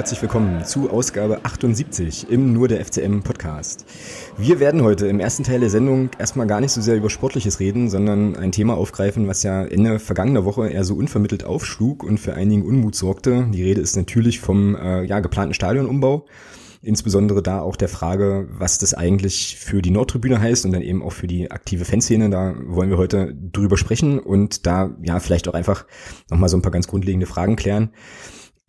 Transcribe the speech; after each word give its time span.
herzlich 0.00 0.22
willkommen 0.22 0.64
zu 0.64 0.88
Ausgabe 0.88 1.40
78 1.42 2.30
im 2.30 2.54
Nur 2.54 2.68
der 2.68 2.82
FCM 2.82 3.20
Podcast. 3.20 3.84
Wir 4.38 4.58
werden 4.58 4.80
heute 4.82 5.06
im 5.06 5.20
ersten 5.20 5.44
Teil 5.44 5.60
der 5.60 5.68
Sendung 5.68 6.08
erstmal 6.18 6.46
gar 6.46 6.62
nicht 6.62 6.72
so 6.72 6.80
sehr 6.80 6.96
über 6.96 7.10
Sportliches 7.10 7.60
reden, 7.60 7.90
sondern 7.90 8.34
ein 8.34 8.50
Thema 8.50 8.78
aufgreifen, 8.78 9.28
was 9.28 9.42
ja 9.42 9.62
Ende 9.62 9.98
vergangener 9.98 10.46
Woche 10.46 10.70
eher 10.70 10.84
so 10.84 10.94
unvermittelt 10.94 11.44
aufschlug 11.44 12.02
und 12.02 12.16
für 12.16 12.32
einigen 12.32 12.64
Unmut 12.64 12.94
sorgte. 12.94 13.46
Die 13.52 13.62
Rede 13.62 13.82
ist 13.82 13.94
natürlich 13.94 14.40
vom 14.40 14.74
äh, 14.74 15.04
ja, 15.04 15.20
geplanten 15.20 15.52
Stadionumbau. 15.52 16.24
Insbesondere 16.80 17.42
da 17.42 17.60
auch 17.60 17.76
der 17.76 17.90
Frage, 17.90 18.48
was 18.52 18.78
das 18.78 18.94
eigentlich 18.94 19.58
für 19.58 19.82
die 19.82 19.90
Nordtribüne 19.90 20.40
heißt 20.40 20.64
und 20.64 20.72
dann 20.72 20.80
eben 20.80 21.02
auch 21.02 21.12
für 21.12 21.26
die 21.26 21.50
aktive 21.50 21.84
Fanszene. 21.84 22.30
Da 22.30 22.54
wollen 22.64 22.88
wir 22.88 22.96
heute 22.96 23.34
drüber 23.34 23.76
sprechen 23.76 24.18
und 24.18 24.64
da 24.64 24.96
ja 25.02 25.20
vielleicht 25.20 25.46
auch 25.46 25.52
einfach 25.52 25.84
nochmal 26.30 26.48
so 26.48 26.56
ein 26.56 26.62
paar 26.62 26.72
ganz 26.72 26.88
grundlegende 26.88 27.26
Fragen 27.26 27.56
klären. 27.56 27.90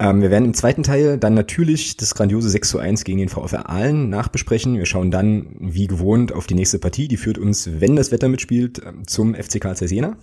Ähm, 0.02 0.23
wir 0.23 0.32
werden 0.32 0.46
im 0.46 0.54
zweiten 0.55 0.82
Teil 0.82 1.20
dann 1.20 1.36
natürlich 1.36 1.96
das 1.96 2.16
grandiose 2.16 2.50
6 2.50 2.70
zu 2.70 2.80
1 2.80 3.04
gegen 3.04 3.20
den 3.20 3.30
VfR 3.30 3.70
Aalen 3.70 4.10
nachbesprechen. 4.10 4.76
Wir 4.76 4.88
schauen 4.88 5.12
dann, 5.12 5.55
wie 5.60 5.86
gewohnt, 5.86 6.34
auf 6.34 6.48
die 6.48 6.55
nächste 6.55 6.80
Partie. 6.80 7.08
Die 7.08 7.18
führt 7.18 7.38
uns, 7.38 7.70
wenn 7.80 7.96
das 7.96 8.12
Wetter 8.12 8.27
mitspielt, 8.27 8.82
ähm, 8.84 9.08
zum 9.08 9.35
FCK 9.35 9.76
Cesena. 9.76 10.18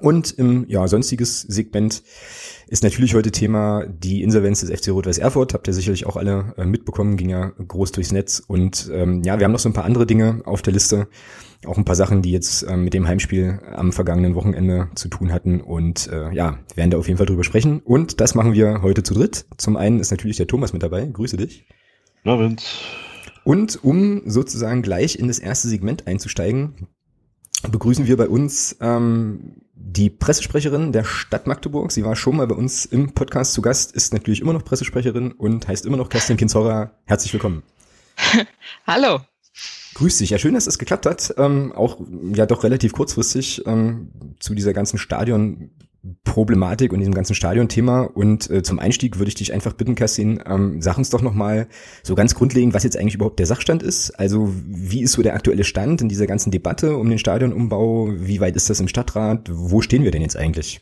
Und 0.00 0.32
im 0.32 0.66
ja, 0.68 0.86
sonstiges 0.86 1.40
Segment 1.40 2.02
ist 2.68 2.84
natürlich 2.84 3.14
heute 3.14 3.32
Thema 3.32 3.86
die 3.86 4.22
Insolvenz 4.22 4.60
des 4.60 4.70
FC 4.70 4.90
Rot-Weiß 4.90 5.16
Erfurt. 5.16 5.54
Habt 5.54 5.66
ihr 5.66 5.72
sicherlich 5.72 6.04
auch 6.04 6.16
alle 6.16 6.52
äh, 6.58 6.66
mitbekommen, 6.66 7.16
ging 7.16 7.30
ja 7.30 7.48
groß 7.48 7.92
durchs 7.92 8.12
Netz. 8.12 8.42
Und 8.46 8.90
ähm, 8.92 9.22
ja, 9.24 9.38
wir 9.38 9.46
haben 9.46 9.52
noch 9.52 9.58
so 9.60 9.70
ein 9.70 9.74
paar 9.74 9.86
andere 9.86 10.04
Dinge 10.04 10.42
auf 10.44 10.60
der 10.60 10.74
Liste. 10.74 11.08
Auch 11.66 11.76
ein 11.76 11.84
paar 11.84 11.96
Sachen, 11.96 12.22
die 12.22 12.32
jetzt 12.32 12.62
ähm, 12.62 12.84
mit 12.84 12.94
dem 12.94 13.06
Heimspiel 13.06 13.60
am 13.74 13.92
vergangenen 13.92 14.34
Wochenende 14.34 14.88
zu 14.94 15.08
tun 15.08 15.30
hatten. 15.30 15.60
Und 15.60 16.06
äh, 16.08 16.32
ja, 16.32 16.58
werden 16.74 16.90
da 16.90 16.98
auf 16.98 17.06
jeden 17.06 17.18
Fall 17.18 17.26
drüber 17.26 17.44
sprechen. 17.44 17.80
Und 17.80 18.20
das 18.20 18.34
machen 18.34 18.54
wir 18.54 18.80
heute 18.80 19.02
zu 19.02 19.12
dritt. 19.12 19.44
Zum 19.58 19.76
einen 19.76 20.00
ist 20.00 20.10
natürlich 20.10 20.38
der 20.38 20.46
Thomas 20.46 20.72
mit 20.72 20.82
dabei. 20.82 21.04
Grüße 21.04 21.36
dich. 21.36 21.66
Na, 22.24 22.38
Vince. 22.38 22.66
Und 23.44 23.82
um 23.84 24.22
sozusagen 24.26 24.82
gleich 24.82 25.18
in 25.18 25.28
das 25.28 25.38
erste 25.38 25.68
Segment 25.68 26.06
einzusteigen, 26.06 26.88
begrüßen 27.68 28.06
wir 28.06 28.16
bei 28.16 28.28
uns 28.28 28.76
ähm, 28.80 29.62
die 29.74 30.10
Pressesprecherin 30.10 30.92
der 30.92 31.04
Stadt 31.04 31.46
Magdeburg. 31.46 31.92
Sie 31.92 32.04
war 32.04 32.16
schon 32.16 32.36
mal 32.36 32.46
bei 32.46 32.54
uns 32.54 32.84
im 32.86 33.12
Podcast 33.12 33.52
zu 33.52 33.62
Gast, 33.62 33.92
ist 33.92 34.12
natürlich 34.12 34.40
immer 34.40 34.52
noch 34.52 34.64
Pressesprecherin 34.64 35.32
und 35.32 35.68
heißt 35.68 35.86
immer 35.86 35.96
noch 35.96 36.08
Kerstin 36.08 36.36
Kinzorra. 36.36 36.92
Herzlich 37.04 37.32
willkommen. 37.32 37.62
Hallo. 38.86 39.20
Grüß 40.00 40.16
dich. 40.16 40.30
Ja, 40.30 40.38
schön, 40.38 40.54
dass 40.54 40.66
es 40.66 40.78
geklappt 40.78 41.04
hat. 41.04 41.34
Ähm, 41.36 41.72
auch 41.72 42.00
ja 42.34 42.46
doch 42.46 42.64
relativ 42.64 42.94
kurzfristig 42.94 43.66
ähm, 43.66 44.08
zu 44.40 44.54
dieser 44.54 44.72
ganzen 44.72 44.96
Stadion 44.96 45.72
Problematik 46.24 46.94
und 46.94 47.00
diesem 47.00 47.12
ganzen 47.12 47.34
Stadionthema. 47.34 48.04
Und 48.04 48.48
äh, 48.48 48.62
zum 48.62 48.78
Einstieg 48.78 49.18
würde 49.18 49.28
ich 49.28 49.34
dich 49.34 49.52
einfach 49.52 49.74
bitten, 49.74 49.96
Kerstin, 49.96 50.42
ähm, 50.46 50.80
sag 50.80 50.96
uns 50.96 51.10
doch 51.10 51.20
nochmal 51.20 51.68
so 52.02 52.14
ganz 52.14 52.34
grundlegend, 52.34 52.72
was 52.72 52.82
jetzt 52.82 52.96
eigentlich 52.96 53.16
überhaupt 53.16 53.38
der 53.40 53.44
Sachstand 53.44 53.82
ist. 53.82 54.12
Also 54.12 54.50
wie 54.64 55.02
ist 55.02 55.12
so 55.12 55.20
der 55.20 55.34
aktuelle 55.34 55.64
Stand 55.64 56.00
in 56.00 56.08
dieser 56.08 56.26
ganzen 56.26 56.50
Debatte 56.50 56.96
um 56.96 57.10
den 57.10 57.18
Stadionumbau? 57.18 58.08
Wie 58.10 58.40
weit 58.40 58.56
ist 58.56 58.70
das 58.70 58.80
im 58.80 58.88
Stadtrat? 58.88 59.50
Wo 59.52 59.82
stehen 59.82 60.02
wir 60.02 60.12
denn 60.12 60.22
jetzt 60.22 60.38
eigentlich? 60.38 60.80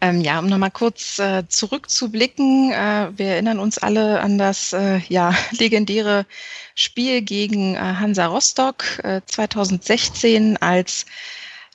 Ähm, 0.00 0.20
ja, 0.20 0.38
um 0.38 0.46
nochmal 0.46 0.70
kurz 0.70 1.18
äh, 1.18 1.48
zurückzublicken. 1.48 2.72
Äh, 2.72 3.12
wir 3.16 3.26
erinnern 3.26 3.58
uns 3.58 3.78
alle 3.78 4.20
an 4.20 4.38
das 4.38 4.72
äh, 4.72 4.98
ja, 5.08 5.34
legendäre 5.52 6.26
Spiel 6.74 7.22
gegen 7.22 7.74
äh, 7.74 7.78
Hansa 7.78 8.26
Rostock 8.26 8.84
2016, 9.26 10.54
äh, 10.54 10.58
als 10.60 11.06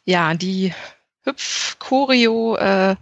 ja 0.06 0.34
die 0.34 0.74
Hüpf-Choreo 1.24 2.56
äh, 2.58 2.96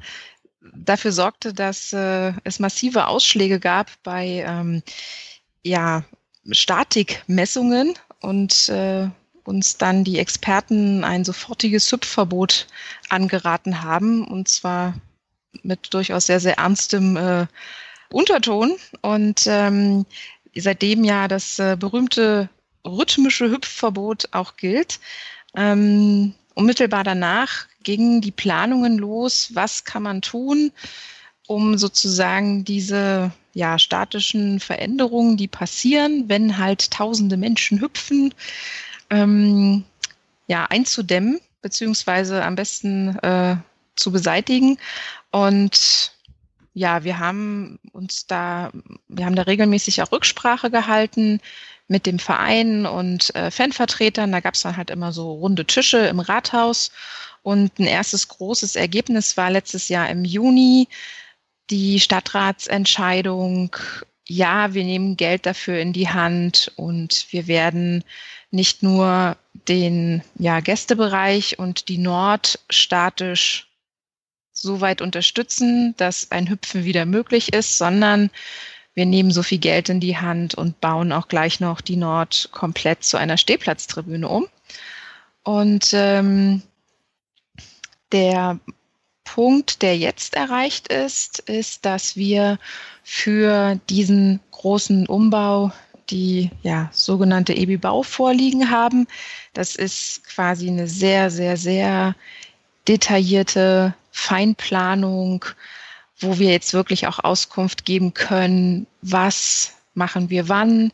dafür 0.74 1.12
sorgte, 1.12 1.54
dass 1.54 1.94
es 1.94 2.60
massive 2.60 3.08
Ausschläge 3.08 3.60
gab 3.60 3.92
bei 4.04 4.44
ähm, 4.46 4.84
ja, 5.64 6.04
Statikmessungen 6.52 7.94
und 8.22 8.72
uns 9.44 9.78
dann 9.78 10.04
die 10.04 10.20
Experten 10.20 11.04
ein 11.04 11.24
sofortiges 11.24 11.92
Hüpfverbot 11.92 12.68
angeraten 13.10 13.82
haben, 13.82 14.28
und 14.28 14.50
zwar 14.50 14.94
mit 15.64 15.94
durchaus 15.94 16.28
sehr, 16.28 16.40
sehr 16.40 16.58
ernstem 16.58 17.18
äh, 17.18 17.48
Unterton. 18.10 18.76
Und 19.02 19.44
ähm, 19.48 20.06
seitdem 20.56 21.04
ja 21.04 21.28
das 21.28 21.60
äh, 21.60 21.76
berühmte 21.80 22.50
rhythmische 22.86 23.50
Hüpfverbot 23.50 24.30
auch 24.32 24.58
gilt. 24.58 25.00
Ähm, 25.56 26.34
unmittelbar 26.54 27.04
danach 27.04 27.68
gingen 27.84 28.22
die 28.22 28.32
Planungen 28.32 28.98
los, 28.98 29.52
was 29.54 29.84
kann 29.84 30.04
man 30.04 30.22
tun, 30.22 30.72
um 31.48 31.78
sozusagen 31.78 32.66
diese 32.66 33.32
ja, 33.54 33.80
statischen 33.80 34.60
Veränderungen, 34.60 35.38
die 35.38 35.48
passieren, 35.48 36.26
wenn 36.28 36.58
halt 36.58 36.92
tausende 36.92 37.38
Menschen 37.38 37.82
hüpfen, 37.82 38.34
ähm, 39.10 39.84
ja, 40.48 40.66
einzudämmen, 40.66 41.40
beziehungsweise 41.62 42.44
am 42.44 42.56
besten 42.56 43.18
äh, 43.20 43.58
zu 43.96 44.12
beseitigen. 44.12 44.78
Und 45.32 46.12
ja, 46.74 47.04
wir 47.04 47.20
haben 47.20 47.80
uns 47.92 48.28
da, 48.28 48.72
wir 49.08 49.26
haben 49.26 49.36
da 49.36 49.44
regelmäßig 49.44 50.02
auch 50.02 50.12
Rücksprache 50.12 50.70
gehalten 50.70 51.42
mit 51.88 52.06
dem 52.06 52.20
Verein 52.20 52.86
und 52.86 53.34
äh, 53.36 53.50
Fanvertretern. 53.50 54.32
Da 54.32 54.42
gab 54.42 54.54
es 54.54 54.62
dann 54.62 54.78
halt 54.78 54.90
immer 54.90 55.12
so 55.12 55.34
runde 55.34 55.66
Tische 55.66 56.00
im 56.00 56.20
Rathaus 56.20 56.92
und 57.44 57.80
ein 57.80 57.86
erstes 57.86 58.28
großes 58.28 58.76
Ergebnis 58.76 59.38
war 59.38 59.50
letztes 59.50 59.90
Jahr 59.90 60.10
im 60.10 60.26
Juni 60.26 60.88
die 61.70 62.00
Stadtratsentscheidung, 62.00 63.76
ja, 64.28 64.74
wir 64.74 64.84
nehmen 64.84 65.18
Geld 65.18 65.46
dafür 65.46 65.80
in 65.80 65.94
die 65.94 66.10
Hand 66.10 66.72
und 66.76 67.28
wir 67.32 67.48
werden 67.48 68.04
nicht 68.52 68.84
nur 68.84 69.38
den 69.54 70.24
ja, 70.36 70.60
Gästebereich 70.60 71.60
und 71.60 71.88
die 71.88 71.98
Nord 71.98 72.60
statisch 72.70 73.67
so 74.62 74.82
weit 74.82 75.02
unterstützen, 75.02 75.94
dass 75.98 76.32
ein 76.32 76.50
Hüpfen 76.50 76.84
wieder 76.84 77.06
möglich 77.06 77.54
ist, 77.54 77.78
sondern 77.78 78.30
wir 78.94 79.06
nehmen 79.06 79.32
so 79.32 79.44
viel 79.44 79.60
Geld 79.60 79.90
in 79.90 80.00
die 80.00 80.18
Hand 80.18 80.56
und 80.56 80.82
bauen 80.82 81.12
auch 81.12 81.28
gleich 81.28 81.60
noch 81.60 81.82
die 81.82 81.98
Nord 81.98 82.50
komplett 82.52 83.04
zu 83.04 83.18
einer 83.18 83.38
Stehplatztribüne 83.38 84.28
um. 84.28 84.48
Und 85.44 85.92
ähm, 85.94 86.64
der 88.12 88.60
Punkt, 89.24 89.82
der 89.82 89.98
jetzt 89.98 90.34
erreicht 90.34 90.88
ist, 90.88 91.40
ist, 91.40 91.86
dass 91.86 92.16
wir 92.16 92.58
für 93.04 93.80
diesen 93.90 94.40
großen 94.52 95.06
Umbau 95.06 95.72
die 96.10 96.50
ja, 96.64 96.90
sogenannte 96.92 97.54
EBI-Bau 97.54 98.02
vorliegen 98.02 98.72
haben. 98.72 99.08
Das 99.54 99.76
ist 99.76 100.24
quasi 100.24 100.70
eine 100.70 100.88
sehr, 100.88 101.30
sehr, 101.30 101.58
sehr 101.58 102.16
detaillierte 102.88 103.94
Feinplanung, 104.18 105.46
wo 106.20 106.40
wir 106.40 106.52
jetzt 106.52 106.74
wirklich 106.74 107.06
auch 107.06 107.20
Auskunft 107.20 107.86
geben 107.86 108.16
können, 108.16 108.88
was 109.04 109.74
machen 109.94 110.32
wir 110.32 110.50
wann, 110.50 110.92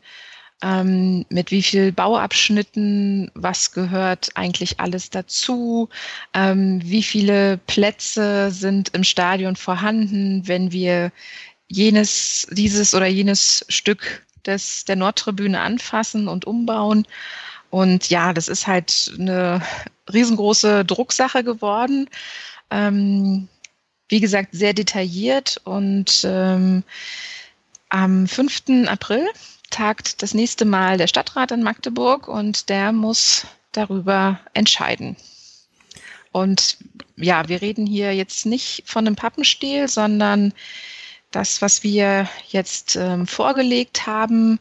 ähm, 0.62 1.24
mit 1.30 1.50
wie 1.50 1.62
viel 1.62 1.90
Bauabschnitten, 1.90 3.30
was 3.34 3.72
gehört 3.72 4.30
eigentlich 4.34 4.78
alles 4.78 5.08
dazu, 5.08 5.88
ähm, 6.34 6.80
wie 6.84 7.02
viele 7.02 7.56
Plätze 7.66 8.50
sind 8.50 8.90
im 8.90 9.04
Stadion 9.04 9.56
vorhanden, 9.56 10.46
wenn 10.46 10.70
wir 10.70 11.10
jenes, 11.66 12.46
dieses 12.50 12.94
oder 12.94 13.06
jenes 13.06 13.64
Stück 13.70 14.22
des, 14.44 14.84
der 14.84 14.96
Nordtribüne 14.96 15.60
anfassen 15.60 16.28
und 16.28 16.44
umbauen. 16.44 17.06
Und 17.70 18.10
ja, 18.10 18.34
das 18.34 18.48
ist 18.48 18.66
halt 18.66 19.12
eine 19.18 19.62
riesengroße 20.12 20.84
Drucksache 20.84 21.42
geworden. 21.42 22.08
Ähm, 22.74 23.46
wie 24.08 24.18
gesagt, 24.20 24.48
sehr 24.52 24.74
detailliert 24.74 25.60
und 25.64 26.24
ähm, 26.24 26.82
am 27.88 28.26
5. 28.26 28.88
April 28.88 29.26
tagt 29.70 30.22
das 30.22 30.34
nächste 30.34 30.64
Mal 30.64 30.98
der 30.98 31.06
Stadtrat 31.06 31.52
in 31.52 31.62
Magdeburg 31.62 32.26
und 32.26 32.68
der 32.68 32.90
muss 32.90 33.46
darüber 33.70 34.40
entscheiden. 34.54 35.16
Und 36.32 36.78
ja, 37.16 37.48
wir 37.48 37.62
reden 37.62 37.86
hier 37.86 38.12
jetzt 38.12 38.44
nicht 38.44 38.82
von 38.86 39.06
einem 39.06 39.14
Pappenstiel, 39.14 39.86
sondern 39.86 40.52
das, 41.30 41.62
was 41.62 41.84
wir 41.84 42.28
jetzt 42.48 42.96
ähm, 42.96 43.28
vorgelegt 43.28 44.06
haben, 44.06 44.58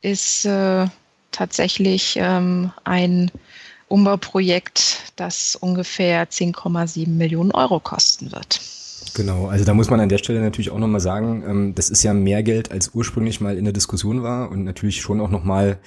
ist 0.00 0.46
äh, 0.46 0.86
tatsächlich 1.30 2.16
ähm, 2.16 2.72
ein 2.84 3.30
Umbauprojekt, 3.90 5.12
das 5.16 5.56
ungefähr 5.56 6.28
10,7 6.28 7.08
Millionen 7.08 7.50
Euro 7.50 7.80
kosten 7.80 8.32
wird. 8.32 8.60
Genau, 9.14 9.46
also 9.46 9.64
da 9.64 9.74
muss 9.74 9.90
man 9.90 10.00
an 10.00 10.08
der 10.08 10.18
Stelle 10.18 10.40
natürlich 10.40 10.70
auch 10.70 10.78
nochmal 10.78 11.00
sagen, 11.00 11.42
ähm, 11.46 11.74
das 11.74 11.90
ist 11.90 12.02
ja 12.02 12.14
mehr 12.14 12.42
Geld, 12.42 12.70
als 12.70 12.92
ursprünglich 12.94 13.40
mal 13.40 13.56
in 13.56 13.64
der 13.64 13.72
Diskussion 13.72 14.22
war 14.22 14.50
und 14.50 14.64
natürlich 14.64 15.00
schon 15.00 15.20
auch 15.20 15.30
nochmal 15.30 15.80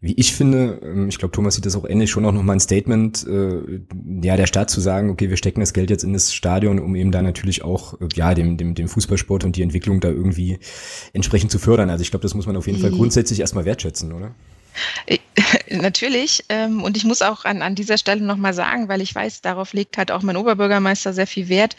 wie 0.00 0.12
ich 0.14 0.34
finde, 0.34 0.80
ähm, 0.82 1.08
ich 1.08 1.18
glaube, 1.18 1.32
Thomas 1.32 1.54
sieht 1.54 1.64
das 1.64 1.74
auch 1.74 1.88
ähnlich, 1.88 2.10
schon 2.10 2.26
auch 2.26 2.32
nochmal 2.32 2.56
ein 2.56 2.60
Statement, 2.60 3.26
äh, 3.26 3.80
ja, 4.22 4.36
der 4.36 4.46
Staat 4.46 4.70
zu 4.70 4.80
sagen, 4.80 5.10
okay, 5.10 5.30
wir 5.30 5.38
stecken 5.38 5.60
das 5.60 5.72
Geld 5.72 5.88
jetzt 5.88 6.04
in 6.04 6.12
das 6.12 6.34
Stadion, 6.34 6.78
um 6.78 6.94
eben 6.94 7.12
da 7.12 7.22
natürlich 7.22 7.64
auch, 7.64 8.00
äh, 8.00 8.08
ja, 8.14 8.34
dem, 8.34 8.58
dem, 8.58 8.74
dem 8.74 8.88
Fußballsport 8.88 9.44
und 9.44 9.56
die 9.56 9.62
Entwicklung 9.62 10.00
da 10.00 10.08
irgendwie 10.08 10.58
entsprechend 11.14 11.50
zu 11.50 11.58
fördern. 11.58 11.88
Also 11.88 12.02
ich 12.02 12.10
glaube, 12.10 12.22
das 12.22 12.34
muss 12.34 12.46
man 12.46 12.56
auf 12.56 12.66
jeden 12.66 12.78
Fall 12.78 12.90
mhm. 12.90 12.96
grundsätzlich 12.96 13.40
erstmal 13.40 13.64
wertschätzen, 13.64 14.12
oder? 14.12 14.34
Äh, 15.06 15.18
natürlich. 15.70 16.44
Ähm, 16.48 16.82
und 16.82 16.96
ich 16.96 17.04
muss 17.04 17.22
auch 17.22 17.44
an, 17.44 17.62
an 17.62 17.74
dieser 17.74 17.98
Stelle 17.98 18.22
nochmal 18.22 18.54
sagen, 18.54 18.88
weil 18.88 19.00
ich 19.00 19.14
weiß, 19.14 19.42
darauf 19.42 19.72
legt 19.72 19.98
halt 19.98 20.10
auch 20.10 20.22
mein 20.22 20.36
Oberbürgermeister 20.36 21.12
sehr 21.12 21.26
viel 21.26 21.48
Wert. 21.48 21.76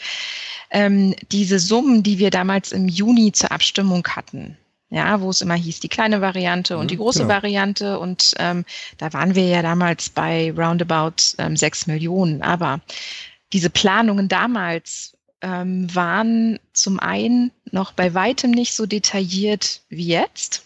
Ähm, 0.70 1.14
diese 1.32 1.58
Summen, 1.58 2.02
die 2.02 2.18
wir 2.18 2.30
damals 2.30 2.72
im 2.72 2.88
Juni 2.88 3.32
zur 3.32 3.52
Abstimmung 3.52 4.06
hatten, 4.08 4.56
ja, 4.90 5.20
wo 5.20 5.30
es 5.30 5.40
immer 5.40 5.54
hieß, 5.54 5.80
die 5.80 5.88
kleine 5.88 6.20
Variante 6.20 6.78
und 6.78 6.90
die 6.90 6.96
mhm, 6.96 7.00
große 7.00 7.20
genau. 7.20 7.34
Variante. 7.34 7.98
Und 7.98 8.34
ähm, 8.38 8.64
da 8.98 9.12
waren 9.12 9.34
wir 9.34 9.46
ja 9.46 9.62
damals 9.62 10.08
bei 10.08 10.52
roundabout 10.56 11.34
ähm, 11.38 11.56
sechs 11.56 11.86
Millionen. 11.86 12.42
Aber 12.42 12.80
diese 13.52 13.70
Planungen 13.70 14.28
damals 14.28 15.16
ähm, 15.40 15.94
waren 15.94 16.58
zum 16.72 16.98
einen 16.98 17.50
noch 17.70 17.92
bei 17.92 18.14
weitem 18.14 18.50
nicht 18.50 18.74
so 18.74 18.86
detailliert 18.86 19.82
wie 19.88 20.06
jetzt. 20.06 20.64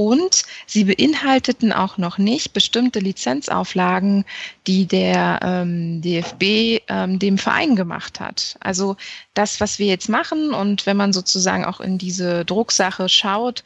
Und 0.00 0.44
sie 0.64 0.84
beinhalteten 0.84 1.74
auch 1.74 1.98
noch 1.98 2.16
nicht 2.16 2.54
bestimmte 2.54 3.00
Lizenzauflagen, 3.00 4.24
die 4.66 4.86
der 4.86 5.40
ähm, 5.42 6.00
DFB 6.00 6.82
ähm, 6.88 7.18
dem 7.18 7.36
Verein 7.36 7.76
gemacht 7.76 8.18
hat. 8.18 8.56
Also 8.60 8.96
das, 9.34 9.60
was 9.60 9.78
wir 9.78 9.88
jetzt 9.88 10.08
machen 10.08 10.54
und 10.54 10.86
wenn 10.86 10.96
man 10.96 11.12
sozusagen 11.12 11.66
auch 11.66 11.80
in 11.82 11.98
diese 11.98 12.46
Drucksache 12.46 13.10
schaut, 13.10 13.62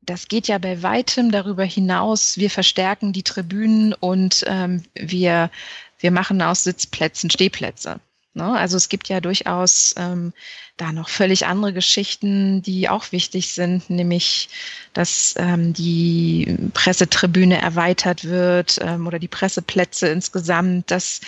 das 0.00 0.28
geht 0.28 0.46
ja 0.46 0.58
bei 0.58 0.80
weitem 0.84 1.32
darüber 1.32 1.64
hinaus. 1.64 2.38
Wir 2.38 2.50
verstärken 2.50 3.12
die 3.12 3.24
Tribünen 3.24 3.94
und 3.94 4.44
ähm, 4.46 4.84
wir, 4.94 5.50
wir 5.98 6.12
machen 6.12 6.40
aus 6.40 6.62
Sitzplätzen 6.62 7.30
Stehplätze. 7.30 7.98
Ne? 8.32 8.52
Also 8.52 8.76
es 8.76 8.88
gibt 8.88 9.08
ja 9.08 9.20
durchaus 9.20 9.92
ähm, 9.98 10.32
da 10.78 10.92
noch 10.92 11.08
völlig 11.08 11.46
andere 11.46 11.72
Geschichten, 11.72 12.62
die 12.62 12.88
auch 12.88 13.12
wichtig 13.12 13.52
sind, 13.52 13.90
nämlich 13.90 14.48
dass 14.94 15.34
ähm, 15.38 15.72
die 15.74 16.56
Pressetribüne 16.74 17.60
erweitert 17.60 18.24
wird 18.24 18.78
ähm, 18.80 19.06
oder 19.06 19.18
die 19.18 19.28
Presseplätze 19.28 20.08
insgesamt, 20.08 20.90
dass 20.90 21.20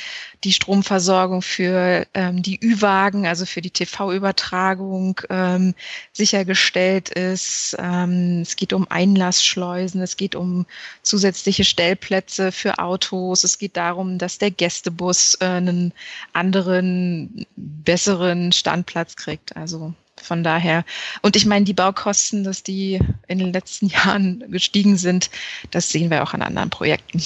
die 0.43 0.52
Stromversorgung 0.52 1.43
für 1.43 2.06
ähm, 2.14 2.43
die 2.43 2.58
Ü-Wagen, 2.62 3.26
also 3.26 3.44
für 3.44 3.61
die 3.61 3.70
TV-Übertragung 3.70 5.20
ähm, 5.29 5.75
sichergestellt 6.12 7.11
ist. 7.11 7.76
Ähm, 7.79 8.41
es 8.41 8.56
geht 8.56 8.73
um 8.73 8.91
Einlassschleusen, 8.91 10.00
es 10.00 10.17
geht 10.17 10.35
um 10.35 10.67
zusätzliche 11.03 11.64
Stellplätze 11.64 12.53
für 12.53 12.79
Autos, 12.79 13.44
es 13.44 13.58
geht 13.58 13.76
darum, 13.76 14.19
dass 14.19 14.38
der 14.38 14.50
Gästebus 14.50 15.37
äh, 15.41 15.44
einen 15.44 15.93
anderen, 16.32 17.46
besseren 17.56 18.53
Standplatz 18.53 19.17
kriegt 19.17 19.39
gekriegt. 19.40 19.56
Also 19.56 19.94
von 20.16 20.44
daher, 20.44 20.84
und 21.22 21.37
ich 21.37 21.46
meine, 21.46 21.64
die 21.64 21.72
Baukosten, 21.72 22.44
dass 22.44 22.62
die 22.62 23.00
in 23.26 23.38
den 23.38 23.52
letzten 23.52 23.87
Jahren 23.88 24.44
gestiegen 24.50 24.96
sind, 24.96 25.31
das 25.70 25.90
sehen 25.90 26.10
wir 26.10 26.22
auch 26.22 26.34
an 26.34 26.42
anderen 26.42 26.70
Projekten. 26.70 27.20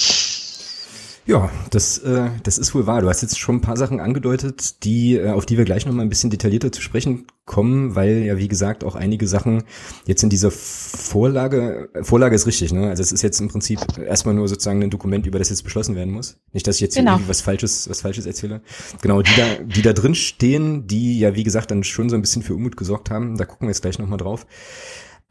Ja, 1.26 1.50
das, 1.70 1.98
äh, 1.98 2.28
das 2.42 2.58
ist 2.58 2.74
wohl 2.74 2.86
wahr. 2.86 3.00
Du 3.00 3.08
hast 3.08 3.22
jetzt 3.22 3.38
schon 3.38 3.56
ein 3.56 3.60
paar 3.62 3.78
Sachen 3.78 3.98
angedeutet, 3.98 4.84
die, 4.84 5.16
äh, 5.16 5.30
auf 5.30 5.46
die 5.46 5.56
wir 5.56 5.64
gleich 5.64 5.86
nochmal 5.86 6.04
ein 6.04 6.10
bisschen 6.10 6.28
detaillierter 6.28 6.70
zu 6.70 6.82
sprechen 6.82 7.26
kommen, 7.46 7.94
weil 7.94 8.24
ja, 8.24 8.36
wie 8.36 8.48
gesagt, 8.48 8.84
auch 8.84 8.94
einige 8.94 9.26
Sachen 9.26 9.64
jetzt 10.06 10.22
in 10.22 10.28
dieser 10.28 10.50
Vorlage, 10.50 11.88
Vorlage 12.02 12.34
ist 12.34 12.46
richtig, 12.46 12.74
ne? 12.74 12.88
Also 12.90 13.02
es 13.02 13.10
ist 13.10 13.22
jetzt 13.22 13.40
im 13.40 13.48
Prinzip 13.48 13.80
erstmal 13.98 14.34
nur 14.34 14.48
sozusagen 14.48 14.82
ein 14.82 14.90
Dokument, 14.90 15.26
über 15.26 15.38
das 15.38 15.48
jetzt 15.48 15.62
beschlossen 15.62 15.96
werden 15.96 16.12
muss. 16.12 16.38
Nicht, 16.52 16.66
dass 16.66 16.76
ich 16.76 16.82
jetzt 16.82 16.96
genau. 16.96 17.12
irgendwie 17.12 17.28
was 17.28 17.40
Falsches, 17.40 17.88
was 17.88 18.02
Falsches 18.02 18.26
erzähle. 18.26 18.60
Genau, 19.00 19.22
die 19.22 19.34
da, 19.36 19.46
die 19.64 19.82
da 19.82 19.94
drin 19.94 20.14
stehen, 20.14 20.86
die 20.86 21.18
ja, 21.18 21.34
wie 21.34 21.44
gesagt, 21.44 21.70
dann 21.70 21.84
schon 21.84 22.10
so 22.10 22.16
ein 22.16 22.22
bisschen 22.22 22.42
für 22.42 22.54
Unmut 22.54 22.76
gesorgt 22.76 23.10
haben. 23.10 23.38
Da 23.38 23.46
gucken 23.46 23.66
wir 23.66 23.70
jetzt 23.70 23.82
gleich 23.82 23.98
nochmal 23.98 24.18
drauf. 24.18 24.46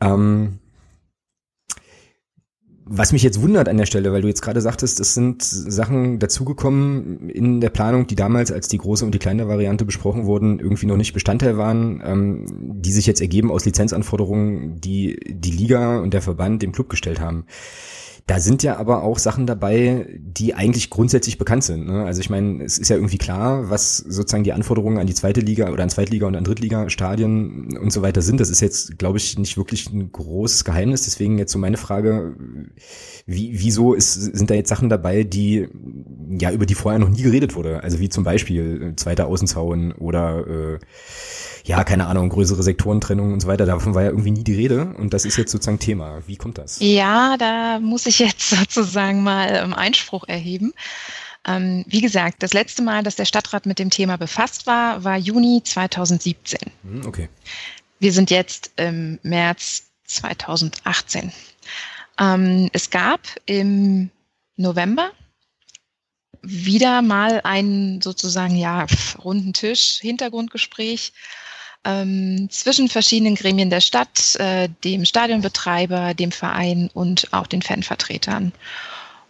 Ähm, 0.01 0.59
was 2.85 3.13
mich 3.13 3.23
jetzt 3.23 3.41
wundert 3.41 3.69
an 3.69 3.77
der 3.77 3.85
Stelle, 3.85 4.11
weil 4.11 4.21
du 4.21 4.27
jetzt 4.27 4.41
gerade 4.41 4.59
sagtest, 4.59 4.99
es 4.99 5.13
sind 5.13 5.41
Sachen 5.41 6.19
dazugekommen 6.19 7.29
in 7.29 7.61
der 7.61 7.69
Planung, 7.69 8.07
die 8.07 8.15
damals, 8.15 8.51
als 8.51 8.67
die 8.67 8.77
große 8.77 9.05
und 9.05 9.13
die 9.13 9.19
kleine 9.19 9.47
Variante 9.47 9.85
besprochen 9.85 10.25
wurden, 10.25 10.59
irgendwie 10.59 10.85
noch 10.85 10.97
nicht 10.97 11.13
Bestandteil 11.13 11.57
waren, 11.57 12.01
ähm, 12.05 12.45
die 12.81 12.91
sich 12.91 13.05
jetzt 13.05 13.21
ergeben 13.21 13.51
aus 13.51 13.65
Lizenzanforderungen, 13.65 14.81
die 14.81 15.17
die 15.27 15.51
Liga 15.51 15.99
und 15.99 16.13
der 16.13 16.21
Verband 16.21 16.61
dem 16.61 16.73
Club 16.73 16.89
gestellt 16.89 17.21
haben. 17.21 17.45
Da 18.25 18.39
sind 18.39 18.63
ja 18.63 18.77
aber 18.77 19.03
auch 19.03 19.19
Sachen 19.19 19.45
dabei, 19.45 20.07
die 20.17 20.53
eigentlich 20.53 20.89
grundsätzlich 20.89 21.37
bekannt 21.37 21.65
sind. 21.65 21.87
Ne? 21.87 22.05
Also 22.05 22.21
ich 22.21 22.29
meine, 22.29 22.63
es 22.63 22.77
ist 22.77 22.87
ja 22.87 22.95
irgendwie 22.95 23.17
klar, 23.17 23.69
was 23.69 23.97
sozusagen 23.97 24.45
die 24.45 24.53
Anforderungen 24.53 24.97
an 24.97 25.07
die 25.07 25.13
zweite 25.13 25.41
Liga 25.41 25.69
oder 25.69 25.83
an 25.83 25.89
Zweitliga 25.89 26.25
und 26.25 26.35
an 26.35 26.45
Drittliga-Stadien 26.45 27.77
und 27.77 27.91
so 27.91 28.01
weiter 28.01 28.21
sind. 28.21 28.39
Das 28.39 28.49
ist 28.49 28.61
jetzt, 28.61 28.97
glaube 28.97 29.17
ich, 29.17 29.37
nicht 29.37 29.57
wirklich 29.57 29.91
ein 29.91 30.09
großes 30.09 30.63
Geheimnis. 30.63 31.03
Deswegen 31.03 31.37
jetzt 31.37 31.51
so 31.51 31.59
meine 31.59 31.75
Frage, 31.75 32.35
wie, 33.25 33.59
wieso 33.59 33.93
ist, 33.93 34.13
sind 34.13 34.49
da 34.49 34.53
jetzt 34.53 34.69
Sachen 34.69 34.87
dabei, 34.87 35.25
die 35.25 35.67
ja 36.39 36.51
über 36.51 36.65
die 36.65 36.75
vorher 36.75 36.99
noch 36.99 37.09
nie 37.09 37.23
geredet 37.23 37.55
wurde? 37.55 37.83
Also 37.83 37.99
wie 37.99 38.07
zum 38.07 38.23
Beispiel 38.23 38.91
äh, 38.91 38.95
zweiter 38.95 39.27
Außenzaun 39.27 39.91
oder 39.91 40.47
äh, 40.47 40.79
ja, 41.65 41.83
keine 41.85 42.07
Ahnung, 42.07 42.29
größere 42.29 42.61
Sektorentrennung 42.61 43.31
und 43.31 43.39
so 43.39 43.47
weiter. 43.47 43.65
Davon 43.65 43.95
war 43.95 44.03
ja 44.03 44.09
irgendwie 44.09 44.31
nie 44.31 44.43
die 44.43 44.53
Rede 44.53 44.93
und 44.97 45.13
das 45.13 45.23
ist 45.23 45.37
jetzt 45.37 45.51
sozusagen 45.51 45.79
Thema. 45.79 46.19
Wie 46.27 46.35
kommt 46.35 46.57
das? 46.57 46.77
Ja, 46.79 47.37
da 47.37 47.79
muss 47.79 48.05
ich 48.05 48.12
jetzt 48.19 48.49
sozusagen 48.49 49.23
mal 49.23 49.55
ähm, 49.55 49.73
Einspruch 49.73 50.23
erheben. 50.27 50.73
Ähm, 51.45 51.83
wie 51.87 52.01
gesagt, 52.01 52.41
das 52.41 52.53
letzte 52.53 52.81
Mal, 52.81 53.03
dass 53.03 53.15
der 53.15 53.25
Stadtrat 53.25 53.65
mit 53.65 53.79
dem 53.79 53.89
Thema 53.89 54.17
befasst 54.17 54.65
war, 54.65 55.03
war 55.03 55.17
Juni 55.17 55.61
2017. 55.63 56.59
Hm, 56.83 57.05
okay. 57.05 57.29
Wir 57.99 58.13
sind 58.13 58.31
jetzt 58.31 58.71
im 58.77 59.19
März 59.23 59.83
2018. 60.05 61.31
Ähm, 62.19 62.69
es 62.73 62.89
gab 62.89 63.21
im 63.45 64.09
November 64.55 65.11
wieder 66.41 67.01
mal 67.01 67.41
einen 67.43 68.01
sozusagen 68.01 68.55
ja 68.55 68.85
runden 69.23 69.53
Tisch 69.53 69.99
Hintergrundgespräch 70.01 71.13
ähm, 71.85 72.47
zwischen 72.49 72.87
verschiedenen 72.87 73.35
Gremien 73.35 73.69
der 73.69 73.81
Stadt, 73.81 74.35
äh, 74.35 74.69
dem 74.83 75.05
Stadionbetreiber, 75.05 76.13
dem 76.13 76.31
Verein 76.31 76.89
und 76.93 77.33
auch 77.33 77.47
den 77.47 77.61
Fanvertretern. 77.61 78.53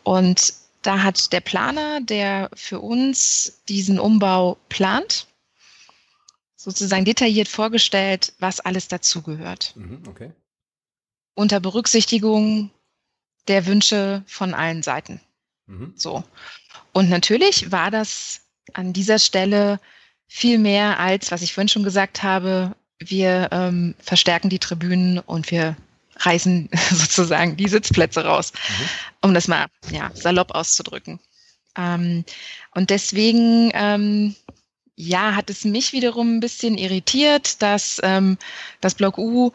Und 0.03 0.53
da 0.81 1.01
hat 1.01 1.31
der 1.31 1.41
Planer, 1.41 2.01
der 2.01 2.49
für 2.53 2.79
uns 2.79 3.61
diesen 3.69 3.99
Umbau 3.99 4.57
plant, 4.69 5.27
sozusagen 6.55 7.05
detailliert 7.05 7.47
vorgestellt, 7.47 8.33
was 8.39 8.59
alles 8.59 8.87
dazugehört. 8.87 9.73
Mhm, 9.75 10.03
okay. 10.07 10.31
Unter 11.35 11.59
Berücksichtigung 11.59 12.69
der 13.47 13.65
Wünsche 13.65 14.23
von 14.27 14.53
allen 14.53 14.83
Seiten. 14.83 15.19
Mhm. 15.65 15.93
So. 15.95 16.23
Und 16.93 17.09
natürlich 17.09 17.71
war 17.71 17.91
das 17.91 18.41
an 18.73 18.93
dieser 18.93 19.19
Stelle 19.19 19.79
viel 20.35 20.57
mehr 20.57 20.99
als, 20.99 21.29
was 21.29 21.43
ich 21.43 21.53
vorhin 21.53 21.69
schon 21.69 21.83
gesagt 21.83 22.23
habe, 22.23 22.75
wir 22.97 23.49
ähm, 23.51 23.93
verstärken 23.99 24.49
die 24.49 24.57
Tribünen 24.57 25.19
und 25.19 25.51
wir 25.51 25.77
reißen 26.17 26.71
sozusagen 26.89 27.55
die 27.55 27.67
Sitzplätze 27.67 28.25
raus, 28.25 28.51
mhm. 28.51 28.89
um 29.21 29.33
das 29.35 29.47
mal 29.47 29.67
ja, 29.91 30.09
salopp 30.15 30.55
auszudrücken. 30.55 31.19
Ähm, 31.77 32.25
und 32.73 32.89
deswegen, 32.89 33.69
ähm, 33.75 34.35
ja, 34.95 35.35
hat 35.35 35.51
es 35.51 35.65
mich 35.65 35.93
wiederum 35.93 36.37
ein 36.37 36.39
bisschen 36.39 36.79
irritiert, 36.79 37.61
dass 37.61 38.01
ähm, 38.01 38.39
das 38.81 38.95
Block 38.95 39.19
U 39.19 39.51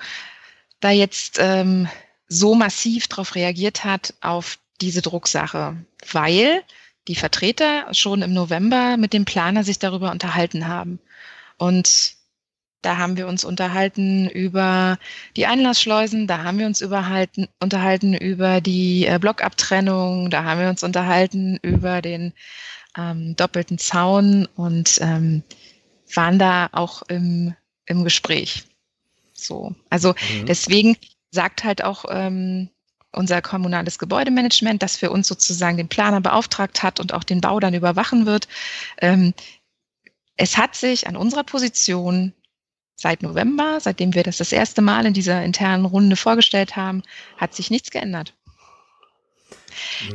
da 0.78 0.92
jetzt 0.92 1.38
ähm, 1.40 1.88
so 2.28 2.54
massiv 2.54 3.08
darauf 3.08 3.35
reagiert 3.35 3.82
hat 3.82 4.14
auf 4.20 4.61
diese 4.80 5.02
Drucksache, 5.02 5.76
weil 6.12 6.62
die 7.08 7.16
Vertreter 7.16 7.92
schon 7.92 8.22
im 8.22 8.32
November 8.32 8.96
mit 8.96 9.12
dem 9.12 9.24
Planer 9.24 9.64
sich 9.64 9.78
darüber 9.78 10.10
unterhalten 10.10 10.68
haben. 10.68 11.00
Und 11.56 12.16
da 12.82 12.96
haben 12.98 13.16
wir 13.16 13.26
uns 13.26 13.44
unterhalten 13.44 14.28
über 14.28 14.98
die 15.36 15.46
Einlassschleusen, 15.46 16.26
da 16.26 16.44
haben 16.44 16.58
wir 16.58 16.66
uns 16.66 16.80
überhalten, 16.80 17.48
unterhalten 17.60 18.14
über 18.14 18.60
die 18.60 19.06
äh, 19.06 19.18
Blockabtrennung, 19.18 20.30
da 20.30 20.44
haben 20.44 20.60
wir 20.60 20.68
uns 20.68 20.84
unterhalten 20.84 21.58
über 21.62 22.00
den 22.02 22.32
ähm, 22.96 23.34
doppelten 23.34 23.78
Zaun 23.78 24.46
und 24.54 24.98
ähm, 25.00 25.42
waren 26.14 26.38
da 26.38 26.68
auch 26.72 27.02
im, 27.08 27.54
im 27.86 28.04
Gespräch. 28.04 28.64
So, 29.32 29.74
also 29.90 30.10
mhm. 30.10 30.46
deswegen 30.46 30.96
sagt 31.30 31.64
halt 31.64 31.82
auch 31.82 32.04
ähm, 32.08 32.70
unser 33.12 33.42
kommunales 33.42 33.98
Gebäudemanagement, 33.98 34.82
das 34.82 34.96
für 34.96 35.10
uns 35.10 35.28
sozusagen 35.28 35.76
den 35.76 35.88
Planer 35.88 36.20
beauftragt 36.20 36.82
hat 36.82 37.00
und 37.00 37.14
auch 37.14 37.24
den 37.24 37.40
Bau 37.40 37.60
dann 37.60 37.74
überwachen 37.74 38.26
wird. 38.26 38.48
Ähm, 38.98 39.34
es 40.36 40.56
hat 40.56 40.74
sich 40.74 41.06
an 41.06 41.16
unserer 41.16 41.44
Position 41.44 42.32
seit 42.96 43.22
November, 43.22 43.78
seitdem 43.80 44.14
wir 44.14 44.24
das 44.24 44.38
das 44.38 44.52
erste 44.52 44.82
Mal 44.82 45.06
in 45.06 45.14
dieser 45.14 45.42
internen 45.44 45.84
Runde 45.84 46.16
vorgestellt 46.16 46.76
haben, 46.76 47.02
hat 47.36 47.54
sich 47.54 47.70
nichts 47.70 47.90
geändert. 47.90 48.34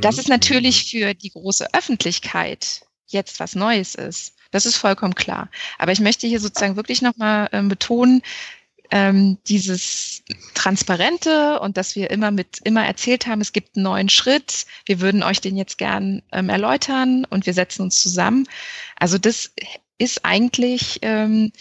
Dass 0.01 0.17
es 0.17 0.27
natürlich 0.27 0.89
für 0.89 1.13
die 1.13 1.29
große 1.29 1.73
Öffentlichkeit 1.73 2.85
jetzt 3.07 3.39
was 3.39 3.55
Neues 3.55 3.95
ist, 3.95 4.35
das 4.51 4.65
ist 4.65 4.77
vollkommen 4.77 5.15
klar. 5.15 5.49
Aber 5.79 5.91
ich 5.91 5.99
möchte 5.99 6.27
hier 6.27 6.39
sozusagen 6.39 6.75
wirklich 6.75 7.01
nochmal 7.01 7.49
ähm, 7.53 7.69
betonen, 7.69 8.21
ähm, 8.93 9.39
dieses 9.47 10.21
Transparente 10.53 11.59
und 11.59 11.77
dass 11.77 11.95
wir 11.95 12.11
immer 12.11 12.29
mit 12.29 12.59
immer 12.63 12.85
erzählt 12.85 13.25
haben, 13.25 13.41
es 13.41 13.51
gibt 13.51 13.75
einen 13.75 13.85
neuen 13.85 14.07
Schritt, 14.07 14.67
wir 14.85 15.01
würden 15.01 15.23
euch 15.23 15.41
den 15.41 15.57
jetzt 15.57 15.79
gern 15.79 16.21
ähm, 16.31 16.47
erläutern 16.49 17.25
und 17.27 17.47
wir 17.47 17.55
setzen 17.55 17.81
uns 17.81 17.99
zusammen. 17.99 18.47
Also 18.95 19.17
das 19.17 19.51
ist 19.97 20.23
eigentlich 20.23 20.99
ähm, 21.01 21.51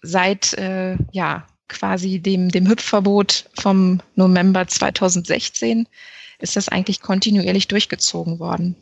seit 0.00 0.52
äh, 0.54 0.96
ja 1.10 1.48
quasi 1.66 2.20
dem 2.20 2.50
dem 2.50 2.68
Hüpfverbot 2.68 3.50
vom 3.58 4.00
November 4.14 4.68
2016 4.68 5.88
ist 6.38 6.54
das 6.54 6.68
eigentlich 6.68 7.00
kontinuierlich 7.00 7.66
durchgezogen 7.66 8.38
worden. 8.38 8.76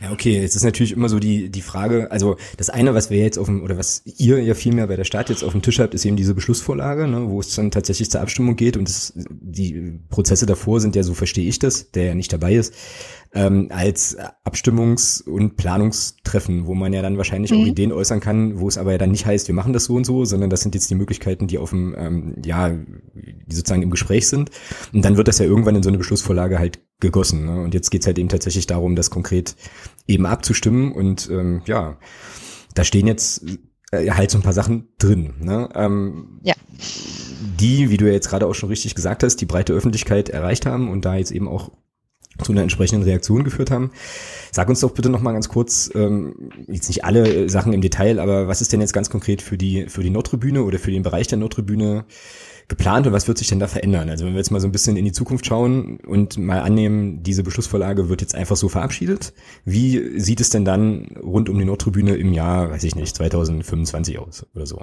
Ja, 0.00 0.12
okay, 0.12 0.40
jetzt 0.40 0.56
ist 0.56 0.64
natürlich 0.64 0.92
immer 0.92 1.10
so 1.10 1.18
die, 1.18 1.50
die 1.50 1.60
Frage, 1.60 2.10
also 2.10 2.36
das 2.56 2.70
eine, 2.70 2.94
was 2.94 3.10
wir 3.10 3.18
jetzt 3.18 3.38
auf 3.38 3.46
dem, 3.46 3.62
oder 3.62 3.76
was 3.76 4.02
ihr 4.04 4.42
ja 4.42 4.54
vielmehr 4.54 4.86
bei 4.86 4.96
der 4.96 5.04
Stadt 5.04 5.28
jetzt 5.28 5.44
auf 5.44 5.52
dem 5.52 5.60
Tisch 5.60 5.78
habt, 5.78 5.92
ist 5.92 6.06
eben 6.06 6.16
diese 6.16 6.34
Beschlussvorlage, 6.34 7.06
ne, 7.06 7.28
wo 7.28 7.40
es 7.40 7.54
dann 7.54 7.70
tatsächlich 7.70 8.10
zur 8.10 8.22
Abstimmung 8.22 8.56
geht 8.56 8.78
und 8.78 8.88
das, 8.88 9.12
die 9.16 10.00
Prozesse 10.08 10.46
davor 10.46 10.80
sind 10.80 10.96
ja, 10.96 11.02
so 11.02 11.12
verstehe 11.12 11.46
ich 11.46 11.58
das, 11.58 11.90
der 11.90 12.04
ja 12.04 12.14
nicht 12.14 12.32
dabei 12.32 12.54
ist, 12.54 12.74
ähm, 13.34 13.68
als 13.70 14.16
Abstimmungs- 14.44 15.22
und 15.22 15.56
Planungstreffen, 15.56 16.66
wo 16.66 16.74
man 16.74 16.94
ja 16.94 17.02
dann 17.02 17.18
wahrscheinlich 17.18 17.52
mhm. 17.52 17.58
auch 17.58 17.66
Ideen 17.66 17.92
äußern 17.92 18.20
kann, 18.20 18.58
wo 18.58 18.68
es 18.68 18.78
aber 18.78 18.92
ja 18.92 18.98
dann 18.98 19.10
nicht 19.10 19.26
heißt, 19.26 19.48
wir 19.48 19.54
machen 19.54 19.74
das 19.74 19.84
so 19.84 19.94
und 19.94 20.04
so, 20.04 20.24
sondern 20.24 20.48
das 20.48 20.62
sind 20.62 20.74
jetzt 20.74 20.88
die 20.90 20.94
Möglichkeiten, 20.94 21.46
die 21.46 21.58
auf 21.58 21.70
dem, 21.70 21.94
ähm, 21.98 22.36
ja, 22.44 22.70
die 22.70 23.54
sozusagen 23.54 23.82
im 23.82 23.90
Gespräch 23.90 24.28
sind. 24.28 24.50
Und 24.92 25.04
dann 25.04 25.16
wird 25.18 25.28
das 25.28 25.38
ja 25.38 25.44
irgendwann 25.44 25.76
in 25.76 25.82
so 25.82 25.90
eine 25.90 25.98
Beschlussvorlage 25.98 26.58
halt 26.58 26.80
gegossen. 27.00 27.46
Ne? 27.46 27.60
Und 27.60 27.74
jetzt 27.74 27.90
geht's 27.90 28.06
halt 28.06 28.18
eben 28.18 28.28
tatsächlich 28.28 28.66
darum, 28.66 28.96
das 28.96 29.10
konkret 29.10 29.56
eben 30.06 30.26
abzustimmen. 30.26 30.92
Und 30.92 31.28
ähm, 31.30 31.62
ja, 31.66 31.96
da 32.74 32.84
stehen 32.84 33.06
jetzt 33.06 33.44
äh, 33.90 34.10
halt 34.10 34.30
so 34.30 34.38
ein 34.38 34.42
paar 34.42 34.52
Sachen 34.52 34.88
drin. 34.98 35.34
Ne? 35.40 35.68
Ähm, 35.74 36.40
ja. 36.42 36.54
Die, 37.58 37.90
wie 37.90 37.96
du 37.96 38.06
ja 38.06 38.12
jetzt 38.12 38.28
gerade 38.28 38.46
auch 38.46 38.54
schon 38.54 38.68
richtig 38.68 38.94
gesagt 38.94 39.22
hast, 39.22 39.36
die 39.36 39.46
breite 39.46 39.72
Öffentlichkeit 39.72 40.28
erreicht 40.28 40.66
haben 40.66 40.90
und 40.90 41.04
da 41.04 41.16
jetzt 41.16 41.32
eben 41.32 41.48
auch 41.48 41.70
zu 42.42 42.52
einer 42.52 42.62
entsprechenden 42.62 43.02
Reaktion 43.02 43.44
geführt 43.44 43.70
haben. 43.70 43.90
Sag 44.52 44.68
uns 44.68 44.80
doch 44.80 44.92
bitte 44.92 45.10
noch 45.10 45.20
mal 45.20 45.32
ganz 45.32 45.48
kurz, 45.48 45.90
ähm, 45.94 46.50
jetzt 46.68 46.88
nicht 46.88 47.04
alle 47.04 47.48
Sachen 47.48 47.72
im 47.72 47.80
Detail, 47.80 48.18
aber 48.18 48.48
was 48.48 48.60
ist 48.60 48.72
denn 48.72 48.80
jetzt 48.80 48.92
ganz 48.92 49.10
konkret 49.10 49.42
für 49.42 49.58
die 49.58 49.86
für 49.88 50.02
die 50.02 50.10
Nordtribüne 50.10 50.62
oder 50.62 50.78
für 50.78 50.90
den 50.90 51.02
Bereich 51.02 51.26
der 51.26 51.38
Nordtribüne 51.38 52.04
geplant 52.70 53.06
und 53.06 53.12
was 53.12 53.28
wird 53.28 53.36
sich 53.36 53.48
denn 53.48 53.58
da 53.58 53.66
verändern? 53.66 54.08
Also 54.08 54.24
wenn 54.24 54.32
wir 54.32 54.38
jetzt 54.38 54.50
mal 54.50 54.60
so 54.60 54.68
ein 54.68 54.72
bisschen 54.72 54.96
in 54.96 55.04
die 55.04 55.12
Zukunft 55.12 55.44
schauen 55.44 55.98
und 56.00 56.38
mal 56.38 56.60
annehmen, 56.60 57.22
diese 57.22 57.42
Beschlussvorlage 57.42 58.08
wird 58.08 58.22
jetzt 58.22 58.34
einfach 58.34 58.56
so 58.56 58.70
verabschiedet, 58.70 59.34
wie 59.66 60.18
sieht 60.18 60.40
es 60.40 60.48
denn 60.48 60.64
dann 60.64 61.16
rund 61.22 61.50
um 61.50 61.58
die 61.58 61.66
Nordtribüne 61.66 62.16
im 62.16 62.32
Jahr, 62.32 62.70
weiß 62.70 62.84
ich 62.84 62.94
nicht, 62.94 63.14
2025 63.14 64.18
aus 64.18 64.46
oder 64.54 64.66
so? 64.66 64.82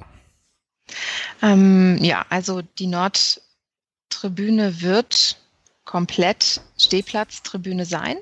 Ähm, 1.41 1.97
ja, 2.01 2.25
also 2.29 2.61
die 2.61 2.87
Nordtribüne 2.87 4.81
wird 4.81 5.37
komplett 5.85 6.61
Stehplatztribüne 6.77 7.85
sein. 7.85 8.17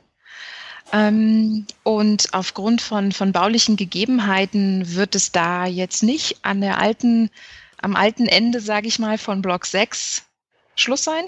Ähm, 0.93 1.65
und 1.83 2.33
aufgrund 2.33 2.81
von, 2.81 3.11
von 3.11 3.31
baulichen 3.31 3.75
Gegebenheiten 3.75 4.95
wird 4.95 5.15
es 5.15 5.31
da 5.31 5.65
jetzt 5.65 6.03
nicht 6.03 6.37
an 6.43 6.61
der 6.61 6.79
alten, 6.79 7.31
am 7.85 7.95
alten 7.95 8.27
Ende, 8.27 8.59
sage 8.59 8.87
ich 8.87 8.99
mal, 8.99 9.17
von 9.17 9.41
Block 9.41 9.65
6 9.65 10.23
Schluss 10.75 11.03
sein, 11.03 11.25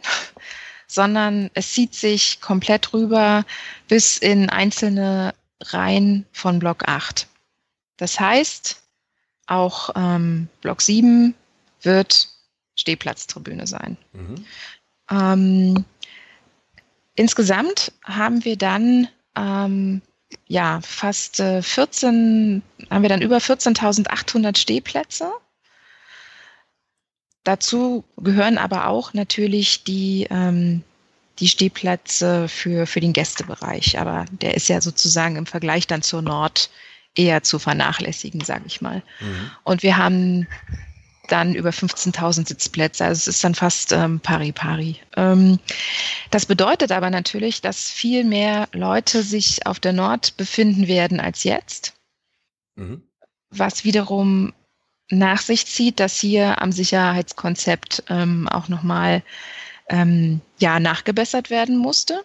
sondern 0.88 1.50
es 1.54 1.72
zieht 1.74 1.94
sich 1.94 2.42
komplett 2.42 2.94
rüber 2.94 3.46
bis 3.88 4.18
in 4.18 4.50
einzelne 4.50 5.34
Reihen 5.62 6.26
von 6.32 6.60
Block 6.60 6.88
8. 6.88 7.28
Das 7.98 8.20
heißt, 8.20 8.82
auch 9.46 9.92
ähm, 9.96 10.50
Block 10.62 10.82
7 10.82 11.34
wird 11.82 12.30
Stehplatztribüne 12.76 13.68
sein. 13.68 13.98
Mhm. 14.14 14.46
Ähm, 15.10 15.86
Insgesamt 17.18 17.92
haben 18.04 18.46
wir 18.46 18.58
dann 18.58 19.08
ähm, 19.36 20.04
ja 20.48 20.80
fast 20.82 21.40
äh, 21.40 21.64
14, 21.64 22.62
haben 22.92 23.02
wir 23.02 23.10
dann 23.10 23.24
über 23.24 23.38
14.800 23.38 24.56
Stehplätze. 24.56 25.32
Dazu 27.48 28.04
gehören 28.18 28.58
aber 28.58 28.88
auch 28.88 29.13
natürlich 29.13 29.86
die, 29.86 30.27
ähm, 30.30 30.84
die 31.39 31.48
Stehplätze 31.48 32.50
für, 32.50 32.86
für 32.86 33.00
den 33.00 33.13
Gästebereich. 33.13 33.98
Aber 33.98 34.25
der 34.42 34.56
ist 34.56 34.68
ja 34.68 34.82
sozusagen 34.82 35.38
im 35.38 35.46
Vergleich 35.46 35.88
dann 35.88 36.01
zur 36.01 36.22
Nord 36.22 36.70
eher 37.16 37.44
zu 37.44 37.58
vernachlässigen, 37.58 38.42
sage 38.42 38.66
ich 38.68 38.82
mal. 38.82 39.01
Mhm. 39.22 39.51
Und 39.63 39.82
wir 39.82 39.96
haben 39.96 40.46
dann 41.30 41.56
über 41.56 41.70
15.000 41.70 42.50
Sitzplätze. 42.50 43.06
Also 43.06 43.20
es 43.20 43.27
ist 43.27 43.44
dann 43.46 43.56
fast 43.56 43.94
ähm, 43.94 44.20
pari 44.20 44.51
pari. 44.51 44.98
Ähm, 45.16 45.58
das 46.32 46.48
bedeutet 46.48 46.92
aber 46.92 47.10
natürlich, 47.10 47.62
dass 47.62 47.89
viel 47.89 48.25
mehr 48.25 48.68
Leute 48.74 49.24
sich 49.24 49.66
auf 49.66 49.80
der 49.80 49.94
Nord 49.94 50.36
befinden 50.36 50.89
werden 50.89 51.22
als 51.22 51.46
jetzt. 51.46 51.94
Mhm. 52.75 53.04
Was 53.51 53.86
wiederum 53.86 54.51
nach 55.10 55.42
sich 55.42 55.66
zieht, 55.66 56.00
dass 56.00 56.20
hier 56.20 56.62
am 56.62 56.72
Sicherheitskonzept 56.72 58.04
ähm, 58.10 58.48
auch 58.50 58.68
nochmal 58.68 59.24
ähm, 59.90 60.42
ja, 60.60 60.80
nachgebessert 60.80 61.50
werden 61.50 61.78
musste. 61.78 62.24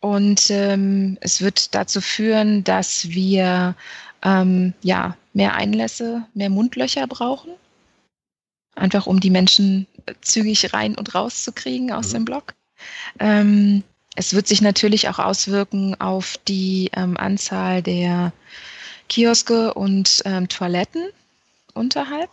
Und 0.00 0.50
ähm, 0.50 1.18
es 1.20 1.40
wird 1.40 1.74
dazu 1.74 2.00
führen, 2.00 2.62
dass 2.62 3.08
wir 3.08 3.74
ähm, 4.22 4.74
ja, 4.82 5.16
mehr 5.32 5.54
Einlässe, 5.54 6.26
mehr 6.34 6.50
Mundlöcher 6.50 7.06
brauchen 7.06 7.50
einfach 8.78 9.06
um 9.06 9.20
die 9.20 9.30
Menschen 9.30 9.86
zügig 10.20 10.72
rein 10.72 10.94
und 10.94 11.14
raus 11.14 11.44
zu 11.44 11.52
kriegen 11.52 11.92
aus 11.92 12.08
mhm. 12.08 12.12
dem 12.12 12.24
Block. 12.24 12.54
Ähm, 13.18 13.82
es 14.14 14.34
wird 14.34 14.48
sich 14.48 14.62
natürlich 14.62 15.08
auch 15.08 15.18
auswirken 15.18 16.00
auf 16.00 16.36
die 16.48 16.90
ähm, 16.94 17.16
Anzahl 17.16 17.82
der 17.82 18.32
Kioske 19.08 19.74
und 19.74 20.22
ähm, 20.24 20.48
Toiletten 20.48 21.08
unterhalb. 21.78 22.30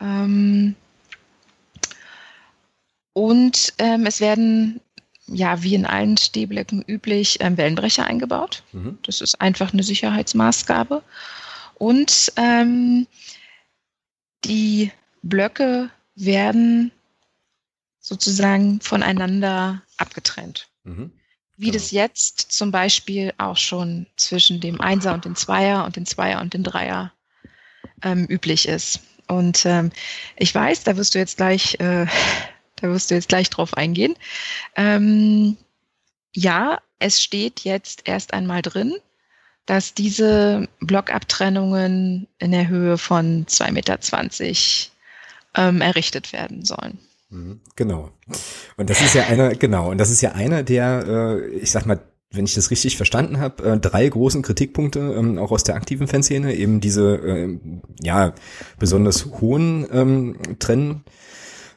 Ähm, 0.00 0.74
und 3.12 3.74
ähm, 3.78 4.06
es 4.06 4.20
werden, 4.20 4.80
ja, 5.26 5.62
wie 5.62 5.74
in 5.74 5.86
allen 5.86 6.16
Stehblöcken 6.16 6.82
üblich, 6.82 7.38
ähm, 7.40 7.56
Wellenbrecher 7.56 8.06
eingebaut. 8.06 8.62
Mhm. 8.72 8.98
Das 9.02 9.20
ist 9.20 9.40
einfach 9.40 9.72
eine 9.72 9.82
Sicherheitsmaßgabe. 9.82 11.02
Und 11.74 12.32
die 14.44 14.92
Blöcke 15.22 15.90
werden 16.14 16.92
sozusagen 18.00 18.80
voneinander 18.80 19.82
abgetrennt. 19.96 20.68
Mhm. 20.84 21.12
Wie 21.56 21.66
genau. 21.66 21.74
das 21.74 21.90
jetzt 21.90 22.52
zum 22.52 22.70
Beispiel 22.70 23.34
auch 23.38 23.56
schon 23.56 24.06
zwischen 24.16 24.60
dem 24.60 24.80
Einser 24.80 25.14
und 25.14 25.24
dem 25.24 25.36
Zweier 25.36 25.84
und 25.84 25.96
dem 25.96 26.06
Zweier 26.06 26.40
und 26.40 26.54
dem 26.54 26.62
Dreier 26.62 27.12
ähm, 28.02 28.26
üblich 28.26 28.68
ist. 28.68 29.00
Und 29.28 29.64
ähm, 29.64 29.90
ich 30.36 30.54
weiß, 30.54 30.84
da 30.84 30.96
wirst 30.96 31.14
du 31.14 31.18
jetzt 31.18 31.36
gleich, 31.36 31.74
äh, 31.74 32.06
da 32.76 32.88
wirst 32.88 33.10
du 33.10 33.14
jetzt 33.14 33.28
gleich 33.28 33.50
drauf 33.50 33.76
eingehen. 33.76 34.16
Ähm, 34.76 35.56
ja, 36.34 36.80
es 36.98 37.22
steht 37.22 37.60
jetzt 37.60 38.02
erst 38.06 38.34
einmal 38.34 38.62
drin, 38.62 38.94
dass 39.66 39.94
diese 39.94 40.68
Blockabtrennungen 40.80 42.26
in 42.38 42.50
der 42.50 42.68
Höhe 42.68 42.98
von 42.98 43.46
2,20 43.46 43.72
Meter 43.72 43.98
ähm, 45.54 45.80
errichtet 45.80 46.32
werden 46.32 46.64
sollen. 46.64 46.98
Mhm, 47.30 47.60
genau. 47.76 48.10
Und 48.76 48.90
das 48.90 49.00
ist 49.00 49.14
ja 49.14 49.26
einer, 49.26 49.54
genau, 49.54 49.90
und 49.90 49.98
das 49.98 50.10
ist 50.10 50.20
ja 50.20 50.32
einer 50.32 50.62
der, 50.62 51.04
äh, 51.06 51.48
ich 51.56 51.70
sag 51.70 51.86
mal, 51.86 52.00
wenn 52.32 52.44
ich 52.44 52.54
das 52.54 52.70
richtig 52.70 52.96
verstanden 52.96 53.38
habe, 53.38 53.62
äh, 53.64 53.78
drei 53.78 54.08
großen 54.08 54.42
Kritikpunkte, 54.42 55.00
ähm, 55.00 55.38
auch 55.38 55.50
aus 55.50 55.64
der 55.64 55.74
aktiven 55.74 56.06
Fanszene, 56.06 56.54
eben 56.54 56.80
diese 56.80 57.16
äh, 57.16 57.58
ja 58.00 58.34
besonders 58.78 59.26
hohen 59.40 59.86
ähm, 59.92 60.36
Trennen, 60.58 61.04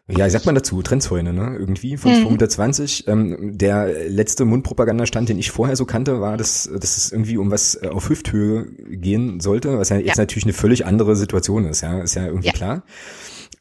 ja, 0.10 0.28
ich 0.28 0.34
sag 0.34 0.46
mal 0.46 0.54
dazu, 0.54 0.82
Trendzäune, 0.82 1.32
ne? 1.32 1.56
Irgendwie 1.58 1.96
von 1.96 2.12
mhm. 2.12 2.28
220. 2.28 3.08
Ähm, 3.08 3.58
der 3.58 4.10
letzte 4.10 4.44
Mundpropagandastand, 4.44 5.30
den 5.30 5.40
ich 5.40 5.50
vorher 5.50 5.78
so 5.78 5.86
kannte, 5.86 6.20
war, 6.20 6.36
dass, 6.36 6.70
dass 6.78 6.98
es 6.98 7.12
irgendwie 7.14 7.38
um 7.38 7.52
was 7.52 7.76
äh, 7.82 7.88
auf 7.88 8.10
Hüfthöhe 8.10 8.66
gehen 8.90 9.40
sollte, 9.40 9.80
was 9.80 9.90
ja, 9.90 9.96
ja. 9.96 10.08
jetzt 10.08 10.18
natürlich 10.18 10.44
eine 10.44 10.54
völlig 10.54 10.86
andere 10.86 11.16
Situation 11.16 11.66
ist, 11.66 11.82
ja, 11.82 12.02
ist 12.02 12.16
ja 12.16 12.26
irgendwie 12.26 12.48
ja. 12.48 12.54
klar. 12.54 12.84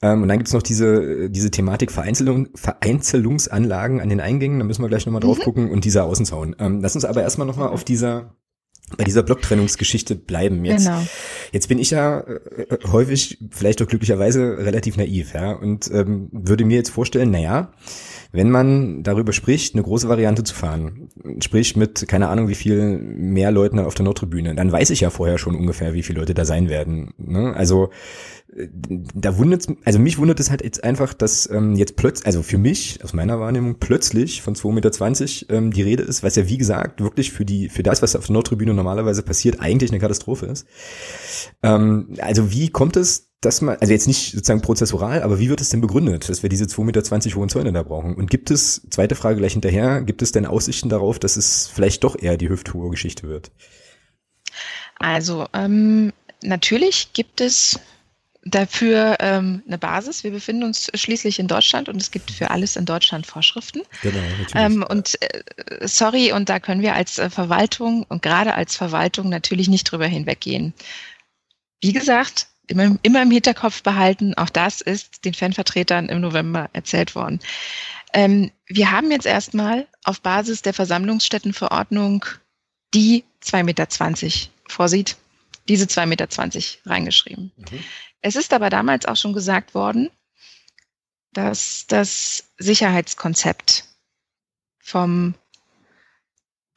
Ähm, 0.02 0.22
und 0.22 0.28
dann 0.28 0.38
gibt's 0.38 0.52
noch 0.52 0.62
diese, 0.62 1.30
diese 1.30 1.50
Thematik 1.50 1.92
Vereinzelung, 1.92 2.48
Vereinzelungsanlagen 2.54 4.00
an 4.00 4.08
den 4.08 4.20
Eingängen, 4.20 4.58
da 4.58 4.64
müssen 4.64 4.82
wir 4.82 4.88
gleich 4.88 5.06
nochmal 5.06 5.22
drauf 5.22 5.38
mhm. 5.38 5.42
gucken, 5.42 5.70
und 5.70 5.84
dieser 5.84 6.04
Außenzaun. 6.04 6.56
Ähm, 6.58 6.80
lass 6.80 6.94
uns 6.94 7.04
aber 7.04 7.22
erstmal 7.22 7.46
nochmal 7.46 7.68
auf 7.68 7.84
dieser 7.84 8.36
bei 8.96 9.04
dieser 9.04 9.22
Blocktrennungsgeschichte 9.22 10.16
bleiben. 10.16 10.64
Jetzt, 10.64 10.86
genau. 10.86 11.02
jetzt 11.50 11.68
bin 11.68 11.78
ich 11.78 11.90
ja 11.90 12.20
äh, 12.20 12.66
häufig, 12.90 13.38
vielleicht 13.50 13.80
auch 13.80 13.86
glücklicherweise, 13.86 14.58
relativ 14.58 14.96
naiv, 14.96 15.34
ja, 15.34 15.52
und 15.52 15.90
ähm, 15.90 16.28
würde 16.32 16.64
mir 16.64 16.76
jetzt 16.76 16.90
vorstellen, 16.90 17.30
naja, 17.30 17.72
wenn 18.32 18.50
man 18.50 19.02
darüber 19.02 19.32
spricht, 19.32 19.74
eine 19.74 19.82
große 19.82 20.08
Variante 20.08 20.44
zu 20.44 20.54
fahren, 20.54 21.01
sprich 21.40 21.76
mit 21.76 22.06
keine 22.08 22.28
Ahnung 22.28 22.48
wie 22.48 22.54
viel 22.54 22.98
mehr 22.98 23.50
Leuten 23.50 23.78
auf 23.78 23.94
der 23.94 24.04
Nordtribüne, 24.04 24.54
dann 24.54 24.72
weiß 24.72 24.90
ich 24.90 25.00
ja 25.00 25.10
vorher 25.10 25.38
schon 25.38 25.54
ungefähr, 25.54 25.94
wie 25.94 26.02
viele 26.02 26.20
Leute 26.20 26.34
da 26.34 26.44
sein 26.44 26.68
werden. 26.68 27.12
Ne? 27.18 27.54
Also 27.54 27.90
da 28.54 29.38
wundert 29.38 29.66
also 29.84 29.98
mich 29.98 30.18
wundert 30.18 30.38
es 30.38 30.50
halt 30.50 30.62
jetzt 30.62 30.84
einfach, 30.84 31.14
dass 31.14 31.48
ähm, 31.50 31.74
jetzt 31.74 31.96
plötzlich, 31.96 32.26
also 32.26 32.42
für 32.42 32.58
mich, 32.58 33.02
aus 33.02 33.14
meiner 33.14 33.40
Wahrnehmung, 33.40 33.76
plötzlich 33.80 34.42
von 34.42 34.54
2,20 34.54 34.72
Meter 35.44 35.54
ähm, 35.54 35.72
die 35.72 35.82
Rede 35.82 36.02
ist, 36.02 36.22
was 36.22 36.36
ja 36.36 36.48
wie 36.48 36.58
gesagt 36.58 37.00
wirklich 37.00 37.32
für 37.32 37.44
die, 37.44 37.70
für 37.70 37.82
das, 37.82 38.02
was 38.02 38.14
auf 38.14 38.26
der 38.26 38.34
Nordtribüne 38.34 38.74
normalerweise 38.74 39.22
passiert, 39.22 39.60
eigentlich 39.60 39.90
eine 39.90 40.00
Katastrophe 40.00 40.46
ist. 40.46 40.66
Ähm, 41.62 42.14
also 42.18 42.52
wie 42.52 42.68
kommt 42.68 42.96
es, 42.96 43.32
dass 43.42 43.60
man, 43.60 43.76
also 43.80 43.92
jetzt 43.92 44.06
nicht 44.06 44.32
sozusagen 44.32 44.60
prozessural, 44.60 45.22
aber 45.22 45.40
wie 45.40 45.48
wird 45.48 45.60
es 45.60 45.70
denn 45.70 45.80
begründet, 45.80 46.28
dass 46.28 46.42
wir 46.42 46.48
diese 46.48 46.66
2,20 46.66 46.84
Meter 46.84 47.36
hohen 47.36 47.48
Zäune 47.48 47.72
da 47.72 47.82
brauchen? 47.82 48.14
Und 48.14 48.30
gibt 48.30 48.50
es, 48.50 48.86
zweite 48.90 49.16
Frage 49.16 49.38
gleich 49.38 49.54
hinterher, 49.54 50.02
gibt 50.02 50.22
es 50.22 50.30
denn 50.30 50.46
Aussichten 50.46 50.88
darauf, 50.88 51.01
dass 51.18 51.36
es 51.36 51.68
vielleicht 51.68 52.04
doch 52.04 52.16
eher 52.20 52.36
die 52.36 52.48
hüfthohe 52.48 52.90
Geschichte 52.90 53.28
wird? 53.28 53.50
Also, 54.98 55.46
ähm, 55.52 56.12
natürlich 56.42 57.12
gibt 57.12 57.40
es 57.40 57.80
dafür 58.44 59.16
ähm, 59.20 59.62
eine 59.66 59.78
Basis. 59.78 60.24
Wir 60.24 60.32
befinden 60.32 60.64
uns 60.64 60.90
schließlich 60.94 61.38
in 61.38 61.46
Deutschland 61.46 61.88
und 61.88 62.00
es 62.00 62.10
gibt 62.10 62.30
für 62.30 62.50
alles 62.50 62.76
in 62.76 62.84
Deutschland 62.84 63.26
Vorschriften. 63.26 63.82
Genau, 64.02 64.18
natürlich. 64.18 64.54
Ähm, 64.54 64.84
und 64.88 65.22
äh, 65.22 65.86
sorry, 65.86 66.32
und 66.32 66.48
da 66.48 66.58
können 66.58 66.82
wir 66.82 66.94
als 66.94 67.18
äh, 67.18 67.30
Verwaltung 67.30 68.04
und 68.08 68.22
gerade 68.22 68.54
als 68.54 68.76
Verwaltung 68.76 69.28
natürlich 69.28 69.68
nicht 69.68 69.84
drüber 69.84 70.06
hinweggehen. 70.06 70.74
Wie 71.80 71.92
gesagt, 71.92 72.48
immer, 72.66 72.96
immer 73.02 73.22
im 73.22 73.30
Hinterkopf 73.30 73.82
behalten, 73.82 74.34
auch 74.34 74.50
das 74.50 74.80
ist 74.80 75.24
den 75.24 75.34
Fanvertretern 75.34 76.08
im 76.08 76.20
November 76.20 76.68
erzählt 76.72 77.14
worden. 77.14 77.40
Ähm, 78.12 78.50
wir 78.66 78.90
haben 78.90 79.10
jetzt 79.10 79.26
erstmal 79.26 79.86
auf 80.04 80.20
Basis 80.20 80.62
der 80.62 80.74
Versammlungsstättenverordnung 80.74 82.24
die 82.94 83.24
2,20 83.42 83.62
Meter 83.64 83.88
vorsieht, 84.68 85.16
diese 85.68 85.86
2,20 85.86 86.06
Meter 86.06 86.28
reingeschrieben. 86.90 87.52
Mhm. 87.56 87.84
Es 88.20 88.36
ist 88.36 88.52
aber 88.52 88.70
damals 88.70 89.06
auch 89.06 89.16
schon 89.16 89.32
gesagt 89.32 89.74
worden, 89.74 90.10
dass 91.32 91.86
das 91.88 92.44
Sicherheitskonzept 92.58 93.84
vom 94.78 95.34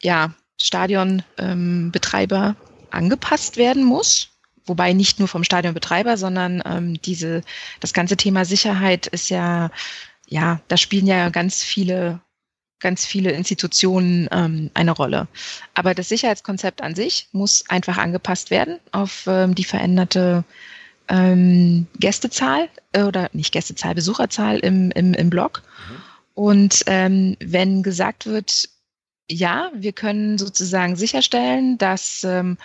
ja, 0.02 0.34
Stadionbetreiber 0.60 2.46
ähm, 2.48 2.56
angepasst 2.90 3.56
werden 3.56 3.84
muss. 3.84 4.30
Wobei 4.64 4.92
nicht 4.94 5.18
nur 5.20 5.28
vom 5.28 5.44
Stadionbetreiber, 5.44 6.16
sondern 6.16 6.62
ähm, 6.64 7.00
diese, 7.02 7.42
das 7.80 7.92
ganze 7.92 8.16
Thema 8.16 8.44
Sicherheit 8.44 9.06
ist 9.06 9.28
ja, 9.28 9.70
ja, 10.26 10.60
da 10.68 10.76
spielen 10.76 11.06
ja 11.06 11.28
ganz 11.30 11.62
viele, 11.62 12.20
ganz 12.80 13.06
viele 13.06 13.32
Institutionen 13.32 14.28
ähm, 14.32 14.70
eine 14.74 14.92
Rolle. 14.92 15.28
Aber 15.74 15.94
das 15.94 16.08
Sicherheitskonzept 16.08 16.82
an 16.82 16.94
sich 16.94 17.28
muss 17.32 17.64
einfach 17.68 17.96
angepasst 17.96 18.50
werden 18.50 18.78
auf 18.92 19.26
ähm, 19.26 19.54
die 19.54 19.64
veränderte 19.64 20.44
ähm, 21.08 21.86
Gästezahl 21.98 22.68
äh, 22.92 23.04
oder 23.04 23.30
nicht 23.32 23.52
Gästezahl, 23.52 23.94
Besucherzahl 23.94 24.58
im, 24.58 24.90
im, 24.90 25.14
im 25.14 25.30
Blog. 25.30 25.62
Mhm. 25.88 26.02
Und 26.34 26.82
ähm, 26.86 27.36
wenn 27.40 27.82
gesagt 27.82 28.26
wird, 28.26 28.68
ja, 29.30 29.70
wir 29.74 29.92
können 29.92 30.38
sozusagen 30.38 30.96
sicherstellen, 30.96 31.78
dass 31.78 32.24
ähm, 32.24 32.58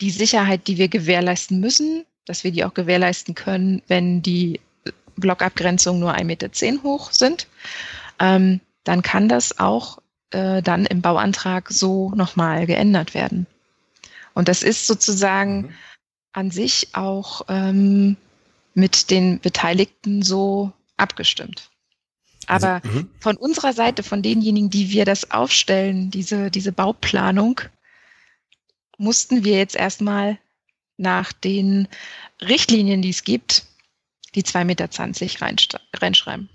die 0.00 0.10
Sicherheit, 0.10 0.66
die 0.66 0.78
wir 0.78 0.88
gewährleisten 0.88 1.60
müssen, 1.60 2.04
dass 2.24 2.44
wir 2.44 2.52
die 2.52 2.64
auch 2.64 2.74
gewährleisten 2.74 3.34
können, 3.34 3.82
wenn 3.86 4.22
die 4.22 4.60
Blockabgrenzungen 5.20 6.00
nur 6.00 6.14
1,10 6.14 6.24
Meter 6.24 6.82
hoch 6.82 7.12
sind, 7.12 7.46
ähm, 8.18 8.60
dann 8.84 9.02
kann 9.02 9.28
das 9.28 9.58
auch 9.58 9.98
äh, 10.30 10.62
dann 10.62 10.86
im 10.86 11.02
Bauantrag 11.02 11.70
so 11.70 12.10
nochmal 12.14 12.66
geändert 12.66 13.14
werden. 13.14 13.46
Und 14.34 14.48
das 14.48 14.62
ist 14.62 14.86
sozusagen 14.86 15.62
mhm 15.62 15.74
an 16.32 16.50
sich 16.50 16.88
auch 16.92 17.42
ähm, 17.48 18.16
mit 18.74 19.10
den 19.10 19.40
Beteiligten 19.40 20.22
so 20.22 20.72
abgestimmt. 20.96 21.70
Also, 22.46 22.66
Aber 22.66 22.84
also, 22.84 23.04
von 23.20 23.36
unserer 23.36 23.72
Seite, 23.72 24.02
von 24.02 24.22
denjenigen, 24.22 24.70
die 24.70 24.90
wir 24.90 25.04
das 25.04 25.30
aufstellen, 25.30 26.10
diese, 26.10 26.50
diese 26.50 26.72
Bauplanung, 26.72 27.60
mussten 28.98 29.44
wir 29.44 29.56
jetzt 29.58 29.76
erstmal 29.76 30.38
nach 30.96 31.32
den 31.32 31.88
Richtlinien, 32.40 33.02
die 33.02 33.10
es 33.10 33.24
gibt, 33.24 33.64
die 34.34 34.42
2,20 34.42 34.64
Meter 34.64 35.80
reinschreiben. 35.94 36.48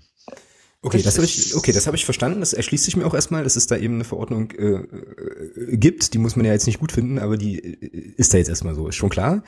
Okay, 0.86 0.98
das, 0.98 1.16
das 1.16 1.16
habe 1.16 1.26
ich, 1.26 1.56
okay, 1.56 1.72
das 1.72 1.86
habe 1.88 1.96
ich 1.96 2.04
verstanden. 2.04 2.38
Das 2.38 2.52
erschließt 2.52 2.84
sich 2.84 2.96
mir 2.96 3.06
auch 3.06 3.14
erstmal, 3.14 3.42
dass 3.42 3.56
es 3.56 3.66
da 3.66 3.76
eben 3.76 3.94
eine 3.94 4.04
Verordnung 4.04 4.52
äh, 4.52 4.74
äh, 4.74 5.76
gibt. 5.76 6.14
Die 6.14 6.18
muss 6.18 6.36
man 6.36 6.46
ja 6.46 6.52
jetzt 6.52 6.66
nicht 6.66 6.78
gut 6.78 6.92
finden, 6.92 7.18
aber 7.18 7.36
die 7.36 7.58
äh, 7.58 8.14
ist 8.16 8.32
da 8.32 8.38
jetzt 8.38 8.48
erstmal 8.48 8.76
so, 8.76 8.86
ist 8.86 8.94
schon 8.94 9.08
klar. 9.08 9.42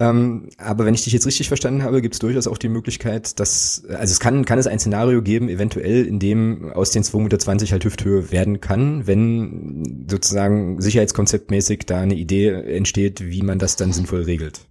Ähm, 0.00 0.48
aber 0.56 0.84
wenn 0.84 0.94
ich 0.94 1.04
dich 1.04 1.12
jetzt 1.12 1.24
richtig 1.24 1.46
verstanden 1.46 1.84
habe, 1.84 2.02
gibt 2.02 2.14
es 2.14 2.18
durchaus 2.18 2.48
auch 2.48 2.58
die 2.58 2.68
Möglichkeit, 2.68 3.38
dass, 3.38 3.84
also 3.90 4.10
es 4.10 4.18
kann, 4.18 4.44
kann 4.44 4.58
es 4.58 4.66
ein 4.66 4.80
Szenario 4.80 5.22
geben, 5.22 5.48
eventuell, 5.48 6.04
in 6.04 6.18
dem 6.18 6.72
aus 6.72 6.90
den 6.90 7.04
2,20 7.04 7.18
Meter 7.20 7.72
halt 7.72 7.84
Hüfthöhe 7.84 8.32
werden 8.32 8.60
kann, 8.60 9.06
wenn 9.06 10.06
sozusagen 10.10 10.80
sicherheitskonzeptmäßig 10.80 11.80
da 11.86 12.00
eine 12.00 12.14
Idee 12.14 12.48
entsteht, 12.48 13.20
wie 13.20 13.42
man 13.42 13.60
das 13.60 13.76
dann 13.76 13.92
sinnvoll 13.92 14.22
regelt. 14.22 14.62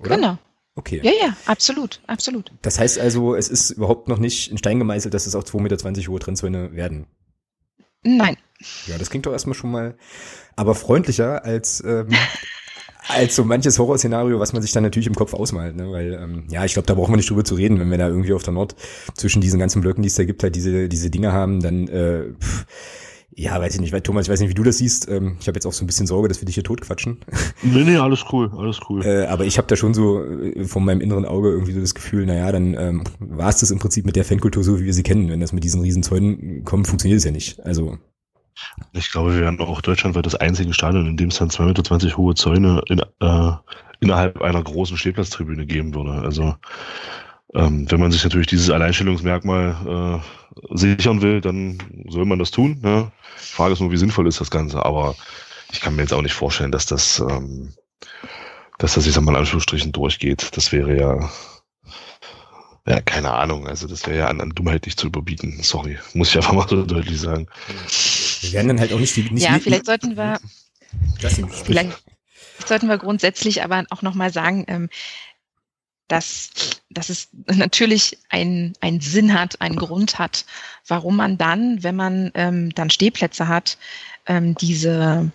Oder? 0.00 0.16
Genau. 0.16 0.38
Okay. 0.76 1.00
Ja, 1.02 1.10
ja, 1.10 1.36
absolut, 1.46 2.00
absolut. 2.06 2.52
Das 2.60 2.78
heißt 2.78 2.98
also, 2.98 3.34
es 3.34 3.48
ist 3.48 3.70
überhaupt 3.70 4.08
noch 4.08 4.18
nicht 4.18 4.50
in 4.50 4.58
Stein 4.58 4.78
gemeißelt, 4.78 5.14
dass 5.14 5.26
es 5.26 5.34
auch 5.34 5.42
2,20 5.42 5.60
Meter 5.60 6.12
hohe 6.12 6.20
Trennzäune 6.20 6.76
werden. 6.76 7.06
Nein. 8.02 8.36
Ja, 8.86 8.98
das 8.98 9.10
klingt 9.10 9.26
doch 9.26 9.32
erstmal 9.32 9.54
schon 9.54 9.70
mal 9.70 9.96
aber 10.54 10.74
freundlicher 10.74 11.44
als, 11.44 11.82
ähm, 11.84 12.08
als 13.08 13.36
so 13.36 13.44
manches 13.44 13.78
Horrorszenario, 13.78 14.38
was 14.38 14.52
man 14.52 14.60
sich 14.60 14.72
dann 14.72 14.82
natürlich 14.82 15.06
im 15.06 15.14
Kopf 15.14 15.32
ausmalt. 15.32 15.76
Ne? 15.76 15.90
Weil, 15.90 16.12
ähm, 16.12 16.46
ja, 16.50 16.64
ich 16.66 16.74
glaube, 16.74 16.86
da 16.86 16.94
brauchen 16.94 17.12
wir 17.12 17.16
nicht 17.16 17.30
drüber 17.30 17.44
zu 17.44 17.54
reden, 17.54 17.80
wenn 17.80 17.90
wir 17.90 17.98
da 17.98 18.08
irgendwie 18.08 18.34
auf 18.34 18.42
der 18.42 18.52
Nord 18.52 18.76
zwischen 19.14 19.40
diesen 19.40 19.58
ganzen 19.58 19.80
Blöcken, 19.80 20.02
die 20.02 20.08
es 20.08 20.14
da 20.14 20.24
gibt, 20.24 20.42
halt 20.42 20.54
diese, 20.56 20.90
diese 20.90 21.08
Dinge 21.08 21.32
haben, 21.32 21.60
dann 21.62 21.88
äh, 21.88 22.32
pff, 22.38 22.66
ja, 23.38 23.60
weiß 23.60 23.74
ich 23.74 23.80
nicht, 23.82 23.92
weil 23.92 24.00
Thomas, 24.00 24.26
ich 24.26 24.32
weiß 24.32 24.40
nicht, 24.40 24.48
wie 24.48 24.54
du 24.54 24.62
das 24.62 24.78
siehst. 24.78 25.10
Ähm, 25.10 25.36
ich 25.38 25.46
habe 25.46 25.56
jetzt 25.56 25.66
auch 25.66 25.72
so 25.72 25.84
ein 25.84 25.86
bisschen 25.86 26.06
Sorge, 26.06 26.26
dass 26.28 26.40
wir 26.40 26.46
dich 26.46 26.54
hier 26.54 26.64
totquatschen. 26.64 27.18
Nee, 27.62 27.84
nee, 27.84 27.96
alles 27.96 28.24
cool, 28.32 28.50
alles 28.56 28.80
cool. 28.88 29.04
Äh, 29.04 29.26
aber 29.26 29.44
ich 29.44 29.58
habe 29.58 29.68
da 29.68 29.76
schon 29.76 29.92
so 29.92 30.24
äh, 30.24 30.64
von 30.64 30.84
meinem 30.84 31.02
inneren 31.02 31.26
Auge 31.26 31.50
irgendwie 31.50 31.72
so 31.72 31.80
das 31.80 31.94
Gefühl, 31.94 32.24
naja, 32.24 32.50
dann 32.50 32.72
ähm, 32.74 33.04
war 33.18 33.50
es 33.50 33.60
das 33.60 33.70
im 33.70 33.78
Prinzip 33.78 34.06
mit 34.06 34.16
der 34.16 34.24
Fankultur 34.24 34.64
so, 34.64 34.80
wie 34.80 34.86
wir 34.86 34.94
sie 34.94 35.02
kennen. 35.02 35.28
Wenn 35.28 35.40
das 35.40 35.52
mit 35.52 35.64
diesen 35.64 35.82
riesen 35.82 36.02
Zäunen 36.02 36.64
kommt, 36.64 36.86
funktioniert 36.86 37.18
es 37.18 37.24
ja 37.24 37.30
nicht. 37.30 37.60
Also 37.60 37.98
ich 38.92 39.12
glaube, 39.12 39.34
wir 39.34 39.42
werden 39.42 39.60
auch 39.60 39.82
deutschlandweit 39.82 40.24
das 40.24 40.34
einzige 40.34 40.72
Stadion, 40.72 41.06
in 41.06 41.18
dem 41.18 41.28
es 41.28 41.36
dann 41.36 41.50
2,20 41.50 42.04
Meter 42.04 42.16
hohe 42.16 42.34
Zäune 42.34 42.82
in, 42.88 43.00
äh, 43.20 43.52
innerhalb 44.00 44.40
einer 44.40 44.62
großen 44.62 44.96
Stehplatztribüne 44.96 45.66
geben 45.66 45.94
würde. 45.94 46.12
Also 46.12 46.54
ähm, 47.54 47.90
wenn 47.90 48.00
man 48.00 48.12
sich 48.12 48.24
natürlich 48.24 48.46
dieses 48.46 48.70
Alleinstellungsmerkmal 48.70 50.22
äh, 50.22 50.45
sichern 50.70 51.22
will, 51.22 51.40
dann 51.40 51.78
soll 52.08 52.24
man 52.24 52.38
das 52.38 52.50
tun. 52.50 52.80
Ne? 52.82 53.10
Frage 53.36 53.74
ist 53.74 53.80
nur, 53.80 53.92
wie 53.92 53.96
sinnvoll 53.96 54.26
ist 54.26 54.40
das 54.40 54.50
Ganze. 54.50 54.84
Aber 54.84 55.14
ich 55.72 55.80
kann 55.80 55.96
mir 55.96 56.02
jetzt 56.02 56.12
auch 56.12 56.22
nicht 56.22 56.34
vorstellen, 56.34 56.72
dass 56.72 56.86
das, 56.86 57.20
ähm, 57.20 57.74
dass 58.78 58.94
das, 58.94 59.06
ich 59.06 59.12
sag 59.12 59.22
mal, 59.22 59.32
in 59.32 59.38
Anführungsstrichen 59.38 59.92
durchgeht. 59.92 60.56
Das 60.56 60.72
wäre 60.72 60.96
ja, 60.96 61.30
ja, 62.86 63.00
keine 63.00 63.32
Ahnung. 63.32 63.66
Also 63.66 63.86
das 63.86 64.06
wäre 64.06 64.18
ja 64.18 64.28
an, 64.28 64.40
an 64.40 64.50
Dummheit 64.50 64.86
nicht 64.86 64.98
zu 64.98 65.08
überbieten. 65.08 65.58
Sorry, 65.62 65.98
muss 66.14 66.30
ich 66.30 66.36
einfach 66.36 66.52
mal 66.52 66.68
so 66.68 66.84
deutlich 66.84 67.20
sagen. 67.20 67.48
Wir 68.40 68.52
werden 68.52 68.68
dann 68.68 68.80
halt 68.80 68.92
auch 68.92 69.00
nicht 69.00 69.16
die. 69.16 69.30
Nicht 69.30 69.44
ja, 69.44 69.58
vielleicht 69.58 69.86
sollten 69.86 70.16
wir. 70.16 70.38
Vielleicht 71.18 71.92
sollten 72.64 72.88
wir 72.88 72.98
grundsätzlich 72.98 73.62
aber 73.62 73.84
auch 73.90 74.02
nochmal 74.02 74.32
sagen, 74.32 74.64
ähm, 74.68 74.88
dass, 76.08 76.50
dass 76.90 77.10
es 77.10 77.28
natürlich 77.46 78.18
einen, 78.28 78.74
einen 78.80 79.00
Sinn 79.00 79.38
hat, 79.38 79.60
einen 79.60 79.76
Grund 79.76 80.18
hat, 80.18 80.44
warum 80.86 81.16
man 81.16 81.36
dann, 81.36 81.82
wenn 81.82 81.96
man 81.96 82.30
ähm, 82.34 82.74
dann 82.74 82.90
Stehplätze 82.90 83.48
hat, 83.48 83.76
ähm, 84.26 84.54
diese, 84.54 85.30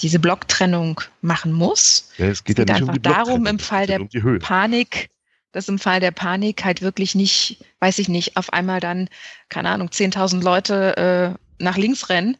diese 0.00 0.18
Blocktrennung 0.18 1.00
machen 1.22 1.52
muss. 1.52 2.10
Ja, 2.18 2.26
es 2.26 2.42
geht, 2.44 2.58
es 2.58 2.66
geht 2.66 2.68
ja 2.68 2.74
nicht 2.74 2.88
einfach 2.88 2.94
um 2.94 3.02
darum, 3.02 3.46
im 3.46 3.58
Fall 3.58 3.86
der 3.86 4.00
um 4.00 4.38
Panik, 4.40 5.10
dass 5.52 5.68
im 5.68 5.78
Fall 5.78 6.00
der 6.00 6.12
Panik 6.12 6.64
halt 6.64 6.82
wirklich 6.82 7.14
nicht, 7.14 7.64
weiß 7.80 7.98
ich 7.98 8.08
nicht, 8.08 8.36
auf 8.36 8.52
einmal 8.52 8.80
dann, 8.80 9.08
keine 9.48 9.70
Ahnung, 9.70 9.88
10.000 9.88 10.42
Leute 10.42 10.96
äh, 10.96 11.62
nach 11.62 11.76
links 11.76 12.08
rennen. 12.08 12.36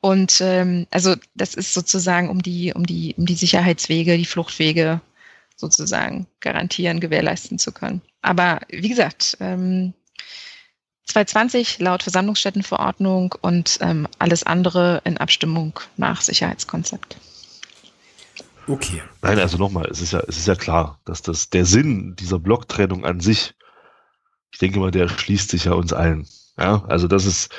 Und 0.00 0.40
ähm, 0.40 0.86
also 0.90 1.16
das 1.34 1.54
ist 1.54 1.74
sozusagen 1.74 2.28
um 2.28 2.42
die, 2.42 2.72
um 2.72 2.86
die, 2.86 3.14
um 3.16 3.26
die 3.26 3.34
Sicherheitswege, 3.34 4.16
die 4.16 4.26
Fluchtwege 4.26 5.00
sozusagen 5.56 6.26
garantieren, 6.40 7.00
gewährleisten 7.00 7.58
zu 7.58 7.72
können. 7.72 8.02
Aber 8.22 8.60
wie 8.68 8.88
gesagt, 8.88 9.36
ähm, 9.40 9.94
220 11.06 11.78
laut 11.78 12.02
Versammlungsstättenverordnung 12.02 13.34
und 13.40 13.78
ähm, 13.80 14.06
alles 14.18 14.42
andere 14.42 15.00
in 15.04 15.18
Abstimmung 15.18 15.78
nach 15.96 16.20
Sicherheitskonzept. 16.20 17.16
Okay. 18.68 19.02
Nein, 19.22 19.38
also 19.38 19.56
nochmal, 19.58 19.86
es 19.90 20.00
ist 20.00 20.12
ja, 20.12 20.20
es 20.26 20.36
ist 20.36 20.48
ja 20.48 20.56
klar, 20.56 21.00
dass 21.04 21.22
das 21.22 21.50
der 21.50 21.64
Sinn 21.64 22.16
dieser 22.16 22.38
Blocktrennung 22.40 23.04
an 23.04 23.20
sich 23.20 23.54
ich 24.56 24.58
denke 24.58 24.80
mal, 24.80 24.90
der 24.90 25.08
schließt 25.08 25.50
sich 25.50 25.66
ja 25.66 25.72
uns 25.72 25.92
allen. 25.92 26.26
Ja, 26.58 26.82
also 26.88 27.08
das 27.08 27.26
ist 27.26 27.54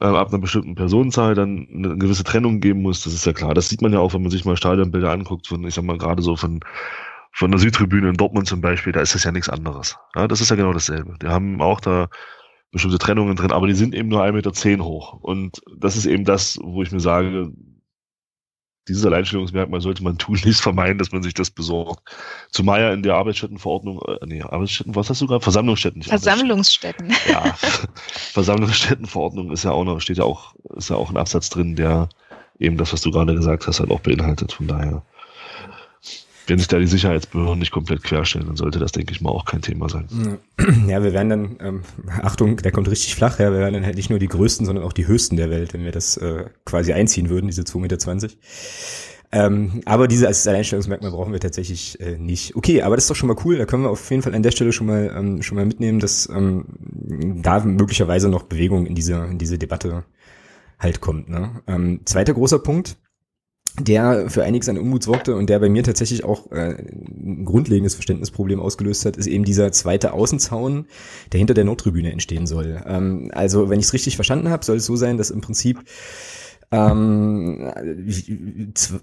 äh, 0.00 0.06
ab 0.06 0.28
einer 0.28 0.38
bestimmten 0.38 0.76
Personenzahl 0.76 1.34
dann 1.34 1.68
eine 1.70 1.98
gewisse 1.98 2.24
Trennung 2.24 2.60
geben 2.60 2.80
muss, 2.80 3.02
das 3.02 3.12
ist 3.12 3.26
ja 3.26 3.34
klar. 3.34 3.52
Das 3.52 3.68
sieht 3.68 3.82
man 3.82 3.92
ja 3.92 3.98
auch, 3.98 4.14
wenn 4.14 4.22
man 4.22 4.30
sich 4.30 4.46
mal 4.46 4.56
Stadionbilder 4.56 5.10
anguckt, 5.10 5.46
von, 5.46 5.62
ich 5.66 5.74
sag 5.74 5.84
mal, 5.84 5.98
gerade 5.98 6.22
so 6.22 6.36
von, 6.36 6.60
von 7.32 7.50
der 7.50 7.60
Südtribüne 7.60 8.08
in 8.08 8.16
Dortmund 8.16 8.48
zum 8.48 8.60
Beispiel, 8.60 8.92
da 8.92 9.00
ist 9.00 9.14
das 9.14 9.24
ja 9.24 9.32
nichts 9.32 9.48
anderes. 9.48 9.96
Ja, 10.14 10.28
das 10.28 10.40
ist 10.40 10.50
ja 10.50 10.56
genau 10.56 10.72
dasselbe. 10.72 11.14
Die 11.22 11.28
haben 11.28 11.60
auch 11.62 11.80
da 11.80 12.08
bestimmte 12.70 12.98
Trennungen 12.98 13.36
drin, 13.36 13.52
aber 13.52 13.66
die 13.66 13.74
sind 13.74 13.94
eben 13.94 14.08
nur 14.08 14.22
1,10 14.22 14.32
Meter 14.32 14.84
hoch. 14.84 15.14
Und 15.14 15.62
das 15.76 15.96
ist 15.96 16.06
eben 16.06 16.24
das, 16.24 16.58
wo 16.62 16.82
ich 16.82 16.92
mir 16.92 17.00
sage, 17.00 17.52
dieses 18.88 19.04
Alleinstellungsmerkmal 19.04 19.80
sollte 19.80 20.02
man 20.02 20.18
tunlichst 20.18 20.62
vermeiden, 20.62 20.98
dass 20.98 21.12
man 21.12 21.22
sich 21.22 21.34
das 21.34 21.50
besorgt. 21.50 22.02
Zumal 22.50 22.80
ja 22.80 22.92
in 22.92 23.02
der 23.02 23.14
Arbeitsstättenverordnung, 23.14 24.00
äh, 24.02 24.26
nee, 24.26 24.42
Arbeitsstätten, 24.42 24.94
was 24.94 25.10
hast 25.10 25.20
du 25.20 25.26
gerade? 25.26 25.42
Versammlungsstätten. 25.42 26.02
Versammlungsstätten. 26.02 27.12
Ja, 27.28 27.54
Versammlungsstättenverordnung 28.32 29.52
ist 29.52 29.64
ja 29.64 29.72
auch 29.72 29.84
noch, 29.84 30.00
steht 30.00 30.18
ja 30.18 30.24
auch, 30.24 30.54
ist 30.76 30.90
ja 30.90 30.96
auch 30.96 31.10
ein 31.10 31.16
Absatz 31.16 31.50
drin, 31.50 31.76
der 31.76 32.08
eben 32.58 32.76
das, 32.76 32.92
was 32.92 33.02
du 33.02 33.10
gerade 33.10 33.34
gesagt 33.34 33.66
hast, 33.66 33.80
halt 33.80 33.90
auch 33.90 34.00
beinhaltet. 34.00 34.52
Von 34.52 34.66
daher 34.66 35.02
wenn 36.48 36.58
sich 36.58 36.68
da 36.68 36.78
die 36.78 36.86
Sicherheitsbehörden 36.86 37.58
nicht 37.58 37.72
komplett 37.72 38.02
querstellen, 38.02 38.46
dann 38.46 38.56
sollte 38.56 38.78
das, 38.78 38.92
denke 38.92 39.12
ich 39.12 39.20
mal, 39.20 39.30
auch 39.30 39.44
kein 39.44 39.62
Thema 39.62 39.88
sein. 39.88 40.38
Ja, 40.88 41.02
wir 41.02 41.12
werden 41.12 41.28
dann, 41.28 41.56
ähm, 41.60 41.82
Achtung, 42.22 42.56
der 42.56 42.72
kommt 42.72 42.90
richtig 42.90 43.14
flach, 43.14 43.38
ja, 43.38 43.52
wir 43.52 43.58
werden 43.58 43.74
dann 43.74 43.84
halt 43.84 43.96
nicht 43.96 44.10
nur 44.10 44.18
die 44.18 44.28
größten, 44.28 44.66
sondern 44.66 44.84
auch 44.84 44.92
die 44.92 45.06
höchsten 45.06 45.36
der 45.36 45.50
Welt, 45.50 45.74
wenn 45.74 45.84
wir 45.84 45.92
das 45.92 46.16
äh, 46.16 46.46
quasi 46.64 46.92
einziehen 46.92 47.28
würden, 47.28 47.46
diese 47.46 47.62
2,20 47.62 48.22
Meter. 48.22 48.28
Ähm, 49.30 49.82
aber 49.84 50.08
diese 50.08 50.26
als 50.26 50.46
Alleinstellungsmerkmal 50.46 51.10
brauchen 51.10 51.34
wir 51.34 51.40
tatsächlich 51.40 52.00
äh, 52.00 52.16
nicht. 52.16 52.56
Okay, 52.56 52.80
aber 52.80 52.96
das 52.96 53.04
ist 53.04 53.10
doch 53.10 53.16
schon 53.16 53.28
mal 53.28 53.36
cool. 53.44 53.58
Da 53.58 53.66
können 53.66 53.82
wir 53.82 53.90
auf 53.90 54.10
jeden 54.10 54.22
Fall 54.22 54.34
an 54.34 54.42
der 54.42 54.52
Stelle 54.52 54.72
schon 54.72 54.86
mal 54.86 55.14
ähm, 55.14 55.42
schon 55.42 55.56
mal 55.56 55.66
mitnehmen, 55.66 56.00
dass 56.00 56.26
ähm, 56.30 56.64
da 57.42 57.62
möglicherweise 57.62 58.30
noch 58.30 58.44
Bewegung 58.44 58.86
in 58.86 58.94
diese 58.94 59.16
in 59.30 59.36
diese 59.36 59.58
Debatte 59.58 60.04
halt 60.78 61.02
kommt. 61.02 61.28
Ne? 61.28 61.60
Ähm, 61.66 62.00
zweiter 62.06 62.32
großer 62.32 62.60
Punkt 62.60 62.96
der 63.80 64.30
für 64.30 64.44
einiges 64.44 64.68
an 64.68 64.78
Unmut 64.78 65.02
sorgte 65.02 65.36
und 65.36 65.48
der 65.48 65.58
bei 65.58 65.68
mir 65.68 65.82
tatsächlich 65.82 66.24
auch 66.24 66.50
äh, 66.50 66.74
ein 66.78 67.44
grundlegendes 67.44 67.94
Verständnisproblem 67.94 68.60
ausgelöst 68.60 69.04
hat, 69.04 69.16
ist 69.16 69.26
eben 69.26 69.44
dieser 69.44 69.72
zweite 69.72 70.12
Außenzaun, 70.12 70.86
der 71.32 71.38
hinter 71.38 71.54
der 71.54 71.64
Nordtribüne 71.64 72.12
entstehen 72.12 72.46
soll. 72.46 72.82
Ähm, 72.86 73.30
also, 73.34 73.70
wenn 73.70 73.80
ich 73.80 73.86
es 73.86 73.92
richtig 73.92 74.16
verstanden 74.16 74.50
habe, 74.50 74.64
soll 74.64 74.76
es 74.76 74.86
so 74.86 74.96
sein, 74.96 75.16
dass 75.16 75.30
im 75.30 75.40
Prinzip 75.40 75.80
ähm, 76.70 77.70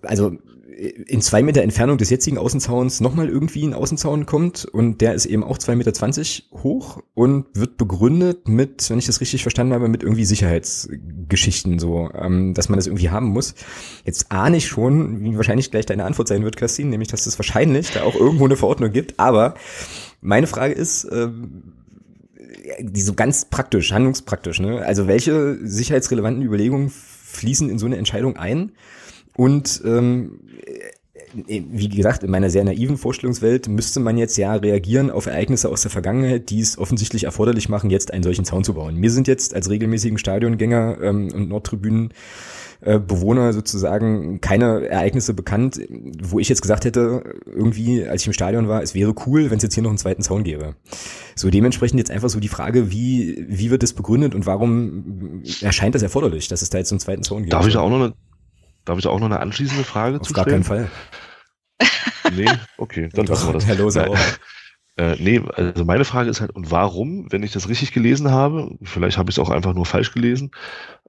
also 0.03 0.37
in 0.75 1.21
zwei 1.21 1.41
Meter 1.41 1.61
Entfernung 1.61 1.97
des 1.97 2.09
jetzigen 2.09 2.37
Außenzauns 2.37 2.99
nochmal 2.99 3.29
irgendwie 3.29 3.65
ein 3.65 3.73
Außenzaun 3.73 4.25
kommt 4.25 4.65
und 4.65 4.99
der 4.99 5.13
ist 5.13 5.25
eben 5.25 5.43
auch 5.43 5.57
zwei 5.57 5.75
Meter 5.75 5.93
zwanzig 5.93 6.49
hoch 6.51 7.01
und 7.13 7.45
wird 7.53 7.77
begründet 7.77 8.49
mit, 8.49 8.89
wenn 8.89 8.99
ich 8.99 9.05
das 9.05 9.21
richtig 9.21 9.41
verstanden 9.41 9.73
habe, 9.73 9.87
mit 9.87 10.03
irgendwie 10.03 10.25
Sicherheitsgeschichten 10.25 11.79
so, 11.79 12.09
ähm, 12.13 12.53
dass 12.53 12.67
man 12.67 12.77
das 12.77 12.87
irgendwie 12.87 13.09
haben 13.09 13.27
muss. 13.27 13.55
Jetzt 14.03 14.31
ahne 14.33 14.57
ich 14.57 14.67
schon, 14.67 15.21
wie 15.21 15.37
wahrscheinlich 15.37 15.71
gleich 15.71 15.85
deine 15.85 16.03
Antwort 16.03 16.27
sein 16.27 16.43
wird, 16.43 16.57
Christine, 16.57 16.89
nämlich, 16.89 17.09
dass 17.09 17.25
es 17.25 17.39
wahrscheinlich 17.39 17.91
da 17.91 18.03
auch 18.03 18.15
irgendwo 18.15 18.45
eine 18.45 18.57
Verordnung 18.57 18.91
gibt, 18.91 19.17
aber 19.17 19.55
meine 20.19 20.47
Frage 20.47 20.73
ist, 20.73 21.07
ähm, 21.09 21.73
die 22.81 23.01
so 23.01 23.13
ganz 23.13 23.45
praktisch, 23.45 23.93
handlungspraktisch, 23.93 24.59
ne? 24.59 24.81
Also 24.83 25.07
welche 25.07 25.57
sicherheitsrelevanten 25.65 26.43
Überlegungen 26.43 26.89
fließen 26.89 27.69
in 27.69 27.79
so 27.79 27.85
eine 27.85 27.97
Entscheidung 27.97 28.35
ein? 28.35 28.71
Und 29.35 29.81
ähm, 29.85 30.39
äh, 30.65 31.61
wie 31.69 31.89
gesagt, 31.89 32.23
in 32.23 32.31
meiner 32.31 32.49
sehr 32.49 32.63
naiven 32.63 32.97
Vorstellungswelt 32.97 33.67
müsste 33.67 33.99
man 33.99 34.17
jetzt 34.17 34.37
ja 34.37 34.53
reagieren 34.53 35.11
auf 35.11 35.25
Ereignisse 35.25 35.69
aus 35.69 35.81
der 35.81 35.91
Vergangenheit, 35.91 36.49
die 36.49 36.61
es 36.61 36.77
offensichtlich 36.77 37.25
erforderlich 37.25 37.67
machen, 37.67 37.89
jetzt 37.89 38.13
einen 38.13 38.23
solchen 38.23 38.45
Zaun 38.45 38.63
zu 38.63 38.73
bauen. 38.73 38.95
Mir 38.95 39.11
sind 39.11 39.27
jetzt 39.27 39.53
als 39.53 39.69
regelmäßigen 39.69 40.17
Stadiongänger 40.17 40.97
ähm, 41.01 41.29
und 41.33 41.49
Nordtribünen 41.49 42.13
äh, 42.81 42.99
Bewohner 42.99 43.51
sozusagen 43.53 44.41
keine 44.41 44.87
Ereignisse 44.87 45.33
bekannt, 45.33 45.81
wo 46.21 46.39
ich 46.39 46.49
jetzt 46.49 46.61
gesagt 46.61 46.85
hätte, 46.85 47.23
irgendwie, 47.45 48.05
als 48.05 48.21
ich 48.21 48.27
im 48.27 48.33
Stadion 48.33 48.67
war, 48.67 48.81
es 48.81 48.93
wäre 48.93 49.13
cool, 49.25 49.49
wenn 49.49 49.57
es 49.57 49.63
jetzt 49.63 49.73
hier 49.73 49.83
noch 49.83 49.89
einen 49.89 49.97
zweiten 49.97 50.21
Zaun 50.21 50.43
gäbe. 50.43 50.75
So 51.35 51.49
dementsprechend 51.49 51.99
jetzt 51.99 52.11
einfach 52.11 52.29
so 52.29 52.39
die 52.39 52.47
Frage, 52.47 52.91
wie, 52.91 53.45
wie 53.49 53.71
wird 53.71 53.83
das 53.83 53.93
begründet 53.93 54.35
und 54.35 54.45
warum 54.45 55.41
erscheint 55.61 55.95
das 55.95 56.03
erforderlich, 56.03 56.47
dass 56.47 56.61
es 56.61 56.69
da 56.69 56.77
jetzt 56.77 56.91
einen 56.91 56.99
zweiten 56.99 57.23
Zaun 57.23 57.43
gibt? 57.43 57.53
Darf 57.53 57.67
ich 57.67 57.77
auch 57.77 57.89
noch 57.89 58.01
eine 58.01 58.13
Darf 58.85 58.99
ich 58.99 59.07
auch 59.07 59.19
noch 59.19 59.25
eine 59.25 59.39
anschließende 59.39 59.83
Frage 59.83 60.21
Auf 60.21 60.31
gar 60.31 60.45
keinen 60.45 60.63
Fall. 60.63 60.89
Nee, 62.31 62.49
okay, 62.77 63.09
dann 63.13 63.25
lassen 63.27 63.47
wir 63.47 63.53
das. 63.53 63.65
Herr 63.65 63.75
Loser 63.75 64.09
auch. 64.09 64.17
Äh, 64.97 65.17
nee, 65.19 65.41
also 65.55 65.83
meine 65.83 66.05
Frage 66.05 66.29
ist 66.29 66.39
halt, 66.39 66.51
und 66.51 66.71
warum, 66.71 67.29
wenn 67.31 67.43
ich 67.43 67.51
das 67.51 67.67
richtig 67.67 67.91
gelesen 67.91 68.31
habe, 68.31 68.77
vielleicht 68.83 69.17
habe 69.17 69.29
ich 69.29 69.35
es 69.35 69.39
auch 69.39 69.49
einfach 69.49 69.73
nur 69.73 69.85
falsch 69.85 70.13
gelesen, 70.13 70.51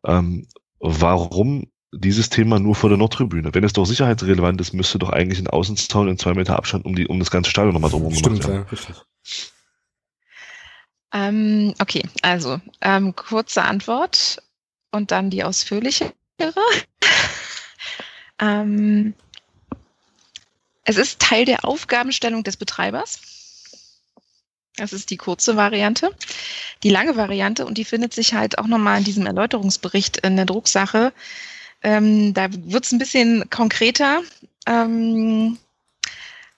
ähm, 0.04 0.48
warum 0.80 1.70
dieses 1.92 2.28
Thema 2.28 2.58
nur 2.58 2.74
vor 2.74 2.90
der 2.90 2.98
Nordtribüne? 2.98 3.54
Wenn 3.54 3.62
es 3.62 3.72
doch 3.72 3.84
sicherheitsrelevant 3.84 4.60
ist, 4.60 4.72
müsste 4.72 4.98
doch 4.98 5.10
eigentlich 5.10 5.38
ein 5.38 5.46
Außenzaun 5.46 6.08
in 6.08 6.18
zwei 6.18 6.34
Meter 6.34 6.56
Abstand 6.56 6.84
um, 6.84 6.96
die, 6.96 7.06
um 7.06 7.20
das 7.20 7.30
ganze 7.30 7.50
Stadion 7.50 7.74
nochmal 7.74 7.90
drumherum 7.90 8.14
Stimmt, 8.14 8.42
gemacht 8.42 8.48
werden. 8.48 8.64
Ja, 8.64 8.70
richtig. 8.70 8.96
Ähm, 11.12 11.74
okay, 11.80 12.02
also 12.22 12.60
ähm, 12.82 13.14
kurze 13.14 13.62
Antwort 13.62 14.42
und 14.90 15.12
dann 15.12 15.30
die 15.30 15.44
ausführliche. 15.44 16.12
Ähm, 18.38 19.14
es 20.85 20.96
ist 20.96 21.20
Teil 21.20 21.44
der 21.44 21.64
Aufgabenstellung 21.64 22.44
des 22.44 22.57
Betreibers. 22.57 23.20
Das 24.77 24.92
ist 24.92 25.11
die 25.11 25.16
kurze 25.16 25.57
Variante. 25.57 26.14
Die 26.83 26.90
lange 26.90 27.16
Variante, 27.16 27.66
und 27.66 27.79
die 27.79 27.85
findet 27.85 28.12
sich 28.12 28.35
halt 28.35 28.59
auch 28.59 28.66
nochmal 28.66 28.99
in 28.99 29.05
diesem 29.05 29.27
Erläuterungsbericht 29.27 30.18
in 30.18 30.37
der 30.37 30.44
Drucksache, 30.44 31.12
ähm, 31.83 32.35
da 32.35 32.49
wird 32.51 32.85
es 32.85 32.92
ein 32.92 32.99
bisschen 32.99 33.49
konkreter. 33.51 34.22
Ähm, 34.66 35.59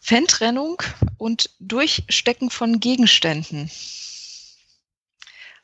Fantrennung 0.00 0.82
und 1.18 1.50
Durchstecken 1.60 2.50
von 2.50 2.80
Gegenständen. 2.80 3.70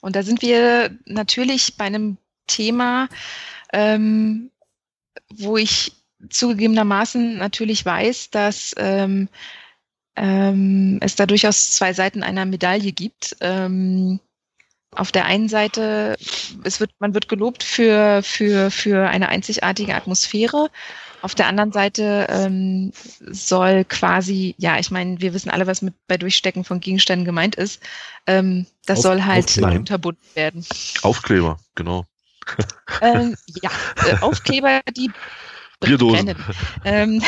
Und 0.01 0.17
da 0.17 0.23
sind 0.23 0.43
wir 0.43 0.95
natürlich 1.07 1.77
bei 1.79 1.87
einem 1.87 2.19
Thema, 2.47 3.09
ähm, 3.73 4.51
wo 5.31 5.57
ich 5.57 5.93
zugegebenermaßen 6.31 7.39
natürlich 7.39 7.85
weiß, 7.85 8.31
dass 8.31 8.75
ähm, 8.77 9.29
ähm, 10.17 10.99
es 11.01 11.17
da 11.17 11.27
durchaus 11.27 11.73
zwei 11.73 11.93
Seiten 11.93 12.23
einer 12.23 12.45
Medaille 12.45 12.93
gibt. 12.93 13.37
Ähm, 13.41 14.21
auf 14.93 15.11
der 15.11 15.25
einen 15.25 15.49
Seite, 15.49 16.17
es 16.63 16.81
wird, 16.81 16.93
man 17.01 17.15
wird 17.15 17.29
gelobt 17.29 17.63
für, 17.63 18.23
für, 18.23 18.71
für 18.71 19.09
eine 19.09 19.29
einzigartige 19.29 19.95
Atmosphäre. 19.95 20.71
Auf 21.21 21.35
der 21.35 21.47
anderen 21.47 21.73
Seite 21.73 22.27
ähm, 22.29 22.93
soll 23.21 23.85
quasi, 23.85 24.55
ja, 24.59 24.79
ich 24.79 24.91
meine, 24.91 25.21
wir 25.21 25.33
wissen 25.33 25.51
alle, 25.51 25.67
was 25.67 25.83
mit 25.83 25.95
bei 26.07 26.19
Durchstecken 26.19 26.65
von 26.65 26.81
Gegenständen 26.81 27.25
gemeint 27.25 27.57
ist. 27.57 27.83
Ähm, 28.27 28.67
das 28.87 28.99
Auf, 28.99 29.05
soll 29.05 29.25
halt 29.25 29.47
Aufkleber. 29.47 29.73
unterbunden 29.73 30.29
werden. 30.35 30.67
Aufkleber, 31.03 31.59
genau. 31.75 32.05
ähm, 33.01 33.35
ja, 33.63 33.71
äh, 34.07 34.19
Aufkleber, 34.21 34.83
die 34.95 35.11
Bierdosen. 35.81 36.35
Ähm, 36.85 37.23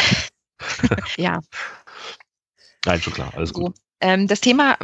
ja. 1.17 1.41
Nein, 2.85 3.03
schon 3.03 3.13
klar, 3.13 3.33
alles 3.35 3.53
gut. 3.53 3.75
Ähm, 4.01 4.29
das 4.29 4.41
Thema, 4.41 4.77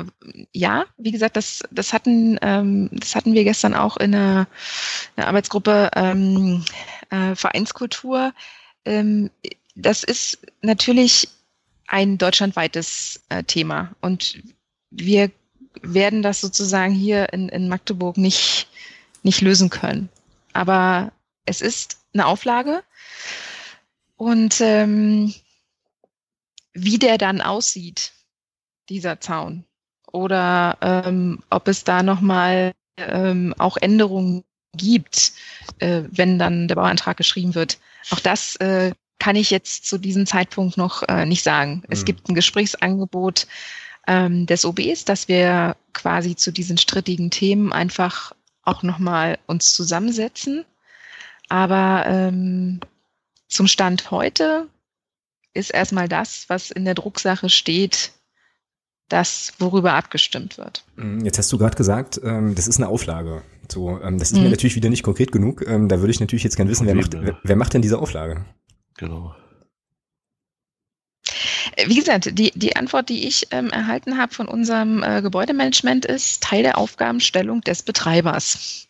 ja, 0.52 0.86
wie 0.96 1.12
gesagt, 1.12 1.36
das, 1.36 1.62
das, 1.70 1.92
hatten, 1.92 2.38
ähm, 2.40 2.88
das 2.92 3.14
hatten 3.14 3.34
wir 3.34 3.44
gestern 3.44 3.74
auch 3.74 3.96
in 3.98 4.14
einer, 4.14 4.48
einer 5.16 5.26
Arbeitsgruppe 5.28 5.90
ähm, 5.94 6.64
äh, 7.10 7.34
Vereinskultur. 7.34 8.32
Ähm, 8.84 9.30
das 9.74 10.02
ist 10.02 10.38
natürlich 10.62 11.28
ein 11.86 12.16
deutschlandweites 12.16 13.20
äh, 13.28 13.44
Thema 13.44 13.94
und 14.00 14.42
wir 14.90 15.30
werden 15.82 16.22
das 16.22 16.40
sozusagen 16.40 16.94
hier 16.94 17.32
in, 17.32 17.48
in 17.48 17.68
Magdeburg 17.68 18.16
nicht, 18.16 18.68
nicht 19.22 19.40
lösen 19.40 19.68
können. 19.70 20.08
Aber 20.52 21.12
es 21.44 21.60
ist 21.60 21.98
eine 22.14 22.26
Auflage 22.26 22.82
und 24.22 24.60
ähm, 24.60 25.34
wie 26.74 26.96
der 26.96 27.18
dann 27.18 27.40
aussieht, 27.40 28.12
dieser 28.88 29.20
Zaun, 29.20 29.64
oder 30.12 30.78
ähm, 30.80 31.42
ob 31.50 31.66
es 31.66 31.82
da 31.82 32.04
nochmal 32.04 32.70
ähm, 32.98 33.52
auch 33.58 33.76
Änderungen 33.76 34.44
gibt, 34.76 35.32
äh, 35.80 36.02
wenn 36.08 36.38
dann 36.38 36.68
der 36.68 36.76
Bauantrag 36.76 37.16
geschrieben 37.16 37.56
wird. 37.56 37.80
Auch 38.10 38.20
das 38.20 38.54
äh, 38.56 38.92
kann 39.18 39.34
ich 39.34 39.50
jetzt 39.50 39.86
zu 39.86 39.98
diesem 39.98 40.24
Zeitpunkt 40.24 40.76
noch 40.76 41.02
äh, 41.08 41.26
nicht 41.26 41.42
sagen. 41.42 41.78
Mhm. 41.78 41.86
Es 41.88 42.04
gibt 42.04 42.28
ein 42.28 42.36
Gesprächsangebot 42.36 43.48
ähm, 44.06 44.46
des 44.46 44.64
OBs, 44.64 45.04
dass 45.04 45.26
wir 45.26 45.74
quasi 45.94 46.36
zu 46.36 46.52
diesen 46.52 46.78
strittigen 46.78 47.32
Themen 47.32 47.72
einfach 47.72 48.36
auch 48.62 48.84
nochmal 48.84 49.40
uns 49.46 49.72
zusammensetzen. 49.72 50.64
Aber 51.48 52.04
ähm, 52.06 52.78
zum 53.52 53.66
Stand 53.66 54.10
heute 54.10 54.68
ist 55.54 55.70
erstmal 55.70 56.08
das, 56.08 56.48
was 56.48 56.70
in 56.70 56.84
der 56.84 56.94
Drucksache 56.94 57.50
steht, 57.50 58.12
das, 59.08 59.52
worüber 59.58 59.92
abgestimmt 59.92 60.56
wird. 60.56 60.84
Mm, 60.96 61.20
jetzt 61.24 61.36
hast 61.38 61.52
du 61.52 61.58
gerade 61.58 61.76
gesagt, 61.76 62.18
ähm, 62.24 62.54
das 62.54 62.66
ist 62.66 62.78
eine 62.78 62.88
Auflage. 62.88 63.42
So, 63.70 64.00
ähm, 64.00 64.18
das 64.18 64.30
ist 64.30 64.38
mhm. 64.38 64.44
mir 64.44 64.50
natürlich 64.50 64.76
wieder 64.76 64.88
nicht 64.88 65.02
konkret 65.02 65.32
genug. 65.32 65.66
Ähm, 65.66 65.88
da 65.88 66.00
würde 66.00 66.12
ich 66.12 66.20
natürlich 66.20 66.44
jetzt 66.44 66.56
gerne 66.56 66.70
wissen, 66.70 66.86
wer 66.86 66.94
macht, 66.94 67.12
wer, 67.12 67.38
wer 67.42 67.56
macht 67.56 67.74
denn 67.74 67.82
diese 67.82 67.98
Auflage? 67.98 68.46
Genau. 68.96 69.34
Äh, 71.76 71.88
wie 71.88 71.96
gesagt, 71.96 72.38
die, 72.38 72.52
die 72.54 72.76
Antwort, 72.76 73.10
die 73.10 73.26
ich 73.26 73.48
ähm, 73.50 73.68
erhalten 73.68 74.16
habe 74.16 74.32
von 74.32 74.48
unserem 74.48 75.02
äh, 75.02 75.20
Gebäudemanagement, 75.20 76.06
ist 76.06 76.42
Teil 76.42 76.62
der 76.62 76.78
Aufgabenstellung 76.78 77.60
des 77.60 77.82
Betreibers. 77.82 78.88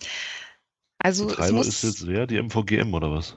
Also 0.98 1.27
Betreiber 1.27 1.55
muss, 1.55 1.66
ist 1.66 1.83
jetzt 1.83 2.07
wer? 2.07 2.29
Die 2.29 2.40
MVGM 2.40 2.94
oder 2.94 3.11
was? 3.11 3.37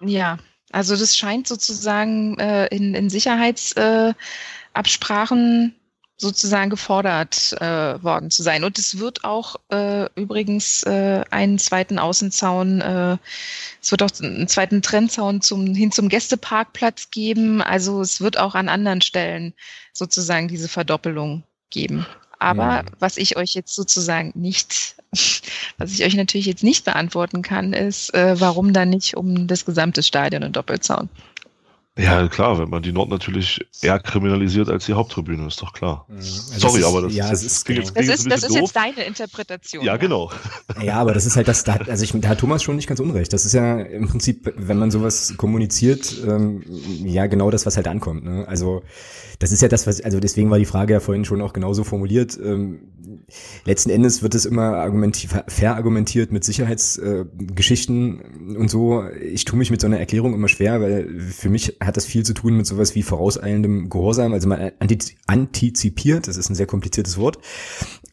Ja, 0.00 0.38
also 0.72 0.96
das 0.96 1.16
scheint 1.16 1.46
sozusagen 1.46 2.36
äh, 2.38 2.66
in, 2.66 2.94
in 2.94 3.08
Sicherheitsabsprachen 3.08 5.68
äh, 5.68 5.72
sozusagen 6.18 6.70
gefordert 6.70 7.52
äh, 7.60 8.02
worden 8.02 8.30
zu 8.30 8.42
sein. 8.42 8.64
Und 8.64 8.78
es 8.78 8.98
wird 8.98 9.24
auch 9.24 9.56
äh, 9.70 10.06
übrigens 10.14 10.82
äh, 10.84 11.22
einen 11.30 11.58
zweiten 11.58 11.98
Außenzaun, 11.98 12.80
äh, 12.80 13.18
es 13.82 13.90
wird 13.90 14.02
auch 14.02 14.10
einen 14.20 14.48
zweiten 14.48 14.80
Trennzaun 14.80 15.42
zum, 15.42 15.74
hin 15.74 15.92
zum 15.92 16.08
Gästeparkplatz 16.08 17.10
geben. 17.10 17.60
Also 17.60 18.00
es 18.00 18.20
wird 18.20 18.38
auch 18.38 18.54
an 18.54 18.68
anderen 18.68 19.02
Stellen 19.02 19.52
sozusagen 19.92 20.48
diese 20.48 20.68
Verdoppelung 20.68 21.42
geben. 21.70 22.06
Aber 22.38 22.82
mhm. 22.82 22.88
was 22.98 23.16
ich 23.16 23.36
euch 23.36 23.54
jetzt 23.54 23.74
sozusagen 23.74 24.32
nicht, 24.34 24.96
was 25.78 25.92
ich 25.92 26.04
euch 26.04 26.14
natürlich 26.14 26.46
jetzt 26.46 26.64
nicht 26.64 26.84
beantworten 26.84 27.42
kann, 27.42 27.72
ist, 27.72 28.12
äh, 28.14 28.40
warum 28.40 28.72
dann 28.72 28.90
nicht 28.90 29.16
um 29.16 29.46
das 29.46 29.64
gesamte 29.64 30.02
Stadion 30.02 30.42
ein 30.42 30.52
Doppelzaun? 30.52 31.08
Ja, 31.98 32.28
klar, 32.28 32.58
wenn 32.58 32.68
man 32.68 32.82
die 32.82 32.92
Nord 32.92 33.08
natürlich 33.08 33.66
eher 33.80 33.98
kriminalisiert 33.98 34.68
als 34.68 34.84
die 34.84 34.92
Haupttribüne, 34.92 35.46
ist 35.46 35.62
doch 35.62 35.72
klar. 35.72 36.04
Also 36.10 36.68
Sorry, 36.68 36.80
ist, 36.80 36.86
aber 36.86 37.02
das, 37.02 37.14
ja, 37.14 37.30
das, 37.30 37.42
ist, 37.42 37.64
genau. 37.64 37.80
das, 37.80 38.08
ist, 38.08 38.30
das 38.30 38.42
ist 38.42 38.54
jetzt 38.54 38.76
deine 38.76 39.02
Interpretation. 39.04 39.82
Ja, 39.82 39.96
genau. 39.96 40.30
Ja, 40.82 40.96
aber 40.96 41.14
das 41.14 41.24
ist 41.24 41.36
halt 41.36 41.48
das, 41.48 41.64
da, 41.64 41.76
also 41.88 42.04
ich, 42.04 42.12
da 42.20 42.28
hat 42.28 42.38
Thomas 42.40 42.62
schon 42.62 42.76
nicht 42.76 42.86
ganz 42.86 43.00
unrecht. 43.00 43.32
Das 43.32 43.46
ist 43.46 43.54
ja 43.54 43.80
im 43.80 44.08
Prinzip, 44.08 44.52
wenn 44.56 44.78
man 44.78 44.90
sowas 44.90 45.34
kommuniziert, 45.38 46.14
ähm, 46.26 46.62
ja 47.02 47.26
genau 47.28 47.50
das, 47.50 47.64
was 47.64 47.76
halt 47.76 47.88
ankommt. 47.88 48.24
Ne? 48.24 48.46
Also 48.46 48.82
das 49.38 49.52
ist 49.52 49.62
ja 49.62 49.68
das, 49.68 49.86
was, 49.86 50.02
also 50.02 50.20
deswegen 50.20 50.50
war 50.50 50.58
die 50.58 50.66
Frage 50.66 50.92
ja 50.92 51.00
vorhin 51.00 51.24
schon 51.24 51.40
auch 51.40 51.54
genauso 51.54 51.82
formuliert. 51.82 52.38
Ähm, 52.42 52.80
letzten 53.64 53.90
Endes 53.90 54.22
wird 54.22 54.34
es 54.34 54.44
immer 54.44 54.76
argumenti 54.76 55.28
verargumentiert 55.48 56.32
mit 56.32 56.44
Sicherheitsgeschichten 56.44 58.54
äh, 58.54 58.56
und 58.56 58.70
so. 58.70 59.04
Ich 59.22 59.44
tue 59.44 59.58
mich 59.58 59.70
mit 59.70 59.80
so 59.80 59.86
einer 59.86 59.98
Erklärung 59.98 60.34
immer 60.34 60.48
schwer, 60.48 60.80
weil 60.80 61.20
für 61.20 61.48
mich 61.48 61.76
hat 61.80 61.96
das 61.96 62.06
viel 62.06 62.24
zu 62.24 62.34
tun 62.34 62.56
mit 62.56 62.66
sowas 62.66 62.94
wie 62.94 63.02
vorauseilendem 63.02 63.88
Gehorsam. 63.88 64.32
Also 64.32 64.48
man 64.48 64.72
antizipiert, 65.26 66.28
das 66.28 66.36
ist 66.36 66.50
ein 66.50 66.54
sehr 66.54 66.66
kompliziertes 66.66 67.18
Wort, 67.18 67.38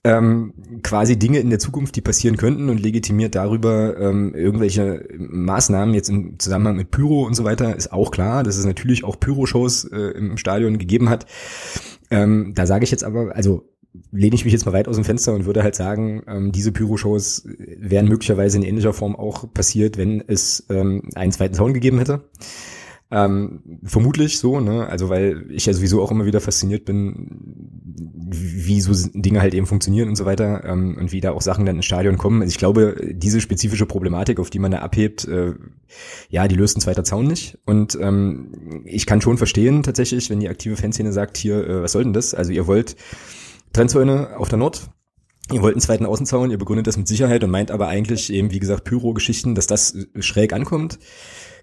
ähm, 0.04 0.54
quasi 0.84 1.18
Dinge 1.18 1.40
in 1.40 1.50
der 1.50 1.60
Zukunft, 1.60 1.96
die 1.96 2.02
passieren 2.02 2.38
könnten 2.38 2.70
und 2.70 2.82
legitimiert 2.82 3.36
darüber 3.36 3.98
ähm, 3.98 4.34
irgendwelche 4.36 5.08
Maßnahmen 5.18 5.96
jetzt 5.96 6.10
im 6.10 6.40
Zusammenhang 6.40 6.76
mit 6.76 6.92
Pyro 6.92 7.26
und 7.26 7.36
so 7.36 7.44
weiter, 7.44 7.76
ist 7.76 7.94
auch 7.94 8.12
klar, 8.12 8.44
dass 8.44 8.58
es 8.58 8.66
natürlich 8.66 9.04
auch 9.04 9.20
Pyro-Shows 9.20 9.86
äh, 9.86 10.18
im 10.18 10.38
Stadion 10.38 10.78
gegeben 10.78 11.10
hat. 11.10 11.26
Ähm, 12.12 12.54
da 12.54 12.66
sage 12.66 12.84
ich 12.84 12.92
jetzt 12.92 13.04
aber, 13.04 13.36
also 13.36 13.73
lehne 14.12 14.36
ich 14.36 14.44
mich 14.44 14.54
jetzt 14.54 14.66
mal 14.66 14.74
weit 14.74 14.88
aus 14.88 14.96
dem 14.96 15.06
Fenster 15.06 15.34
und 15.34 15.46
würde 15.46 15.64
halt 15.64 15.76
sagen, 15.76 16.24
ähm, 16.28 16.52
diese 16.52 16.72
Pyro-Shows 16.72 17.48
wären 17.78 18.08
möglicherweise 18.08 18.58
in 18.58 18.64
ähnlicher 18.64 18.94
Form 18.94 19.16
auch 19.16 19.52
passiert, 19.54 19.98
wenn 19.98 20.24
es 20.26 20.66
ähm, 20.70 21.10
einen 21.16 21.32
zweiten 21.32 21.56
Sound 21.56 21.74
gegeben 21.74 22.00
hätte. 22.00 22.22
Ähm, 23.12 23.62
vermutlich 23.84 24.40
so, 24.40 24.60
ne? 24.60 24.88
Also 24.88 25.08
weil 25.10 25.46
ich 25.52 25.68
ja 25.68 25.74
sowieso 25.74 26.02
auch 26.02 26.10
immer 26.10 26.26
wieder 26.26 26.42
fasziniert 26.42 26.84
bin, 26.84 27.30
wie 28.32 28.82
so 28.82 28.92
Dinge 29.14 29.40
halt 29.40 29.54
eben 29.54 29.68
funktionieren 29.68 30.10
und 30.10 30.16
so 30.16 30.26
weiter 30.26 30.64
ähm, 30.66 30.98
und 31.00 31.12
wie 31.12 31.22
da 31.22 31.32
auch 31.32 31.44
Sachen 31.44 31.68
dann 31.68 31.76
ins 31.76 31.86
Stadion 31.86 32.18
kommen. 32.18 32.42
Also 32.42 32.50
ich 32.50 32.58
glaube, 32.58 32.96
diese 33.12 33.40
spezifische 33.40 33.86
Problematik, 33.86 34.40
auf 34.40 34.50
die 34.50 34.58
man 34.58 34.72
da 34.72 34.80
abhebt, 34.80 35.28
äh, 35.28 35.54
ja, 36.30 36.48
die 36.48 36.56
löst 36.56 36.76
ein 36.76 36.82
zweiter 36.82 37.04
Zaun 37.04 37.28
nicht. 37.28 37.60
Und 37.68 37.96
ähm, 38.02 38.84
ich 38.86 39.06
kann 39.06 39.22
schon 39.22 39.38
verstehen 39.38 39.84
tatsächlich, 39.84 40.32
wenn 40.32 40.40
die 40.40 40.50
aktive 40.50 40.76
Fanszene 40.76 41.14
sagt, 41.14 41.38
hier, 41.38 41.68
äh, 41.68 41.84
was 41.84 41.92
soll 41.92 42.06
denn 42.06 42.14
das? 42.14 42.34
Also 42.34 42.52
ihr 42.52 42.66
wollt 42.66 42.96
Trennzäune 43.74 44.38
auf 44.38 44.50
der 44.50 44.58
Nord, 44.60 44.90
Ihr 45.52 45.62
wollt 45.62 45.76
einen 45.76 45.82
zweiten 45.82 46.06
Außenzaun, 46.06 46.52
ihr 46.52 46.58
begründet 46.58 46.88
das 46.88 46.96
mit 46.96 47.08
Sicherheit 47.08 47.44
und 47.44 47.52
meint 47.52 47.70
aber 47.70 47.88
eigentlich 47.88 48.32
eben, 48.32 48.52
wie 48.52 48.60
gesagt, 48.60 48.86
Pyro-Geschichten, 48.86 49.56
dass 49.56 49.68
das 49.68 49.96
schräg 50.20 50.54
ankommt. 50.54 51.00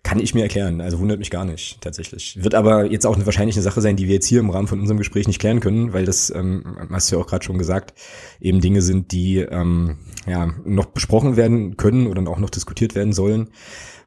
Kann 0.03 0.19
ich 0.19 0.35
mir 0.35 0.43
erklären, 0.43 0.81
also 0.81 0.99
wundert 0.99 1.19
mich 1.19 1.31
gar 1.31 1.45
nicht, 1.45 1.81
tatsächlich. 1.83 2.43
Wird 2.43 2.55
aber 2.55 2.91
jetzt 2.91 3.07
auch 3.07 3.17
eine 3.17 3.27
wahrscheinliche 3.27 3.61
Sache 3.61 3.83
sein, 3.83 3.97
die 3.97 4.07
wir 4.07 4.15
jetzt 4.15 4.27
hier 4.27 4.41
im 4.41 4.49
Rahmen 4.49 4.67
von 4.67 4.81
unserem 4.81 4.97
Gespräch 4.97 5.27
nicht 5.27 5.41
klären 5.41 5.61
können, 5.61 5.93
weil 5.93 6.07
das, 6.07 6.31
ähm, 6.35 6.89
hast 6.91 7.11
du 7.11 7.17
ja 7.17 7.23
auch 7.23 7.27
gerade 7.27 7.45
schon 7.45 7.59
gesagt, 7.59 7.93
eben 8.41 8.63
Dinge 8.63 8.81
sind, 8.81 9.13
die 9.13 9.39
ähm, 9.39 9.99
ja 10.27 10.55
noch 10.65 10.87
besprochen 10.87 11.37
werden 11.37 11.77
können 11.77 12.07
oder 12.07 12.27
auch 12.31 12.39
noch 12.39 12.49
diskutiert 12.51 12.95
werden 12.95 13.13
sollen 13.13 13.51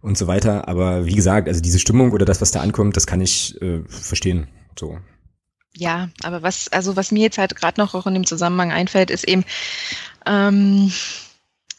und 0.02 0.18
so 0.18 0.26
weiter. 0.26 0.68
Aber 0.68 1.06
wie 1.06 1.16
gesagt, 1.16 1.48
also 1.48 1.62
diese 1.62 1.80
Stimmung 1.80 2.12
oder 2.12 2.26
das, 2.26 2.42
was 2.42 2.52
da 2.52 2.62
ankommt, 2.62 2.96
das 2.96 3.06
kann 3.06 3.22
ich 3.22 3.60
äh, 3.62 3.82
verstehen. 3.88 4.48
So. 4.80 4.98
Ja, 5.76 6.10
aber 6.24 6.44
was, 6.44 6.68
also 6.68 6.96
was 6.96 7.12
mir 7.12 7.24
jetzt 7.24 7.40
halt 7.40 7.56
gerade 7.56 7.82
noch 7.82 7.96
auch 7.96 8.06
in 8.06 8.14
dem 8.14 8.28
Zusammenhang 8.28 8.72
einfällt, 8.72 9.10
ist 9.10 9.28
eben, 9.28 9.44
ähm, 10.26 10.92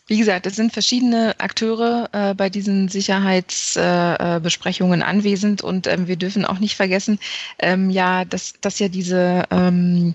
wie 0.06 0.18
gesagt, 0.18 0.46
es 0.46 0.56
sind 0.56 0.72
verschiedene 0.72 1.38
Akteure 1.38 2.08
äh, 2.12 2.34
bei 2.34 2.50
diesen 2.50 2.88
Sicherheitsbesprechungen 2.88 5.00
äh, 5.00 5.04
anwesend 5.04 5.62
und 5.62 5.86
ähm, 5.86 6.08
wir 6.08 6.16
dürfen 6.16 6.44
auch 6.44 6.58
nicht 6.58 6.74
vergessen, 6.76 7.18
ähm, 7.58 7.88
ja, 7.88 8.24
dass, 8.24 8.54
dass 8.60 8.80
ja 8.80 8.88
diese, 8.88 9.44
ähm, 9.50 10.14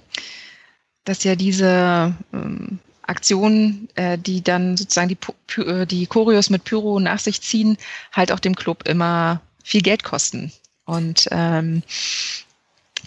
dass 1.06 1.24
ja 1.24 1.36
diese 1.36 2.14
ähm, 2.34 2.80
Aktionen, 3.04 3.88
äh, 3.96 4.18
die 4.18 4.44
dann 4.44 4.78
sozusagen 4.78 5.10
die, 5.10 5.18
äh, 5.62 5.86
die 5.88 6.06
Choreos 6.06 6.50
mit 6.52 6.66
Pyro 6.66 7.00
nach 7.00 7.20
sich 7.20 7.42
ziehen, 7.42 7.78
halt 8.12 8.32
auch 8.32 8.40
dem 8.40 8.56
Club 8.56 8.88
immer 8.88 9.42
viel 9.64 9.82
Geld 9.82 10.04
kosten. 10.04 10.52
Und 10.86 11.28
ähm, 11.32 11.84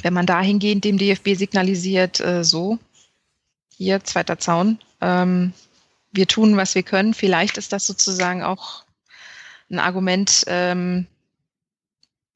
wenn 0.02 0.14
man 0.14 0.26
dahingehend 0.26 0.84
dem 0.84 0.98
DFB 0.98 1.34
signalisiert, 1.34 2.20
äh, 2.20 2.44
so, 2.44 2.78
hier, 3.76 4.04
zweiter 4.04 4.38
Zaun, 4.38 4.78
ähm, 5.00 5.52
wir 6.12 6.26
tun, 6.26 6.56
was 6.56 6.74
wir 6.74 6.82
können. 6.82 7.14
Vielleicht 7.14 7.58
ist 7.58 7.72
das 7.72 7.86
sozusagen 7.86 8.42
auch 8.42 8.84
ein 9.70 9.78
Argument, 9.78 10.44
ähm, 10.46 11.06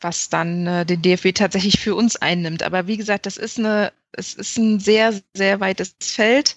was 0.00 0.28
dann 0.28 0.66
äh, 0.66 0.86
den 0.86 1.02
DFB 1.02 1.34
tatsächlich 1.34 1.78
für 1.78 1.94
uns 1.94 2.16
einnimmt. 2.16 2.62
Aber 2.62 2.86
wie 2.86 2.96
gesagt, 2.96 3.26
das 3.26 3.36
ist 3.36 3.58
eine, 3.58 3.92
es 4.12 4.34
ist 4.34 4.58
ein 4.58 4.80
sehr, 4.80 5.14
sehr 5.34 5.60
weites 5.60 5.94
Feld. 6.00 6.56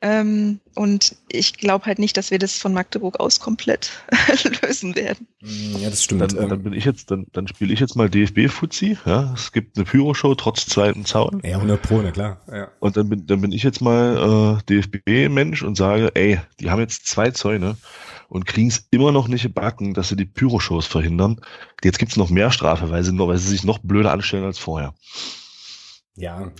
Ähm, 0.00 0.60
und 0.74 1.16
ich 1.28 1.54
glaube 1.54 1.86
halt 1.86 1.98
nicht, 1.98 2.16
dass 2.16 2.30
wir 2.30 2.38
das 2.38 2.56
von 2.56 2.72
Magdeburg 2.72 3.18
aus 3.18 3.40
komplett 3.40 3.90
lösen 4.62 4.94
werden. 4.94 5.26
Mm, 5.40 5.76
ja, 5.78 5.90
das 5.90 6.04
stimmt. 6.04 6.20
Dann, 6.20 6.48
dann 6.48 6.62
bin 6.62 6.72
ich 6.72 6.84
jetzt, 6.84 7.10
dann, 7.10 7.26
dann 7.32 7.48
spiele 7.48 7.72
ich 7.72 7.80
jetzt 7.80 7.96
mal 7.96 8.08
DFB-Fuzzi. 8.08 8.98
Ja, 9.04 9.32
es 9.34 9.50
gibt 9.50 9.76
eine 9.76 9.84
Pyro-Show 9.84 10.36
trotz 10.36 10.66
zweiten 10.66 11.04
Zaun. 11.04 11.40
Ja, 11.44 11.56
100 11.56 11.82
Pro, 11.82 12.00
na 12.00 12.12
klar. 12.12 12.40
Ja. 12.50 12.68
Und 12.78 12.96
dann 12.96 13.08
bin, 13.08 13.26
dann 13.26 13.40
bin 13.40 13.50
ich 13.50 13.64
jetzt 13.64 13.80
mal 13.80 14.60
äh, 14.68 14.80
DFB-Mensch 14.80 15.62
und 15.62 15.76
sage, 15.76 16.12
ey, 16.14 16.40
die 16.60 16.70
haben 16.70 16.80
jetzt 16.80 17.06
zwei 17.06 17.30
Zäune 17.32 17.76
und 18.28 18.46
kriegen 18.46 18.68
es 18.68 18.86
immer 18.90 19.10
noch 19.10 19.26
nicht 19.26 19.52
backen, 19.54 19.94
dass 19.94 20.10
sie 20.10 20.16
die 20.16 20.26
Pyro-Shows 20.26 20.86
verhindern. 20.86 21.40
Jetzt 21.82 21.98
gibt's 21.98 22.16
noch 22.16 22.30
mehr 22.30 22.52
Strafe, 22.52 22.90
weil 22.90 23.02
sie, 23.02 23.12
noch, 23.12 23.28
weil 23.28 23.38
sie 23.38 23.48
sich 23.48 23.64
noch 23.64 23.78
blöder 23.78 24.12
anstellen 24.12 24.44
als 24.44 24.58
vorher. 24.58 24.94
Ja, 26.14 26.52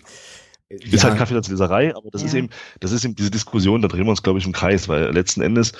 ist 0.69 1.03
ja. 1.03 1.09
halt 1.09 1.19
Kaffeesatzleserei, 1.19 1.95
aber 1.95 2.11
das 2.11 2.23
ja. 2.23 2.29
ist 2.29 2.35
eben, 2.35 2.51
das 2.81 2.93
ist 2.93 3.05
eben 3.05 3.15
diese 3.15 3.31
Diskussion, 3.31 3.83
da 3.83 3.89
drehen 3.89 4.05
wir 4.05 4.11
uns, 4.11 4.23
glaube 4.23 4.39
ich, 4.39 4.47
im 4.47 4.53
Kreis, 4.53 4.89
weil 4.89 5.13
letzten 5.13 5.41
Endes 5.41 5.73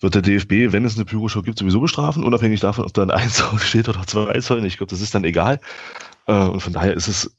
wird 0.00 0.14
der 0.14 0.22
DFB, 0.22 0.72
wenn 0.72 0.84
es 0.84 0.96
eine 0.96 1.04
Pyroshow 1.04 1.42
gibt, 1.42 1.58
sowieso 1.58 1.80
bestrafen, 1.80 2.24
unabhängig 2.24 2.60
davon, 2.60 2.84
ob 2.84 2.92
da 2.92 3.02
ein 3.02 3.10
1 3.10 3.42
steht 3.62 3.88
oder 3.88 4.06
zwei 4.06 4.38
Säulen. 4.40 4.64
Ich 4.64 4.76
glaube, 4.76 4.90
das 4.90 5.00
ist 5.00 5.14
dann 5.14 5.24
egal. 5.24 5.60
Äh, 6.26 6.32
und 6.32 6.60
von 6.60 6.72
daher 6.72 6.94
ist 6.94 7.08
es, 7.08 7.34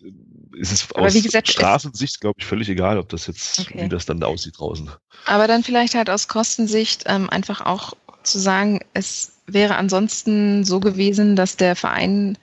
ist 0.55 0.71
es 0.71 0.87
aber 0.93 1.05
aus 1.05 1.13
gesagt, 1.13 1.49
Straßensicht, 1.49 2.21
glaube 2.21 2.35
ich, 2.39 2.45
völlig 2.45 2.69
egal, 2.69 2.97
ob 2.97 3.09
das 3.09 3.27
jetzt, 3.27 3.59
okay. 3.59 3.83
wie 3.83 3.89
das 3.89 4.05
dann 4.05 4.19
da 4.19 4.27
aussieht 4.27 4.57
draußen. 4.57 4.89
Aber 5.25 5.47
dann 5.47 5.63
vielleicht 5.63 5.95
halt 5.95 6.09
aus 6.09 6.27
Kostensicht 6.27 7.03
ähm, 7.07 7.29
einfach 7.29 7.61
auch 7.61 7.93
zu 8.23 8.39
sagen, 8.39 8.79
es 8.93 9.33
wäre 9.45 9.75
ansonsten 9.75 10.63
so 10.63 10.79
gewesen, 10.79 11.35
dass 11.35 11.57
der 11.57 11.75
Verein 11.75 12.37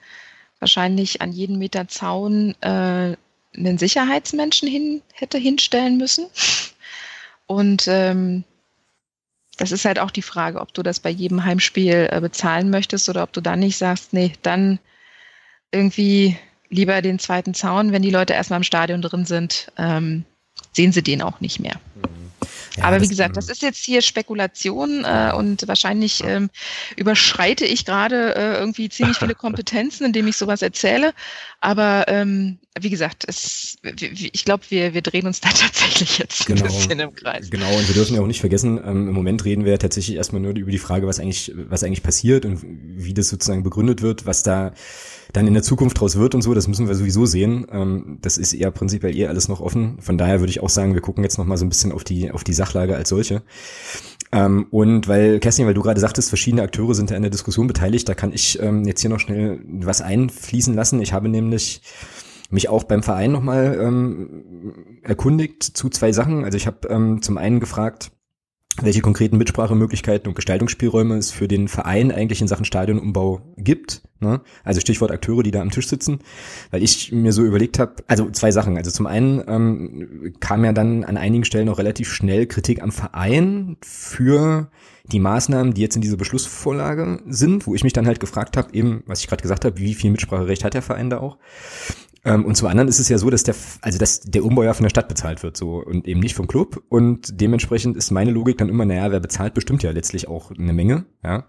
wahrscheinlich 0.59 1.21
an 1.21 1.33
jeden 1.33 1.57
Meter 1.57 1.89
Zaun 1.89 2.55
äh, 2.61 3.17
einen 3.55 3.77
Sicherheitsmenschen 3.77 4.67
hin, 4.67 5.01
hätte 5.13 5.37
hinstellen 5.37 5.97
müssen. 5.97 6.25
Und 7.45 7.87
ähm, 7.87 8.43
das 9.57 9.71
ist 9.71 9.85
halt 9.85 9.99
auch 9.99 10.11
die 10.11 10.21
Frage, 10.21 10.59
ob 10.59 10.73
du 10.73 10.81
das 10.81 10.99
bei 10.99 11.09
jedem 11.09 11.43
Heimspiel 11.43 12.09
äh, 12.11 12.19
bezahlen 12.19 12.69
möchtest 12.69 13.09
oder 13.09 13.23
ob 13.23 13.33
du 13.33 13.41
dann 13.41 13.59
nicht 13.59 13.77
sagst, 13.77 14.13
nee, 14.13 14.33
dann 14.41 14.79
irgendwie 15.71 16.37
lieber 16.69 17.01
den 17.01 17.19
zweiten 17.19 17.53
Zaun, 17.53 17.91
wenn 17.91 18.01
die 18.01 18.09
Leute 18.09 18.33
erstmal 18.33 18.57
im 18.57 18.63
Stadion 18.63 19.01
drin 19.01 19.25
sind, 19.25 19.71
ähm, 19.77 20.25
sehen 20.71 20.91
sie 20.91 21.03
den 21.03 21.21
auch 21.21 21.39
nicht 21.39 21.59
mehr. 21.59 21.79
Mhm. 21.95 22.23
Ja, 22.77 22.85
Aber 22.85 23.01
wie 23.01 23.07
gesagt, 23.07 23.37
das 23.37 23.49
ist 23.49 23.61
jetzt 23.61 23.85
hier 23.85 24.01
Spekulation 24.01 25.05
äh, 25.05 25.31
und 25.35 25.67
wahrscheinlich 25.67 26.23
ähm, 26.23 26.49
überschreite 26.95 27.65
ich 27.65 27.85
gerade 27.85 28.35
äh, 28.35 28.57
irgendwie 28.57 28.89
ziemlich 28.89 29.17
viele 29.17 29.35
Kompetenzen, 29.35 30.05
indem 30.05 30.27
ich 30.27 30.37
sowas 30.37 30.61
erzähle. 30.61 31.13
Aber 31.63 32.09
ähm, 32.09 32.57
wie 32.77 32.89
gesagt, 32.89 33.23
es, 33.25 33.77
ich 33.81 34.43
glaube, 34.43 34.65
wir, 34.67 34.93
wir 34.93 35.01
drehen 35.01 35.25
uns 35.25 35.39
da 35.39 35.47
tatsächlich 35.55 36.17
jetzt 36.17 36.45
genau, 36.45 36.65
ein 36.65 36.67
bisschen 36.67 36.99
im 36.99 37.15
Kreis. 37.15 37.49
Genau, 37.49 37.73
und 37.73 37.87
wir 37.87 37.95
dürfen 37.95 38.15
ja 38.15 38.21
auch 38.21 38.27
nicht 38.27 38.41
vergessen, 38.41 38.81
ähm, 38.83 39.07
im 39.07 39.13
Moment 39.13 39.45
reden 39.45 39.63
wir 39.63 39.71
ja 39.71 39.77
tatsächlich 39.77 40.17
erstmal 40.17 40.41
nur 40.41 40.53
über 40.53 40.71
die 40.71 40.77
Frage, 40.77 41.07
was 41.07 41.21
eigentlich, 41.21 41.53
was 41.55 41.85
eigentlich 41.85 42.03
passiert 42.03 42.43
und 42.45 42.59
wie 42.65 43.13
das 43.13 43.29
sozusagen 43.29 43.63
begründet 43.63 44.01
wird, 44.01 44.25
was 44.25 44.43
da 44.43 44.73
dann 45.31 45.47
in 45.47 45.53
der 45.53 45.63
Zukunft 45.63 46.01
draus 46.01 46.17
wird 46.17 46.35
und 46.35 46.41
so, 46.41 46.53
das 46.53 46.67
müssen 46.67 46.89
wir 46.89 46.95
sowieso 46.95 47.25
sehen. 47.25 47.65
Ähm, 47.71 48.17
das 48.21 48.37
ist 48.37 48.51
eher 48.51 48.69
prinzipiell 48.71 49.15
eher 49.15 49.29
alles 49.29 49.47
noch 49.47 49.61
offen. 49.61 50.01
Von 50.01 50.17
daher 50.17 50.41
würde 50.41 50.49
ich 50.49 50.59
auch 50.59 50.69
sagen, 50.69 50.95
wir 50.95 51.01
gucken 51.01 51.23
jetzt 51.23 51.37
nochmal 51.37 51.57
so 51.57 51.65
ein 51.65 51.69
bisschen 51.69 51.93
auf 51.93 52.03
die, 52.03 52.29
auf 52.29 52.43
die 52.43 52.53
Sachlage 52.53 52.95
als 52.97 53.07
solche. 53.07 53.41
Ähm, 54.33 54.65
und 54.71 55.07
weil, 55.07 55.39
Kerstin, 55.39 55.67
weil 55.67 55.75
du 55.75 55.81
gerade 55.81 55.99
sagtest, 55.99 56.29
verschiedene 56.29 56.63
Akteure 56.63 56.95
sind 56.95 57.11
ja 57.11 57.15
in 57.15 57.21
der 57.21 57.29
Diskussion 57.29 57.67
beteiligt, 57.67 58.09
da 58.09 58.15
kann 58.15 58.33
ich 58.33 58.59
ähm, 58.59 58.83
jetzt 58.85 59.01
hier 59.01 59.11
noch 59.11 59.19
schnell 59.19 59.61
was 59.65 60.01
einfließen 60.01 60.73
lassen. 60.73 61.01
Ich 61.01 61.13
habe 61.13 61.29
nämlich 61.29 61.81
mich 62.49 62.67
auch 62.67 62.83
beim 62.83 63.03
Verein 63.03 63.31
nochmal 63.31 63.77
ähm, 63.79 64.99
erkundigt 65.03 65.63
zu 65.63 65.89
zwei 65.89 66.11
Sachen. 66.11 66.43
Also 66.45 66.57
ich 66.57 66.65
habe 66.65 66.87
ähm, 66.87 67.21
zum 67.21 67.37
einen 67.37 67.59
gefragt, 67.59 68.11
welche 68.81 69.01
konkreten 69.01 69.37
Mitsprachemöglichkeiten 69.37 70.27
und 70.27 70.35
Gestaltungsspielräume 70.35 71.17
es 71.17 71.31
für 71.31 71.47
den 71.47 71.67
Verein 71.67 72.11
eigentlich 72.11 72.41
in 72.41 72.47
Sachen 72.47 72.65
Stadionumbau 72.65 73.41
gibt. 73.57 74.01
Ne? 74.19 74.41
Also 74.63 74.79
Stichwort 74.79 75.11
Akteure, 75.11 75.43
die 75.43 75.51
da 75.51 75.61
am 75.61 75.69
Tisch 75.69 75.87
sitzen. 75.87 76.19
Weil 76.71 76.81
ich 76.81 77.11
mir 77.11 77.33
so 77.33 77.43
überlegt 77.43 77.77
habe, 77.77 77.95
also 78.07 78.31
zwei 78.31 78.51
Sachen. 78.51 78.77
Also 78.77 78.89
zum 78.89 79.05
einen 79.05 79.43
ähm, 79.47 80.33
kam 80.39 80.65
ja 80.65 80.73
dann 80.73 81.03
an 81.03 81.17
einigen 81.17 81.45
Stellen 81.45 81.69
auch 81.69 81.77
relativ 81.77 82.11
schnell 82.11 82.47
Kritik 82.47 82.81
am 82.81 82.91
Verein 82.91 83.77
für 83.81 84.69
die 85.05 85.19
Maßnahmen, 85.19 85.73
die 85.73 85.81
jetzt 85.81 85.95
in 85.95 86.01
dieser 86.01 86.17
Beschlussvorlage 86.17 87.21
sind, 87.27 87.67
wo 87.67 87.75
ich 87.75 87.83
mich 87.83 87.93
dann 87.93 88.07
halt 88.07 88.19
gefragt 88.19 88.57
habe, 88.57 88.73
eben, 88.73 89.03
was 89.05 89.19
ich 89.19 89.27
gerade 89.27 89.41
gesagt 89.41 89.65
habe, 89.65 89.77
wie 89.77 89.93
viel 89.93 90.11
Mitspracherecht 90.11 90.63
hat 90.63 90.73
der 90.73 90.81
Verein 90.81 91.09
da 91.09 91.19
auch? 91.19 91.37
Ähm, 92.25 92.45
und 92.45 92.55
zum 92.55 92.67
anderen 92.67 92.87
ist 92.87 92.99
es 92.99 93.09
ja 93.09 93.17
so, 93.17 93.29
dass 93.29 93.43
der, 93.43 93.55
also 93.81 93.97
dass 93.97 94.21
der 94.21 94.45
Umbau 94.45 94.63
ja 94.63 94.73
von 94.73 94.83
der 94.83 94.89
Stadt 94.89 95.07
bezahlt 95.07 95.43
wird, 95.43 95.57
so 95.57 95.83
und 95.83 96.07
eben 96.07 96.19
nicht 96.19 96.35
vom 96.35 96.47
Club. 96.47 96.83
Und 96.89 97.41
dementsprechend 97.41 97.97
ist 97.97 98.11
meine 98.11 98.31
Logik 98.31 98.57
dann 98.57 98.69
immer, 98.69 98.85
naja, 98.85 99.11
wer 99.11 99.19
bezahlt, 99.19 99.53
bestimmt 99.53 99.83
ja 99.83 99.91
letztlich 99.91 100.27
auch 100.27 100.51
eine 100.51 100.73
Menge. 100.73 101.05
Ja. 101.23 101.45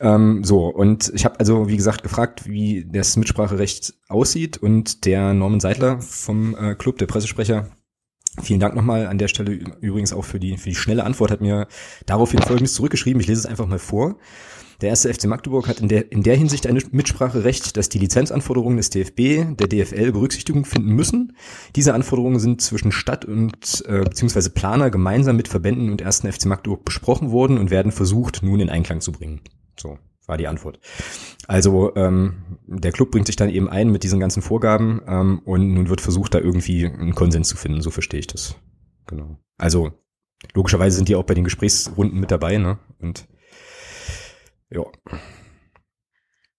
Ähm, 0.00 0.44
so, 0.44 0.66
und 0.66 1.10
ich 1.14 1.24
habe 1.24 1.40
also, 1.40 1.68
wie 1.68 1.76
gesagt, 1.76 2.02
gefragt, 2.02 2.46
wie 2.46 2.86
das 2.90 3.16
Mitspracherecht 3.16 3.94
aussieht. 4.08 4.58
Und 4.58 5.04
der 5.06 5.32
Norman 5.32 5.60
Seidler 5.60 6.00
vom 6.00 6.54
äh, 6.56 6.74
Club, 6.74 6.98
der 6.98 7.06
Pressesprecher, 7.06 7.68
Vielen 8.42 8.60
Dank 8.60 8.74
nochmal 8.74 9.06
an 9.06 9.16
der 9.16 9.28
Stelle 9.28 9.52
übrigens 9.80 10.12
auch 10.12 10.24
für 10.24 10.38
die, 10.38 10.58
für 10.58 10.68
die 10.68 10.74
schnelle 10.74 11.04
Antwort, 11.04 11.30
hat 11.30 11.40
mir 11.40 11.68
daraufhin 12.04 12.42
Folgendes 12.42 12.74
zurückgeschrieben. 12.74 13.18
Ich 13.20 13.26
lese 13.26 13.40
es 13.40 13.46
einfach 13.46 13.66
mal 13.66 13.78
vor. 13.78 14.16
Der 14.80 14.90
erste 14.90 15.12
FC 15.12 15.24
Magdeburg 15.26 15.68
hat 15.68 15.80
in 15.80 15.88
der, 15.88 16.12
in 16.12 16.22
der 16.22 16.36
Hinsicht 16.36 16.66
ein 16.66 16.80
Mitspracherecht, 16.90 17.76
dass 17.76 17.88
die 17.88 17.98
Lizenzanforderungen 17.98 18.76
des 18.76 18.90
DFB, 18.90 19.56
der 19.56 19.68
DFL 19.68 20.12
Berücksichtigung 20.12 20.64
finden 20.64 20.90
müssen. 20.90 21.36
Diese 21.74 21.94
Anforderungen 21.94 22.38
sind 22.38 22.60
zwischen 22.60 22.92
Stadt 22.92 23.24
und 23.24 23.84
äh, 23.86 24.00
beziehungsweise 24.00 24.50
Planer 24.50 24.90
gemeinsam 24.90 25.36
mit 25.36 25.48
Verbänden 25.48 25.90
und 25.90 26.00
ersten 26.00 26.30
FC 26.30 26.46
Magdeburg 26.46 26.84
besprochen 26.84 27.30
worden 27.30 27.58
und 27.58 27.70
werden 27.70 27.92
versucht, 27.92 28.42
nun 28.42 28.60
in 28.60 28.70
Einklang 28.70 29.00
zu 29.00 29.12
bringen. 29.12 29.40
So 29.78 29.98
war 30.26 30.36
die 30.36 30.48
Antwort. 30.48 30.80
Also 31.46 31.94
ähm, 31.94 32.58
der 32.66 32.92
Club 32.92 33.12
bringt 33.12 33.26
sich 33.26 33.36
dann 33.36 33.48
eben 33.48 33.68
ein 33.68 33.90
mit 33.90 34.02
diesen 34.02 34.20
ganzen 34.20 34.42
Vorgaben 34.42 35.00
ähm, 35.06 35.40
und 35.44 35.72
nun 35.72 35.88
wird 35.88 36.00
versucht, 36.00 36.34
da 36.34 36.38
irgendwie 36.38 36.84
einen 36.86 37.14
Konsens 37.14 37.48
zu 37.48 37.56
finden. 37.56 37.80
So 37.80 37.90
verstehe 37.90 38.20
ich 38.20 38.26
das. 38.26 38.56
Genau. 39.06 39.38
Also 39.56 39.92
logischerweise 40.54 40.96
sind 40.96 41.08
die 41.08 41.14
auch 41.14 41.24
bei 41.24 41.34
den 41.34 41.44
Gesprächsrunden 41.44 42.18
mit 42.18 42.30
dabei, 42.30 42.58
ne? 42.58 42.78
Und 42.98 43.28
ja. 44.70 44.84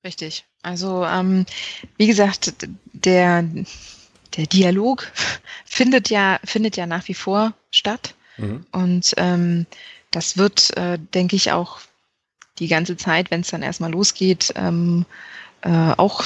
Richtig. 0.03 0.45
Also 0.61 1.05
ähm, 1.05 1.45
wie 1.97 2.07
gesagt, 2.07 2.53
der, 2.93 3.43
der 4.35 4.45
Dialog 4.47 5.11
findet 5.65 6.09
ja, 6.09 6.39
findet 6.43 6.77
ja 6.77 6.85
nach 6.85 7.07
wie 7.07 7.13
vor 7.13 7.53
statt. 7.71 8.15
Mhm. 8.37 8.65
Und 8.71 9.13
ähm, 9.17 9.65
das 10.11 10.37
wird, 10.37 10.75
äh, 10.77 10.97
denke 11.13 11.35
ich, 11.35 11.51
auch 11.51 11.79
die 12.59 12.67
ganze 12.67 12.97
Zeit, 12.97 13.31
wenn 13.31 13.41
es 13.41 13.49
dann 13.49 13.63
erstmal 13.63 13.91
losgeht, 13.91 14.53
ähm, 14.55 15.05
äh, 15.61 15.93
auch 15.97 16.25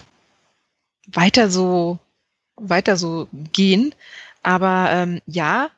weiter 1.08 1.50
so, 1.50 2.00
weiter 2.56 2.98
so 2.98 3.28
gehen. 3.32 3.96
Aber 4.44 4.90
ähm, 4.92 5.22
ja, 5.26 5.70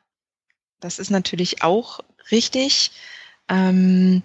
das 0.80 0.98
ist 0.98 1.10
natürlich 1.10 1.62
auch 1.62 2.00
richtig. 2.30 2.92
Ähm, 3.48 4.22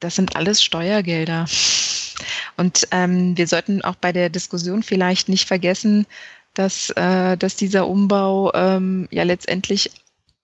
das 0.00 0.16
sind 0.16 0.36
alles 0.36 0.62
Steuergelder. 0.62 1.46
Und 2.56 2.88
ähm, 2.90 3.36
wir 3.36 3.46
sollten 3.46 3.82
auch 3.82 3.94
bei 3.94 4.12
der 4.12 4.30
Diskussion 4.30 4.82
vielleicht 4.82 5.28
nicht 5.28 5.46
vergessen, 5.46 6.06
dass, 6.54 6.90
äh, 6.90 7.36
dass 7.36 7.56
dieser 7.56 7.86
Umbau 7.86 8.52
ähm, 8.54 9.08
ja 9.10 9.22
letztendlich 9.22 9.90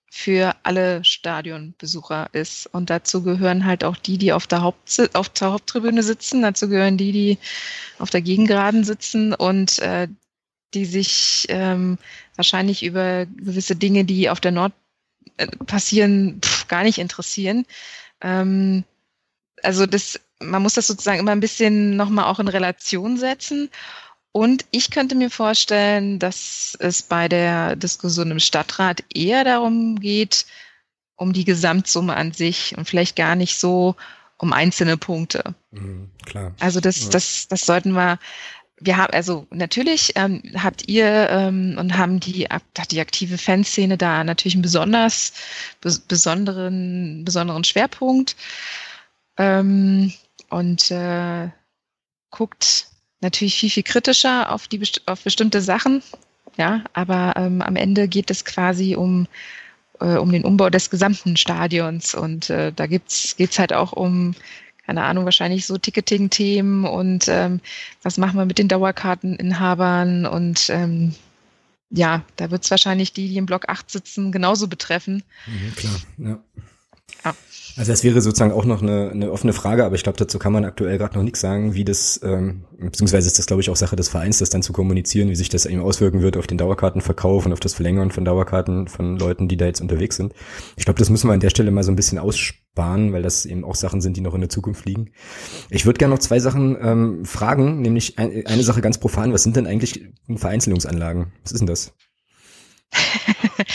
für 0.09 0.55
alle 0.63 1.03
Stadionbesucher 1.03 2.29
ist. 2.31 2.67
Und 2.67 2.89
dazu 2.89 3.21
gehören 3.21 3.65
halt 3.65 3.83
auch 3.83 3.97
die, 3.97 4.17
die 4.17 4.31
auf 4.31 4.47
der, 4.47 4.61
Haupt 4.61 5.09
auf 5.13 5.27
der 5.27 5.51
Haupttribüne 5.51 6.03
sitzen. 6.03 6.41
Dazu 6.41 6.69
gehören 6.69 6.97
die, 6.97 7.11
die 7.11 7.37
auf 7.99 8.11
der 8.11 8.21
Gegengraden 8.21 8.85
sitzen 8.85 9.33
und 9.33 9.79
äh, 9.79 10.07
die 10.73 10.85
sich 10.85 11.47
ähm, 11.49 11.97
wahrscheinlich 12.37 12.83
über 12.83 13.25
gewisse 13.25 13.75
Dinge, 13.75 14.05
die 14.05 14.29
auf 14.29 14.39
der 14.39 14.51
Nord 14.51 14.71
äh, 15.35 15.47
passieren, 15.47 16.39
pff, 16.41 16.67
gar 16.69 16.83
nicht 16.83 16.97
interessieren. 16.97 17.65
Ähm, 18.21 18.85
also 19.65 19.85
das, 19.85 20.19
man 20.39 20.61
muss 20.61 20.75
das 20.75 20.87
sozusagen 20.87 21.19
immer 21.19 21.31
ein 21.31 21.39
bisschen 21.39 21.95
nochmal 21.95 22.25
auch 22.25 22.39
in 22.39 22.47
Relation 22.47 23.17
setzen. 23.17 23.69
Und 24.31 24.65
ich 24.71 24.91
könnte 24.91 25.15
mir 25.15 25.29
vorstellen, 25.29 26.19
dass 26.19 26.75
es 26.79 27.01
bei 27.03 27.29
der 27.29 27.75
Diskussion 27.77 28.31
im 28.31 28.39
Stadtrat 28.39 29.03
eher 29.13 29.45
darum 29.45 29.99
geht, 29.99 30.45
um 31.15 31.31
die 31.31 31.45
Gesamtsumme 31.45 32.15
an 32.15 32.33
sich 32.33 32.77
und 32.77 32.87
vielleicht 32.87 33.15
gar 33.15 33.35
nicht 33.35 33.57
so 33.57 33.95
um 34.37 34.51
einzelne 34.51 34.97
Punkte. 34.97 35.55
Mhm, 35.71 36.11
klar. 36.25 36.53
Also 36.59 36.81
das, 36.81 37.09
das, 37.09 37.47
das 37.47 37.61
sollten 37.61 37.93
wir. 37.93 38.19
Wir 38.77 38.97
haben 38.97 39.13
also 39.13 39.47
natürlich 39.51 40.11
ähm, 40.15 40.43
habt 40.61 40.89
ihr 40.89 41.29
ähm, 41.29 41.77
und 41.79 41.97
haben 41.97 42.19
die 42.19 42.45
die 42.91 42.99
aktive 42.99 43.37
Fanszene 43.37 43.97
da 43.97 44.25
natürlich 44.25 44.55
einen 44.55 44.63
besonders 44.63 45.31
besonderen 46.09 47.23
besonderen 47.23 47.63
Schwerpunkt 47.63 48.35
ähm, 49.37 50.13
und 50.49 50.91
äh, 50.91 51.49
guckt 52.31 52.87
natürlich 53.21 53.55
viel, 53.55 53.69
viel 53.69 53.83
kritischer 53.83 54.51
auf, 54.51 54.67
die, 54.67 54.81
auf 55.05 55.23
bestimmte 55.23 55.61
Sachen. 55.61 56.01
Ja, 56.57 56.83
aber 56.93 57.33
ähm, 57.35 57.61
am 57.61 57.75
Ende 57.75 58.07
geht 58.07 58.31
es 58.31 58.45
quasi 58.45 58.95
um, 58.95 59.27
äh, 59.99 60.15
um 60.17 60.31
den 60.31 60.45
Umbau 60.45 60.69
des 60.69 60.89
gesamten 60.89 61.35
Stadions. 61.35 62.15
Und 62.15 62.49
äh, 62.49 62.71
da 62.73 62.87
gibt's 62.87 63.35
geht's 63.35 63.59
halt 63.59 63.73
auch 63.73 63.91
um, 63.91 64.35
keine 64.85 65.03
Ahnung, 65.03 65.25
wahrscheinlich 65.25 65.65
so 65.65 65.77
Ticketing-Themen 65.77 66.85
und 66.85 67.27
ähm, 67.27 67.59
was 68.03 68.17
machen 68.17 68.37
wir 68.37 68.45
mit 68.45 68.59
den 68.59 68.67
Dauerkarteninhabern 68.67 70.27
und 70.27 70.69
ähm, 70.69 71.15
ja, 71.89 72.23
da 72.35 72.51
wird 72.51 72.63
es 72.63 72.71
wahrscheinlich 72.71 73.13
die, 73.13 73.29
die 73.29 73.37
im 73.37 73.45
Block 73.45 73.67
8 73.67 73.89
sitzen, 73.89 74.31
genauso 74.31 74.67
betreffen. 74.67 75.23
Mhm, 75.47 75.75
klar, 75.75 76.01
ja. 76.17 76.39
Ja. 77.25 77.35
Also 77.77 77.91
das 77.91 78.05
wäre 78.05 78.21
sozusagen 78.21 78.53
auch 78.53 78.63
noch 78.63 78.81
eine, 78.81 79.11
eine 79.11 79.31
offene 79.31 79.51
Frage, 79.51 79.83
aber 79.83 79.95
ich 79.95 80.03
glaube, 80.03 80.17
dazu 80.17 80.39
kann 80.39 80.53
man 80.53 80.63
aktuell 80.63 80.97
gerade 80.97 81.15
noch 81.17 81.23
nichts 81.23 81.41
sagen, 81.41 81.73
wie 81.73 81.83
das, 81.83 82.21
ähm, 82.23 82.63
beziehungsweise 82.79 83.27
ist 83.27 83.37
das, 83.37 83.47
glaube 83.47 83.61
ich, 83.61 83.69
auch 83.69 83.75
Sache 83.75 83.97
des 83.97 84.07
Vereins, 84.07 84.37
das 84.37 84.49
dann 84.49 84.61
zu 84.61 84.71
kommunizieren, 84.71 85.29
wie 85.29 85.35
sich 85.35 85.49
das 85.49 85.65
eben 85.65 85.81
auswirken 85.81 86.21
wird 86.21 86.37
auf 86.37 86.47
den 86.47 86.57
Dauerkartenverkauf 86.57 87.45
und 87.45 87.51
auf 87.51 87.59
das 87.59 87.73
Verlängern 87.73 88.11
von 88.11 88.23
Dauerkarten 88.23 88.87
von 88.87 89.17
Leuten, 89.17 89.49
die 89.49 89.57
da 89.57 89.65
jetzt 89.65 89.81
unterwegs 89.81 90.15
sind. 90.15 90.33
Ich 90.77 90.85
glaube, 90.85 90.99
das 90.99 91.09
müssen 91.09 91.27
wir 91.27 91.33
an 91.33 91.41
der 91.41 91.49
Stelle 91.49 91.69
mal 91.69 91.83
so 91.83 91.91
ein 91.91 91.97
bisschen 91.97 92.17
aussparen, 92.17 93.11
weil 93.11 93.23
das 93.23 93.45
eben 93.45 93.65
auch 93.65 93.75
Sachen 93.75 93.99
sind, 93.99 94.15
die 94.15 94.21
noch 94.21 94.35
in 94.35 94.41
der 94.41 94.49
Zukunft 94.49 94.85
liegen. 94.85 95.11
Ich 95.69 95.85
würde 95.85 95.97
gerne 95.97 96.13
noch 96.13 96.19
zwei 96.19 96.39
Sachen 96.39 96.77
ähm, 96.81 97.25
fragen, 97.25 97.81
nämlich 97.81 98.17
ein, 98.17 98.45
eine 98.45 98.63
Sache 98.63 98.79
ganz 98.79 98.99
profan, 98.99 99.33
was 99.33 99.43
sind 99.43 99.57
denn 99.57 99.67
eigentlich 99.67 100.05
Vereinzelungsanlagen? 100.33 101.33
Was 101.43 101.51
ist 101.51 101.59
denn 101.59 101.67
das? 101.67 101.91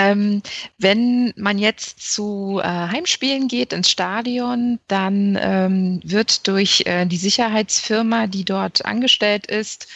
Ähm, 0.00 0.42
wenn 0.78 1.34
man 1.36 1.58
jetzt 1.58 2.14
zu 2.14 2.58
äh, 2.62 2.66
Heimspielen 2.66 3.48
geht 3.48 3.74
ins 3.74 3.90
Stadion, 3.90 4.78
dann 4.88 5.38
ähm, 5.38 6.00
wird 6.04 6.46
durch 6.48 6.84
äh, 6.86 7.04
die 7.04 7.18
Sicherheitsfirma, 7.18 8.26
die 8.26 8.46
dort 8.46 8.84
angestellt 8.86 9.46
ist, 9.46 9.88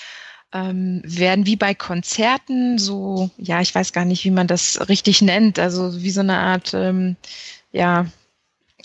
ähm, 0.53 1.01
werden 1.05 1.47
wie 1.47 1.57
bei 1.57 1.75
Konzerten 1.75 2.79
so, 2.79 3.31
ja, 3.39 3.63
ich 3.63 3.75
weiß 3.75 3.95
gar 3.95 4.05
nicht, 4.05 4.25
wie 4.25 4.31
man 4.31 4.47
das 4.47 4.89
richtig 4.91 5.23
nennt, 5.23 5.59
also 5.59 6.03
wie 6.03 6.11
so 6.11 6.21
eine 6.21 6.39
Art, 6.39 6.75
ähm, 6.75 7.17
ja, 7.73 8.07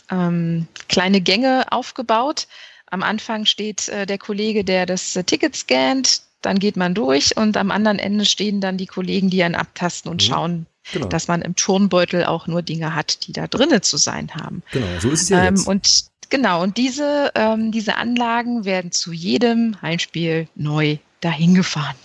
ähm, 0.10 0.68
kleine 0.88 1.20
Gänge 1.20 1.66
aufgebaut. 1.70 2.48
Am 2.88 3.04
Anfang 3.04 3.46
steht 3.46 3.90
äh, 3.90 4.06
der 4.06 4.18
Kollege, 4.18 4.64
der 4.64 4.86
das 4.86 5.16
äh, 5.18 5.24
Ticket 5.26 5.56
scannt, 5.56 6.22
dann 6.42 6.60
geht 6.60 6.78
man 6.78 6.94
durch 6.94 7.36
und 7.38 7.58
am 7.58 7.72
anderen 7.72 8.00
Ende 8.00 8.26
stehen 8.26 8.62
dann 8.62 8.78
die 8.78 8.86
Kollegen, 8.86 9.30
die 9.30 9.44
einen 9.44 9.56
abtasten 9.56 10.10
und 10.10 10.24
mhm. 10.24 10.28
schauen, 10.28 10.66
genau. 10.94 11.08
dass 11.08 11.28
man 11.28 11.42
im 11.42 11.56
Turnbeutel 11.56 12.26
auch 12.26 12.48
nur 12.48 12.62
Dinge 12.62 12.96
hat, 12.96 13.28
die 13.28 13.34
da 13.34 13.48
drinnen 13.48 13.82
zu 13.82 13.98
sein 13.98 14.32
haben. 14.36 14.64
Genau, 14.72 14.88
so 15.00 15.10
ist 15.10 15.24
es 15.24 15.30
ja 15.30 15.46
ähm, 15.46 15.56
jetzt. 15.56 15.68
Und 15.68 16.06
genau, 16.30 16.64
und 16.64 16.78
diese, 16.78 17.32
ähm, 17.36 17.72
diese 17.72 17.96
Anlagen 17.96 18.66
werden 18.66 18.92
zu 18.92 19.12
jedem 19.12 19.82
Heimspiel 19.82 20.48
neu 20.56 20.98
dahin 21.22 21.56
gefahren. 21.56 21.96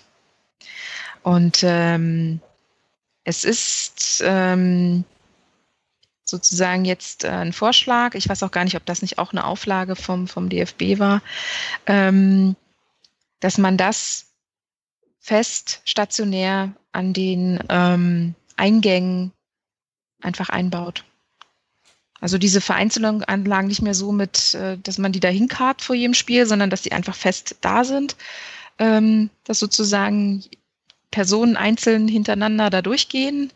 Und 1.22 1.60
ähm, 1.62 2.40
es 3.24 3.44
ist 3.44 4.22
ähm, 4.26 5.04
sozusagen 6.24 6.84
jetzt 6.84 7.24
äh, 7.24 7.28
ein 7.28 7.52
Vorschlag, 7.52 8.14
ich 8.14 8.28
weiß 8.28 8.42
auch 8.42 8.50
gar 8.50 8.64
nicht, 8.64 8.76
ob 8.76 8.84
das 8.84 9.02
nicht 9.02 9.18
auch 9.18 9.32
eine 9.32 9.44
Auflage 9.44 9.96
vom, 9.96 10.26
vom 10.26 10.48
DFB 10.48 10.98
war, 10.98 11.22
ähm, 11.86 12.56
dass 13.44 13.58
man 13.58 13.76
das 13.76 14.32
fest 15.20 15.82
stationär 15.84 16.72
an 16.92 17.12
den 17.12 17.62
ähm, 17.68 18.34
Eingängen 18.56 19.32
einfach 20.22 20.48
einbaut. 20.48 21.04
Also 22.22 22.38
diese 22.38 22.62
Vereinzelungsanlagen 22.62 23.68
nicht 23.68 23.82
mehr 23.82 23.92
so 23.92 24.12
mit, 24.12 24.54
äh, 24.54 24.78
dass 24.78 24.96
man 24.96 25.12
die 25.12 25.20
da 25.20 25.28
hinkart 25.28 25.82
vor 25.82 25.94
jedem 25.94 26.14
Spiel, 26.14 26.46
sondern 26.46 26.70
dass 26.70 26.80
die 26.80 26.92
einfach 26.92 27.14
fest 27.14 27.56
da 27.60 27.84
sind, 27.84 28.16
ähm, 28.78 29.28
dass 29.44 29.58
sozusagen 29.58 30.42
Personen 31.10 31.58
einzeln 31.58 32.08
hintereinander 32.08 32.70
da 32.70 32.80
durchgehen, 32.80 33.52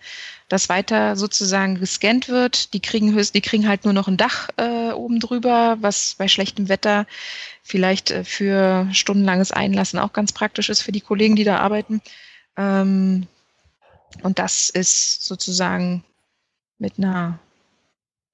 dass 0.49 0.69
weiter 0.69 1.17
sozusagen 1.17 1.79
gescannt 1.79 2.29
wird. 2.29 2.73
Die 2.73 2.81
kriegen 2.81 3.13
höchst, 3.13 3.35
die 3.35 3.41
kriegen 3.41 3.69
halt 3.69 3.85
nur 3.85 3.93
noch 3.93 4.09
ein 4.09 4.17
Dach 4.17 4.49
äh, 4.57 4.93
oben 4.93 5.21
drüber, 5.21 5.77
was 5.81 6.15
bei 6.17 6.27
schlechtem 6.27 6.69
Wetter 6.69 7.07
vielleicht 7.63 8.11
äh, 8.11 8.25
für 8.25 8.89
stundenlanges 8.93 9.53
Einlassen 9.53 9.99
auch 9.99 10.13
ganz 10.13 10.33
praktisch 10.33 10.71
ist 10.71 10.83
für 10.83 10.93
die 10.93 11.03
Kollegen, 11.03 11.37
die 11.37 11.45
da 11.45 11.59
arbeiten. 11.59 12.01
Ähm, 12.57 13.27
und 14.23 14.39
das 14.39 14.71
ist 14.71 15.25
sozusagen 15.25 16.03
mit 16.79 16.99
einer, 16.99 17.39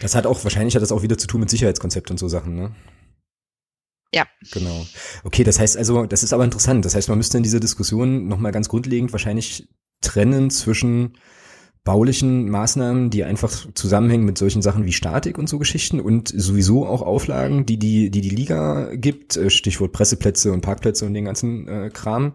das 0.00 0.14
hat 0.14 0.26
auch, 0.26 0.44
wahrscheinlich 0.44 0.74
hat 0.74 0.82
das 0.82 0.92
auch 0.92 1.02
wieder 1.02 1.18
zu 1.18 1.26
tun 1.26 1.40
mit 1.40 1.50
Sicherheitskonzept 1.50 2.10
und 2.10 2.18
so 2.18 2.28
Sachen, 2.28 2.54
ne? 2.54 2.74
Ja. 4.14 4.26
Genau. 4.52 4.86
Okay, 5.24 5.44
das 5.44 5.58
heißt 5.58 5.76
also, 5.76 6.06
das 6.06 6.22
ist 6.22 6.32
aber 6.32 6.44
interessant. 6.44 6.84
Das 6.84 6.94
heißt, 6.94 7.08
man 7.08 7.18
müsste 7.18 7.36
in 7.36 7.42
dieser 7.42 7.60
Diskussion 7.60 8.26
nochmal 8.26 8.52
ganz 8.52 8.68
grundlegend 8.68 9.12
wahrscheinlich 9.12 9.68
trennen 10.00 10.50
zwischen 10.50 11.18
baulichen 11.84 12.50
Maßnahmen, 12.50 13.08
die 13.08 13.24
einfach 13.24 13.66
zusammenhängen 13.72 14.26
mit 14.26 14.36
solchen 14.36 14.60
Sachen 14.60 14.84
wie 14.84 14.92
Statik 14.92 15.38
und 15.38 15.48
so 15.48 15.58
Geschichten 15.58 16.00
und 16.00 16.28
sowieso 16.28 16.86
auch 16.86 17.00
Auflagen, 17.00 17.64
die 17.64 17.78
die, 17.78 18.10
die, 18.10 18.20
die 18.20 18.28
Liga 18.28 18.94
gibt, 18.94 19.36
äh, 19.38 19.48
Stichwort 19.48 19.92
Presseplätze 19.92 20.52
und 20.52 20.60
Parkplätze 20.60 21.06
und 21.06 21.14
den 21.14 21.24
ganzen 21.24 21.66
äh, 21.66 21.90
Kram. 21.90 22.34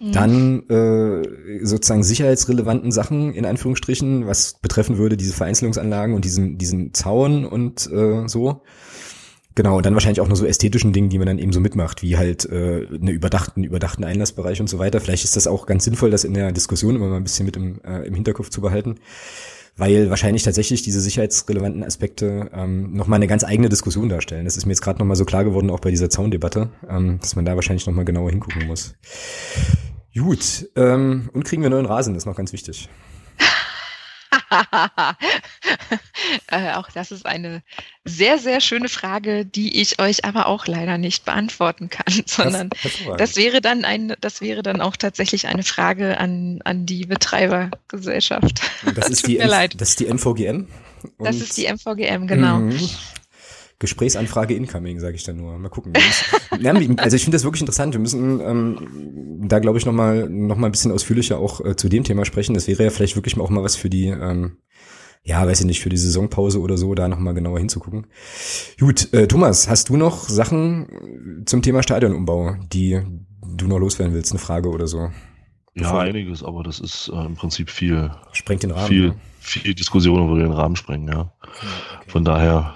Mhm. 0.00 0.12
Dann 0.12 0.68
äh, 0.70 1.66
sozusagen 1.66 2.04
sicherheitsrelevanten 2.04 2.90
Sachen 2.90 3.34
in 3.34 3.44
Anführungsstrichen, 3.44 4.26
was 4.26 4.54
betreffen 4.60 4.96
würde 4.96 5.18
diese 5.18 5.34
Vereinzelungsanlagen 5.34 6.14
und 6.14 6.24
diesen, 6.24 6.56
diesen 6.56 6.94
Zaun 6.94 7.44
und 7.44 7.90
äh, 7.92 8.26
so. 8.28 8.62
Genau, 9.56 9.78
und 9.78 9.86
dann 9.86 9.94
wahrscheinlich 9.94 10.20
auch 10.20 10.28
nur 10.28 10.36
so 10.36 10.44
ästhetischen 10.44 10.92
Dingen, 10.92 11.08
die 11.08 11.16
man 11.16 11.26
dann 11.26 11.38
eben 11.38 11.50
so 11.50 11.60
mitmacht, 11.60 12.02
wie 12.02 12.18
halt 12.18 12.44
äh, 12.44 12.86
eine 12.92 13.10
überdachten, 13.10 13.64
überdachten 13.64 14.04
Einlassbereich 14.04 14.60
und 14.60 14.68
so 14.68 14.78
weiter. 14.78 15.00
Vielleicht 15.00 15.24
ist 15.24 15.34
das 15.34 15.46
auch 15.46 15.64
ganz 15.64 15.84
sinnvoll, 15.84 16.10
das 16.10 16.24
in 16.24 16.34
der 16.34 16.52
Diskussion 16.52 16.94
immer 16.94 17.06
mal 17.08 17.16
ein 17.16 17.24
bisschen 17.24 17.46
mit 17.46 17.56
im, 17.56 17.80
äh, 17.82 18.06
im 18.06 18.14
Hinterkopf 18.14 18.50
zu 18.50 18.60
behalten, 18.60 18.96
weil 19.78 20.10
wahrscheinlich 20.10 20.42
tatsächlich 20.42 20.82
diese 20.82 21.00
sicherheitsrelevanten 21.00 21.82
Aspekte 21.84 22.50
ähm, 22.52 22.92
nochmal 22.92 23.16
eine 23.16 23.28
ganz 23.28 23.44
eigene 23.44 23.70
Diskussion 23.70 24.10
darstellen. 24.10 24.44
Das 24.44 24.58
ist 24.58 24.66
mir 24.66 24.72
jetzt 24.72 24.82
gerade 24.82 24.98
nochmal 24.98 25.16
so 25.16 25.24
klar 25.24 25.44
geworden, 25.44 25.70
auch 25.70 25.80
bei 25.80 25.90
dieser 25.90 26.10
Zaundebatte, 26.10 26.68
ähm, 26.86 27.18
dass 27.22 27.34
man 27.34 27.46
da 27.46 27.54
wahrscheinlich 27.54 27.86
nochmal 27.86 28.04
genauer 28.04 28.28
hingucken 28.28 28.66
muss. 28.66 28.94
Gut, 30.14 30.68
ähm, 30.76 31.30
und 31.32 31.46
kriegen 31.46 31.62
wir 31.62 31.70
neuen 31.70 31.86
Rasen, 31.86 32.12
das 32.12 32.24
ist 32.24 32.26
noch 32.26 32.36
ganz 32.36 32.52
wichtig. 32.52 32.90
äh, 36.48 36.72
auch 36.74 36.90
das 36.90 37.10
ist 37.10 37.26
eine 37.26 37.62
sehr, 38.04 38.38
sehr 38.38 38.60
schöne 38.60 38.88
Frage, 38.88 39.44
die 39.44 39.80
ich 39.80 40.00
euch 40.00 40.24
aber 40.24 40.46
auch 40.46 40.66
leider 40.66 40.98
nicht 40.98 41.24
beantworten 41.24 41.88
kann, 41.90 42.22
sondern 42.26 42.70
das, 42.82 42.92
das, 43.18 43.36
wäre 43.36 43.60
dann 43.60 43.84
ein, 43.84 44.14
das 44.20 44.40
wäre 44.40 44.62
dann 44.62 44.80
auch 44.80 44.96
tatsächlich 44.96 45.48
eine 45.48 45.62
Frage 45.62 46.18
an, 46.18 46.60
an 46.64 46.86
die 46.86 47.06
Betreibergesellschaft. 47.06 48.60
Das 48.94 49.08
ist, 49.10 49.26
die, 49.26 49.38
das 49.38 49.90
ist 49.90 50.00
die 50.00 50.06
MVGM. 50.06 50.66
das 51.18 51.36
ist 51.36 51.56
die 51.56 51.66
MVGM, 51.72 52.26
genau. 52.26 52.58
Mhm. 52.58 52.88
Gesprächsanfrage 53.78 54.54
incoming, 54.54 55.00
sage 55.00 55.16
ich 55.16 55.24
dann 55.24 55.36
nur. 55.36 55.58
Mal 55.58 55.68
gucken. 55.68 55.92
also 56.96 57.16
ich 57.16 57.22
finde 57.22 57.36
das 57.36 57.44
wirklich 57.44 57.60
interessant. 57.60 57.92
Wir 57.92 58.00
müssen 58.00 58.40
ähm, 58.40 59.48
da, 59.48 59.58
glaube 59.58 59.78
ich, 59.78 59.84
nochmal 59.84 60.28
noch 60.28 60.56
mal 60.56 60.68
ein 60.68 60.72
bisschen 60.72 60.92
ausführlicher 60.92 61.38
auch 61.38 61.60
äh, 61.62 61.76
zu 61.76 61.88
dem 61.88 62.04
Thema 62.04 62.24
sprechen. 62.24 62.54
Das 62.54 62.68
wäre 62.68 62.84
ja 62.84 62.90
vielleicht 62.90 63.16
wirklich 63.16 63.38
auch 63.38 63.50
mal 63.50 63.62
was 63.62 63.76
für 63.76 63.90
die, 63.90 64.06
ähm, 64.06 64.58
ja, 65.22 65.46
weiß 65.46 65.60
ich 65.60 65.66
nicht, 65.66 65.80
für 65.80 65.90
die 65.90 65.98
Saisonpause 65.98 66.60
oder 66.60 66.78
so, 66.78 66.94
da 66.94 67.06
nochmal 67.08 67.34
genauer 67.34 67.58
hinzugucken. 67.58 68.06
Gut, 68.80 69.12
äh, 69.12 69.26
Thomas, 69.26 69.68
hast 69.68 69.90
du 69.90 69.96
noch 69.98 70.26
Sachen 70.28 71.42
zum 71.44 71.60
Thema 71.60 71.82
Stadionumbau, 71.82 72.56
die 72.72 73.02
du 73.56 73.66
noch 73.66 73.78
loswerden 73.78 74.14
willst? 74.14 74.32
Eine 74.32 74.38
Frage 74.38 74.70
oder 74.70 74.86
so? 74.86 75.10
Ja, 75.74 75.98
einiges, 75.98 76.42
aber 76.42 76.62
das 76.62 76.80
ist 76.80 77.10
äh, 77.12 77.26
im 77.26 77.34
Prinzip 77.34 77.68
viel. 77.68 78.10
Sprengt 78.32 78.62
den 78.62 78.70
Rahmen. 78.70 78.88
Viel, 78.88 79.08
ne? 79.08 79.16
viel 79.40 79.74
Diskussion 79.74 80.26
über 80.26 80.38
den 80.38 80.52
Rahmen 80.52 80.76
sprengen, 80.76 81.08
ja. 81.08 81.32
Okay, 81.42 81.66
okay. 82.00 82.10
Von 82.10 82.24
daher 82.24 82.74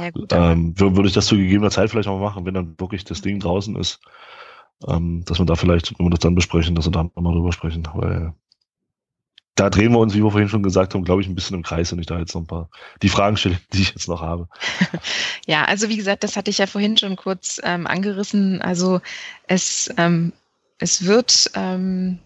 ja, 0.00 0.10
gut, 0.10 0.32
ähm, 0.32 0.78
würde 0.78 1.06
ich 1.06 1.14
das 1.14 1.26
zu 1.26 1.36
gegebener 1.36 1.70
Zeit 1.70 1.90
vielleicht 1.90 2.08
auch 2.08 2.20
machen, 2.20 2.44
wenn 2.46 2.54
dann 2.54 2.78
wirklich 2.78 3.04
das 3.04 3.20
Ding 3.22 3.40
draußen 3.40 3.76
ist, 3.76 4.00
ähm, 4.88 5.24
dass 5.24 5.38
wir 5.38 5.46
da 5.46 5.54
vielleicht, 5.54 5.98
wenn 5.98 6.06
wir 6.06 6.10
das 6.10 6.20
dann 6.20 6.34
besprechen, 6.34 6.74
dass 6.74 6.86
wir 6.86 6.92
da 6.92 7.04
nochmal 7.04 7.34
drüber 7.34 7.52
sprechen, 7.52 7.88
weil 7.94 8.34
da 9.54 9.68
drehen 9.68 9.92
wir 9.92 9.98
uns, 9.98 10.14
wie 10.14 10.22
wir 10.22 10.30
vorhin 10.30 10.48
schon 10.48 10.62
gesagt 10.62 10.94
haben, 10.94 11.04
glaube 11.04 11.20
ich, 11.20 11.28
ein 11.28 11.34
bisschen 11.34 11.56
im 11.56 11.62
Kreis 11.62 11.92
und 11.92 11.98
ich 11.98 12.06
da 12.06 12.18
jetzt 12.18 12.34
noch 12.34 12.42
ein 12.42 12.46
paar 12.46 12.70
die 13.02 13.10
Fragen 13.10 13.36
stelle, 13.36 13.58
die 13.72 13.82
ich 13.82 13.90
jetzt 13.90 14.08
noch 14.08 14.22
habe. 14.22 14.48
ja, 15.46 15.64
also 15.64 15.88
wie 15.88 15.96
gesagt, 15.96 16.24
das 16.24 16.36
hatte 16.36 16.50
ich 16.50 16.58
ja 16.58 16.66
vorhin 16.66 16.96
schon 16.96 17.16
kurz 17.16 17.60
ähm, 17.62 17.86
angerissen. 17.86 18.62
Also 18.62 19.00
es, 19.46 19.92
ähm, 19.98 20.32
es 20.78 21.04
wird 21.04 21.50
ähm, 21.54 22.18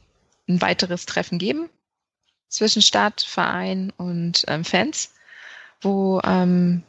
ein 0.49 0.61
weiteres 0.61 1.05
Treffen 1.07 1.39
geben 1.39 1.69
zwischen 2.49 2.81
Stadt, 2.81 3.23
Verein 3.23 3.93
und 3.97 4.45
ähm, 4.47 4.65
Fans, 4.65 5.13
wo 5.81 6.21
ähm, 6.25 6.85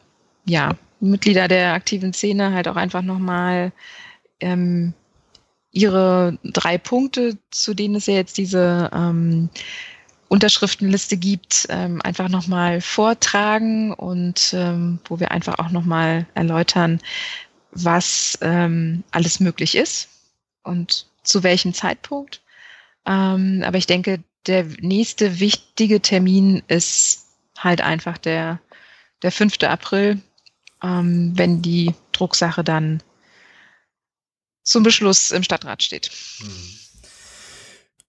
ja, 0.47 0.75
Mitglieder 0.99 1.47
der 1.47 1.73
aktiven 1.73 2.13
Szene 2.13 2.53
halt 2.53 2.67
auch 2.67 2.75
einfach 2.75 3.03
nochmal 3.03 3.71
ähm, 4.39 4.93
ihre 5.71 6.39
drei 6.43 6.77
Punkte, 6.77 7.37
zu 7.51 7.73
denen 7.73 7.95
es 7.95 8.07
ja 8.07 8.15
jetzt 8.15 8.37
diese 8.37 8.89
ähm, 8.93 9.49
Unterschriftenliste 10.27 11.17
gibt, 11.17 11.67
ähm, 11.69 12.01
einfach 12.01 12.29
nochmal 12.29 12.81
vortragen 12.81 13.93
und 13.93 14.53
ähm, 14.53 14.99
wo 15.05 15.19
wir 15.19 15.31
einfach 15.31 15.59
auch 15.59 15.69
nochmal 15.69 16.25
erläutern, 16.33 16.99
was 17.71 18.37
ähm, 18.41 19.03
alles 19.11 19.39
möglich 19.39 19.75
ist 19.75 20.09
und 20.63 21.05
zu 21.23 21.43
welchem 21.43 21.73
Zeitpunkt. 21.73 22.41
Ähm, 23.05 23.63
aber 23.65 23.77
ich 23.77 23.87
denke, 23.87 24.23
der 24.47 24.65
nächste 24.79 25.39
wichtige 25.39 26.01
Termin 26.01 26.63
ist 26.67 27.27
halt 27.57 27.81
einfach 27.81 28.17
der, 28.17 28.59
der 29.21 29.31
5. 29.31 29.63
April, 29.63 30.21
ähm, 30.83 31.33
wenn 31.35 31.61
die 31.61 31.93
Drucksache 32.11 32.63
dann 32.63 33.01
zum 34.63 34.83
Beschluss 34.83 35.31
im 35.31 35.43
Stadtrat 35.43 35.83
steht. 35.83 36.11
Mhm. 36.41 36.87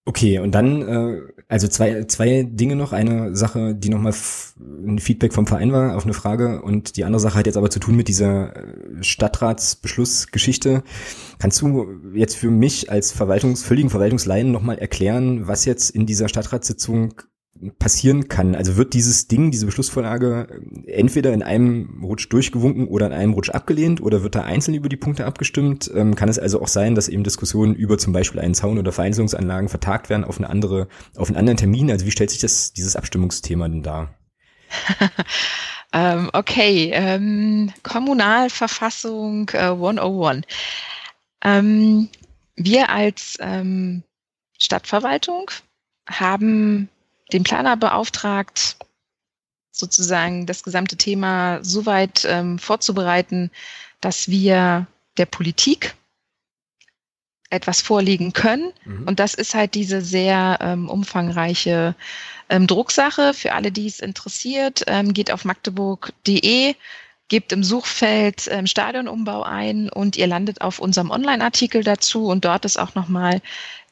Okay, 0.09 0.39
und 0.39 0.53
dann, 0.53 0.81
äh, 0.89 1.21
also 1.49 1.69
zwei, 1.69 2.05
zwei 2.05 2.43
Dinge 2.43 2.77
noch. 2.77 2.95
Eine 2.95 3.37
Sache, 3.37 3.75
die 3.75 3.91
nochmal 3.91 4.15
ein 4.59 4.99
Feedback 4.99 5.35
vom 5.35 5.47
Verein 5.47 5.71
war 5.71 5.99
auf 5.99 6.05
eine 6.05 6.15
Frage 6.15 6.63
und 6.63 6.97
die 6.97 7.05
andere 7.05 7.21
Sache 7.21 7.39
hat 7.39 7.45
jetzt 7.45 7.59
aber 7.59 7.69
zu 7.69 7.79
tun 7.79 7.95
mit 7.95 8.09
dieser 8.09 8.57
äh, 8.57 9.03
Stadtratsbeschlussgeschichte. 9.03 10.83
Kannst 11.39 11.61
du 11.61 12.01
jetzt 12.15 12.37
für 12.37 12.51
mich 12.51 12.91
als 12.91 13.13
Verwaltungs, 13.13 13.63
völligen 13.63 13.91
Verwaltungsleien 13.91 14.51
nochmal 14.51 14.79
erklären, 14.79 15.47
was 15.47 15.67
jetzt 15.67 15.91
in 15.91 16.07
dieser 16.07 16.31
Stadtratssitzung 16.31 17.13
passieren 17.79 18.29
kann. 18.29 18.55
Also 18.55 18.77
wird 18.77 18.95
dieses 18.95 19.29
Ding, 19.29 19.51
diese 19.51 19.67
Beschlussvorlage 19.67 20.63
entweder 20.87 21.33
in 21.33 21.43
einem 21.43 22.03
Rutsch 22.05 22.29
durchgewunken 22.31 22.87
oder 22.87 23.07
in 23.07 23.13
einem 23.13 23.33
Rutsch 23.33 23.51
abgelehnt 23.51 24.01
oder 24.01 24.23
wird 24.23 24.35
da 24.35 24.43
einzeln 24.43 24.75
über 24.75 24.89
die 24.89 24.97
Punkte 24.97 25.27
abgestimmt? 25.27 25.91
Ähm, 25.95 26.15
kann 26.15 26.29
es 26.29 26.39
also 26.39 26.63
auch 26.63 26.69
sein, 26.69 26.95
dass 26.95 27.09
eben 27.09 27.25
Diskussionen 27.25 27.75
über 27.75 27.99
zum 27.99 28.13
Beispiel 28.13 28.41
einen 28.41 28.55
Zaun 28.55 28.79
oder 28.79 28.93
Vereinzelungsanlagen 28.93 29.69
vertagt 29.69 30.09
werden 30.09 30.25
auf 30.25 30.39
eine 30.39 30.49
andere, 30.49 30.89
auf 31.17 31.29
einen 31.29 31.37
anderen 31.37 31.57
Termin? 31.57 31.91
Also 31.91 32.07
wie 32.07 32.11
stellt 32.11 32.31
sich 32.31 32.41
das, 32.41 32.73
dieses 32.73 32.97
Abstimmungsthema 32.97 33.69
denn 33.69 33.83
dar? 33.83 34.15
ähm, 35.93 36.31
okay, 36.33 36.91
ähm, 36.93 37.73
Kommunalverfassung 37.83 39.51
äh, 39.55 39.71
101. 39.71 40.47
Ähm, 41.45 42.09
wir 42.57 42.91
als 42.91 43.37
ähm, 43.41 44.03
Stadtverwaltung 44.59 45.51
haben 46.09 46.89
den 47.33 47.43
Planer 47.43 47.77
beauftragt, 47.77 48.77
sozusagen 49.71 50.47
das 50.47 50.63
gesamte 50.63 50.97
Thema 50.97 51.63
so 51.63 51.87
weit 51.87 52.27
ähm, 52.29 52.59
vorzubereiten, 52.59 53.51
dass 54.01 54.29
wir 54.29 54.87
der 55.17 55.27
Politik 55.27 55.95
etwas 57.51 57.81
vorlegen 57.81 58.33
können. 58.33 58.73
Mhm. 58.85 59.09
Und 59.09 59.21
das 59.21 59.35
ist 59.35 59.55
halt 59.55 59.75
diese 59.75 60.03
sehr 60.03 60.59
ähm, 60.61 60.89
umfangreiche 60.89 61.95
ähm, 62.49 62.67
Drucksache. 62.67 63.35
Für 63.35 63.55
alle, 63.55 63.73
die 63.73 63.87
es 63.87 64.01
interessiert, 64.01 64.85
ähm, 64.87 65.13
geht 65.15 65.31
auf 65.31 65.45
magdeburg.de 65.45 66.75
gebt 67.29 67.53
im 67.53 67.63
Suchfeld 67.63 68.49
ähm, 68.51 68.67
Stadionumbau 68.67 69.43
ein 69.43 69.91
und 69.91 70.17
ihr 70.17 70.27
landet 70.27 70.61
auf 70.63 70.79
unserem 70.79 71.11
Online-Artikel 71.11 71.85
dazu 71.85 72.27
und 72.27 72.45
dort 72.45 72.65
ist 72.65 72.79
auch 72.79 72.95
nochmal 72.95 73.41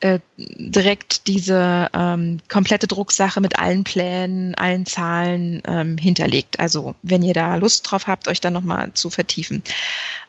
äh, 0.01 0.21
direkt 0.37 1.27
diese 1.27 1.89
ähm, 1.95 2.41
komplette 2.49 2.87
Drucksache 2.87 3.41
mit 3.41 3.59
allen 3.59 3.85
Plänen, 3.85 4.55
allen 4.55 4.87
Zahlen 4.87 5.63
ähm, 5.67 5.99
hinterlegt. 5.99 6.61
Also 6.61 6.95
wenn 7.03 7.23
ihr 7.23 7.35
da 7.35 7.57
Lust 7.57 7.91
drauf 7.91 8.07
habt, 8.07 8.29
euch 8.29 8.41
dann 8.41 8.53
nochmal 8.53 8.93
zu 8.95 9.11
vertiefen. 9.11 9.63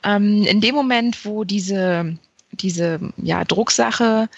Ähm, 0.03 0.43
in 0.43 0.61
dem 0.61 0.75
Moment, 0.75 1.25
wo 1.25 1.43
diese, 1.43 2.17
diese 2.51 2.99
ja, 3.17 3.43
Drucksache 3.43 4.29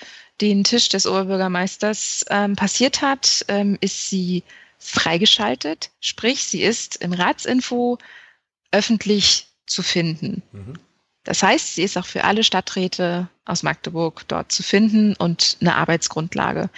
den 0.42 0.64
Tisch 0.64 0.90
des 0.90 1.06
Oberbürgermeisters 1.06 2.26
ähm, 2.30 2.56
passiert 2.56 3.02
hat, 3.02 3.46
ähm, 3.50 3.78
ist 3.82 4.10
sie 4.10 4.44
freigeschaltet, 4.80 5.90
sprich 6.00 6.44
sie 6.44 6.64
ist 6.64 6.96
im 6.98 7.12
Ratsinfo 7.12 7.98
öffentlich 8.72 9.48
zu 9.66 9.84
finden. 9.84 10.42
Mhm. 10.52 10.74
Das 11.24 11.44
heißt, 11.44 11.76
sie 11.76 11.84
ist 11.84 11.98
auch 11.98 12.06
für 12.06 12.24
alle 12.24 12.44
Stadträte 12.44 13.30
aus 13.46 13.64
Magdeburg 13.64 14.28
dort 14.28 14.52
zu 14.52 14.64
finden 14.64 15.16
und 15.16 15.58
eine 15.62 15.76
Arbeitsgrundlage. 15.76 16.70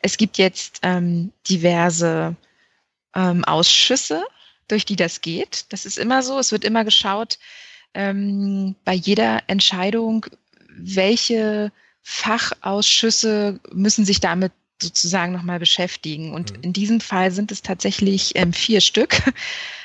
Es 0.00 0.16
gibt 0.16 0.38
jetzt 0.38 0.80
ähm, 0.82 1.32
diverse 1.48 2.36
ähm, 3.14 3.44
Ausschüsse, 3.44 4.24
durch 4.68 4.84
die 4.84 4.96
das 4.96 5.20
geht. 5.20 5.66
Das 5.70 5.84
ist 5.84 5.98
immer 5.98 6.22
so. 6.22 6.38
Es 6.38 6.52
wird 6.52 6.64
immer 6.64 6.84
geschaut, 6.84 7.38
ähm, 7.94 8.76
bei 8.84 8.94
jeder 8.94 9.42
Entscheidung, 9.46 10.26
welche 10.68 11.72
Fachausschüsse 12.02 13.60
müssen 13.72 14.04
sich 14.04 14.20
damit 14.20 14.52
sozusagen 14.82 15.32
nochmal 15.32 15.58
beschäftigen. 15.58 16.32
Und 16.32 16.52
mhm. 16.52 16.62
in 16.62 16.72
diesem 16.72 17.00
Fall 17.00 17.30
sind 17.30 17.52
es 17.52 17.62
tatsächlich 17.62 18.32
ähm, 18.34 18.52
vier 18.52 18.80
Stück. 18.80 19.22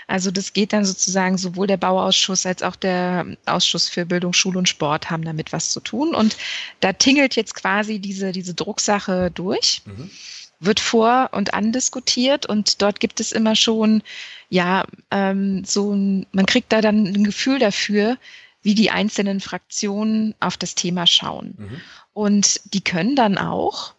Also 0.05 0.31
das 0.31 0.51
geht 0.51 0.73
dann 0.73 0.83
sozusagen 0.83 1.37
sowohl 1.37 1.65
der 1.65 1.77
Bauausschuss 1.77 2.45
als 2.45 2.61
auch 2.61 2.75
der 2.75 3.25
Ausschuss 3.45 3.87
für 3.87 4.05
Bildung, 4.05 4.33
Schule 4.33 4.59
und 4.59 4.67
Sport 4.67 5.09
haben 5.09 5.23
damit 5.23 5.53
was 5.53 5.71
zu 5.71 5.79
tun. 5.79 6.13
Und 6.13 6.35
da 6.81 6.91
tingelt 6.91 7.37
jetzt 7.37 7.55
quasi 7.55 7.99
diese, 7.99 8.33
diese 8.33 8.53
Drucksache 8.53 9.31
durch. 9.31 9.81
Mhm. 9.85 10.11
wird 10.59 10.81
vor 10.81 11.29
und 11.31 11.53
andiskutiert 11.53 12.45
und 12.45 12.81
dort 12.81 12.99
gibt 12.99 13.21
es 13.21 13.31
immer 13.31 13.55
schon, 13.55 14.03
ja, 14.49 14.85
ähm, 15.09 15.63
so 15.65 15.93
ein, 15.93 16.27
man 16.33 16.45
kriegt 16.45 16.73
da 16.73 16.81
dann 16.81 17.05
ein 17.05 17.23
Gefühl 17.23 17.59
dafür, 17.59 18.17
wie 18.61 18.75
die 18.75 18.91
einzelnen 18.91 19.39
Fraktionen 19.39 20.35
auf 20.39 20.57
das 20.57 20.75
Thema 20.75 21.05
schauen. 21.05 21.55
Mhm. 21.57 21.81
Und 22.13 22.61
die 22.73 22.81
können 22.81 23.15
dann 23.15 23.37
auch 23.37 23.93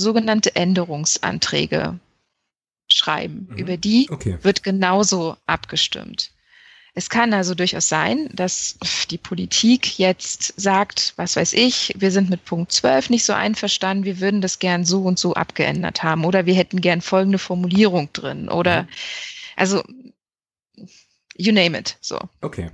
sogenannte 0.00 0.56
Änderungsanträge 0.56 1.98
schreiben. 2.88 3.48
Mhm. 3.50 3.56
Über 3.56 3.76
die 3.76 4.08
okay. 4.10 4.38
wird 4.42 4.62
genauso 4.62 5.36
abgestimmt. 5.46 6.32
Es 6.92 7.08
kann 7.08 7.32
also 7.32 7.54
durchaus 7.54 7.88
sein, 7.88 8.28
dass 8.32 8.76
die 9.10 9.18
Politik 9.18 9.98
jetzt 9.98 10.60
sagt, 10.60 11.12
was 11.16 11.36
weiß 11.36 11.52
ich, 11.52 11.94
wir 11.96 12.10
sind 12.10 12.30
mit 12.30 12.44
Punkt 12.44 12.72
12 12.72 13.10
nicht 13.10 13.24
so 13.24 13.32
einverstanden, 13.32 14.04
wir 14.04 14.18
würden 14.18 14.40
das 14.40 14.58
gern 14.58 14.84
so 14.84 15.02
und 15.02 15.18
so 15.18 15.34
abgeändert 15.34 16.02
haben 16.02 16.24
oder 16.24 16.46
wir 16.46 16.54
hätten 16.54 16.80
gern 16.80 17.00
folgende 17.00 17.38
Formulierung 17.38 18.12
drin 18.12 18.48
oder 18.48 18.82
mhm. 18.82 18.88
also 19.56 19.84
you 21.36 21.52
name 21.52 21.78
it. 21.78 21.96
So. 22.00 22.18
Okay. 22.40 22.70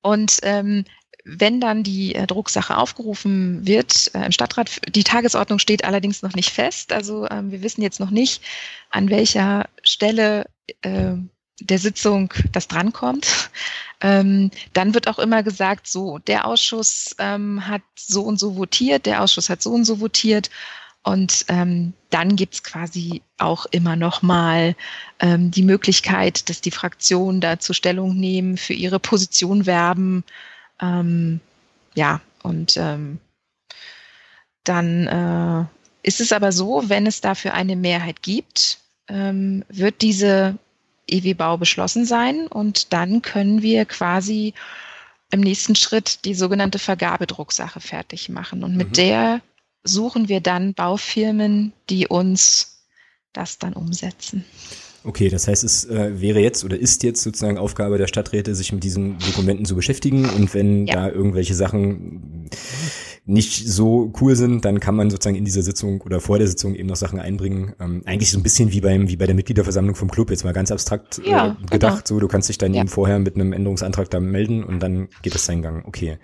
Und 0.00 0.38
ähm, 0.42 0.84
wenn 1.28 1.60
dann 1.60 1.82
die 1.82 2.14
äh, 2.14 2.26
Drucksache 2.26 2.76
aufgerufen 2.76 3.66
wird 3.66 4.10
äh, 4.14 4.24
im 4.24 4.32
Stadtrat, 4.32 4.80
die 4.88 5.04
Tagesordnung 5.04 5.58
steht 5.58 5.84
allerdings 5.84 6.22
noch 6.22 6.34
nicht 6.34 6.50
fest. 6.50 6.92
Also 6.92 7.28
ähm, 7.30 7.50
wir 7.50 7.62
wissen 7.62 7.82
jetzt 7.82 8.00
noch 8.00 8.10
nicht, 8.10 8.42
an 8.90 9.10
welcher 9.10 9.68
Stelle 9.82 10.46
äh, 10.80 11.12
der 11.60 11.78
Sitzung 11.78 12.32
das 12.52 12.68
drankommt. 12.68 13.50
Ähm, 14.00 14.52
dann 14.74 14.94
wird 14.94 15.08
auch 15.08 15.18
immer 15.18 15.42
gesagt, 15.42 15.88
so, 15.88 16.18
der 16.18 16.46
Ausschuss 16.46 17.16
ähm, 17.18 17.66
hat 17.66 17.82
so 17.96 18.22
und 18.22 18.38
so 18.38 18.54
votiert, 18.54 19.06
der 19.06 19.24
Ausschuss 19.24 19.50
hat 19.50 19.60
so 19.60 19.72
und 19.72 19.86
so 19.86 19.98
votiert. 19.98 20.50
Und 21.02 21.46
ähm, 21.48 21.94
dann 22.10 22.36
gibt's 22.36 22.62
quasi 22.62 23.22
auch 23.38 23.66
immer 23.66 23.96
noch 23.96 24.22
mal 24.22 24.76
ähm, 25.18 25.50
die 25.50 25.64
Möglichkeit, 25.64 26.48
dass 26.48 26.60
die 26.60 26.70
Fraktionen 26.70 27.40
dazu 27.40 27.72
Stellung 27.72 28.14
nehmen, 28.14 28.56
für 28.56 28.74
ihre 28.74 29.00
Position 29.00 29.66
werben. 29.66 30.22
Ähm, 30.80 31.40
ja, 31.94 32.20
und 32.42 32.76
ähm, 32.76 33.18
dann 34.64 35.06
äh, 35.06 36.06
ist 36.06 36.20
es 36.20 36.32
aber 36.32 36.52
so, 36.52 36.88
wenn 36.88 37.06
es 37.06 37.20
dafür 37.20 37.54
eine 37.54 37.76
Mehrheit 37.76 38.22
gibt, 38.22 38.78
ähm, 39.08 39.64
wird 39.68 40.02
diese 40.02 40.58
EW-Bau 41.08 41.56
beschlossen 41.56 42.04
sein 42.04 42.46
und 42.46 42.92
dann 42.92 43.22
können 43.22 43.62
wir 43.62 43.84
quasi 43.86 44.54
im 45.30 45.40
nächsten 45.40 45.74
Schritt 45.74 46.24
die 46.24 46.34
sogenannte 46.34 46.78
Vergabedrucksache 46.78 47.80
fertig 47.80 48.28
machen. 48.28 48.64
Und 48.64 48.76
mit 48.76 48.90
mhm. 48.90 48.94
der 48.94 49.40
suchen 49.84 50.28
wir 50.28 50.40
dann 50.40 50.74
Baufirmen, 50.74 51.72
die 51.90 52.06
uns 52.06 52.84
das 53.32 53.58
dann 53.58 53.74
umsetzen. 53.74 54.44
Okay, 55.04 55.28
das 55.28 55.46
heißt, 55.46 55.64
es 55.64 55.84
äh, 55.84 56.20
wäre 56.20 56.40
jetzt 56.40 56.64
oder 56.64 56.78
ist 56.78 57.02
jetzt 57.02 57.22
sozusagen 57.22 57.56
Aufgabe 57.56 57.98
der 57.98 58.08
Stadträte, 58.08 58.54
sich 58.54 58.72
mit 58.72 58.82
diesen 58.84 59.18
Dokumenten 59.18 59.64
zu 59.64 59.74
beschäftigen 59.74 60.28
und 60.28 60.52
wenn 60.54 60.86
ja. 60.86 60.94
da 60.94 61.10
irgendwelche 61.10 61.54
Sachen 61.54 62.48
nicht 63.28 63.68
so 63.68 64.10
cool 64.22 64.34
sind, 64.36 64.64
dann 64.64 64.80
kann 64.80 64.96
man 64.96 65.10
sozusagen 65.10 65.36
in 65.36 65.44
dieser 65.44 65.60
Sitzung 65.60 66.00
oder 66.00 66.18
vor 66.18 66.38
der 66.38 66.46
Sitzung 66.48 66.74
eben 66.74 66.88
noch 66.88 66.96
Sachen 66.96 67.20
einbringen. 67.20 67.74
Ähm, 67.78 68.00
eigentlich 68.06 68.30
so 68.30 68.38
ein 68.38 68.42
bisschen 68.42 68.72
wie 68.72 68.80
beim 68.80 69.10
wie 69.10 69.16
bei 69.16 69.26
der 69.26 69.34
Mitgliederversammlung 69.34 69.94
vom 69.94 70.10
Club 70.10 70.30
jetzt 70.30 70.44
mal 70.44 70.54
ganz 70.54 70.70
abstrakt 70.70 71.18
äh, 71.18 71.30
ja, 71.30 71.56
gedacht. 71.70 72.06
Genau. 72.06 72.16
So, 72.16 72.20
du 72.20 72.26
kannst 72.26 72.48
dich 72.48 72.56
dann 72.56 72.72
ja. 72.72 72.80
eben 72.80 72.88
vorher 72.88 73.18
mit 73.18 73.34
einem 73.34 73.52
Änderungsantrag 73.52 74.10
da 74.10 74.18
melden 74.18 74.64
und 74.64 74.82
dann 74.82 75.08
geht 75.20 75.34
es 75.34 75.44
seinen 75.44 75.60
Gang. 75.60 75.84
Okay. 75.86 76.16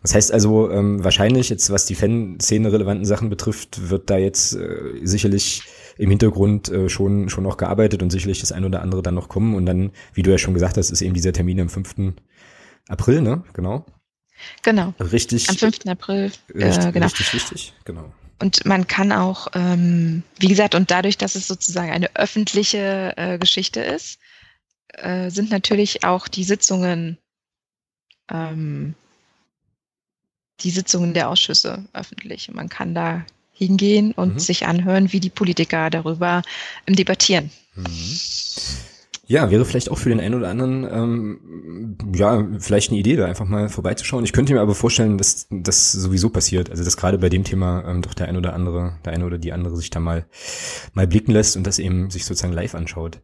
Das 0.00 0.14
heißt 0.14 0.32
also 0.32 0.70
ähm, 0.70 1.04
wahrscheinlich 1.04 1.50
jetzt 1.50 1.68
was 1.68 1.84
die 1.84 1.94
Fanszene 1.94 2.72
relevanten 2.72 3.04
Sachen 3.04 3.28
betrifft, 3.28 3.90
wird 3.90 4.08
da 4.08 4.16
jetzt 4.16 4.56
äh, 4.56 4.78
sicherlich 5.02 5.62
im 5.98 6.10
Hintergrund 6.10 6.68
äh, 6.68 6.88
schon 6.88 7.28
schon 7.28 7.44
noch 7.44 7.56
gearbeitet 7.56 8.02
und 8.02 8.10
sicherlich 8.10 8.40
das 8.40 8.52
ein 8.52 8.64
oder 8.64 8.82
andere 8.82 9.02
dann 9.02 9.14
noch 9.14 9.28
kommen 9.28 9.54
und 9.54 9.66
dann, 9.66 9.92
wie 10.12 10.22
du 10.22 10.30
ja 10.30 10.38
schon 10.38 10.54
gesagt 10.54 10.76
hast, 10.76 10.90
ist 10.90 11.02
eben 11.02 11.14
dieser 11.14 11.32
Termin 11.32 11.60
am 11.60 11.68
5. 11.68 12.14
April, 12.88 13.22
ne? 13.22 13.42
Genau. 13.52 13.84
Genau. 14.62 14.94
Richtig. 15.00 15.48
Am 15.48 15.56
5. 15.56 15.86
April. 15.86 16.30
Richtig, 16.54 16.84
äh, 16.84 16.92
genau. 16.92 17.06
richtig, 17.06 17.32
richtig, 17.32 17.74
genau. 17.84 18.12
Und 18.38 18.66
man 18.66 18.86
kann 18.86 19.12
auch, 19.12 19.48
ähm, 19.54 20.22
wie 20.38 20.48
gesagt, 20.48 20.74
und 20.74 20.90
dadurch, 20.90 21.16
dass 21.16 21.36
es 21.36 21.48
sozusagen 21.48 21.90
eine 21.90 22.14
öffentliche 22.16 23.14
äh, 23.16 23.38
Geschichte 23.38 23.80
ist, 23.80 24.18
äh, 24.88 25.30
sind 25.30 25.50
natürlich 25.50 26.04
auch 26.04 26.28
die 26.28 26.44
Sitzungen, 26.44 27.18
ähm, 28.30 28.94
die 30.60 30.70
Sitzungen 30.70 31.14
der 31.14 31.30
Ausschüsse 31.30 31.86
öffentlich. 31.94 32.48
Und 32.48 32.56
man 32.56 32.68
kann 32.68 32.94
da 32.94 33.24
hingehen 33.56 34.12
und 34.12 34.34
mhm. 34.34 34.38
sich 34.38 34.66
anhören, 34.66 35.12
wie 35.12 35.20
die 35.20 35.30
Politiker 35.30 35.90
darüber 35.90 36.42
debattieren. 36.88 37.50
Mhm. 37.74 37.86
Ja, 39.28 39.50
wäre 39.50 39.64
vielleicht 39.64 39.90
auch 39.90 39.98
für 39.98 40.08
den 40.08 40.20
einen 40.20 40.36
oder 40.36 40.48
anderen, 40.48 40.84
ähm, 40.84 41.96
ja, 42.14 42.46
vielleicht 42.60 42.90
eine 42.90 43.00
Idee, 43.00 43.16
da 43.16 43.24
einfach 43.24 43.44
mal 43.44 43.68
vorbeizuschauen. 43.68 44.22
Ich 44.22 44.32
könnte 44.32 44.54
mir 44.54 44.60
aber 44.60 44.76
vorstellen, 44.76 45.18
dass 45.18 45.48
das 45.50 45.90
sowieso 45.90 46.30
passiert. 46.30 46.70
Also, 46.70 46.84
dass 46.84 46.96
gerade 46.96 47.18
bei 47.18 47.28
dem 47.28 47.42
Thema 47.42 47.84
ähm, 47.88 48.02
doch 48.02 48.14
der 48.14 48.28
ein 48.28 48.36
oder 48.36 48.52
andere, 48.52 48.98
der 49.04 49.14
eine 49.14 49.26
oder 49.26 49.38
die 49.38 49.52
andere 49.52 49.76
sich 49.76 49.90
da 49.90 49.98
mal, 49.98 50.26
mal 50.94 51.08
blicken 51.08 51.32
lässt 51.32 51.56
und 51.56 51.66
das 51.66 51.80
eben 51.80 52.08
sich 52.08 52.24
sozusagen 52.24 52.52
live 52.52 52.76
anschaut. 52.76 53.18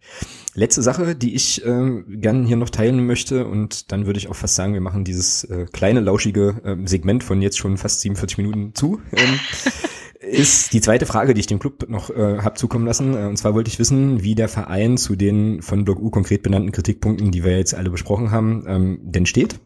Letzte 0.55 0.83
Sache, 0.83 1.15
die 1.15 1.37
ich 1.37 1.65
äh, 1.65 2.03
gerne 2.09 2.49
hier 2.49 2.57
noch 2.57 2.71
teilen 2.71 3.07
möchte 3.07 3.47
und 3.47 3.93
dann 3.93 4.05
würde 4.05 4.19
ich 4.19 4.29
auch 4.29 4.37
fast 4.37 4.57
sagen, 4.57 4.75
wir 4.75 4.81
machen 4.81 5.05
dieses 5.05 5.45
äh, 5.45 5.67
kleine, 5.73 6.01
lauschige 6.01 6.61
äh, 6.65 6.77
Segment 6.85 7.23
von 7.23 7.41
jetzt 7.43 7.59
schon 7.59 7.77
fast 7.77 8.01
47 8.01 8.39
Minuten 8.39 8.75
zu. 8.75 9.01
Ähm, 9.13 9.39
ist 10.33 10.73
die 10.73 10.81
zweite 10.81 11.07
Frage, 11.07 11.35
die 11.35 11.41
ich 11.41 11.47
dem 11.47 11.59
Club 11.59 11.89
noch 11.89 12.11
äh, 12.11 12.39
habe 12.39 12.55
zukommen 12.55 12.87
lassen. 12.87 13.15
Äh, 13.15 13.27
und 13.27 13.37
zwar 13.37 13.55
wollte 13.55 13.69
ich 13.69 13.79
wissen, 13.79 14.23
wie 14.23 14.35
der 14.35 14.49
Verein 14.49 14.97
zu 14.97 15.17
den 15.17 15.63
von 15.63 15.85
Block 15.85 16.01
U 16.01 16.11
konkret 16.11 16.43
benannten 16.43 16.73
Kritikpunkten, 16.73 17.31
die 17.31 17.45
wir 17.45 17.57
jetzt 17.57 17.75
alle 17.75 17.91
besprochen 17.91 18.31
haben, 18.31 18.65
ähm, 18.67 18.99
denn 19.03 19.27
steht. 19.27 19.61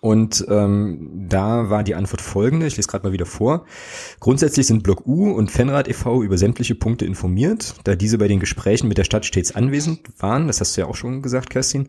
Und 0.00 0.44
ähm, 0.48 1.26
da 1.28 1.70
war 1.70 1.82
die 1.82 1.94
Antwort 1.94 2.20
folgende, 2.20 2.66
ich 2.66 2.76
lese 2.76 2.88
gerade 2.88 3.06
mal 3.06 3.12
wieder 3.12 3.26
vor. 3.26 3.66
Grundsätzlich 4.20 4.66
sind 4.66 4.82
Block 4.82 5.06
U 5.06 5.32
und 5.32 5.50
Fenrad 5.50 5.88
e.V. 5.88 6.22
über 6.22 6.38
sämtliche 6.38 6.74
Punkte 6.74 7.06
informiert, 7.06 7.74
da 7.84 7.96
diese 7.96 8.18
bei 8.18 8.28
den 8.28 8.40
Gesprächen 8.40 8.88
mit 8.88 8.98
der 8.98 9.04
Stadt 9.04 9.24
stets 9.24 9.54
anwesend 9.54 10.00
waren. 10.18 10.46
Das 10.46 10.60
hast 10.60 10.76
du 10.76 10.82
ja 10.82 10.86
auch 10.86 10.96
schon 10.96 11.22
gesagt, 11.22 11.50
Kerstin. 11.50 11.88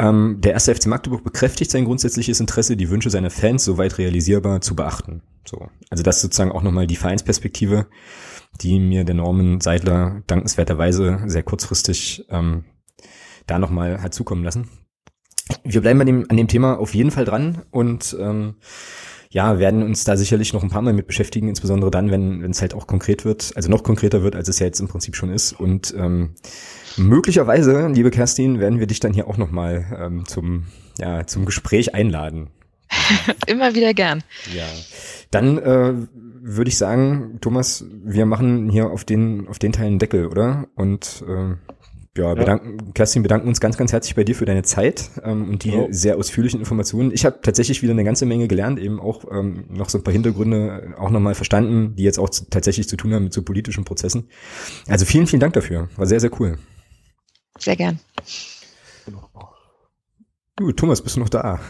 Ähm, 0.00 0.38
der 0.40 0.54
erste 0.54 0.74
FC 0.74 0.86
Magdeburg 0.86 1.22
bekräftigt 1.24 1.70
sein 1.70 1.84
grundsätzliches 1.84 2.40
Interesse, 2.40 2.74
die 2.74 2.88
Wünsche 2.88 3.10
seiner 3.10 3.28
Fans 3.28 3.66
soweit 3.66 3.98
realisierbar 3.98 4.62
zu 4.62 4.74
beachten. 4.74 5.20
So, 5.44 5.68
also 5.90 6.02
das 6.02 6.16
ist 6.16 6.22
sozusagen 6.22 6.52
auch 6.52 6.62
nochmal 6.62 6.86
die 6.86 6.96
Vereinsperspektive, 6.96 7.86
die 8.62 8.80
mir 8.80 9.04
der 9.04 9.14
Norman 9.14 9.60
Seidler 9.60 10.22
dankenswerterweise 10.26 11.20
sehr 11.26 11.42
kurzfristig 11.42 12.24
ähm, 12.30 12.64
da 13.46 13.58
nochmal 13.58 14.02
hat 14.02 14.14
zukommen 14.14 14.42
lassen. 14.42 14.70
Wir 15.64 15.82
bleiben 15.82 16.00
an 16.00 16.06
dem, 16.06 16.26
an 16.30 16.36
dem 16.38 16.48
Thema 16.48 16.78
auf 16.78 16.94
jeden 16.94 17.10
Fall 17.10 17.26
dran 17.26 17.62
und 17.70 18.16
ähm, 18.18 18.54
ja, 19.28 19.58
werden 19.58 19.82
uns 19.82 20.04
da 20.04 20.16
sicherlich 20.16 20.54
noch 20.54 20.62
ein 20.62 20.70
paar 20.70 20.82
Mal 20.82 20.94
mit 20.94 21.08
beschäftigen, 21.08 21.48
insbesondere 21.48 21.90
dann, 21.90 22.10
wenn 22.10 22.42
es 22.50 22.62
halt 22.62 22.72
auch 22.74 22.86
konkret 22.86 23.26
wird, 23.26 23.52
also 23.54 23.68
noch 23.68 23.82
konkreter 23.82 24.22
wird, 24.22 24.34
als 24.34 24.48
es 24.48 24.60
ja 24.60 24.66
jetzt 24.66 24.80
im 24.80 24.88
Prinzip 24.88 25.14
schon 25.14 25.30
ist. 25.30 25.52
Und 25.52 25.94
ähm, 25.96 26.34
möglicherweise, 26.96 27.88
liebe 27.88 28.10
Kerstin, 28.10 28.60
werden 28.60 28.80
wir 28.80 28.86
dich 28.86 29.00
dann 29.00 29.12
hier 29.12 29.28
auch 29.28 29.36
nochmal 29.36 29.86
ähm, 29.98 30.24
zum, 30.26 30.66
ja, 30.98 31.26
zum 31.26 31.44
Gespräch 31.44 31.94
einladen. 31.94 32.50
Immer 33.46 33.74
wieder 33.74 33.94
gern. 33.94 34.22
Ja. 34.54 34.66
Dann 35.30 35.58
äh, 35.58 35.92
würde 36.42 36.68
ich 36.68 36.78
sagen, 36.78 37.38
Thomas, 37.40 37.84
wir 38.04 38.26
machen 38.26 38.68
hier 38.70 38.90
auf 38.90 39.04
den, 39.04 39.46
auf 39.48 39.58
den 39.58 39.72
Teil 39.72 39.86
einen 39.86 39.98
Deckel, 39.98 40.26
oder? 40.26 40.66
Und 40.74 41.24
äh, 41.28 41.54
ja, 42.16 42.34
bedanken, 42.34 42.92
Kerstin, 42.92 43.22
bedanken 43.22 43.46
uns 43.46 43.60
ganz, 43.60 43.76
ganz 43.76 43.92
herzlich 43.92 44.16
bei 44.16 44.24
dir 44.24 44.34
für 44.34 44.44
deine 44.44 44.62
Zeit 44.62 45.10
ähm, 45.22 45.48
und 45.48 45.64
die 45.64 45.70
ja. 45.70 45.86
sehr 45.90 46.16
ausführlichen 46.16 46.58
Informationen. 46.58 47.12
Ich 47.12 47.24
habe 47.24 47.38
tatsächlich 47.40 47.82
wieder 47.82 47.92
eine 47.92 48.02
ganze 48.02 48.26
Menge 48.26 48.48
gelernt, 48.48 48.80
eben 48.80 48.98
auch 48.98 49.24
ähm, 49.30 49.66
noch 49.68 49.88
so 49.88 49.98
ein 49.98 50.04
paar 50.04 50.12
Hintergründe 50.12 50.94
auch 50.98 51.10
nochmal 51.10 51.34
verstanden, 51.34 51.94
die 51.94 52.02
jetzt 52.02 52.18
auch 52.18 52.28
zu, 52.28 52.50
tatsächlich 52.50 52.88
zu 52.88 52.96
tun 52.96 53.14
haben 53.14 53.24
mit 53.24 53.32
so 53.32 53.42
politischen 53.42 53.84
Prozessen. 53.84 54.28
Also 54.88 55.06
vielen, 55.06 55.28
vielen 55.28 55.40
Dank 55.40 55.52
dafür. 55.52 55.88
War 55.96 56.06
sehr, 56.06 56.18
sehr 56.20 56.30
cool. 56.40 56.58
Sehr 57.60 57.76
gern. 57.76 58.00
Du, 60.56 60.72
Thomas, 60.72 61.00
bist 61.00 61.16
du 61.16 61.20
noch 61.20 61.28
da? 61.28 61.60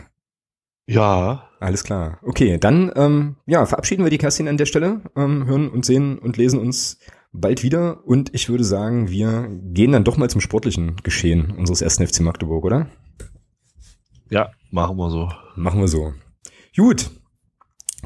Ja. 0.87 1.51
Alles 1.61 1.85
klar. 1.85 2.19
Okay, 2.23 2.57
dann 2.59 2.91
ähm, 2.97 3.37
ja, 3.45 3.67
verabschieden 3.67 4.03
wir 4.03 4.11
die 4.11 4.17
Kerstin 4.17 4.49
an 4.49 4.57
der 4.57 4.65
Stelle, 4.65 5.03
ähm, 5.15 5.45
hören 5.45 5.69
und 5.69 5.85
sehen 5.85 6.19
und 6.19 6.39
lesen 6.39 6.59
uns 6.59 6.99
bald 7.33 7.63
wieder 7.63 8.05
und 8.07 8.35
ich 8.35 8.49
würde 8.49 8.65
sagen, 8.65 9.11
wir 9.11 9.47
gehen 9.51 9.93
dann 9.93 10.05
doch 10.05 10.17
mal 10.17 10.31
zum 10.31 10.41
sportlichen 10.41 10.97
Geschehen 11.03 11.51
unseres 11.51 11.83
ersten 11.83 12.07
FC 12.07 12.21
Magdeburg, 12.21 12.65
oder? 12.65 12.89
Ja, 14.31 14.51
machen 14.71 14.97
wir 14.97 15.11
so. 15.11 15.29
Machen 15.55 15.81
wir 15.81 15.89
so. 15.89 16.15
Gut, 16.75 17.11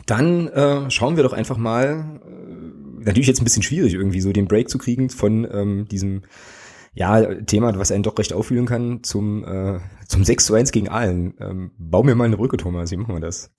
dann 0.07 0.49
äh, 0.49 0.91
schauen 0.91 1.15
wir 1.15 1.23
doch 1.23 1.33
einfach 1.33 1.57
mal, 1.57 2.21
äh, 2.27 3.05
natürlich 3.05 3.29
jetzt 3.29 3.41
ein 3.41 3.45
bisschen 3.45 3.63
schwierig 3.63 3.95
irgendwie 3.95 4.21
so 4.21 4.33
den 4.33 4.49
Break 4.49 4.69
zu 4.69 4.79
kriegen 4.79 5.11
von 5.11 5.47
ähm, 5.51 5.87
diesem 5.89 6.23
ja, 6.95 7.35
Thema, 7.43 7.77
was 7.79 7.93
einen 7.93 8.03
doch 8.05 8.17
recht 8.19 8.33
auffühlen 8.33 8.67
kann, 8.67 9.03
zum, 9.03 9.45
äh, 9.45 9.81
zum 10.07 10.25
6 10.25 10.47
zu 10.47 10.55
1 10.55 10.73
gegen 10.73 10.89
Aalen. 10.89 11.35
Ähm, 11.41 11.73
bau 11.77 12.03
mir 12.03 12.15
mal 12.15 12.25
eine 12.25 12.37
Brücke, 12.37 12.57
Thomas, 12.57 12.91
wie 12.91 12.97
machen 12.97 13.15
wir 13.15 13.21
das? 13.21 13.51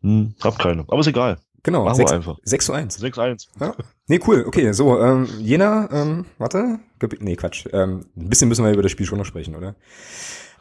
hm, 0.00 0.34
hab 0.42 0.58
keine, 0.58 0.82
aber 0.88 1.00
ist 1.00 1.06
egal. 1.06 1.38
Genau, 1.64 1.84
Machen 1.84 1.94
6, 1.94 2.10
wir 2.10 2.16
einfach. 2.16 2.38
6 2.42 2.66
zu 2.66 2.72
1. 2.72 2.94
6 2.96 3.14
zu 3.14 3.20
1. 3.20 3.48
Ja. 3.60 3.74
Nee, 4.08 4.20
cool. 4.26 4.44
Okay, 4.46 4.72
so, 4.72 4.98
ähm, 5.00 5.28
Jena, 5.38 5.88
ähm, 5.92 6.26
warte. 6.38 6.80
Nee, 7.20 7.36
Quatsch. 7.36 7.66
Ähm, 7.72 8.06
ein 8.16 8.28
bisschen 8.28 8.48
müssen 8.48 8.64
wir 8.64 8.72
über 8.72 8.82
das 8.82 8.90
Spiel 8.90 9.06
schon 9.06 9.18
noch 9.18 9.24
sprechen, 9.24 9.54
oder? 9.54 9.76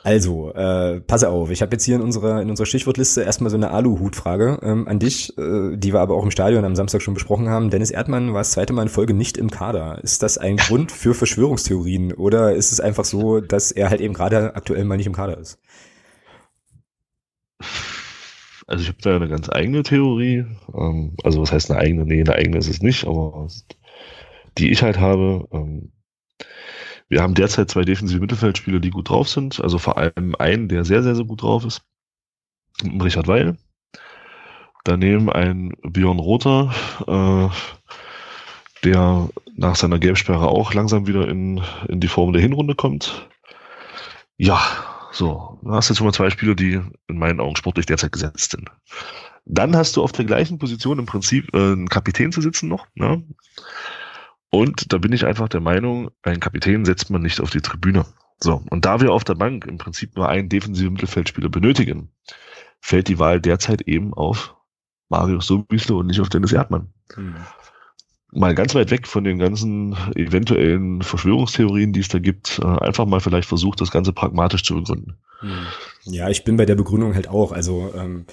Also, 0.04 0.52
äh, 0.54 1.00
passe 1.02 1.30
auf, 1.30 1.52
ich 1.52 1.62
habe 1.62 1.74
jetzt 1.74 1.84
hier 1.84 1.96
in 1.96 2.02
unserer, 2.02 2.42
in 2.42 2.50
unserer 2.50 2.66
Stichwortliste 2.66 3.22
erstmal 3.22 3.52
so 3.52 3.58
eine 3.58 3.70
Aluhut-Frage 3.70 4.60
ähm, 4.64 4.88
an 4.88 4.98
dich, 4.98 5.38
äh, 5.38 5.78
die 5.78 5.94
wir 5.94 6.00
aber 6.00 6.16
auch 6.16 6.24
im 6.24 6.32
Stadion 6.32 6.66
am 6.66 6.76
Samstag 6.76 7.04
schon 7.04 7.14
besprochen 7.14 7.50
haben. 7.50 7.70
Dennis 7.70 7.92
Erdmann 7.92 8.34
war 8.34 8.40
das 8.40 8.52
zweite 8.52 8.74
Mal 8.74 8.84
in 8.84 8.90
Folge 8.90 9.14
nicht 9.14 9.38
im 9.38 9.52
Kader. 9.52 10.04
Ist 10.04 10.24
das 10.24 10.40
ein 10.40 10.58
Grund 10.58 10.92
für 10.92 11.14
Verschwörungstheorien 11.14 12.14
oder 12.14 12.56
ist 12.56 12.72
es 12.72 12.80
einfach 12.80 13.06
so, 13.06 13.42
dass 13.42 13.72
er 13.72 13.92
halt 13.92 14.02
eben 14.02 14.16
gerade 14.16 14.56
aktuell 14.56 14.86
mal 14.86 14.98
nicht 14.98 15.08
im 15.08 15.14
Kader 15.14 15.38
ist? 15.38 15.60
Also 18.66 18.82
ich 18.82 18.88
habe 18.88 19.00
da 19.02 19.16
eine 19.16 19.28
ganz 19.28 19.50
eigene 19.50 19.84
Theorie. 19.84 20.46
Ähm, 20.74 21.16
also 21.24 21.42
was 21.42 21.52
heißt 21.52 21.70
eine 21.70 21.80
eigene? 21.80 22.06
Nee, 22.06 22.22
eine 22.22 22.34
eigene 22.34 22.58
ist 22.58 22.70
es 22.70 22.82
nicht, 22.82 23.06
aber 23.06 23.48
die 24.58 24.72
ich 24.72 24.82
halt 24.82 25.00
habe. 25.00 25.48
Ähm, 25.52 25.92
wir 27.12 27.22
haben 27.22 27.34
derzeit 27.34 27.70
zwei 27.70 27.82
defensive 27.82 28.22
Mittelfeldspieler, 28.22 28.80
die 28.80 28.90
gut 28.90 29.10
drauf 29.10 29.28
sind. 29.28 29.60
Also 29.62 29.78
vor 29.80 29.98
allem 29.98 30.34
einen, 30.40 30.70
der 30.70 30.86
sehr, 30.86 31.04
sehr, 31.04 31.14
sehr 31.14 31.26
gut 31.26 31.42
drauf 31.42 31.66
ist. 31.66 31.82
Richard 32.82 33.28
Weil. 33.28 33.58
Daneben 34.86 35.30
ein 35.30 35.74
Björn 35.84 36.20
Rother, 36.20 36.74
äh, 37.06 38.86
der 38.86 39.28
nach 39.58 39.76
seiner 39.76 40.00
Gelbsperre 40.00 40.48
auch 40.48 40.74
langsam 40.74 41.06
wieder 41.06 41.28
in, 41.28 41.62
in 41.90 42.00
die 42.00 42.08
Form 42.08 42.32
der 42.32 42.42
Hinrunde 42.42 42.76
kommt. 42.76 43.28
Ja, 44.38 44.62
so. 45.12 45.60
Du 45.64 45.72
hast 45.74 45.90
jetzt 45.90 45.98
schon 45.98 46.08
mal 46.08 46.14
zwei 46.14 46.30
Spieler, 46.30 46.56
die 46.56 46.80
in 47.10 47.20
meinen 47.20 47.42
Augen 47.42 47.58
sportlich 47.58 47.88
derzeit 47.88 48.14
gesetzt 48.14 48.52
sind. 48.52 48.70
Dann 49.44 49.76
hast 49.76 49.98
du 49.98 50.02
auf 50.02 50.14
der 50.14 50.24
gleichen 50.24 50.60
Position 50.60 50.98
im 50.98 51.08
Prinzip 51.08 51.54
äh, 51.54 51.58
einen 51.58 51.90
Kapitän 51.90 52.32
zu 52.32 52.40
sitzen 52.40 52.70
noch. 52.70 52.88
Ne? 52.96 53.22
Und 54.52 54.92
da 54.92 54.98
bin 54.98 55.14
ich 55.14 55.26
einfach 55.26 55.48
der 55.48 55.62
Meinung, 55.62 56.12
einen 56.24 56.42
Kapitän 56.42 56.86
setzt 56.86 57.10
man 57.10 57.22
nicht 57.22 57.40
auf 57.40 57.50
die 57.50 57.62
Tribüne. 57.62 58.06
So, 58.38 58.64
und 58.70 58.86
da 58.86 59.00
wir 59.00 59.12
auf 59.12 59.24
der 59.24 59.36
Bank 59.36 59.66
im 59.66 59.78
Prinzip 59.78 60.16
nur 60.16 60.28
einen 60.28 60.50
defensiven 60.50 60.94
Mittelfeldspieler 60.94 61.50
benötigen, 61.50 62.12
fällt 62.82 63.08
die 63.08 63.18
Wahl 63.18 63.40
derzeit 63.40 63.82
eben 63.84 64.14
auf 64.14 64.56
Marius 65.10 65.48
Sobislo 65.48 66.00
und 66.00 66.08
nicht 66.08 66.20
auf 66.20 66.30
Dennis 66.30 66.52
Erdmann. 66.52 66.94
Mhm. 67.16 67.36
Mal 68.34 68.56
ganz 68.56 68.74
weit 68.76 68.92
weg 68.92 69.08
von 69.08 69.26
den 69.26 69.40
ganzen 69.40 69.96
eventuellen 70.16 71.02
Verschwörungstheorien, 71.02 71.92
die 71.92 72.00
es 72.00 72.08
da 72.08 72.20
gibt, 72.20 72.60
äh, 72.64 72.66
einfach 72.66 73.06
mal 73.06 73.20
vielleicht 73.20 73.48
versucht, 73.48 73.82
das 73.82 73.92
Ganze 73.92 74.14
pragmatisch 74.14 74.64
zu 74.64 74.76
begründen. 74.76 75.18
Mhm. 75.42 75.68
Ja, 76.06 76.30
ich 76.30 76.44
bin 76.44 76.58
bei 76.58 76.66
der 76.66 76.76
Begründung 76.76 77.14
halt 77.14 77.28
auch. 77.28 77.52
Also 77.52 77.94
ähm, 77.96 78.26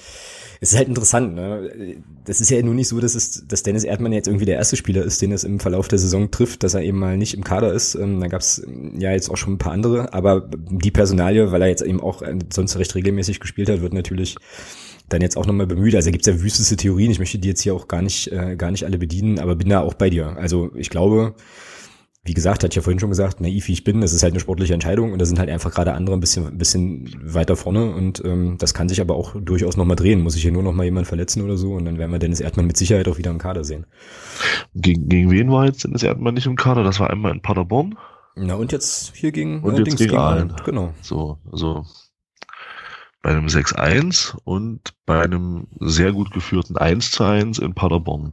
es 0.60 0.72
ist 0.72 0.78
halt 0.78 0.88
interessant, 0.88 1.34
ne? 1.34 2.00
Das 2.24 2.40
ist 2.40 2.50
ja 2.50 2.62
nur 2.62 2.74
nicht 2.74 2.88
so, 2.88 3.00
dass 3.00 3.14
es, 3.14 3.46
dass 3.46 3.62
Dennis 3.62 3.84
Erdmann 3.84 4.12
jetzt 4.12 4.26
irgendwie 4.26 4.44
der 4.46 4.56
erste 4.56 4.76
Spieler 4.76 5.02
ist, 5.02 5.20
den 5.20 5.32
es 5.32 5.44
im 5.44 5.60
Verlauf 5.60 5.88
der 5.88 5.98
Saison 5.98 6.30
trifft, 6.30 6.62
dass 6.62 6.74
er 6.74 6.82
eben 6.82 6.98
mal 6.98 7.16
nicht 7.16 7.34
im 7.34 7.44
Kader 7.44 7.72
ist. 7.72 7.94
Ähm, 7.94 8.20
da 8.20 8.28
gab 8.28 8.40
es 8.40 8.66
ja 8.96 9.12
jetzt 9.12 9.30
auch 9.30 9.36
schon 9.36 9.54
ein 9.54 9.58
paar 9.58 9.72
andere, 9.72 10.12
aber 10.14 10.48
die 10.48 10.90
Personalie, 10.90 11.52
weil 11.52 11.62
er 11.62 11.68
jetzt 11.68 11.82
eben 11.82 12.00
auch 12.00 12.22
äh, 12.22 12.38
sonst 12.52 12.76
recht 12.76 12.94
regelmäßig 12.94 13.40
gespielt 13.40 13.68
hat, 13.68 13.80
wird 13.80 13.94
natürlich 13.94 14.36
dann 15.08 15.20
jetzt 15.20 15.36
auch 15.36 15.46
nochmal 15.46 15.66
bemüht. 15.66 15.94
Also 15.94 16.10
gibt 16.10 16.26
es 16.26 16.34
ja 16.34 16.42
wüsteste 16.42 16.76
Theorien, 16.76 17.10
ich 17.10 17.18
möchte 17.18 17.38
die 17.38 17.48
jetzt 17.48 17.62
hier 17.62 17.74
auch 17.74 17.88
gar 17.88 18.02
nicht, 18.02 18.30
äh, 18.32 18.56
gar 18.56 18.70
nicht 18.70 18.84
alle 18.84 18.98
bedienen, 18.98 19.38
aber 19.38 19.56
bin 19.56 19.68
da 19.68 19.80
auch 19.80 19.94
bei 19.94 20.10
dir. 20.10 20.36
Also 20.36 20.70
ich 20.74 20.90
glaube, 20.90 21.34
wie 22.24 22.34
gesagt, 22.34 22.62
hatte 22.62 22.72
ich 22.72 22.76
ja 22.76 22.82
vorhin 22.82 22.98
schon 22.98 23.08
gesagt, 23.08 23.40
naiv 23.40 23.68
wie 23.68 23.72
ich 23.72 23.84
bin, 23.84 24.02
das 24.02 24.12
ist 24.12 24.22
halt 24.22 24.34
eine 24.34 24.40
sportliche 24.40 24.74
Entscheidung 24.74 25.12
und 25.12 25.18
da 25.18 25.24
sind 25.24 25.38
halt 25.38 25.48
einfach 25.48 25.72
gerade 25.72 25.94
andere 25.94 26.14
ein 26.14 26.20
bisschen, 26.20 26.46
ein 26.46 26.58
bisschen 26.58 27.10
weiter 27.22 27.56
vorne 27.56 27.90
und 27.90 28.22
ähm, 28.24 28.56
das 28.58 28.74
kann 28.74 28.88
sich 28.88 29.00
aber 29.00 29.14
auch 29.14 29.34
durchaus 29.40 29.76
nochmal 29.76 29.96
drehen. 29.96 30.20
Muss 30.20 30.36
ich 30.36 30.42
hier 30.42 30.52
nur 30.52 30.62
nochmal 30.62 30.84
jemand 30.84 31.06
verletzen 31.06 31.42
oder 31.42 31.56
so 31.56 31.72
und 31.72 31.86
dann 31.86 31.98
werden 31.98 32.10
wir 32.12 32.18
Dennis 32.18 32.40
Erdmann 32.40 32.66
mit 32.66 32.76
Sicherheit 32.76 33.08
auch 33.08 33.16
wieder 33.16 33.30
im 33.30 33.38
Kader 33.38 33.64
sehen. 33.64 33.86
Gegen, 34.74 35.08
gegen 35.08 35.30
wen 35.30 35.50
war 35.50 35.64
jetzt 35.66 35.84
Dennis 35.84 36.02
Erdmann 36.02 36.34
nicht 36.34 36.46
im 36.46 36.56
Kader? 36.56 36.84
Das 36.84 37.00
war 37.00 37.08
einmal 37.08 37.32
in 37.32 37.40
Paderborn. 37.40 37.96
Na 38.36 38.54
und 38.54 38.72
jetzt 38.72 39.16
hier 39.16 39.32
gegen 39.32 39.62
und 39.62 39.78
jetzt 39.78 39.96
gegen, 39.96 40.10
gegen 40.10 40.16
Aalen. 40.16 40.52
Genau. 40.64 40.92
So, 41.00 41.38
also 41.50 41.84
bei 43.22 43.30
einem 43.30 43.46
6-1 43.46 44.36
und 44.44 44.94
bei 45.06 45.22
einem 45.22 45.66
sehr 45.80 46.12
gut 46.12 46.30
geführten 46.32 46.76
1 46.76 47.20
1 47.20 47.58
in 47.58 47.74
Paderborn. 47.74 48.32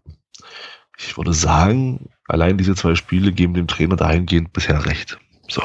Ich 0.98 1.18
würde 1.18 1.34
sagen, 1.34 2.10
allein 2.28 2.58
diese 2.58 2.76
zwei 2.76 2.96
Spiele 2.96 3.32
geben 3.32 3.54
dem 3.54 3.68
Trainer 3.68 3.96
dahingehend 3.96 4.54
bisher 4.54 4.86
recht. 4.86 5.18
So. 5.48 5.62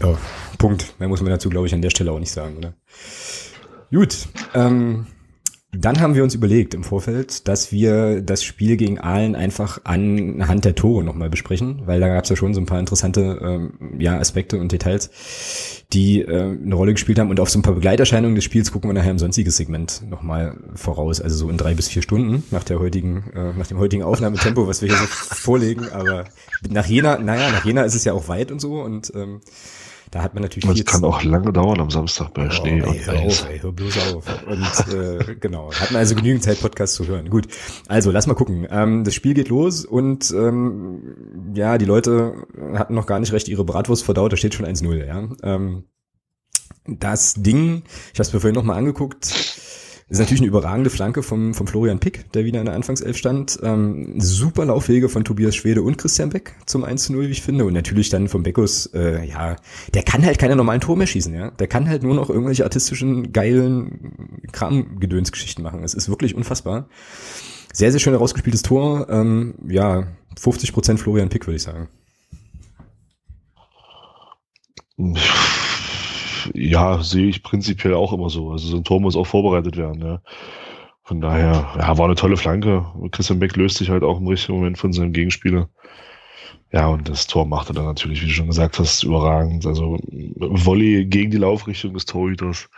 Ja, 0.00 0.16
Punkt. 0.58 0.94
Mehr 0.98 1.08
muss 1.08 1.20
man 1.20 1.30
dazu, 1.30 1.48
glaube 1.48 1.66
ich, 1.66 1.74
an 1.74 1.82
der 1.82 1.90
Stelle 1.90 2.12
auch 2.12 2.18
nicht 2.18 2.30
sagen, 2.30 2.56
oder? 2.58 2.74
Gut. 3.90 4.28
Ähm, 4.54 5.06
Dann 5.72 6.00
haben 6.00 6.14
wir 6.14 6.24
uns 6.24 6.34
überlegt 6.34 6.72
im 6.72 6.82
Vorfeld, 6.82 7.46
dass 7.46 7.70
wir 7.72 8.22
das 8.22 8.42
Spiel 8.42 8.78
gegen 8.78 8.98
Aalen 8.98 9.34
einfach 9.34 9.82
anhand 9.84 10.64
der 10.64 10.74
Tore 10.74 11.04
nochmal 11.04 11.28
besprechen, 11.28 11.82
weil 11.84 12.00
da 12.00 12.08
gab 12.08 12.24
es 12.24 12.30
ja 12.30 12.36
schon 12.36 12.54
so 12.54 12.60
ein 12.60 12.64
paar 12.64 12.80
interessante 12.80 13.38
ähm, 13.42 14.00
ja, 14.00 14.18
Aspekte 14.18 14.58
und 14.58 14.72
Details, 14.72 15.10
die 15.92 16.22
äh, 16.22 16.56
eine 16.56 16.74
Rolle 16.74 16.92
gespielt 16.92 17.18
haben. 17.18 17.28
Und 17.28 17.38
auf 17.38 17.50
so 17.50 17.58
ein 17.58 17.62
paar 17.62 17.74
Begleiterscheinungen 17.74 18.34
des 18.34 18.44
Spiels 18.44 18.72
gucken 18.72 18.88
wir 18.88 18.94
nachher 18.94 19.10
im 19.10 19.18
sonstiges 19.18 19.58
Segment 19.58 20.08
nochmal 20.08 20.56
voraus, 20.74 21.20
also 21.20 21.36
so 21.36 21.50
in 21.50 21.58
drei 21.58 21.74
bis 21.74 21.88
vier 21.88 22.00
Stunden 22.00 22.44
nach 22.50 22.64
der 22.64 22.80
heutigen, 22.80 23.30
äh, 23.34 23.52
nach 23.52 23.66
dem 23.66 23.78
heutigen 23.78 24.02
Aufnahmetempo, 24.02 24.66
was 24.66 24.80
wir 24.80 24.88
hier 24.88 24.96
so 24.96 25.06
vorlegen. 25.34 25.90
Aber 25.90 26.24
nach 26.66 26.86
Jena, 26.86 27.18
naja, 27.18 27.52
nach 27.52 27.66
Jena 27.66 27.82
ist 27.82 27.94
es 27.94 28.04
ja 28.04 28.14
auch 28.14 28.28
weit 28.28 28.50
und 28.50 28.60
so 28.60 28.80
und 28.80 29.12
ähm, 29.14 29.42
da 30.10 30.22
hat 30.22 30.34
man 30.34 30.42
natürlich. 30.42 30.68
Es 30.80 30.84
kann 30.84 31.04
auch 31.04 31.22
lange 31.22 31.52
dauern 31.52 31.80
am 31.80 31.90
Samstag 31.90 32.32
bei 32.34 32.46
oh, 32.46 32.50
Schnee 32.50 32.80
ey, 32.80 32.82
und 32.82 33.06
hör 33.06 33.14
Eis. 33.14 33.42
Auf, 33.42 33.50
ey, 33.50 33.58
hör 33.60 33.72
bloß 33.72 34.14
auf. 34.14 34.24
Und 34.46 34.94
äh, 34.94 35.34
genau, 35.40 35.72
hat 35.72 35.90
man 35.90 36.00
also 36.00 36.14
genügend 36.14 36.42
Zeit, 36.42 36.60
Podcast 36.60 36.94
zu 36.94 37.06
hören. 37.06 37.30
Gut, 37.30 37.48
also 37.88 38.10
lass 38.10 38.26
mal 38.26 38.34
gucken. 38.34 38.66
Ähm, 38.70 39.04
das 39.04 39.14
Spiel 39.14 39.34
geht 39.34 39.48
los 39.48 39.84
und 39.84 40.30
ähm, 40.30 41.52
ja, 41.54 41.78
die 41.78 41.84
Leute 41.84 42.46
hatten 42.74 42.94
noch 42.94 43.06
gar 43.06 43.20
nicht 43.20 43.32
recht 43.32 43.48
ihre 43.48 43.64
Bratwurst 43.64 44.04
verdaut. 44.04 44.32
Da 44.32 44.36
steht 44.36 44.54
schon 44.54 44.66
1-0. 44.66 45.06
Ja. 45.06 45.28
Ähm, 45.42 45.84
das 46.86 47.34
Ding, 47.34 47.82
ich 48.12 48.18
habe 48.18 48.22
es 48.22 48.32
mir 48.32 48.40
vorhin 48.40 48.54
noch 48.54 48.64
mal 48.64 48.76
angeguckt 48.76 49.26
ist 50.08 50.18
natürlich 50.18 50.40
eine 50.40 50.48
überragende 50.48 50.88
Flanke 50.88 51.22
vom, 51.22 51.52
vom 51.52 51.66
Florian 51.66 51.98
Pick, 51.98 52.32
der 52.32 52.44
wieder 52.44 52.60
in 52.60 52.64
der 52.64 52.74
Anfangself 52.74 53.16
stand. 53.16 53.58
Ähm, 53.62 54.14
super 54.18 54.64
Laufwege 54.64 55.10
von 55.10 55.24
Tobias 55.24 55.54
Schwede 55.54 55.82
und 55.82 55.98
Christian 55.98 56.30
Beck 56.30 56.54
zum 56.64 56.82
1 56.82 57.04
zu 57.04 57.12
0, 57.12 57.26
wie 57.26 57.32
ich 57.32 57.42
finde. 57.42 57.66
Und 57.66 57.74
natürlich 57.74 58.08
dann 58.08 58.28
vom 58.28 58.42
Beckus, 58.42 58.86
äh, 58.94 59.26
ja, 59.26 59.56
der 59.92 60.02
kann 60.02 60.24
halt 60.24 60.38
keine 60.38 60.56
normalen 60.56 60.80
Tore 60.80 60.96
mehr 60.96 61.06
schießen, 61.06 61.34
ja. 61.34 61.50
Der 61.50 61.66
kann 61.66 61.88
halt 61.88 62.02
nur 62.02 62.14
noch 62.14 62.30
irgendwelche 62.30 62.64
artistischen, 62.64 63.32
geilen 63.32 64.38
Kramgedönsgeschichten 64.52 65.62
machen. 65.62 65.84
Es 65.84 65.92
ist 65.92 66.08
wirklich 66.08 66.34
unfassbar. 66.34 66.88
Sehr, 67.74 67.90
sehr 67.90 68.00
schön 68.00 68.14
herausgespieltes 68.14 68.62
Tor. 68.62 69.08
Ähm, 69.10 69.56
ja, 69.68 70.06
50 70.38 70.72
Prozent 70.72 71.00
Florian 71.00 71.28
Pick, 71.28 71.46
würde 71.46 71.56
ich 71.56 71.62
sagen 71.62 71.88
ja, 76.54 77.02
sehe 77.02 77.28
ich 77.28 77.42
prinzipiell 77.42 77.94
auch 77.94 78.12
immer 78.12 78.30
so. 78.30 78.50
Also 78.50 78.68
so 78.68 78.76
ein 78.76 78.84
Tor 78.84 79.00
muss 79.00 79.16
auch 79.16 79.26
vorbereitet 79.26 79.76
werden. 79.76 80.02
Ja. 80.02 80.22
Von 81.02 81.20
daher, 81.20 81.74
ja, 81.78 81.96
war 81.96 82.04
eine 82.04 82.14
tolle 82.16 82.36
Flanke. 82.36 82.84
Christian 83.12 83.38
Beck 83.38 83.56
löst 83.56 83.78
sich 83.78 83.88
halt 83.90 84.02
auch 84.02 84.18
im 84.18 84.26
richtigen 84.26 84.58
Moment 84.58 84.78
von 84.78 84.92
seinem 84.92 85.12
Gegenspieler. 85.12 85.68
Ja, 86.70 86.88
und 86.88 87.08
das 87.08 87.26
Tor 87.26 87.46
machte 87.46 87.72
dann 87.72 87.86
natürlich, 87.86 88.22
wie 88.22 88.26
du 88.26 88.32
schon 88.32 88.48
gesagt 88.48 88.78
hast, 88.78 89.02
überragend. 89.02 89.64
Also 89.64 89.96
Volley 90.36 91.06
gegen 91.06 91.30
die 91.30 91.38
Laufrichtung 91.38 91.94
des 91.94 92.04
Torhüters. 92.04 92.68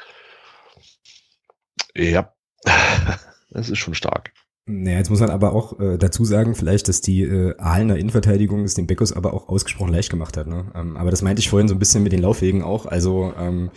Ja, 1.96 2.32
das 3.50 3.68
ist 3.68 3.78
schon 3.78 3.94
stark. 3.94 4.32
Naja, 4.66 4.98
jetzt 4.98 5.10
muss 5.10 5.20
man 5.20 5.30
aber 5.30 5.52
auch 5.52 5.80
äh, 5.80 5.98
dazu 5.98 6.24
sagen, 6.24 6.54
vielleicht, 6.54 6.88
dass 6.88 7.00
die 7.00 7.22
äh, 7.22 7.56
Aalener 7.58 7.96
Innenverteidigung 7.96 8.64
es 8.64 8.74
dem 8.74 8.86
Beckus 8.86 9.12
aber 9.12 9.34
auch 9.34 9.48
ausgesprochen 9.48 9.92
leicht 9.92 10.10
gemacht 10.10 10.36
hat. 10.36 10.46
Ne? 10.46 10.70
Ähm, 10.74 10.96
aber 10.96 11.10
das 11.10 11.22
meinte 11.22 11.40
ich 11.40 11.50
vorhin 11.50 11.68
so 11.68 11.74
ein 11.74 11.78
bisschen 11.78 12.02
mit 12.02 12.12
den 12.12 12.22
Laufwegen 12.22 12.62
auch. 12.62 12.86
Also 12.86 13.32
ähm, 13.38 13.70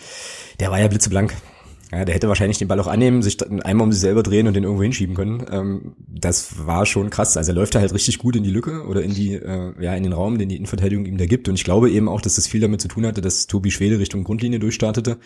der 0.60 0.72
war 0.72 0.80
ja 0.80 0.88
blitzeblank. 0.88 1.34
Ja, 1.92 2.06
der 2.06 2.16
hätte 2.16 2.28
wahrscheinlich 2.28 2.58
den 2.58 2.68
Ball 2.68 2.80
auch 2.80 2.88
annehmen, 2.88 3.22
sich 3.22 3.38
einmal 3.66 3.86
um 3.86 3.92
sich 3.92 4.02
selber 4.02 4.24
drehen 4.24 4.48
und 4.48 4.56
den 4.56 4.64
irgendwo 4.64 4.82
hinschieben 4.82 5.16
können. 5.16 5.46
Ähm, 5.52 5.94
das 6.08 6.66
war 6.66 6.88
schon 6.88 7.12
krass. 7.12 7.38
Also 7.38 7.52
er 7.52 7.56
läuft 7.56 7.76
da 7.76 7.80
halt 7.80 7.94
richtig 7.94 8.18
gut 8.18 8.36
in 8.36 8.44
die 8.44 8.50
Lücke 8.50 8.86
oder 8.88 9.04
in 9.04 9.14
die, 9.14 9.34
äh, 9.34 9.74
ja, 9.80 9.94
in 9.94 10.04
den 10.04 10.14
Raum, 10.14 10.40
den 10.40 10.50
die 10.50 10.56
Innenverteidigung 10.56 11.06
ihm 11.06 11.18
da 11.18 11.28
gibt. 11.28 11.50
Und 11.50 11.56
ich 11.56 11.64
glaube 11.64 11.92
eben 11.92 12.10
auch, 12.10 12.22
dass 12.22 12.36
das 12.36 12.48
viel 12.48 12.62
damit 12.62 12.82
zu 12.82 12.88
tun 12.88 13.06
hatte, 13.06 13.22
dass 13.22 13.46
Tobi 13.46 13.70
Schwede 13.70 14.00
Richtung 14.00 14.24
Grundlinie 14.24 14.58
durchstartete 14.60 15.18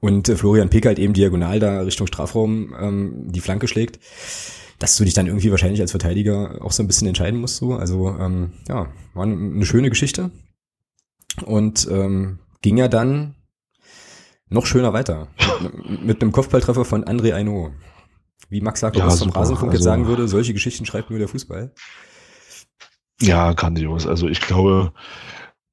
und 0.00 0.28
äh, 0.28 0.36
Florian 0.36 0.68
Pick 0.68 0.84
halt 0.84 0.98
eben 0.98 1.14
diagonal 1.14 1.58
da 1.58 1.80
Richtung 1.80 2.06
Strafraum 2.06 2.74
ähm, 2.78 3.12
die 3.32 3.40
Flanke 3.40 3.66
schlägt 3.66 3.98
dass 4.78 4.96
du 4.96 5.04
dich 5.04 5.14
dann 5.14 5.26
irgendwie 5.26 5.50
wahrscheinlich 5.50 5.80
als 5.80 5.90
Verteidiger 5.90 6.62
auch 6.62 6.72
so 6.72 6.82
ein 6.82 6.86
bisschen 6.86 7.08
entscheiden 7.08 7.40
musst. 7.40 7.56
So. 7.56 7.74
Also 7.74 8.16
ähm, 8.18 8.52
ja, 8.68 8.88
war 9.14 9.24
eine 9.24 9.66
schöne 9.66 9.90
Geschichte. 9.90 10.30
Und 11.44 11.88
ähm, 11.90 12.38
ging 12.62 12.76
ja 12.76 12.88
dann 12.88 13.34
noch 14.48 14.66
schöner 14.66 14.92
weiter. 14.92 15.28
mit, 15.60 16.04
mit 16.04 16.22
einem 16.22 16.32
Kopfballtreffer 16.32 16.84
von 16.84 17.04
André 17.04 17.34
Aino. 17.34 17.72
Wie 18.48 18.60
Max 18.60 18.80
Lakow 18.80 18.98
ja, 18.98 19.10
vom 19.10 19.30
Rasenfunk 19.30 19.72
also, 19.72 19.78
jetzt 19.78 19.84
sagen 19.84 20.06
würde, 20.06 20.26
solche 20.26 20.54
Geschichten 20.54 20.86
schreibt 20.86 21.10
nur 21.10 21.18
der 21.18 21.28
Fußball. 21.28 21.74
Ja, 23.20 23.52
grandios. 23.52 24.06
Also 24.06 24.28
ich 24.28 24.40
glaube, 24.40 24.92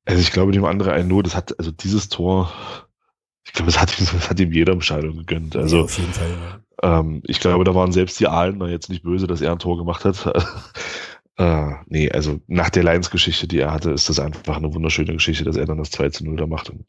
also 0.03 0.19
ich 0.19 0.31
glaube, 0.31 0.51
dem 0.51 0.65
André 0.65 0.91
Aino, 0.91 1.21
das 1.21 1.35
hat, 1.35 1.57
also 1.59 1.71
dieses 1.71 2.09
Tor, 2.09 2.51
ich 3.45 3.53
glaube, 3.53 3.71
das 3.71 3.79
hat, 3.79 3.99
das 3.99 4.29
hat 4.29 4.39
ihm 4.39 4.51
jeder 4.51 4.73
im 4.73 4.81
Stadion 4.81 5.17
gegönnt. 5.17 5.55
Also, 5.55 5.77
ja, 5.77 5.83
auf 5.83 5.97
jeden 5.97 6.13
Fall. 6.13 6.64
Ähm, 6.81 7.21
ich 7.25 7.39
glaube, 7.39 7.63
da 7.63 7.75
waren 7.75 7.91
selbst 7.91 8.19
die 8.19 8.27
Aalen 8.27 8.61
jetzt 8.69 8.89
nicht 8.89 9.03
böse, 9.03 9.27
dass 9.27 9.41
er 9.41 9.51
ein 9.51 9.59
Tor 9.59 9.77
gemacht 9.77 10.05
hat. 10.05 10.25
äh, 11.37 11.71
nee, 11.87 12.11
also 12.11 12.39
nach 12.47 12.69
der 12.69 12.83
Lions-Geschichte, 12.83 13.47
die 13.47 13.59
er 13.59 13.71
hatte, 13.71 13.91
ist 13.91 14.09
das 14.09 14.19
einfach 14.19 14.57
eine 14.57 14.73
wunderschöne 14.73 15.13
Geschichte, 15.13 15.43
dass 15.43 15.57
er 15.57 15.65
dann 15.65 15.77
das 15.77 15.91
2 15.91 16.09
zu 16.09 16.25
0 16.25 16.37
da 16.37 16.47
macht. 16.47 16.69
Und 16.69 16.85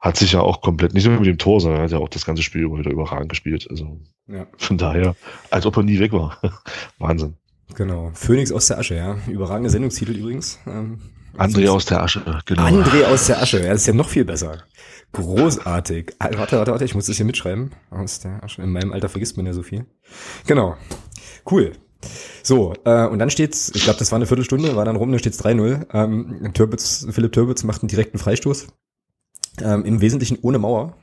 hat 0.00 0.16
sich 0.16 0.32
ja 0.32 0.40
auch 0.40 0.60
komplett, 0.60 0.94
nicht 0.94 1.06
nur 1.06 1.18
mit 1.18 1.26
dem 1.26 1.38
Tor, 1.38 1.60
sondern 1.60 1.82
hat 1.82 1.90
ja 1.90 1.98
auch 1.98 2.08
das 2.08 2.24
ganze 2.24 2.42
Spiel 2.42 2.70
wieder 2.70 2.90
überragend 2.90 3.28
gespielt. 3.28 3.66
Also 3.68 4.00
ja. 4.28 4.46
von 4.56 4.78
daher, 4.78 5.16
als 5.50 5.66
ob 5.66 5.76
er 5.76 5.82
nie 5.82 5.98
weg 5.98 6.12
war. 6.12 6.38
Wahnsinn. 6.98 7.34
Genau. 7.74 8.10
Phoenix 8.14 8.52
aus 8.52 8.68
der 8.68 8.78
Asche, 8.78 8.94
ja. 8.94 9.18
Überragende 9.26 9.70
Sendungstitel 9.70 10.12
übrigens. 10.12 10.58
Ähm, 10.66 11.00
André 11.36 11.68
aus 11.68 11.84
der 11.84 12.02
Asche, 12.02 12.22
genau. 12.46 12.62
André 12.62 13.04
aus 13.04 13.26
der 13.26 13.40
Asche, 13.40 13.60
ja, 13.60 13.68
das 13.68 13.82
ist 13.82 13.86
ja 13.86 13.92
noch 13.92 14.08
viel 14.08 14.24
besser. 14.24 14.64
Großartig. 15.12 16.14
Warte, 16.18 16.38
warte, 16.38 16.72
warte, 16.72 16.84
ich 16.84 16.94
muss 16.94 17.06
das 17.06 17.16
hier 17.16 17.26
mitschreiben. 17.26 17.70
Aus 17.90 18.20
der 18.20 18.42
Asche. 18.42 18.62
In 18.62 18.70
meinem 18.70 18.92
Alter 18.92 19.08
vergisst 19.08 19.36
man 19.36 19.46
ja 19.46 19.52
so 19.52 19.62
viel. 19.62 19.86
Genau. 20.46 20.76
Cool. 21.50 21.72
So, 22.42 22.74
äh, 22.84 23.06
und 23.06 23.18
dann 23.18 23.30
steht's, 23.30 23.72
ich 23.74 23.84
glaube, 23.84 23.98
das 23.98 24.12
war 24.12 24.16
eine 24.16 24.26
Viertelstunde, 24.26 24.76
war 24.76 24.84
dann 24.84 24.96
rum, 24.96 25.10
dann 25.10 25.18
steht's 25.18 25.42
3-0. 25.42 25.86
Ähm, 25.92 26.52
Türbitz, 26.54 27.06
Philipp 27.10 27.32
Türbitz 27.32 27.64
macht 27.64 27.82
einen 27.82 27.88
direkten 27.88 28.18
Freistoß. 28.18 28.68
Ähm, 29.62 29.84
Im 29.84 30.00
Wesentlichen 30.00 30.38
ohne 30.42 30.58
Mauer. 30.58 30.96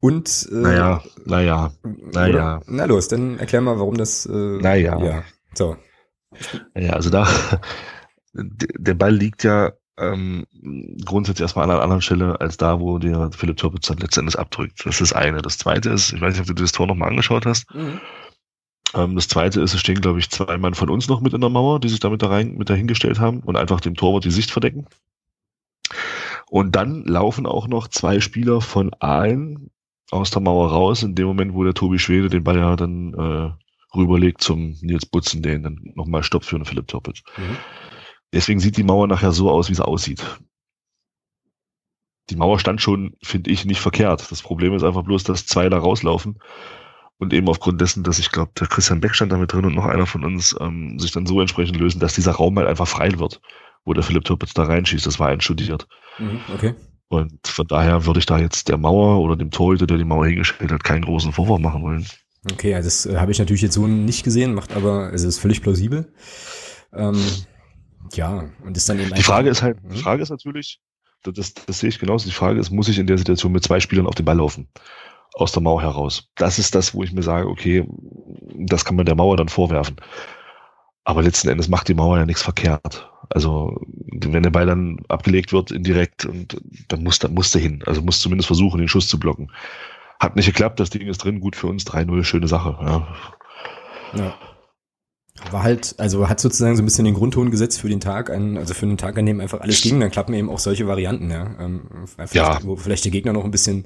Und 0.00 0.48
äh, 0.50 0.54
naja, 0.54 1.02
naja, 1.26 1.72
naja. 1.84 2.60
Na 2.66 2.84
los, 2.86 3.08
dann 3.08 3.38
erklär 3.38 3.60
mal, 3.60 3.78
warum 3.78 3.98
das. 3.98 4.24
Äh, 4.24 4.32
naja. 4.32 4.98
Ja. 5.04 5.24
So. 5.54 5.76
Ja, 6.74 6.94
also 6.94 7.10
da 7.10 7.28
der 8.32 8.94
Ball 8.94 9.14
liegt 9.14 9.44
ja 9.44 9.72
ähm, 9.98 10.46
grundsätzlich 11.04 11.42
erstmal 11.42 11.64
an 11.64 11.70
einer 11.70 11.82
anderen 11.82 12.02
Stelle 12.02 12.40
als 12.40 12.56
da, 12.56 12.80
wo 12.80 12.98
der 12.98 13.30
Philipp 13.32 13.56
Türpitz 13.56 13.86
dann 13.86 13.98
letztendlich 13.98 14.38
abdrückt. 14.38 14.80
Das 14.84 15.00
ist 15.00 15.12
das 15.12 15.12
eine. 15.12 15.42
Das 15.42 15.58
zweite 15.58 15.90
ist, 15.90 16.12
ich 16.12 16.20
weiß 16.20 16.34
nicht, 16.34 16.48
ob 16.48 16.56
du 16.56 16.62
das 16.62 16.72
Tor 16.72 16.86
nochmal 16.86 17.10
angeschaut 17.10 17.46
hast. 17.46 17.72
Mhm. 17.74 18.00
Ähm, 18.94 19.14
das 19.14 19.28
zweite 19.28 19.60
ist, 19.60 19.74
es 19.74 19.80
stehen, 19.80 20.00
glaube 20.00 20.18
ich, 20.18 20.30
zwei 20.30 20.56
Mann 20.58 20.74
von 20.74 20.90
uns 20.90 21.08
noch 21.08 21.20
mit 21.20 21.34
in 21.34 21.40
der 21.40 21.50
Mauer, 21.50 21.80
die 21.80 21.88
sich 21.88 22.00
damit 22.00 22.22
da 22.22 22.28
rein, 22.28 22.56
mit 22.56 22.70
dahingestellt 22.70 23.20
haben 23.20 23.40
und 23.40 23.56
einfach 23.56 23.80
dem 23.80 23.94
Torwart 23.94 24.24
die 24.24 24.30
Sicht 24.30 24.50
verdecken. 24.50 24.86
Und 26.48 26.74
dann 26.74 27.04
laufen 27.04 27.46
auch 27.46 27.68
noch 27.68 27.88
zwei 27.88 28.20
Spieler 28.20 28.60
von 28.60 28.92
Aalen 28.98 29.70
aus 30.10 30.30
der 30.30 30.42
Mauer 30.42 30.70
raus, 30.70 31.02
in 31.02 31.14
dem 31.14 31.26
Moment, 31.26 31.54
wo 31.54 31.62
der 31.62 31.74
Tobi 31.74 31.98
Schwede 31.98 32.28
den 32.28 32.42
Ball 32.42 32.58
ja 32.58 32.74
dann 32.74 33.14
äh, 33.14 33.96
rüberlegt 33.96 34.42
zum 34.42 34.76
Nils 34.80 35.06
Butzen, 35.06 35.42
den 35.42 35.62
dann 35.62 35.92
nochmal 35.94 36.24
stoppt 36.24 36.46
für 36.46 36.56
den 36.56 36.64
Philipp 36.64 36.88
Toppitz. 36.88 37.22
Mhm. 37.36 37.56
Deswegen 38.32 38.60
sieht 38.60 38.76
die 38.76 38.84
Mauer 38.84 39.06
nachher 39.06 39.32
so 39.32 39.50
aus, 39.50 39.68
wie 39.70 39.74
sie 39.74 39.84
aussieht. 39.84 40.24
Die 42.30 42.36
Mauer 42.36 42.60
stand 42.60 42.80
schon, 42.80 43.16
finde 43.22 43.50
ich, 43.50 43.64
nicht 43.64 43.80
verkehrt. 43.80 44.30
Das 44.30 44.42
Problem 44.42 44.72
ist 44.74 44.84
einfach 44.84 45.02
bloß, 45.02 45.24
dass 45.24 45.46
zwei 45.46 45.68
da 45.68 45.78
rauslaufen 45.78 46.38
und 47.18 47.32
eben 47.32 47.48
aufgrund 47.48 47.80
dessen, 47.80 48.02
dass 48.02 48.18
ich 48.18 48.30
glaube, 48.30 48.52
der 48.58 48.68
Christian 48.68 49.00
Beck 49.00 49.14
stand 49.14 49.32
da 49.32 49.36
mit 49.36 49.52
drin 49.52 49.66
und 49.66 49.74
noch 49.74 49.86
einer 49.86 50.06
von 50.06 50.24
uns 50.24 50.56
ähm, 50.60 50.98
sich 50.98 51.12
dann 51.12 51.26
so 51.26 51.40
entsprechend 51.40 51.76
lösen, 51.76 52.00
dass 52.00 52.14
dieser 52.14 52.32
Raum 52.32 52.56
halt 52.56 52.68
einfach 52.68 52.88
frei 52.88 53.18
wird, 53.18 53.40
wo 53.84 53.92
der 53.92 54.02
Philipp 54.02 54.24
Türpitz 54.24 54.54
da 54.54 54.64
reinschießt. 54.64 55.06
Das 55.06 55.18
war 55.18 55.28
einstudiert. 55.28 55.86
Mhm, 56.18 56.40
okay. 56.54 56.74
Und 57.08 57.46
von 57.46 57.66
daher 57.66 58.06
würde 58.06 58.20
ich 58.20 58.26
da 58.26 58.38
jetzt 58.38 58.68
der 58.68 58.78
Mauer 58.78 59.20
oder 59.20 59.36
dem 59.36 59.50
Torhüter, 59.50 59.86
der 59.86 59.98
die 59.98 60.04
Mauer 60.04 60.26
hingestellt 60.26 60.70
hat, 60.70 60.84
keinen 60.84 61.04
großen 61.04 61.32
Vorwurf 61.32 61.58
machen 61.58 61.82
wollen. 61.82 62.06
Okay, 62.52 62.74
also 62.74 62.86
das 62.86 63.06
äh, 63.06 63.18
habe 63.18 63.32
ich 63.32 63.38
natürlich 63.38 63.62
jetzt 63.62 63.74
so 63.74 63.86
nicht 63.86 64.22
gesehen, 64.22 64.54
macht 64.54 64.74
aber, 64.74 65.10
also 65.10 65.26
es 65.26 65.34
ist 65.34 65.40
völlig 65.40 65.60
plausibel. 65.60 66.12
Ähm, 66.94 67.22
ja, 68.12 68.50
und 68.64 68.76
ist 68.76 68.88
dann 68.88 68.98
eben 68.98 69.14
Die 69.14 69.22
Frage 69.22 69.50
ist 69.50 69.62
halt, 69.62 69.80
hm? 69.82 69.90
die 69.90 70.02
Frage 70.02 70.22
ist 70.22 70.30
natürlich, 70.30 70.80
das, 71.22 71.54
das 71.54 71.80
sehe 71.80 71.88
ich 71.88 71.98
genauso. 71.98 72.28
Die 72.28 72.34
Frage 72.34 72.58
ist, 72.58 72.70
muss 72.70 72.88
ich 72.88 72.98
in 72.98 73.06
der 73.06 73.18
Situation 73.18 73.52
mit 73.52 73.62
zwei 73.62 73.80
Spielern 73.80 74.06
auf 74.06 74.14
den 74.14 74.24
Ball 74.24 74.36
laufen? 74.36 74.68
Aus 75.34 75.52
der 75.52 75.62
Mauer 75.62 75.82
heraus. 75.82 76.28
Das 76.34 76.58
ist 76.58 76.74
das, 76.74 76.94
wo 76.94 77.02
ich 77.02 77.12
mir 77.12 77.22
sage, 77.22 77.46
okay, 77.46 77.86
das 78.56 78.84
kann 78.84 78.96
man 78.96 79.06
der 79.06 79.14
Mauer 79.14 79.36
dann 79.36 79.48
vorwerfen. 79.48 79.96
Aber 81.04 81.22
letzten 81.22 81.48
Endes 81.48 81.68
macht 81.68 81.88
die 81.88 81.94
Mauer 81.94 82.18
ja 82.18 82.26
nichts 82.26 82.42
verkehrt. 82.42 83.10
Also, 83.30 83.80
wenn 84.06 84.42
der 84.42 84.50
Ball 84.50 84.66
dann 84.66 84.98
abgelegt 85.08 85.52
wird, 85.52 85.70
indirekt, 85.70 86.24
und 86.24 86.60
dann 86.88 87.02
muss, 87.04 87.20
dann 87.20 87.34
muss 87.34 87.52
der 87.52 87.60
hin. 87.60 87.82
Also 87.86 88.02
muss 88.02 88.20
zumindest 88.20 88.48
versuchen, 88.48 88.78
den 88.78 88.88
Schuss 88.88 89.08
zu 89.08 89.20
blocken. 89.20 89.52
Hat 90.18 90.36
nicht 90.36 90.46
geklappt, 90.46 90.80
das 90.80 90.90
Ding 90.90 91.06
ist 91.06 91.18
drin, 91.18 91.40
gut 91.40 91.56
für 91.56 91.68
uns, 91.68 91.86
3-0, 91.86 92.24
schöne 92.24 92.48
Sache. 92.48 92.76
Ja. 92.80 93.08
ja. 94.14 94.34
War 95.50 95.62
halt, 95.62 95.94
also 95.98 96.28
hat 96.28 96.38
sozusagen 96.38 96.76
so 96.76 96.82
ein 96.82 96.84
bisschen 96.84 97.04
den 97.04 97.14
Grundton 97.14 97.50
gesetzt 97.50 97.80
für 97.80 97.88
den 97.88 98.00
Tag, 98.00 98.30
an, 98.30 98.56
also 98.56 98.74
für 98.74 98.86
einen 98.86 98.98
Tag, 98.98 99.18
an 99.18 99.26
dem 99.26 99.40
einfach 99.40 99.60
alles 99.60 99.80
ging, 99.80 99.98
dann 99.98 100.10
klappen 100.10 100.34
eben 100.34 100.48
auch 100.48 100.58
solche 100.58 100.86
Varianten, 100.86 101.30
ja. 101.30 101.56
Ähm, 101.58 101.80
vielleicht, 102.06 102.34
ja. 102.34 102.58
Wo 102.62 102.76
vielleicht 102.76 103.04
der 103.04 103.12
Gegner 103.12 103.32
noch 103.32 103.44
ein 103.44 103.50
bisschen, 103.50 103.84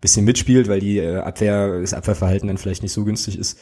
bisschen 0.00 0.24
mitspielt, 0.24 0.68
weil 0.68 0.80
die 0.80 0.98
äh, 0.98 1.18
Abwehr, 1.18 1.80
das 1.80 1.94
Abwehrverhalten 1.94 2.48
dann 2.48 2.58
vielleicht 2.58 2.82
nicht 2.82 2.92
so 2.92 3.04
günstig 3.04 3.38
ist. 3.38 3.58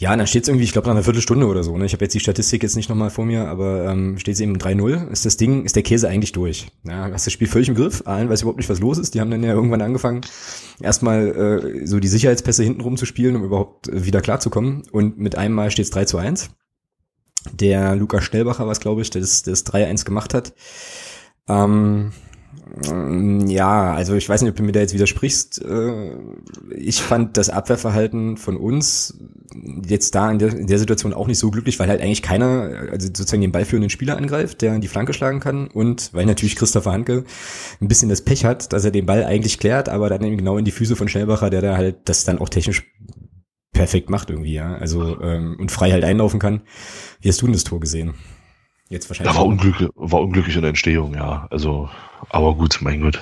Ja, 0.00 0.14
dann 0.14 0.28
steht 0.28 0.44
es 0.44 0.48
irgendwie, 0.48 0.62
ich 0.62 0.70
glaube, 0.70 0.86
nach 0.86 0.94
einer 0.94 1.02
Viertelstunde 1.02 1.44
oder 1.46 1.64
so. 1.64 1.76
Ne? 1.76 1.84
Ich 1.84 1.92
habe 1.92 2.04
jetzt 2.04 2.14
die 2.14 2.20
Statistik 2.20 2.62
jetzt 2.62 2.76
nicht 2.76 2.88
nochmal 2.88 3.10
vor 3.10 3.24
mir, 3.24 3.48
aber 3.48 3.84
ähm, 3.86 4.16
steht 4.16 4.34
es 4.34 4.40
eben 4.40 4.56
3-0. 4.56 5.10
Ist 5.10 5.26
das 5.26 5.36
Ding, 5.36 5.64
ist 5.64 5.74
der 5.74 5.82
Käse 5.82 6.08
eigentlich 6.08 6.30
durch. 6.30 6.68
Ja, 6.84 7.10
hast 7.12 7.26
das 7.26 7.32
Spiel 7.32 7.48
völlig 7.48 7.68
im 7.68 7.74
Griff. 7.74 8.04
Allen 8.06 8.28
weiß 8.28 8.42
überhaupt 8.42 8.58
nicht, 8.58 8.70
was 8.70 8.78
los 8.78 8.98
ist. 8.98 9.14
Die 9.14 9.20
haben 9.20 9.32
dann 9.32 9.42
ja 9.42 9.52
irgendwann 9.52 9.82
angefangen, 9.82 10.20
erstmal 10.80 11.82
äh, 11.82 11.86
so 11.86 11.98
die 11.98 12.06
Sicherheitspässe 12.06 12.62
hintenrum 12.62 12.96
zu 12.96 13.06
spielen, 13.06 13.34
um 13.34 13.42
überhaupt 13.42 13.88
äh, 13.88 14.04
wieder 14.04 14.20
klarzukommen. 14.20 14.84
Und 14.92 15.18
mit 15.18 15.36
einem 15.36 15.56
Mal 15.56 15.72
steht 15.72 15.86
es 15.86 15.90
3 15.90 16.04
zu 16.04 16.18
1. 16.18 16.50
Der 17.52 17.96
Lukas 17.96 18.22
Schnellbacher 18.22 18.66
war 18.66 18.72
es, 18.72 18.80
glaube 18.80 19.02
ich, 19.02 19.10
der 19.10 19.20
das, 19.20 19.42
das 19.42 19.66
3-1 19.66 20.04
gemacht 20.04 20.32
hat. 20.32 20.54
Ähm, 21.48 22.12
ja, 23.46 23.94
also 23.94 24.14
ich 24.14 24.28
weiß 24.28 24.42
nicht, 24.42 24.50
ob 24.50 24.56
du 24.56 24.62
mir 24.62 24.72
da 24.72 24.80
jetzt 24.80 24.94
widersprichst. 24.94 25.64
Äh, 25.64 26.12
ich 26.76 27.00
fand 27.02 27.36
das 27.36 27.50
Abwehrverhalten 27.50 28.36
von 28.36 28.56
uns 28.56 29.18
jetzt 29.86 30.14
da 30.14 30.30
in 30.30 30.38
der, 30.38 30.54
in 30.56 30.66
der 30.66 30.78
Situation 30.78 31.14
auch 31.14 31.26
nicht 31.26 31.38
so 31.38 31.50
glücklich, 31.50 31.78
weil 31.78 31.88
halt 31.88 32.00
eigentlich 32.00 32.22
keiner, 32.22 32.88
also 32.90 33.06
sozusagen 33.06 33.40
den 33.40 33.52
ballführenden 33.52 33.90
Spieler 33.90 34.16
angreift, 34.16 34.62
der 34.62 34.78
die 34.78 34.88
Flanke 34.88 35.14
schlagen 35.14 35.40
kann 35.40 35.68
und 35.68 36.10
weil 36.12 36.26
natürlich 36.26 36.56
Christopher 36.56 36.92
Hanke 36.92 37.24
ein 37.80 37.88
bisschen 37.88 38.10
das 38.10 38.22
Pech 38.22 38.44
hat, 38.44 38.72
dass 38.72 38.84
er 38.84 38.90
den 38.90 39.06
Ball 39.06 39.24
eigentlich 39.24 39.58
klärt, 39.58 39.88
aber 39.88 40.08
dann 40.08 40.22
eben 40.22 40.36
genau 40.36 40.58
in 40.58 40.64
die 40.64 40.70
Füße 40.70 40.94
von 40.94 41.08
Schnellbacher, 41.08 41.50
der 41.50 41.62
da 41.62 41.76
halt 41.76 42.08
das 42.08 42.24
dann 42.24 42.38
auch 42.38 42.48
technisch 42.48 42.84
perfekt 43.72 44.10
macht 44.10 44.30
irgendwie, 44.30 44.54
ja. 44.54 44.74
Also 44.74 45.20
ähm, 45.20 45.56
und 45.58 45.72
frei 45.72 45.90
halt 45.90 46.04
einlaufen 46.04 46.40
kann. 46.40 46.62
Wie 47.20 47.28
hast 47.28 47.40
du 47.40 47.46
denn 47.46 47.54
das 47.54 47.64
Tor 47.64 47.80
gesehen? 47.80 48.14
Jetzt 48.88 49.08
wahrscheinlich. 49.10 49.34
Da 49.34 49.38
war 49.38 49.46
unglücklich, 49.46 49.88
war 49.94 50.20
unglücklich 50.20 50.56
in 50.56 50.62
der 50.62 50.70
Entstehung, 50.70 51.14
ja. 51.14 51.46
Also, 51.50 51.88
aber 52.28 52.54
gut, 52.54 52.78
mein 52.80 53.00
Gott. 53.00 53.20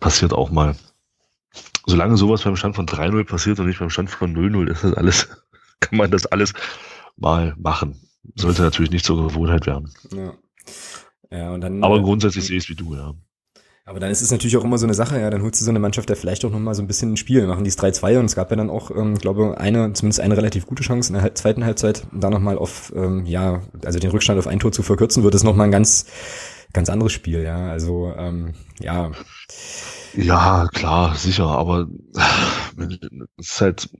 Passiert 0.00 0.32
auch 0.32 0.50
mal. 0.50 0.76
Solange 1.86 2.16
sowas 2.16 2.42
beim 2.42 2.56
Stand 2.56 2.76
von 2.76 2.86
3-0 2.86 3.24
passiert 3.24 3.58
und 3.60 3.66
nicht 3.66 3.78
beim 3.78 3.90
Stand 3.90 4.10
von 4.10 4.34
0-0, 4.36 4.70
ist 4.70 4.84
das 4.84 4.94
alles, 4.94 5.28
kann 5.80 5.98
man 5.98 6.10
das 6.10 6.26
alles 6.26 6.52
mal 7.16 7.54
machen. 7.58 7.98
Sollte 8.34 8.62
natürlich 8.62 8.90
nicht 8.90 9.04
zur 9.04 9.28
Gewohnheit 9.28 9.66
werden. 9.66 9.92
Ja. 10.14 10.34
Ja, 11.30 11.50
und 11.50 11.60
dann, 11.60 11.82
aber 11.84 11.98
äh, 11.98 12.02
grundsätzlich 12.02 12.46
sehe 12.46 12.56
ich 12.56 12.64
es 12.64 12.70
wie 12.70 12.74
du, 12.74 12.94
ja. 12.94 13.14
Aber 13.84 14.00
dann 14.00 14.10
ist 14.10 14.20
es 14.20 14.30
natürlich 14.30 14.56
auch 14.58 14.64
immer 14.64 14.76
so 14.76 14.84
eine 14.86 14.92
Sache, 14.94 15.18
ja, 15.18 15.30
dann 15.30 15.42
holst 15.42 15.60
du 15.60 15.64
so 15.64 15.70
eine 15.70 15.78
Mannschaft, 15.78 16.10
der 16.10 16.16
vielleicht 16.16 16.44
auch 16.44 16.50
nochmal 16.50 16.74
so 16.74 16.82
ein 16.82 16.86
bisschen 16.86 17.12
ein 17.12 17.16
Spiel 17.16 17.46
machen, 17.46 17.64
die 17.64 17.68
ist 17.68 17.82
3-2 17.82 18.18
und 18.18 18.26
es 18.26 18.34
gab 18.34 18.50
ja 18.50 18.56
dann 18.56 18.68
auch, 18.68 18.90
ähm, 18.90 19.14
glaube 19.16 19.58
eine, 19.58 19.92
zumindest 19.94 20.20
eine 20.20 20.36
relativ 20.36 20.66
gute 20.66 20.82
Chance 20.82 21.14
in 21.14 21.20
der 21.20 21.34
zweiten 21.34 21.64
Halbzeit, 21.64 22.06
da 22.12 22.28
nochmal 22.28 22.58
auf, 22.58 22.92
ähm, 22.94 23.24
ja, 23.24 23.62
also 23.84 23.98
den 23.98 24.10
Rückstand 24.10 24.38
auf 24.38 24.46
ein 24.46 24.60
Tor 24.60 24.72
zu 24.72 24.82
verkürzen, 24.82 25.22
wird 25.22 25.34
es 25.34 25.42
nochmal 25.42 25.68
ein 25.68 25.70
ganz, 25.70 26.04
ganz 26.72 26.90
anderes 26.90 27.12
Spiel, 27.12 27.42
ja, 27.42 27.68
also, 27.70 28.12
ähm, 28.16 28.54
ja. 28.80 29.10
Ja, 30.14 30.68
klar, 30.72 31.14
sicher, 31.14 31.46
aber 31.46 31.86
es 32.76 32.98
ist 33.36 33.60
halt, 33.60 33.90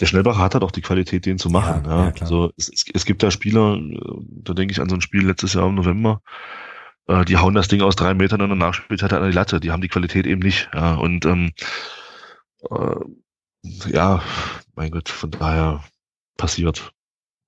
der 0.00 0.06
Schnellbacher 0.06 0.38
hat 0.38 0.54
halt 0.54 0.64
auch 0.64 0.70
die 0.70 0.80
Qualität, 0.80 1.26
den 1.26 1.38
zu 1.38 1.50
machen. 1.50 1.84
Ja, 1.84 1.90
ja. 1.90 2.04
ja 2.06 2.14
also 2.20 2.50
es, 2.56 2.70
es, 2.92 3.04
gibt 3.04 3.22
da 3.22 3.30
Spieler, 3.30 3.78
da 4.18 4.54
denke 4.54 4.72
ich 4.72 4.80
an 4.80 4.88
so 4.88 4.94
ein 4.94 5.02
Spiel 5.02 5.26
letztes 5.26 5.54
Jahr 5.54 5.68
im 5.68 5.74
November, 5.74 6.22
äh, 7.10 7.24
die 7.24 7.36
hauen 7.36 7.54
das 7.54 7.68
Ding 7.68 7.82
aus 7.82 7.96
drei 7.96 8.14
Metern 8.14 8.40
und 8.40 8.48
der 8.48 8.56
Nachspielzeit 8.56 9.12
an 9.12 9.28
die 9.28 9.34
Latte. 9.34 9.60
Die 9.60 9.70
haben 9.72 9.82
die 9.82 9.88
Qualität 9.88 10.26
eben 10.26 10.40
nicht. 10.40 10.70
Ja, 10.74 10.94
und 10.94 11.26
ähm, 11.26 11.52
äh, 12.70 13.90
ja, 13.90 14.22
mein 14.74 14.90
Gott, 14.90 15.08
von 15.08 15.30
daher 15.30 15.84
passiert. 16.36 16.92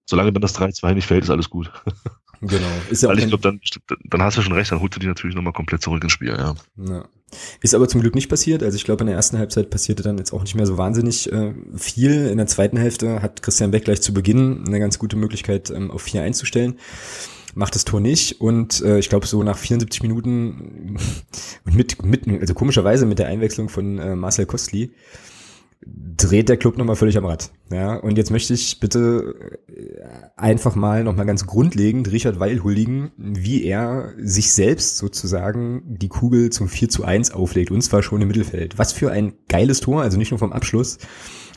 Solange 0.05 0.33
dann 0.33 0.43
das 0.43 0.59
3-2 0.59 0.95
nicht 0.95 1.07
fällt, 1.07 1.25
ist 1.25 1.31
alles 1.31 1.49
gut. 1.49 1.73
Genau. 2.43 2.67
Ist 2.91 3.05
ja 3.05 3.09
Weil 3.09 3.21
ich 3.21 3.29
glaube, 3.29 3.43
dann, 3.43 3.61
dann 4.05 4.23
hast 4.23 4.37
du 4.37 4.43
schon 4.43 4.53
recht, 4.53 4.73
dann 4.73 4.81
holst 4.81 4.97
du 4.97 5.01
die 5.01 5.07
natürlich 5.07 5.37
nochmal 5.37 5.53
komplett 5.53 5.81
zurück 5.81 6.03
ins 6.03 6.13
Spiel, 6.13 6.31
ja. 6.31 6.55
ja. 6.77 7.05
Ist 7.61 7.75
aber 7.75 7.89
zum 7.89 8.01
Glück 8.01 8.17
nicht 8.17 8.29
passiert. 8.29 8.65
Also 8.65 8.77
ich 8.77 8.85
glaube, 8.85 9.03
in 9.03 9.07
der 9.07 9.17
ersten 9.17 9.39
Halbzeit 9.39 9.71
passierte 9.71 10.03
dann 10.03 10.19
jetzt 10.19 10.33
auch 10.33 10.43
nicht 10.43 10.57
mehr 10.57 10.67
so 10.67 10.77
wahnsinnig 10.77 11.33
äh, 11.33 11.55
viel. 11.77 12.27
In 12.27 12.39
der 12.39 12.49
zweiten 12.49 12.77
Hälfte 12.77 13.23
hat 13.23 13.43
Christian 13.43 13.71
Beck 13.71 13.85
gleich 13.85 14.03
zu 14.03 14.13
Beginn 14.13 14.65
eine 14.67 14.81
ganz 14.81 14.99
gute 14.99 15.17
Möglichkeit, 15.17 15.71
ähm, 15.71 15.93
auf 15.93 16.03
4 16.03 16.23
einzustellen 16.23 16.79
macht 17.55 17.75
das 17.75 17.85
Tor 17.85 18.01
nicht 18.01 18.41
und 18.41 18.81
äh, 18.81 18.99
ich 18.99 19.11
glaube 19.11 19.27
so 19.27 19.43
nach 19.43 19.59
74 19.59 20.01
Minuten 20.01 20.97
und 21.67 21.75
mit, 21.75 22.03
mit 22.03 22.27
also 22.41 22.55
komischerweise 22.55 23.05
mit 23.05 23.19
der 23.19 23.27
Einwechslung 23.27 23.69
von 23.69 23.99
äh, 23.99 24.17
Marcel 24.17 24.47
Kostli 24.47 24.93
dreht 25.87 26.49
der 26.49 26.57
Club 26.57 26.79
nochmal 26.79 26.97
völlig 26.97 27.17
am 27.19 27.25
Rad. 27.25 27.51
Ja, 27.71 27.97
und 27.97 28.17
jetzt 28.17 28.31
möchte 28.31 28.55
ich 28.55 28.79
bitte 28.81 29.35
äh, 29.69 30.01
einfach 30.37 30.75
mal 30.75 31.05
nochmal 31.05 31.27
ganz 31.27 31.47
grundlegend 31.47 32.11
Richard 32.13 32.41
Weil 32.41 32.63
huldigen, 32.63 33.13
wie 33.17 33.65
er 33.65 34.13
sich 34.19 34.53
selbst 34.53 34.99
sozusagen 34.99 35.83
die 35.87 36.09
Kugel 36.09 36.51
zum 36.51 36.69
4 36.69 36.89
zu 36.89 37.05
1 37.05 37.33
auflegt, 37.33 37.71
und 37.71 37.83
zwar 37.83 38.03
schon 38.03 38.21
im 38.21 38.29
Mittelfeld. 38.29 38.79
Was 38.79 38.93
für 38.93 39.11
ein 39.11 39.35
geiles 39.49 39.81
Tor, 39.81 40.03
also 40.03 40.19
nicht 40.19 40.31
nur 40.31 40.39
vom 40.39 40.53
Abschluss, 40.53 40.99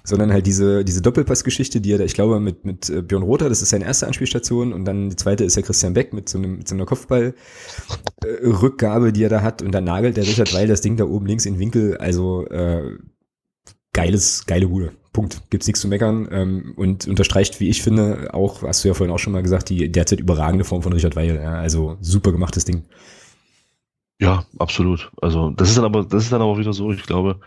sondern 0.04 0.32
halt 0.32 0.48
diese, 0.48 0.86
diese 0.86 1.02
Doppelpassgeschichte, 1.02 1.82
die 1.82 1.92
er, 1.92 2.00
ich 2.00 2.14
glaube, 2.14 2.40
mit, 2.40 2.64
mit 2.66 2.90
äh, 2.90 3.02
Björn 3.02 3.24
Rother, 3.24 3.50
das 3.50 3.62
ist 3.62 3.70
seine 3.70 3.86
erste 3.86 4.08
Anspielstation 4.08 4.72
und 4.72 4.86
dann 4.86 5.10
die 5.10 5.16
zweite 5.16 5.44
ist 5.44 5.56
ja 5.56 5.64
Christian 5.64 5.94
Beck 5.94 6.14
mit 6.14 6.30
so, 6.30 6.38
einem, 6.38 6.60
mit 6.60 6.68
so 6.68 6.76
einer 6.76 6.86
Kopfballrückgabe, 6.86 9.10
äh, 9.10 9.12
die 9.12 9.24
er 9.24 9.30
da 9.30 9.42
hat 9.42 9.62
und 9.62 9.72
dann 9.72 9.84
nagelt 9.84 10.18
der 10.18 10.26
Richard 10.26 10.54
Weil 10.54 10.68
das 10.68 10.82
Ding 10.82 10.98
da 10.98 11.06
oben 11.06 11.26
links 11.26 11.46
in 11.46 11.56
den 11.56 11.60
Winkel, 11.60 11.98
also 11.98 12.46
äh, 12.48 12.98
geiles, 13.96 14.46
geile 14.46 14.68
Bude. 14.68 14.92
Punkt. 15.14 15.42
Gibt's 15.50 15.66
nichts 15.66 15.80
zu 15.80 15.88
meckern 15.88 16.28
ähm, 16.30 16.74
und 16.76 17.08
unterstreicht, 17.08 17.62
wie 17.62 17.70
ich 17.70 17.82
finde, 17.82 18.34
auch, 18.34 18.62
hast 18.64 18.84
du 18.84 18.90
ja 18.90 18.94
vorhin 18.94 19.16
auch 19.16 19.20
schon 19.20 19.32
mal 19.32 19.42
gesagt, 19.42 19.70
die 19.70 19.90
derzeit 19.90 20.20
überragende 20.20 20.66
Form 20.66 20.84
von 20.84 20.92
Richard 20.92 21.16
Weil. 21.16 21.38
Ja, 21.38 21.54
also 21.54 21.98
super 22.02 22.34
gemachtes 22.34 22.66
Ding. 22.66 22.84
Ja, 24.20 24.46
absolut. 24.60 25.12
Also 25.22 25.52
das 25.52 25.70
ist 25.70 25.78
dann 25.78 25.86
aber, 25.86 26.04
das 26.04 26.24
ist 26.24 26.34
dann 26.34 26.42
aber 26.42 26.58
wieder 26.58 26.74
so, 26.74 26.92
ich 26.92 27.04
glaube, 27.04 27.40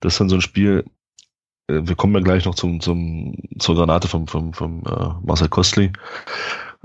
das 0.00 0.14
ist 0.14 0.20
dann 0.20 0.28
so 0.28 0.36
ein 0.36 0.42
Spiel, 0.42 0.84
äh, 1.68 1.80
wir 1.82 1.96
kommen 1.96 2.14
ja 2.14 2.20
gleich 2.20 2.44
noch 2.44 2.54
zum, 2.54 2.80
zum, 2.80 3.36
zur 3.58 3.76
Granate 3.76 4.08
vom, 4.08 4.26
vom, 4.28 4.52
vom 4.52 4.84
äh, 4.84 5.26
Marcel 5.26 5.48
Kostli. 5.48 5.92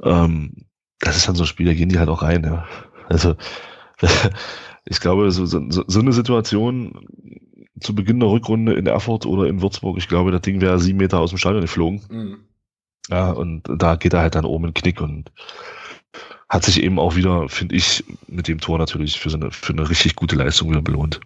Ähm, 0.04 0.66
das 1.02 1.18
ist 1.18 1.28
dann 1.28 1.36
so 1.36 1.44
ein 1.44 1.48
Spiel, 1.48 1.66
da 1.66 1.74
gehen 1.74 1.90
die 1.90 2.00
halt 2.00 2.10
auch 2.10 2.22
rein. 2.22 2.46
Ja. 2.46 2.66
Also 3.10 3.36
ich 4.86 5.02
glaube, 5.02 5.30
so, 5.32 5.46
so, 5.46 5.62
so 5.70 6.00
eine 6.00 6.14
Situation 6.14 6.94
zu 7.82 7.96
Beginn 7.96 8.20
der 8.20 8.30
Rückrunde 8.30 8.74
in 8.74 8.88
Erfurt 8.88 9.26
oder 9.26 9.48
in 9.48 9.62
Würzburg, 9.62 9.98
ich 9.98 10.08
glaube, 10.08 10.32
das 10.32 10.42
Ding 10.42 10.62
wäre 10.62 10.80
sieben 10.80 11.00
Meter 11.00 11.20
aus 11.20 11.32
dem 11.32 11.38
Stadion 11.38 11.62
geflogen. 11.62 12.02
Mhm. 12.10 12.38
Ja, 13.10 13.32
und 13.32 13.64
da 13.68 13.96
geht 13.96 14.14
er 14.14 14.22
halt 14.22 14.36
dann 14.36 14.46
oben 14.46 14.66
in 14.66 14.74
Knick 14.74 15.02
und 15.02 15.32
hat 16.50 16.64
sich 16.64 16.84
eben 16.84 17.00
auch 17.00 17.16
wieder, 17.16 17.50
finde 17.50 17.76
ich, 17.76 18.04
mit 18.28 18.48
dem 18.48 18.60
Tor 18.60 18.78
natürlich 18.78 19.20
für, 19.20 19.30
so 19.30 19.38
eine, 19.38 19.52
für 19.52 19.74
eine 19.74 19.90
richtig 19.90 20.16
gute 20.16 20.36
Leistung 20.36 20.70
wieder 20.70 20.82
belohnt. 20.82 21.20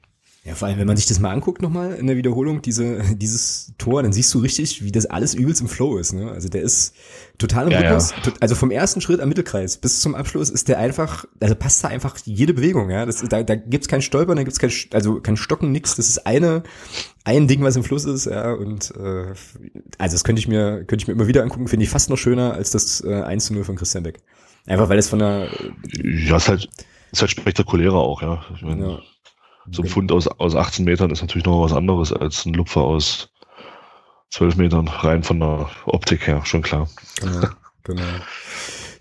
Ja, 0.45 0.53
vor 0.53 0.67
allem, 0.67 0.77
wenn 0.77 0.85
man 0.85 0.95
sich 0.95 1.07
das 1.07 1.19
mal 1.19 1.31
anguckt 1.31 1.63
nochmal 1.63 1.95
in 1.95 2.05
der 2.05 2.17
Wiederholung, 2.17 2.61
diese, 2.61 2.99
dieses 3.15 3.73
Tor, 3.79 4.03
dann 4.03 4.13
siehst 4.13 4.31
du 4.31 4.39
richtig, 4.39 4.83
wie 4.83 4.91
das 4.91 5.07
alles 5.07 5.33
übelst 5.33 5.59
im 5.59 5.67
Flow 5.67 5.97
ist. 5.97 6.13
Ne? 6.13 6.29
Also 6.31 6.49
der 6.49 6.61
ist 6.61 6.93
total 7.39 7.65
im 7.65 7.71
ja, 7.71 7.79
Rhythmus. 7.79 8.11
Ja. 8.11 8.31
Also 8.39 8.53
vom 8.53 8.69
ersten 8.69 9.01
Schritt 9.01 9.21
am 9.21 9.29
Mittelkreis 9.29 9.77
bis 9.77 10.01
zum 10.01 10.13
Abschluss 10.13 10.51
ist 10.51 10.67
der 10.67 10.77
einfach, 10.77 11.25
also 11.39 11.55
passt 11.55 11.83
da 11.83 11.87
einfach 11.87 12.15
jede 12.25 12.53
Bewegung. 12.53 12.91
Ja, 12.91 13.07
das, 13.07 13.23
da, 13.27 13.41
da 13.41 13.55
gibt's 13.55 13.87
kein 13.87 14.03
Stolpern, 14.03 14.37
da 14.37 14.43
gibt's 14.43 14.59
kein, 14.59 14.71
also 14.93 15.19
kein 15.19 15.35
Stocken, 15.35 15.71
nix. 15.71 15.95
Das 15.95 16.09
ist 16.09 16.27
eine, 16.27 16.61
ein 17.23 17.47
Ding, 17.47 17.63
was 17.63 17.75
im 17.75 17.83
Fluss 17.83 18.05
ist. 18.05 18.25
Ja, 18.25 18.53
und 18.53 18.93
äh, 18.95 19.33
also 19.97 20.13
das 20.13 20.23
könnte 20.23 20.39
ich 20.39 20.47
mir, 20.47 20.83
könnte 20.85 20.97
ich 20.97 21.07
mir 21.07 21.13
immer 21.13 21.27
wieder 21.27 21.41
angucken. 21.41 21.67
Finde 21.67 21.85
ich 21.85 21.89
fast 21.89 22.11
noch 22.11 22.17
schöner 22.17 22.53
als 22.53 22.69
das 22.69 23.03
äh, 23.03 23.23
1 23.23 23.45
zu 23.45 23.55
0 23.55 23.63
von 23.63 23.77
Christian 23.77 24.03
Beck. 24.03 24.19
Einfach 24.67 24.89
weil 24.89 24.99
es 24.99 25.09
von 25.09 25.17
der, 25.17 25.49
ja, 26.03 26.37
ist 26.37 26.49
halt, 26.49 26.69
ist 27.11 27.21
halt 27.21 27.31
spektakulärer 27.31 27.97
auch. 27.97 28.21
Ja. 28.21 28.45
Ich 28.53 28.61
mein, 28.61 28.79
ja 28.79 28.99
so 29.71 29.81
ein 29.81 29.87
Pfund 29.87 30.11
aus, 30.11 30.27
aus 30.27 30.55
18 30.55 30.85
Metern 30.85 31.11
ist 31.11 31.21
natürlich 31.21 31.45
noch 31.45 31.63
was 31.63 31.73
anderes 31.73 32.13
als 32.13 32.45
ein 32.45 32.53
Lupfer 32.53 32.81
aus 32.81 33.29
12 34.31 34.57
Metern, 34.57 34.87
rein 34.87 35.23
von 35.23 35.39
der 35.39 35.69
Optik 35.85 36.27
her, 36.27 36.41
schon 36.45 36.61
klar. 36.61 36.89
Genau, 37.21 37.47
genau. 37.83 38.03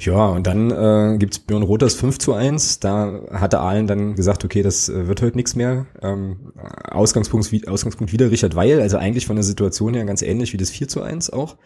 Ja, 0.00 0.26
und 0.26 0.46
dann 0.46 0.70
äh, 0.70 1.16
gibt's 1.18 1.38
Björn 1.38 1.62
Rothers 1.62 1.94
5 1.94 2.18
zu 2.18 2.34
1. 2.34 2.80
Da 2.80 3.20
hatte 3.30 3.60
Ahlen 3.60 3.86
dann 3.86 4.14
gesagt, 4.14 4.44
okay, 4.44 4.62
das 4.62 4.88
äh, 4.88 5.08
wird 5.08 5.22
heute 5.22 5.36
nichts 5.36 5.56
mehr. 5.56 5.86
Ähm, 6.02 6.52
Ausgangspunkt, 6.90 7.68
Ausgangspunkt 7.68 8.12
wieder 8.12 8.30
Richard 8.30 8.54
Weil, 8.54 8.80
also 8.80 8.98
eigentlich 8.98 9.26
von 9.26 9.36
der 9.36 9.44
Situation 9.44 9.94
her 9.94 10.04
ganz 10.04 10.22
ähnlich 10.22 10.52
wie 10.52 10.56
das 10.56 10.70
4 10.70 10.88
zu 10.88 11.02
1 11.02 11.30
auch. 11.30 11.56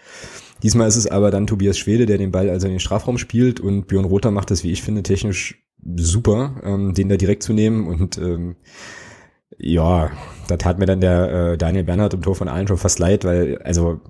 Diesmal 0.62 0.88
ist 0.88 0.96
es 0.96 1.06
aber 1.06 1.30
dann 1.30 1.46
Tobias 1.46 1.78
Schwede, 1.78 2.06
der 2.06 2.18
den 2.18 2.30
Ball 2.30 2.50
also 2.50 2.66
in 2.66 2.74
den 2.74 2.80
Strafraum 2.80 3.18
spielt 3.18 3.60
und 3.60 3.86
Björn 3.86 4.04
Rother 4.04 4.30
macht 4.30 4.50
das, 4.50 4.62
wie 4.64 4.72
ich 4.72 4.82
finde, 4.82 5.02
technisch 5.02 5.62
super, 5.84 6.60
ähm, 6.64 6.94
den 6.94 7.08
da 7.08 7.16
direkt 7.16 7.42
zu 7.42 7.52
nehmen 7.52 7.86
und 7.86 8.18
ähm, 8.18 8.56
ja, 9.60 10.10
da 10.46 10.56
tat 10.56 10.78
mir 10.78 10.86
dann 10.86 11.00
der 11.00 11.52
äh, 11.52 11.58
Daniel 11.58 11.84
Bernhard 11.84 12.14
im 12.14 12.22
Tor 12.22 12.36
von 12.36 12.48
allen 12.48 12.68
schon 12.68 12.78
fast 12.78 13.00
leid, 13.00 13.24
weil, 13.24 13.58
also, 13.58 14.00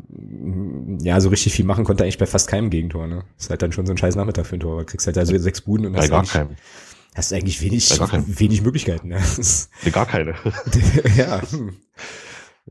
ja, 1.01 1.21
so 1.21 1.31
richtig 1.31 1.55
viel 1.55 1.65
machen 1.65 1.85
konnte 1.85 2.03
er 2.03 2.05
eigentlich 2.05 2.19
bei 2.19 2.27
fast 2.27 2.49
keinem 2.49 2.69
Gegentor, 2.69 3.07
ne? 3.07 3.25
Ist 3.39 3.49
halt 3.49 3.63
dann 3.63 3.73
schon 3.73 3.87
so 3.87 3.93
ein 3.93 3.97
scheiß 3.97 4.15
Nachmittag 4.17 4.47
für 4.47 4.57
ein 4.57 4.61
Tor. 4.61 4.81
Du 4.81 4.85
kriegst 4.85 5.07
halt 5.07 5.17
also 5.17 5.37
sechs 5.39 5.63
Buden 5.63 5.87
und 5.87 5.97
hast, 5.97 6.13
eigentlich, 6.13 6.59
hast 7.15 7.33
eigentlich 7.33 7.63
wenig, 7.63 7.91
wenig 8.39 8.63
Möglichkeiten. 8.63 9.09
Ne? 9.09 9.21
Nee, 9.85 9.91
gar 9.91 10.07
keine. 10.07 10.35
ja. 11.17 11.41
Hm. 11.51 11.77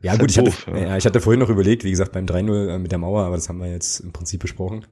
Ja, 0.04 0.16
gut, 0.16 0.30
ich, 0.30 0.38
doof, 0.38 0.68
hatte, 0.68 0.78
ja. 0.78 0.88
ja. 0.90 0.98
ich 0.98 1.06
hatte 1.06 1.20
vorhin 1.20 1.40
noch 1.40 1.50
überlegt, 1.50 1.84
wie 1.84 1.90
gesagt, 1.90 2.12
beim 2.12 2.28
3-0 2.28 2.76
äh, 2.76 2.78
mit 2.78 2.92
der 2.92 3.00
Mauer, 3.00 3.24
aber 3.24 3.36
das 3.36 3.50
haben 3.50 3.58
wir 3.58 3.72
jetzt 3.72 4.02
im 4.02 4.12
Prinzip 4.12 4.40
besprochen. 4.40 4.86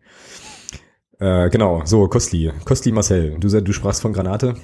Äh, 1.19 1.49
genau, 1.49 1.81
so, 1.85 2.07
Kostli. 2.07 2.51
Kostli 2.65 2.91
Marcel, 2.91 3.37
du, 3.39 3.61
du 3.61 3.73
sprachst 3.73 4.01
von 4.01 4.13
Granate. 4.13 4.55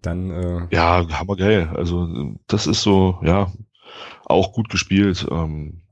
Dann, 0.00 0.30
äh 0.30 0.66
ja, 0.74 1.06
hammergeil. 1.10 1.70
Also, 1.74 2.34
das 2.48 2.66
ist 2.66 2.82
so, 2.82 3.18
ja, 3.22 3.52
auch 4.24 4.52
gut 4.52 4.68
gespielt. 4.68 5.26
Ähm, 5.30 5.82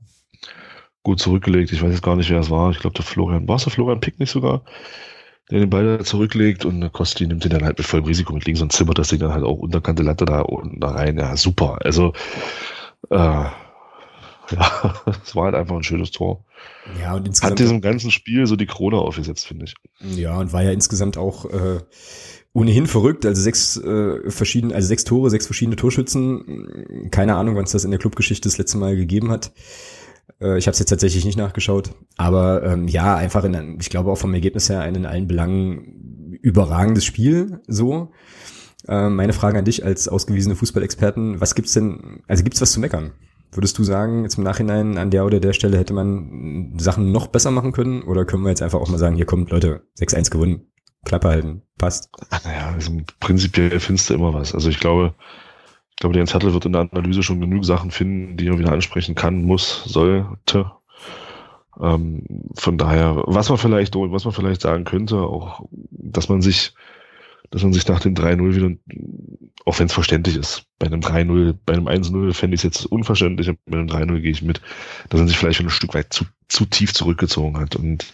gut 1.03 1.21
zurückgelegt. 1.21 1.73
Ich 1.73 1.83
weiß 1.83 1.93
jetzt 1.93 2.03
gar 2.03 2.17
nicht, 2.17 2.31
wer 2.31 2.41
es 2.41 2.51
war. 2.51 2.71
Ich 2.71 2.79
glaube, 2.79 2.95
der 2.95 3.05
Florian, 3.05 3.49
war 3.49 3.57
es 3.57 3.65
der 3.65 3.73
Florian 3.73 4.01
Pick 4.01 4.19
nicht 4.19 4.31
sogar? 4.31 4.63
Der 5.51 5.61
den 5.61 5.71
Ball 5.71 6.05
zurücklegt 6.05 6.65
und 6.65 6.81
der 6.81 6.91
Kosti 6.91 7.27
nimmt 7.27 7.45
den 7.45 7.51
dann 7.51 7.65
halt 7.65 7.79
mit 7.79 7.87
vollem 7.87 8.05
Risiko 8.05 8.33
mit 8.33 8.45
links 8.45 8.61
und 8.61 8.73
zimmert 8.73 8.99
das 8.99 9.09
Ding 9.09 9.19
dann 9.19 9.33
halt 9.33 9.45
auch 9.45 9.59
unterkante 9.59 10.03
Latte 10.03 10.25
da 10.25 10.43
unten 10.43 10.81
da 10.81 10.91
rein. 10.91 11.19
Ja, 11.19 11.37
super. 11.37 11.79
Also, 11.85 12.13
äh, 13.11 13.45
ja, 14.51 14.95
es 15.25 15.35
war 15.35 15.45
halt 15.45 15.55
einfach 15.55 15.77
ein 15.77 15.83
schönes 15.83 16.11
Tor. 16.11 16.45
Ja, 17.01 17.15
und 17.15 17.27
insgesamt. 17.27 17.53
Hat 17.53 17.59
diesem 17.59 17.81
ganzen 17.81 18.11
Spiel 18.11 18.47
so 18.47 18.57
die 18.57 18.67
Krone 18.67 18.97
aufgesetzt, 18.97 19.47
finde 19.47 19.67
ich. 19.67 19.75
Ja, 20.17 20.39
und 20.39 20.53
war 20.53 20.63
ja 20.63 20.71
insgesamt 20.71 21.17
auch, 21.17 21.45
äh, 21.47 21.81
ohnehin 22.53 22.87
verrückt. 22.87 23.25
Also 23.27 23.41
sechs 23.41 23.77
äh, 23.77 24.31
verschiedene, 24.31 24.75
also 24.75 24.89
sechs 24.89 25.05
Tore, 25.05 25.31
sechs 25.31 25.47
verschiedene 25.47 25.77
Torschützen. 25.77 27.09
Keine 27.11 27.37
Ahnung, 27.37 27.57
wann 27.57 27.65
es 27.65 27.73
das 27.73 27.85
in 27.85 27.91
der 27.91 28.01
Clubgeschichte 28.01 28.49
das 28.49 28.59
letzte 28.59 28.79
Mal 28.79 28.97
gegeben 28.97 29.31
hat. 29.31 29.53
Äh, 30.41 30.59
ich 30.59 30.67
habe 30.67 30.73
es 30.73 30.79
jetzt 30.79 30.89
tatsächlich 30.89 31.25
nicht 31.25 31.39
nachgeschaut. 31.39 31.93
Aber 32.17 32.63
ähm, 32.65 32.89
ja, 32.89 33.17
einfach 33.17 33.45
in, 33.45 33.79
ich 33.81 33.91
glaube 33.91 34.11
auch 34.11 34.19
vom 34.19 34.35
Ergebnis 34.35 34.69
her 34.69 34.81
ein 34.81 34.95
in 34.95 35.07
allen 35.07 35.29
Belangen 35.29 36.39
überragendes 36.43 37.05
Spiel. 37.05 37.61
So. 37.69 38.13
Äh, 38.89 39.11
meine 39.11 39.33
Frage 39.33 39.59
an 39.59 39.65
dich 39.65 39.85
als 39.85 40.09
ausgewiesene 40.09 40.57
Fußballexperten: 40.57 41.41
Was 41.41 41.55
gibt's 41.55 41.73
denn? 41.73 42.23
Also 42.27 42.43
gibt's 42.43 42.61
was 42.61 42.73
zu 42.73 42.81
meckern? 42.81 43.13
Würdest 43.53 43.79
du 43.79 43.85
sagen, 43.85 44.23
jetzt 44.23 44.39
im 44.39 44.45
Nachhinein 44.45 44.97
an 44.97 45.11
der 45.11 45.25
oder 45.25 45.41
der 45.41 45.53
Stelle 45.53 45.77
hätte 45.77 45.93
man 45.93 46.75
Sachen 46.79 47.11
noch 47.11 47.27
besser 47.27 47.51
machen 47.51 47.73
können? 47.73 48.03
Oder 48.03 48.25
können 48.25 48.45
wir 48.45 48.51
jetzt 48.51 48.63
einfach 48.63 48.81
auch 48.81 48.89
mal 48.89 48.99
sagen, 48.99 49.17
hier 49.17 49.27
kommt 49.27 49.51
Leute, 49.51 49.83
6-1 49.99 50.31
gewonnen, 50.31 50.71
Klappe 51.05 51.29
halten, 51.29 51.63
passt. 51.79 52.11
Naja, 52.45 52.73
also 52.73 52.93
prinzipiell 53.19 53.81
findest 53.81 54.11
du 54.11 54.15
immer 54.15 54.33
was. 54.35 54.55
Also 54.55 54.69
ich 54.69 54.79
glaube, 54.79 55.15
ich 55.91 55.97
glaube, 55.97 56.13
der 56.13 56.21
Jens 56.21 56.33
Hertel 56.33 56.53
wird 56.53 56.65
in 56.65 56.73
der 56.73 56.89
Analyse 56.93 57.23
schon 57.23 57.41
genug 57.41 57.65
Sachen 57.65 57.91
finden, 57.91 58.37
die 58.37 58.47
er 58.47 58.59
wieder 58.59 58.73
ansprechen 58.73 59.15
kann, 59.15 59.43
muss, 59.43 59.85
sollte. 59.85 60.71
Ähm, 61.81 62.25
von 62.55 62.79
daher, 62.79 63.23
was 63.27 63.49
man 63.49 63.59
vielleicht, 63.59 63.95
was 63.97 64.25
man 64.25 64.35
vielleicht 64.35 64.61
sagen 64.61 64.85
könnte, 64.85 65.17
auch, 65.19 65.65
dass 65.91 66.29
man 66.29 66.43
sich, 66.43 66.75
dass 67.51 67.63
man 67.63 67.73
sich 67.73 67.87
nach 67.89 68.01
dem 68.01 68.15
3-0 68.15 68.55
wieder, 68.55 68.71
auch 69.65 69.79
wenn 69.79 69.87
es 69.87 69.93
verständlich 69.93 70.37
ist, 70.37 70.67
bei 70.79 70.87
einem 70.87 71.01
3-0, 71.01 71.57
bei 71.67 71.75
einem 71.75 71.89
1-0 71.89 72.33
fände 72.33 72.55
ich 72.55 72.61
es 72.61 72.65
jetzt 72.65 72.87
unverständlich, 72.87 73.51
bei 73.67 73.79
einem 73.79 73.89
3-0 73.89 74.21
gehe 74.21 74.31
ich 74.31 74.43
mit, 74.43 74.61
dass 75.09 75.19
man 75.19 75.29
sich 75.29 75.37
vielleicht 75.37 75.61
ein 75.61 75.71
Stück 75.71 75.95
weit 75.95 76.13
zu, 76.13 76.25
zu 76.49 76.65
tief 76.65 76.95
zurückgezogen 76.95 77.59
hat 77.59 77.75
und 77.75 78.13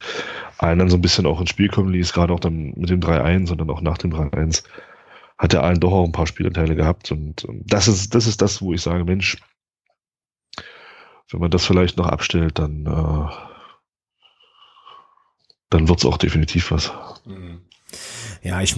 allen 0.59 0.78
dann 0.78 0.91
so 0.91 0.97
ein 0.97 1.03
bisschen 1.03 1.26
auch 1.26 1.41
ins 1.41 1.51
Spiel 1.51 1.68
kommen 1.68 1.93
ließ, 1.93 2.14
gerade 2.14 2.32
auch 2.32 2.41
dann 2.41 2.72
mit 2.76 2.89
dem 2.89 3.01
3-1 3.01 3.51
und 3.51 3.59
dann 3.59 3.70
auch 3.70 3.82
nach 3.82 3.99
dem 3.99 4.12
3-1 4.12 4.64
hat 5.39 5.53
der 5.53 5.62
allen 5.62 5.80
doch 5.80 5.93
auch 5.93 6.05
ein 6.05 6.12
paar 6.12 6.26
Spielanteile 6.26 6.74
gehabt 6.74 7.12
und, 7.12 7.45
und 7.45 7.62
das 7.70 7.89
ist 7.89 8.14
das 8.14 8.26
ist 8.26 8.41
das, 8.41 8.62
wo 8.62 8.72
ich 8.72 8.80
sage, 8.80 9.05
Mensch, 9.05 9.37
wenn 11.30 11.41
man 11.41 11.51
das 11.51 11.66
vielleicht 11.66 11.99
noch 11.99 12.07
abstellt, 12.07 12.59
dann 12.59 12.87
äh, 12.87 13.32
dann 15.68 15.89
wird's 15.89 16.07
auch 16.07 16.16
definitiv 16.16 16.70
was. 16.70 16.93
Mhm. 17.26 17.56
Ja, 18.47 18.63
ich 18.63 18.77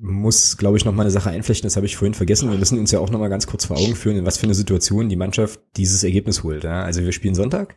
muss, 0.00 0.56
glaube 0.56 0.76
ich, 0.76 0.84
noch 0.84 0.92
mal 0.92 1.02
eine 1.02 1.10
Sache 1.10 1.30
einflechten, 1.30 1.66
das 1.66 1.76
habe 1.76 1.86
ich 1.86 1.96
vorhin 1.96 2.14
vergessen. 2.14 2.50
Wir 2.50 2.58
müssen 2.58 2.78
uns 2.78 2.90
ja 2.90 2.98
auch 2.98 3.10
noch 3.10 3.20
mal 3.20 3.28
ganz 3.28 3.46
kurz 3.46 3.64
vor 3.64 3.78
Augen 3.78 3.94
führen, 3.94 4.16
in 4.16 4.26
was 4.26 4.36
für 4.36 4.44
eine 4.44 4.54
Situation 4.54 5.08
die 5.08 5.16
Mannschaft 5.16 5.60
dieses 5.76 6.04
Ergebnis 6.04 6.42
holt. 6.42 6.64
Ja? 6.64 6.82
Also 6.82 7.02
wir 7.02 7.12
spielen 7.12 7.34
Sonntag, 7.34 7.76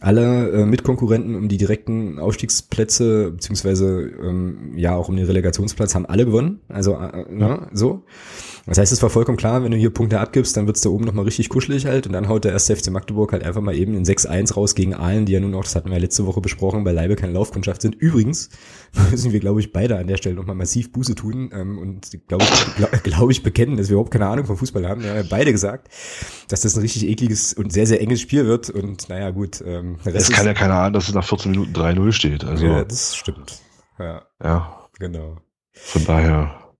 alle 0.00 0.50
äh, 0.50 0.66
Mitkonkurrenten 0.66 1.34
um 1.34 1.48
die 1.48 1.56
direkten 1.56 2.18
Aufstiegsplätze, 2.18 3.32
beziehungsweise 3.32 4.10
ähm, 4.22 4.74
ja 4.76 4.94
auch 4.94 5.08
um 5.08 5.16
den 5.16 5.26
Relegationsplatz, 5.26 5.94
haben 5.94 6.06
alle 6.06 6.26
gewonnen. 6.26 6.60
Also 6.68 6.94
äh, 6.94 7.24
na, 7.30 7.68
so. 7.72 8.04
Das 8.66 8.78
heißt, 8.78 8.92
es 8.92 9.00
war 9.00 9.10
vollkommen 9.10 9.38
klar, 9.38 9.62
wenn 9.62 9.70
du 9.70 9.76
hier 9.76 9.90
Punkte 9.90 10.18
abgibst, 10.18 10.56
dann 10.56 10.66
wird's 10.66 10.80
da 10.80 10.88
oben 10.90 11.04
nochmal 11.04 11.24
richtig 11.24 11.48
kuschelig 11.48 11.86
halt 11.86 12.06
und 12.08 12.12
dann 12.12 12.28
haut 12.28 12.44
der 12.44 12.50
erste 12.50 12.74
FC 12.74 12.90
Magdeburg 12.90 13.30
halt 13.30 13.44
einfach 13.44 13.60
mal 13.60 13.76
eben 13.76 13.94
in 13.94 14.04
6-1 14.04 14.54
raus 14.54 14.74
gegen 14.74 14.92
Aalen, 14.92 15.24
die 15.24 15.32
ja 15.32 15.40
nun 15.40 15.54
auch, 15.54 15.62
das 15.62 15.76
hatten 15.76 15.88
wir 15.88 15.94
ja 15.94 16.00
letzte 16.00 16.26
Woche 16.26 16.40
besprochen, 16.40 16.82
bei 16.82 16.90
Leibe 16.90 17.14
keine 17.14 17.32
Laufkundschaft 17.32 17.80
sind. 17.80 17.94
Übrigens 17.94 18.50
müssen 19.10 19.30
wir, 19.30 19.38
glaube 19.38 19.60
ich, 19.60 19.72
beide 19.72 19.96
an 19.96 20.08
der 20.08 20.16
Stelle 20.16 20.34
nochmal 20.34 20.56
massiv 20.56 20.90
Buße 20.90 21.14
tun 21.14 21.50
ähm, 21.52 21.78
und 21.78 22.10
glaube 22.26 22.44
ich, 22.44 22.74
glaub, 22.76 23.04
glaub 23.04 23.30
ich 23.30 23.44
bekennen, 23.44 23.76
dass 23.76 23.88
wir 23.88 23.94
überhaupt 23.94 24.10
keine 24.10 24.26
Ahnung 24.26 24.46
vom 24.46 24.56
Fußball 24.56 24.86
haben. 24.86 25.02
Wir 25.02 25.10
haben 25.10 25.16
ja 25.18 25.24
beide 25.30 25.52
gesagt, 25.52 25.88
dass 26.48 26.62
das 26.62 26.74
ein 26.74 26.80
richtig 26.80 27.06
ekliges 27.06 27.54
und 27.54 27.72
sehr, 27.72 27.86
sehr 27.86 28.00
enges 28.00 28.20
Spiel 28.20 28.46
wird 28.46 28.68
und 28.70 29.08
naja, 29.08 29.30
gut. 29.30 29.62
Ähm, 29.64 29.98
es 30.04 30.30
kann 30.30 30.44
ja 30.44 30.54
keiner 30.54 30.74
ahnen, 30.74 30.92
dass 30.92 31.06
es 31.06 31.14
nach 31.14 31.24
14 31.24 31.52
Minuten 31.52 31.72
3-0 31.72 32.10
steht. 32.10 32.44
Also, 32.44 32.66
ja, 32.66 32.84
das 32.84 33.14
stimmt. 33.14 33.60
Ja. 33.98 34.22
Ja. 34.42 34.88
Genau. 34.98 35.36
Von 35.72 36.04
daher. 36.04 36.72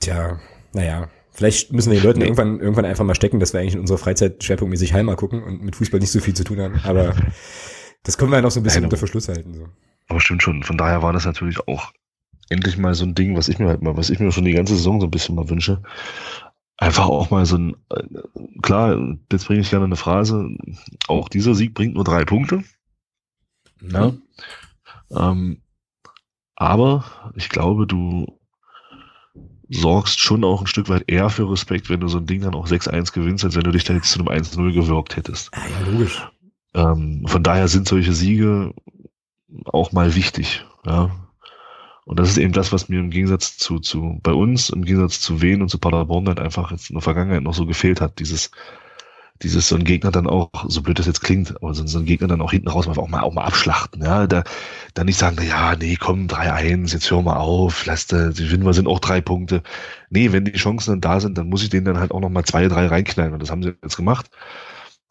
Tja, 0.00 0.40
naja, 0.72 1.08
Vielleicht 1.34 1.72
müssen 1.72 1.90
wir 1.90 1.98
den 1.98 2.04
Leuten 2.04 2.20
ja. 2.20 2.26
irgendwann, 2.26 2.60
irgendwann 2.60 2.84
einfach 2.84 3.04
mal 3.04 3.14
stecken, 3.14 3.40
dass 3.40 3.54
wir 3.54 3.60
eigentlich 3.60 3.74
in 3.74 3.80
unserer 3.80 3.98
Freizeit 3.98 4.44
schwerpunktmäßig 4.44 4.92
Heimer 4.92 5.16
gucken 5.16 5.42
und 5.42 5.62
mit 5.62 5.76
Fußball 5.76 5.98
nicht 5.98 6.12
so 6.12 6.20
viel 6.20 6.34
zu 6.34 6.44
tun 6.44 6.60
haben. 6.60 6.78
Aber 6.84 7.14
das 8.02 8.18
können 8.18 8.30
wir 8.30 8.36
ja 8.36 8.42
noch 8.42 8.50
so 8.50 8.60
ein 8.60 8.62
bisschen 8.62 8.82
Nein, 8.82 8.88
unter 8.88 8.98
Verschluss 8.98 9.28
halten. 9.28 9.54
So. 9.54 9.66
Aber 10.08 10.20
stimmt 10.20 10.42
schon. 10.42 10.62
Von 10.62 10.76
daher 10.76 11.02
war 11.02 11.14
das 11.14 11.24
natürlich 11.24 11.66
auch 11.66 11.92
endlich 12.50 12.76
mal 12.76 12.94
so 12.94 13.06
ein 13.06 13.14
Ding, 13.14 13.34
was 13.34 13.48
ich 13.48 13.58
mir 13.58 13.68
halt 13.68 13.80
mal, 13.80 13.96
was 13.96 14.10
ich 14.10 14.20
mir 14.20 14.30
schon 14.30 14.44
die 14.44 14.52
ganze 14.52 14.76
Saison 14.76 15.00
so 15.00 15.06
ein 15.06 15.10
bisschen 15.10 15.34
mal 15.34 15.48
wünsche. 15.48 15.82
Einfach 16.76 17.06
auch 17.06 17.30
mal 17.30 17.46
so 17.46 17.56
ein, 17.56 17.76
äh, 17.88 18.02
klar, 18.60 19.16
jetzt 19.30 19.46
bringe 19.46 19.60
ich 19.60 19.70
gerne 19.70 19.86
eine 19.86 19.96
Phrase, 19.96 20.50
auch 21.06 21.30
dieser 21.30 21.54
Sieg 21.54 21.72
bringt 21.72 21.94
nur 21.94 22.04
drei 22.04 22.24
Punkte. 22.26 22.62
Mhm. 23.80 23.90
Ja. 23.90 25.30
Ähm, 25.30 25.62
aber 26.56 27.32
ich 27.36 27.48
glaube, 27.48 27.86
du 27.86 28.38
sorgst 29.72 30.20
schon 30.20 30.44
auch 30.44 30.60
ein 30.60 30.66
Stück 30.66 30.88
weit 30.88 31.04
eher 31.06 31.30
für 31.30 31.50
Respekt, 31.50 31.88
wenn 31.88 32.00
du 32.00 32.08
so 32.08 32.18
ein 32.18 32.26
Ding 32.26 32.42
dann 32.42 32.54
auch 32.54 32.66
6-1 32.66 33.12
gewinnst, 33.12 33.44
als 33.44 33.56
wenn 33.56 33.64
du 33.64 33.70
dich 33.70 33.84
da 33.84 33.94
jetzt 33.94 34.10
zu 34.10 34.18
einem 34.18 34.28
1-0 34.28 34.72
gewirkt 34.72 35.16
hättest. 35.16 35.50
Ja, 35.54 35.62
ja 35.62 35.90
logisch. 35.90 36.28
Ähm, 36.74 37.24
von 37.26 37.42
daher 37.42 37.68
sind 37.68 37.88
solche 37.88 38.12
Siege 38.12 38.74
auch 39.64 39.92
mal 39.92 40.14
wichtig, 40.14 40.64
ja. 40.86 41.10
Und 42.04 42.18
das 42.18 42.30
ist 42.30 42.38
eben 42.38 42.52
das, 42.52 42.72
was 42.72 42.88
mir 42.88 42.98
im 42.98 43.10
Gegensatz 43.10 43.56
zu, 43.58 43.78
zu 43.78 44.18
bei 44.22 44.32
uns, 44.32 44.70
im 44.70 44.84
Gegensatz 44.84 45.20
zu 45.20 45.40
Wien 45.40 45.62
und 45.62 45.68
zu 45.68 45.78
Paderborn 45.78 46.26
halt 46.26 46.40
einfach 46.40 46.72
jetzt 46.72 46.90
in 46.90 46.94
der 46.94 47.02
Vergangenheit 47.02 47.42
noch 47.42 47.54
so 47.54 47.64
gefehlt 47.64 48.00
hat, 48.00 48.18
dieses 48.18 48.50
dieses 49.42 49.68
so 49.68 49.76
ein 49.76 49.84
Gegner 49.84 50.10
dann 50.10 50.26
auch, 50.26 50.50
so 50.68 50.82
blöd 50.82 50.98
das 50.98 51.06
jetzt 51.06 51.20
klingt, 51.20 51.54
aber 51.56 51.74
so, 51.74 51.86
so 51.86 51.98
ein 51.98 52.04
Gegner 52.04 52.28
dann 52.28 52.40
auch 52.40 52.52
hinten 52.52 52.68
raus 52.68 52.88
auch 52.88 53.08
mal, 53.08 53.20
auch 53.20 53.32
mal 53.32 53.44
abschlachten, 53.44 54.02
ja, 54.02 54.26
da, 54.26 54.44
da 54.94 55.04
nicht 55.04 55.18
sagen, 55.18 55.36
na 55.38 55.44
ja, 55.44 55.76
nee, 55.76 55.96
komm, 55.96 56.26
3-1, 56.26 56.92
jetzt 56.92 57.10
hör 57.10 57.22
mal 57.22 57.36
auf, 57.36 57.86
lass 57.86 58.06
da, 58.06 58.30
die 58.30 58.50
wir 58.50 58.74
sind 58.74 58.86
auch 58.86 59.00
drei 59.00 59.20
Punkte. 59.20 59.62
Nee, 60.10 60.32
wenn 60.32 60.44
die 60.44 60.52
Chancen 60.52 60.92
dann 60.92 61.00
da 61.00 61.20
sind, 61.20 61.38
dann 61.38 61.48
muss 61.48 61.62
ich 61.62 61.70
denen 61.70 61.84
dann 61.86 61.98
halt 61.98 62.12
auch 62.12 62.20
noch 62.20 62.30
mal 62.30 62.44
zwei, 62.44 62.68
drei 62.68 62.86
reinknallen 62.86 63.32
und 63.32 63.42
das 63.42 63.50
haben 63.50 63.62
sie 63.62 63.74
jetzt 63.82 63.96
gemacht. 63.96 64.30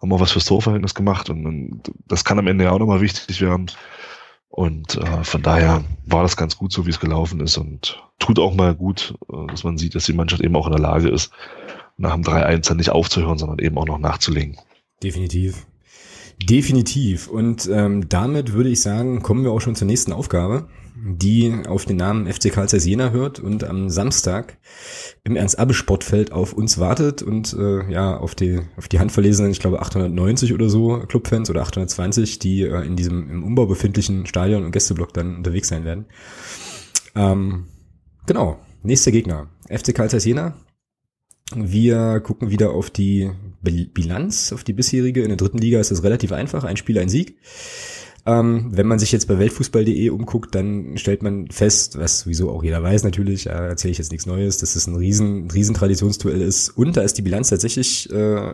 Haben 0.01 0.13
auch 0.13 0.19
was 0.19 0.32
fürs 0.32 0.45
Torverhältnis 0.45 0.95
gemacht 0.95 1.29
und, 1.29 1.45
und 1.45 1.91
das 2.07 2.23
kann 2.23 2.39
am 2.39 2.47
Ende 2.47 2.63
ja 2.65 2.71
auch 2.71 2.79
nochmal 2.79 3.01
wichtig 3.01 3.41
werden. 3.41 3.67
Und 4.51 4.97
äh, 4.97 5.23
von 5.23 5.41
daher 5.41 5.82
war 6.05 6.23
das 6.23 6.36
ganz 6.36 6.57
gut 6.57 6.73
so, 6.73 6.86
wie 6.86 6.89
es 6.89 6.99
gelaufen 6.99 7.39
ist 7.39 7.57
und 7.57 8.03
tut 8.19 8.38
auch 8.38 8.53
mal 8.53 8.75
gut, 8.75 9.15
äh, 9.32 9.47
dass 9.47 9.63
man 9.63 9.77
sieht, 9.77 9.95
dass 9.95 10.05
die 10.05 10.13
Mannschaft 10.13 10.43
eben 10.43 10.57
auch 10.57 10.67
in 10.67 10.73
der 10.73 10.82
Lage 10.82 11.07
ist, 11.07 11.32
nach 11.98 12.14
dem 12.14 12.24
3-1 12.24 12.68
dann 12.68 12.78
nicht 12.78 12.89
aufzuhören, 12.89 13.38
sondern 13.38 13.60
eben 13.60 13.78
auch 13.78 13.86
noch 13.86 14.00
nachzulegen. 14.00 14.58
Definitiv. 15.04 15.66
Definitiv. 16.50 17.28
Und 17.28 17.70
ähm, 17.72 18.10
damit 18.10 18.54
würde 18.54 18.70
ich 18.70 18.82
sagen, 18.82 19.22
kommen 19.22 19.44
wir 19.44 19.52
auch 19.52 19.62
schon 19.62 19.76
zur 19.76 19.88
nächsten 19.88 20.12
Aufgabe, 20.12 20.68
die 20.96 21.54
auf 21.68 21.86
den 21.86 21.98
Namen 21.98 22.32
FC 22.32 22.52
Karl 22.52 22.70
Zeiss 22.70 22.86
Jena 22.86 23.12
hört 23.12 23.39
und 23.39 23.64
am 23.64 23.89
Samstag 23.89 24.58
im 25.24 25.36
Ernst-Abbe-Sportfeld 25.36 26.32
auf 26.32 26.54
uns 26.54 26.80
wartet 26.80 27.22
und 27.22 27.54
äh, 27.54 27.92
ja, 27.92 28.18
auf 28.18 28.36
die, 28.36 28.62
auf 28.78 28.88
die 28.88 29.00
handverlesenen, 29.00 29.52
ich 29.52 29.60
glaube 29.60 29.82
890 29.82 30.54
oder 30.54 30.70
so 30.70 31.00
Clubfans 31.08 31.50
oder 31.50 31.62
820, 31.62 32.39
die 32.39 32.64
äh, 32.64 32.86
in 32.86 32.96
diesem 32.96 33.30
im 33.30 33.44
Umbau 33.44 33.66
befindlichen 33.66 34.26
Stadion 34.26 34.64
und 34.64 34.72
Gästeblock 34.72 35.14
dann 35.14 35.38
unterwegs 35.38 35.70
sein 35.70 35.86
werden. 35.86 36.06
Ähm, 37.16 37.66
genau, 38.26 38.60
nächster 38.84 39.12
Gegner. 39.12 39.48
FC 39.70 39.96
Karl 39.96 40.10
Zeiss 40.10 40.26
Jena, 40.26 40.56
wir 41.56 42.20
gucken 42.22 42.49
wieder 42.49 42.72
auf 42.72 42.89
die 42.89 43.30
Bilanz, 43.62 44.54
auf 44.54 44.64
die 44.64 44.74
bisherige. 44.74 45.22
In 45.22 45.30
der 45.30 45.38
dritten 45.38 45.58
Liga 45.58 45.80
ist 45.80 45.91
das 45.91 46.04
relativ 46.04 46.32
einfach. 46.32 46.64
Ein 46.64 46.78
Spiel, 46.78 46.99
ein 46.99 47.10
Sieg. 47.10 47.38
Ähm, 48.24 48.70
wenn 48.72 48.86
man 48.86 48.99
sich 48.99 49.12
jetzt 49.12 49.28
bei 49.28 49.39
weltfußball.de 49.39 50.10
umguckt, 50.12 50.54
dann 50.54 50.97
stellt 50.97 51.24
man 51.24 51.47
fest, 51.49 51.97
was 51.97 52.20
sowieso 52.20 52.52
auch 52.52 52.64
jeder 52.64 52.84
weiß 52.84 53.04
natürlich, 53.04 53.47
äh, 53.47 53.49
erzähle 53.49 53.93
ich 53.93 53.97
jetzt 53.97 54.12
nichts 54.12 54.28
Neues, 54.28 54.60
dass 54.60 54.76
es 54.76 54.86
ein 54.86 54.95
riesen, 54.95 55.49
riesen 55.49 55.74
Traditionsduell 55.74 56.39
ist. 56.41 56.70
Und 56.70 56.97
da 56.97 57.02
ist 57.02 57.18
die 57.18 57.24
Bilanz 57.24 57.49
tatsächlich, 57.49 58.12
äh, 58.12 58.54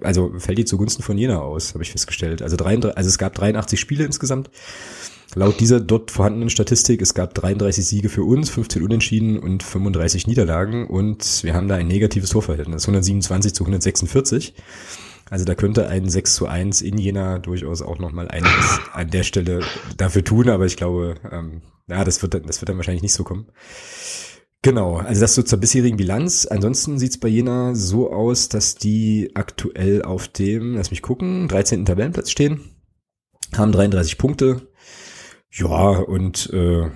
also 0.00 0.32
fällt 0.38 0.58
die 0.58 0.64
zugunsten 0.64 1.04
von 1.04 1.16
Jena 1.16 1.38
aus, 1.38 1.74
habe 1.74 1.84
ich 1.84 1.92
festgestellt. 1.92 2.42
Also, 2.42 2.56
33, 2.56 2.96
also 2.96 3.08
es 3.08 3.18
gab 3.18 3.34
83 3.34 3.78
Spiele 3.78 4.04
insgesamt. 4.04 4.50
Laut 5.36 5.58
dieser 5.58 5.80
dort 5.80 6.12
vorhandenen 6.12 6.48
Statistik, 6.48 7.02
es 7.02 7.12
gab 7.12 7.34
33 7.34 7.84
Siege 7.84 8.08
für 8.08 8.22
uns, 8.22 8.50
15 8.50 8.82
Unentschieden 8.82 9.38
und 9.38 9.64
35 9.64 10.28
Niederlagen 10.28 10.86
und 10.86 11.42
wir 11.42 11.54
haben 11.54 11.66
da 11.66 11.74
ein 11.74 11.88
negatives 11.88 12.30
Torverhältnis, 12.30 12.84
127 12.84 13.52
zu 13.52 13.64
146. 13.64 14.54
Also 15.30 15.44
da 15.44 15.56
könnte 15.56 15.88
ein 15.88 16.08
6 16.08 16.34
zu 16.34 16.46
1 16.46 16.82
in 16.82 16.98
Jena 16.98 17.40
durchaus 17.40 17.82
auch 17.82 17.98
nochmal 17.98 18.28
einiges 18.28 18.78
an 18.92 19.10
der 19.10 19.24
Stelle 19.24 19.62
dafür 19.96 20.22
tun, 20.22 20.48
aber 20.48 20.66
ich 20.66 20.76
glaube, 20.76 21.16
ähm, 21.32 21.62
ja, 21.88 22.04
das 22.04 22.22
wird, 22.22 22.34
das 22.34 22.60
wird 22.60 22.68
dann 22.68 22.76
wahrscheinlich 22.76 23.02
nicht 23.02 23.14
so 23.14 23.24
kommen. 23.24 23.46
Genau, 24.62 24.96
also 24.96 25.20
das 25.20 25.34
so 25.34 25.42
zur 25.42 25.58
bisherigen 25.58 25.96
Bilanz. 25.96 26.46
Ansonsten 26.46 26.98
sieht's 26.98 27.18
bei 27.18 27.28
Jena 27.28 27.74
so 27.74 28.10
aus, 28.12 28.48
dass 28.48 28.76
die 28.76 29.32
aktuell 29.34 30.02
auf 30.02 30.28
dem, 30.28 30.76
lass 30.76 30.90
mich 30.90 31.02
gucken, 31.02 31.48
13. 31.48 31.84
Tabellenplatz 31.84 32.30
stehen, 32.30 32.60
haben 33.56 33.72
33 33.72 34.16
Punkte. 34.16 34.68
Ja, 35.54 35.66
und 35.68 36.50
äh, 36.52 36.90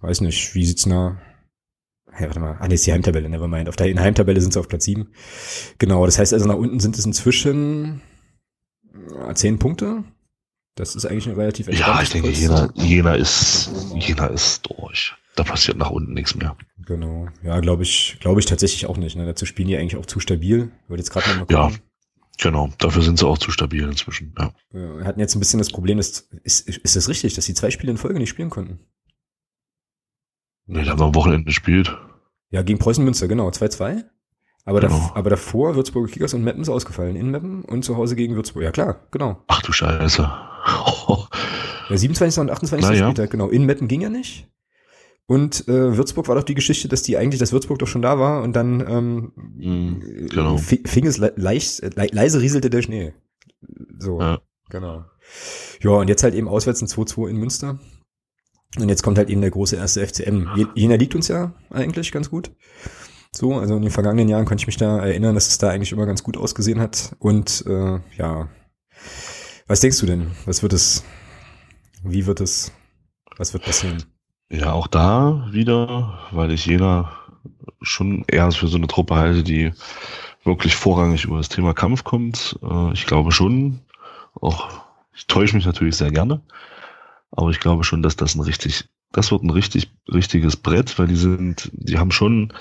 weiß 0.00 0.20
nicht, 0.20 0.54
wie 0.54 0.64
sieht's 0.64 0.84
da? 0.84 1.20
Hey, 2.12 2.26
warte 2.26 2.40
mal. 2.40 2.56
Ah, 2.60 2.68
nee, 2.68 2.74
ist 2.74 2.86
die 2.86 2.92
Heimtabelle, 2.92 3.28
nevermind. 3.28 3.68
Auf 3.68 3.76
der 3.76 3.88
in 3.88 4.00
Heimtabelle 4.00 4.40
sind 4.40 4.52
sie 4.52 4.60
auf 4.60 4.68
Platz 4.68 4.84
7. 4.84 5.08
Genau, 5.78 6.06
das 6.06 6.18
heißt 6.18 6.32
also, 6.32 6.46
nach 6.46 6.56
unten 6.56 6.80
sind 6.80 6.98
es 6.98 7.04
inzwischen 7.04 8.00
äh, 9.28 9.34
10 9.34 9.58
Punkte. 9.58 10.04
Das 10.76 10.94
ist 10.94 11.04
eigentlich 11.04 11.28
ein 11.28 11.34
relativ 11.34 11.68
Ja, 11.68 12.00
ich 12.02 12.10
denke, 12.10 12.30
Jena, 12.30 12.70
Jena 12.74 13.14
ist, 13.14 13.70
Jena 13.94 14.26
ist 14.26 14.66
durch. 14.66 15.14
Da 15.36 15.42
passiert 15.42 15.76
nach 15.76 15.90
unten 15.90 16.14
nichts 16.14 16.34
mehr. 16.34 16.56
Genau. 16.86 17.28
Ja, 17.42 17.60
glaube 17.60 17.82
ich, 17.82 18.18
glaube 18.20 18.40
ich 18.40 18.46
tatsächlich 18.46 18.86
auch 18.86 18.96
nicht. 18.96 19.16
Ne? 19.16 19.26
Dazu 19.26 19.46
spielen 19.46 19.68
die 19.68 19.76
eigentlich 19.76 19.96
auch 19.96 20.06
zu 20.06 20.20
stabil. 20.20 20.70
Wollte 20.88 21.00
jetzt 21.00 21.10
gerade 21.10 21.28
mal 21.28 21.38
gucken. 21.40 21.56
Ja. 21.56 21.70
Genau, 22.38 22.70
dafür 22.78 23.02
sind 23.02 23.18
sie 23.18 23.26
auch 23.26 23.38
zu 23.38 23.50
stabil 23.50 23.82
inzwischen. 23.82 24.34
Ja. 24.38 24.52
Wir 24.70 25.04
hatten 25.04 25.20
jetzt 25.20 25.34
ein 25.34 25.40
bisschen 25.40 25.58
das 25.58 25.70
Problem, 25.70 25.98
dass, 25.98 26.28
ist, 26.42 26.68
ist 26.68 26.96
es 26.96 27.08
richtig, 27.08 27.34
dass 27.34 27.44
sie 27.44 27.54
zwei 27.54 27.70
Spiele 27.70 27.92
in 27.92 27.98
Folge 27.98 28.18
nicht 28.18 28.30
spielen 28.30 28.50
konnten? 28.50 28.80
Nee, 30.66 30.82
die 30.84 30.90
haben 30.90 31.02
am 31.02 31.14
Wochenende 31.14 31.44
gespielt. 31.44 31.96
Ja, 32.50 32.62
gegen 32.62 32.78
Preußen 32.78 33.04
Münster, 33.04 33.28
genau, 33.28 33.48
2-2. 33.48 34.04
Aber, 34.64 34.80
genau. 34.80 34.98
da, 34.98 35.12
aber 35.14 35.30
davor 35.30 35.74
Würzburger 35.74 36.12
Kickers 36.12 36.34
und 36.34 36.44
Meppen 36.44 36.62
ist 36.62 36.68
ausgefallen. 36.68 37.16
In 37.16 37.30
Meppen 37.30 37.62
und 37.64 37.84
zu 37.84 37.96
Hause 37.96 38.14
gegen 38.16 38.36
Würzburg. 38.36 38.62
Ja, 38.62 38.70
klar, 38.70 39.00
genau. 39.10 39.42
Ach 39.48 39.62
du 39.62 39.72
Scheiße. 39.72 40.22
Der 41.88 41.98
27. 41.98 42.40
und 42.40 42.50
28. 42.50 42.88
Na, 42.88 42.94
Spieltag, 42.94 43.26
ja. 43.26 43.30
genau. 43.30 43.48
In 43.48 43.64
Meppen 43.66 43.88
ging 43.88 44.00
ja 44.00 44.08
nicht. 44.08 44.48
Und 45.30 45.68
äh, 45.68 45.96
Würzburg 45.96 46.26
war 46.26 46.34
doch 46.34 46.42
die 46.42 46.56
Geschichte, 46.56 46.88
dass 46.88 47.04
die 47.04 47.16
eigentlich, 47.16 47.38
dass 47.38 47.52
Würzburg 47.52 47.78
doch 47.78 47.86
schon 47.86 48.02
da 48.02 48.18
war 48.18 48.42
und 48.42 48.56
dann 48.56 48.80
ähm, 48.80 49.32
mm, 49.36 50.26
genau. 50.28 50.56
fing 50.56 51.06
es 51.06 51.18
le 51.18 51.32
leicht, 51.36 51.82
le 51.82 52.08
leise 52.10 52.40
rieselte 52.40 52.68
der 52.68 52.82
Schnee. 52.82 53.14
So, 53.96 54.20
ja. 54.20 54.40
genau. 54.70 55.04
Ja, 55.82 55.90
und 55.90 56.08
jetzt 56.08 56.24
halt 56.24 56.34
eben 56.34 56.48
auswärts 56.48 56.82
ein 56.82 56.88
2-2 56.88 57.28
in 57.28 57.36
Münster. 57.36 57.78
Und 58.76 58.88
jetzt 58.88 59.04
kommt 59.04 59.18
halt 59.18 59.30
eben 59.30 59.40
der 59.40 59.52
große 59.52 59.76
erste 59.76 60.04
FCM. 60.04 60.48
Jena 60.74 60.96
liegt 60.96 61.14
uns 61.14 61.28
ja 61.28 61.54
eigentlich 61.70 62.10
ganz 62.10 62.28
gut. 62.28 62.50
So, 63.30 63.54
also 63.54 63.76
in 63.76 63.82
den 63.82 63.92
vergangenen 63.92 64.28
Jahren 64.28 64.46
konnte 64.46 64.62
ich 64.62 64.66
mich 64.66 64.78
da 64.78 64.98
erinnern, 64.98 65.36
dass 65.36 65.46
es 65.46 65.58
da 65.58 65.68
eigentlich 65.68 65.92
immer 65.92 66.06
ganz 66.06 66.24
gut 66.24 66.38
ausgesehen 66.38 66.80
hat. 66.80 67.14
Und 67.20 67.64
äh, 67.68 68.00
ja, 68.18 68.48
was 69.68 69.78
denkst 69.78 70.00
du 70.00 70.06
denn? 70.06 70.32
Was 70.44 70.64
wird 70.64 70.72
es? 70.72 71.04
Wie 72.02 72.26
wird 72.26 72.40
es? 72.40 72.72
Was 73.36 73.52
wird 73.52 73.62
passieren? 73.62 74.02
Ja, 74.52 74.72
auch 74.72 74.88
da 74.88 75.46
wieder, 75.52 76.18
weil 76.32 76.50
ich 76.50 76.66
Jena 76.66 77.12
schon 77.82 78.24
eher 78.26 78.50
für 78.50 78.66
so 78.66 78.76
eine 78.76 78.88
Truppe 78.88 79.14
halte, 79.14 79.44
die 79.44 79.72
wirklich 80.42 80.74
vorrangig 80.74 81.24
über 81.24 81.36
das 81.38 81.48
Thema 81.48 81.72
Kampf 81.72 82.02
kommt. 82.02 82.58
Äh, 82.62 82.92
ich 82.92 83.06
glaube 83.06 83.30
schon, 83.30 83.80
auch 84.40 84.68
ich 85.14 85.26
täusche 85.28 85.54
mich 85.54 85.66
natürlich 85.66 85.96
sehr 85.96 86.10
gerne, 86.10 86.40
aber 87.30 87.50
ich 87.50 87.60
glaube 87.60 87.84
schon, 87.84 88.02
dass 88.02 88.16
das 88.16 88.34
ein 88.34 88.40
richtig, 88.40 88.88
das 89.12 89.30
wird 89.30 89.44
ein 89.44 89.50
richtig, 89.50 89.90
richtiges 90.12 90.56
Brett, 90.56 90.98
weil 90.98 91.06
die 91.06 91.16
sind, 91.16 91.70
die 91.72 91.98
haben 91.98 92.10
schon 92.10 92.52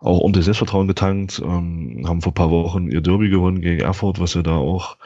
auch 0.00 0.20
ordentlich 0.20 0.44
Selbstvertrauen 0.44 0.88
getankt, 0.88 1.40
ähm, 1.42 2.04
haben 2.06 2.20
vor 2.20 2.34
paar 2.34 2.50
Wochen 2.50 2.90
ihr 2.90 3.00
Derby 3.00 3.30
gewonnen 3.30 3.62
gegen 3.62 3.80
Erfurt, 3.80 4.20
was 4.20 4.34
ja 4.34 4.42
da 4.42 4.56
auch 4.56 4.98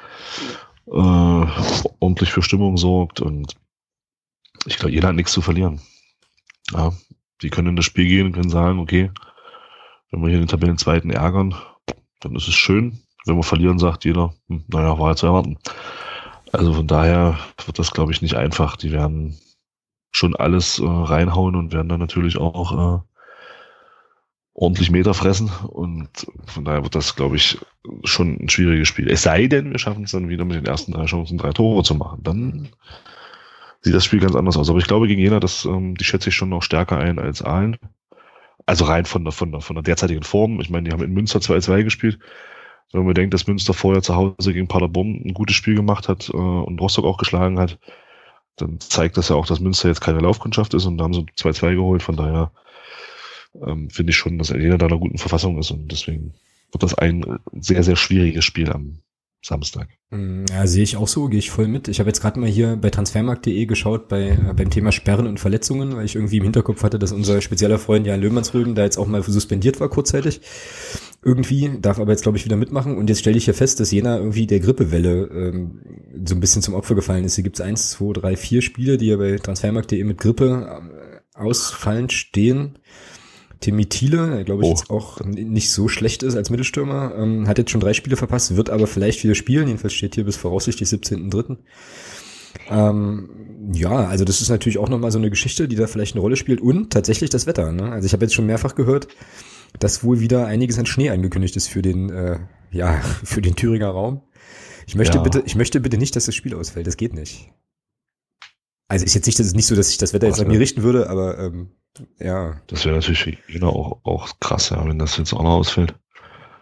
äh, 0.89 1.47
ordentlich 2.01 2.33
für 2.33 2.43
Stimmung 2.43 2.77
sorgt 2.79 3.21
und 3.21 3.55
ich 4.67 4.77
glaube, 4.77 4.93
jeder 4.93 5.09
hat 5.09 5.15
nichts 5.15 5.33
zu 5.33 5.41
verlieren. 5.41 5.81
Ja, 6.73 6.93
die 7.43 7.51
können 7.51 7.69
in 7.69 7.77
das 7.77 7.85
Spiel 7.85 8.07
gehen 8.07 8.27
und 8.27 8.33
können 8.33 8.51
sagen, 8.51 8.79
okay, 8.79 9.11
wenn 10.11 10.23
wir 10.23 10.31
hier 10.31 10.39
den 10.39 10.49
Tabellenzweiten 10.49 11.11
ärgern, 11.11 11.55
dann 12.21 12.35
ist 12.37 12.49
es 12.49 12.55
schön. 12.55 13.01
Wenn 13.27 13.37
wir 13.37 13.43
verlieren, 13.43 13.79
sagt 13.79 14.05
jeder, 14.05 14.35
hm, 14.49 14.65
naja, 14.69 14.99
war 14.99 15.11
ja 15.11 15.17
zu 15.17 15.27
erwarten. 15.27 15.59
Also 16.53 16.73
von 16.73 16.87
daher 16.87 17.39
wird 17.65 17.79
das, 17.79 17.93
glaube 17.93 18.13
ich, 18.13 18.23
nicht 18.23 18.35
einfach. 18.35 18.77
Die 18.77 18.93
werden 18.93 19.39
schon 20.11 20.35
alles 20.35 20.79
äh, 20.79 20.85
reinhauen 20.85 21.55
und 21.55 21.73
werden 21.73 21.89
dann 21.89 22.01
natürlich 22.01 22.37
auch 22.37 22.99
äh, 22.99 23.01
ordentlich 24.55 24.91
Meter 24.91 25.15
fressen. 25.15 25.51
Und 25.69 26.09
von 26.47 26.65
daher 26.65 26.83
wird 26.83 26.95
das, 26.95 27.15
glaube 27.15 27.37
ich, 27.37 27.59
schon 28.05 28.37
ein 28.41 28.49
schwieriges 28.49 28.89
Spiel. 28.89 29.09
Es 29.09 29.23
sei 29.23 29.47
denn, 29.47 29.71
wir 29.71 29.79
schaffen 29.79 30.05
es 30.05 30.11
dann 30.11 30.29
wieder 30.29 30.45
mit 30.45 30.57
den 30.57 30.67
ersten 30.67 30.93
drei 30.93 31.07
Chancen 31.07 31.39
drei 31.39 31.53
Tore 31.53 31.85
zu 31.85 31.95
machen. 31.95 32.23
Dann 32.23 32.69
sieht 33.83 33.95
das 33.95 34.05
Spiel 34.05 34.21
ganz 34.21 34.35
anders 34.35 34.57
aus. 34.57 34.69
Aber 34.71 34.79
ich 34.79 34.87
glaube, 34.87 35.09
gegen 35.09 35.21
Jena, 35.21 35.41
das, 35.41 35.65
ähm, 35.65 35.97
die 35.97 36.05
schätze 36.05 36.29
ich 36.29 36.35
schon 36.35 36.49
noch 36.49 36.63
stärker 36.63 36.99
ein 36.99 37.19
als 37.19 37.43
Aalen. 37.43 37.77
Also 38.67 38.85
rein 38.85 39.07
von 39.07 39.25
der, 39.25 39.33
von 39.33 39.53
der, 39.53 39.61
von 39.61 39.75
der 39.77 39.83
derzeitigen 39.83 40.23
Form. 40.23 40.61
Ich 40.61 40.71
meine, 40.71 40.89
die 40.89 40.93
haben 40.93 41.03
in 41.03 41.13
Münster 41.13 41.41
2-2 41.41 41.85
gespielt. 41.85 42.19
Wenn 42.93 43.05
man 43.05 43.15
denkt, 43.15 43.35
dass 43.35 43.47
Münster 43.47 43.73
vorher 43.73 44.03
zu 44.03 44.17
Hause 44.17 44.53
gegen 44.53 44.69
Paderborn 44.69 45.23
ein 45.25 45.35
gutes 45.35 45.57
Spiel 45.57 45.77
gemacht 45.77 46.09
hat 46.09 46.29
äh, 46.29 46.37
und 46.37 46.81
Rostock 46.81 47.05
auch 47.05 47.19
geschlagen 47.19 47.59
hat, 47.59 47.79
dann 48.57 48.81
zeigt 48.81 49.17
das 49.17 49.29
ja 49.29 49.37
auch, 49.37 49.47
dass 49.47 49.61
Münster 49.61 49.89
jetzt 49.89 50.01
keine 50.01 50.21
Laufkundschaft 50.21 50.75
ist 50.75 50.85
und 50.87 50.99
da 50.99 51.05
haben 51.05 51.15
sie 51.15 51.27
2-2 51.39 51.75
geholt. 51.75 52.03
Von 52.03 52.17
daher 52.17 52.53
ähm, 53.65 53.91
finde 53.91 54.11
ich 54.11 54.17
schon, 54.17 54.39
dass 54.39 54.51
Jena 54.51 54.77
da 54.77 54.87
in 54.87 54.93
einer 54.93 55.01
guten 55.01 55.19
Verfassung 55.19 55.59
ist 55.59 55.71
und 55.71 55.91
deswegen 55.91 56.35
wird 56.73 56.83
das 56.83 56.95
ein 56.95 57.39
sehr, 57.53 57.83
sehr 57.83 57.97
schwieriges 57.97 58.45
Spiel 58.45 58.71
am 58.71 58.99
Samstag. 59.43 59.89
Mm, 60.11 60.45
ja, 60.51 60.67
sehe 60.67 60.83
ich 60.83 60.97
auch 60.97 61.09
so, 61.09 61.29
gehe 61.29 61.39
ich 61.39 61.51
voll 61.51 61.67
mit. 61.67 61.89
Ich 61.89 61.99
habe 61.99 62.11
jetzt 62.11 62.21
gerade 62.21 62.39
mal 62.39 62.49
hier 62.49 62.77
bei 62.77 62.91
transfermarkt.de 62.91 63.65
geschaut 63.67 64.09
bei, 64.09 64.31
äh, 64.31 64.55
beim 64.55 64.71
Thema 64.71 64.93
Sperren 64.93 65.27
und 65.27 65.41
Verletzungen, 65.41 65.97
weil 65.97 66.05
ich 66.05 66.15
irgendwie 66.15 66.39
im 66.39 66.45
Hinterkopf 66.45 66.83
hatte, 66.83 66.99
dass 66.99 67.13
unser 67.13 67.41
spezieller 67.41 67.79
Freund 67.79 68.07
Jan 68.07 68.21
Löhmannsrügen 68.21 68.75
da 68.75 68.83
jetzt 68.83 68.99
auch 68.99 69.07
mal 69.07 69.23
suspendiert 69.23 69.81
war 69.81 69.89
kurzzeitig. 69.89 70.43
Irgendwie, 71.23 71.71
darf 71.81 71.99
aber 71.99 72.13
jetzt 72.13 72.23
glaube 72.23 72.39
ich 72.39 72.45
wieder 72.45 72.57
mitmachen 72.57 72.97
und 72.97 73.09
jetzt 73.09 73.21
stelle 73.21 73.37
ich 73.37 73.45
hier 73.47 73.55
fest, 73.55 73.81
dass 73.81 73.91
Jena 73.91 74.19
irgendwie 74.19 74.47
der 74.47 74.61
Grippewelle 74.61 75.29
ähm, 75.33 75.81
so 76.25 76.35
ein 76.35 76.41
bisschen 76.41 76.63
zum 76.63 76.75
Opfer 76.75 76.95
gefallen 76.95 77.25
ist. 77.25 77.35
Hier 77.35 77.45
gibt's 77.45 77.61
eins, 77.61 77.91
zwei, 77.91 78.13
drei, 78.13 78.37
vier 78.37 78.63
Spiele, 78.63 78.99
die 78.99 79.07
ja 79.07 79.17
bei 79.17 79.37
transfermarkt.de 79.37 80.05
mit 80.05 80.19
Grippe 80.19 80.83
äh, 80.83 81.39
ausfallend 81.39 82.13
stehen. 82.13 82.79
Timmy 83.61 83.87
Thiele, 83.87 84.31
der 84.31 84.45
glaube 84.45 84.63
ich 84.63 84.69
oh. 84.69 84.71
jetzt 84.71 84.91
auch 84.91 85.21
nicht 85.21 85.71
so 85.71 85.89
schlecht 85.89 86.23
ist 86.23 86.35
als 86.35 86.51
Mittelstürmer, 86.51 87.15
ähm, 87.17 87.47
hat 87.47 87.59
jetzt 87.59 87.71
schon 87.71 87.81
drei 87.81 87.93
Spiele 87.93 88.17
verpasst, 88.17 88.57
wird 88.57 88.71
aber 88.71 88.87
vielleicht 88.87 89.23
wieder 89.23 89.35
spielen. 89.35 89.67
Jedenfalls 89.67 89.93
steht 89.93 90.15
hier 90.15 90.25
bis 90.25 90.37
voraussichtlich 90.37 90.89
17.3. 90.89 91.59
Ähm, 92.71 93.29
ja, 93.73 93.91
also 93.91 94.25
das 94.25 94.41
ist 94.41 94.49
natürlich 94.49 94.79
auch 94.79 94.89
nochmal 94.89 95.11
so 95.11 95.19
eine 95.19 95.31
Geschichte, 95.31 95.69
die 95.69 95.77
da 95.77 95.87
vielleicht 95.87 96.15
eine 96.15 96.23
Rolle 96.23 96.37
spielt 96.37 96.61
und 96.61 96.91
tatsächlich 96.91 97.31
das 97.31 97.47
Wetter. 97.47 97.71
Ne? 97.73 97.93
Also 97.93 98.07
ich 98.07 98.13
habe 98.13 98.25
jetzt 98.25 98.35
schon 98.35 98.47
mehrfach 98.47 98.75
gehört, 98.75 99.09
dass 99.79 100.03
wohl 100.03 100.21
wieder 100.21 100.47
einiges 100.47 100.79
an 100.79 100.87
Schnee 100.87 101.11
angekündigt 101.11 101.57
ist 101.57 101.69
für 101.69 101.83
den, 101.83 102.11
äh, 102.11 102.39
ja, 102.71 103.01
für 103.25 103.43
den 103.43 103.57
Thüringer 103.57 103.91
Raum. 103.91 104.23
Ich 104.87 104.95
möchte 104.95 105.19
ja. 105.19 105.23
bitte, 105.23 105.43
ich 105.45 105.55
möchte 105.55 105.81
bitte 105.81 105.99
nicht, 105.99 106.17
dass 106.17 106.27
das 106.27 106.35
Spiel 106.35 106.55
ausfällt. 106.55 106.87
Das 106.87 106.97
geht 106.97 107.15
nicht. 107.15 107.51
Also 108.89 109.05
ist 109.05 109.15
jetzt 109.15 109.27
nicht, 109.27 109.39
das 109.39 109.47
ist 109.47 109.55
nicht 109.55 109.67
so, 109.67 109.77
dass 109.77 109.89
sich 109.89 109.99
das 109.99 110.13
Wetter 110.13 110.27
jetzt 110.27 110.41
an 110.41 110.49
mir 110.49 110.59
richten 110.59 110.83
würde, 110.83 111.09
aber 111.09 111.39
ähm, 111.39 111.71
ja. 112.19 112.61
Das 112.67 112.85
wäre 112.85 112.97
natürlich 112.97 113.21
für 113.21 113.53
ihn 113.53 113.65
auch, 113.65 114.01
auch 114.05 114.29
krass, 114.41 114.71
ja, 114.71 114.87
wenn 114.87 114.99
das 114.99 115.17
jetzt 115.17 115.33
auch 115.33 115.43
noch 115.43 115.57
ausfällt. 115.57 115.95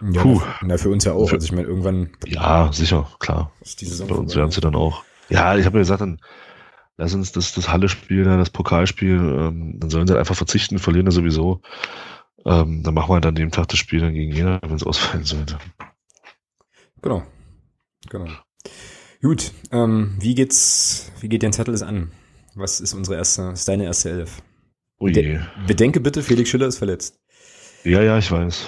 Ja, 0.01 0.23
Puh. 0.23 0.41
Na, 0.63 0.79
für 0.79 0.91
uns 0.91 1.05
ja 1.05 1.13
auch. 1.13 1.33
Also 1.33 1.45
ich 1.45 1.53
meine, 1.53 1.67
irgendwann. 1.67 2.11
Ja, 2.27 2.73
sicher, 2.73 3.09
klar. 3.19 3.53
Ist 3.61 3.81
die 3.81 3.87
Saison 3.87 4.09
Bei 4.09 4.15
uns 4.15 4.37
werden 4.37 4.51
sie 4.51 4.61
dann 4.61 4.77
auch. 4.77 5.05
Ja, 5.29 5.57
ich 5.57 5.67
habe 5.67 5.79
ja 5.79 5.83
gesagt, 5.83 6.01
dann 6.01 6.21
lass 6.97 7.15
uns 7.15 7.33
das, 7.33 7.53
das 7.53 7.69
Halle-Spiel, 7.69 8.25
das 8.25 8.51
Pokalspiel, 8.51 9.17
ähm, 9.17 9.79
dann 9.79 9.91
sollen 9.91 10.07
sie 10.07 10.13
halt 10.13 10.21
einfach 10.21 10.37
verzichten, 10.37 10.79
verlieren 10.79 11.07
ja 11.07 11.13
sowieso. 11.13 11.61
Ähm, 12.45 12.83
dann 12.83 12.95
machen 12.95 13.11
wir 13.11 13.15
halt 13.15 13.27
an 13.27 13.35
dem 13.35 13.51
Tag 13.51 13.69
das 13.69 13.79
Spiel 13.79 14.01
dann 14.01 14.15
gegen 14.15 14.33
jeder, 14.33 14.61
wenn 14.63 14.75
es 14.75 14.85
ausfallen 14.85 15.25
sollte. 15.25 15.59
Genau. 17.03 17.25
Genau. 18.09 18.31
Gut, 19.21 19.53
ähm, 19.73 20.17
wie 20.21 20.35
geht's, 20.35 21.11
wie 21.21 21.29
geht 21.29 21.43
dein 21.43 21.53
Zettel 21.53 21.75
es 21.75 21.83
an? 21.83 22.13
Was 22.55 22.81
ist 22.81 22.95
unsere 22.95 23.17
erste, 23.17 23.51
ist 23.51 23.69
deine 23.69 23.85
erste 23.85 24.11
Elf? 24.11 24.43
Je. 25.01 25.41
Bedenke 25.67 26.01
bitte, 26.01 26.23
Felix 26.23 26.51
Schiller 26.51 26.67
ist 26.67 26.79
verletzt. 26.79 27.21
Ja, 27.85 28.03
ja, 28.03 28.19
ich 28.19 28.31
weiß. 28.31 28.67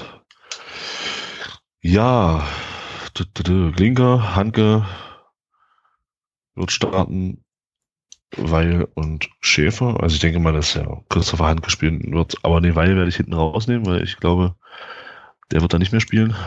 Ja, 1.83 2.47
Glinker, 3.75 4.37
Hanke 4.37 4.87
wird 6.55 6.71
starten, 6.71 7.45
Weil 8.37 8.87
und 8.95 9.29
Schäfer. 9.41 10.01
Also 10.01 10.15
ich 10.15 10.21
denke 10.21 10.39
mal, 10.39 10.53
dass 10.53 10.75
ja 10.75 11.03
Christopher 11.09 11.47
Hanke 11.47 11.71
spielen 11.71 12.13
wird. 12.13 12.37
Aber 12.43 12.61
den 12.61 12.77
Weil 12.77 12.97
werde 12.97 13.09
ich 13.09 13.17
hinten 13.17 13.35
rausnehmen, 13.35 13.87
weil 13.87 14.05
ich 14.05 14.19
glaube, 14.19 14.55
der 15.51 15.63
wird 15.63 15.73
da 15.73 15.79
nicht 15.79 15.93
mehr 15.93 16.01
spielen. 16.01 16.35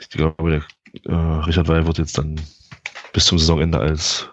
Ich, 0.00 0.10
glaube, 0.10 0.64
der 1.04 1.12
äh, 1.12 1.40
Richard 1.40 1.66
Weil 1.66 1.84
wird 1.84 1.98
jetzt 1.98 2.16
dann 2.16 2.40
bis 3.12 3.24
zum 3.26 3.36
Saisonende 3.36 3.80
als 3.80 4.30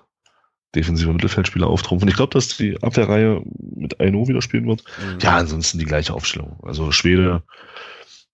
defensiver 0.76 1.14
Mittelfeldspieler 1.14 1.68
auftrumpfen. 1.68 2.10
Ich 2.10 2.16
glaube, 2.16 2.34
dass 2.34 2.58
die 2.58 2.82
Abwehrreihe 2.82 3.42
mit 3.76 4.00
Aino 4.00 4.28
wieder 4.28 4.42
spielen 4.42 4.68
wird. 4.68 4.84
Mhm. 5.00 5.20
Ja, 5.22 5.38
ansonsten 5.38 5.80
die 5.80 5.86
gleiche 5.86 6.14
Aufstellung. 6.14 6.60
Also 6.64 6.92
Schwede, 6.92 7.44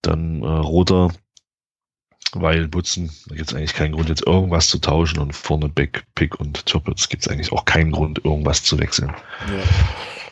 dann 0.01 0.41
äh, 0.41 0.47
Roter, 0.47 1.09
weil 2.33 2.67
Butzen, 2.67 3.11
da 3.27 3.35
gibt 3.35 3.49
es 3.49 3.55
eigentlich 3.55 3.73
keinen 3.73 3.93
Grund, 3.93 4.09
jetzt 4.09 4.25
irgendwas 4.25 4.69
zu 4.69 4.79
tauschen 4.79 5.19
und 5.19 5.35
vorne 5.35 5.69
Beck, 5.69 6.03
Pick 6.15 6.39
und 6.39 6.65
Türpitz 6.65 7.09
gibt 7.09 7.23
es 7.23 7.27
eigentlich 7.27 7.51
auch 7.51 7.65
keinen 7.65 7.91
Grund, 7.91 8.23
irgendwas 8.23 8.63
zu 8.63 8.79
wechseln. 8.79 9.09
Ja. 9.09 9.63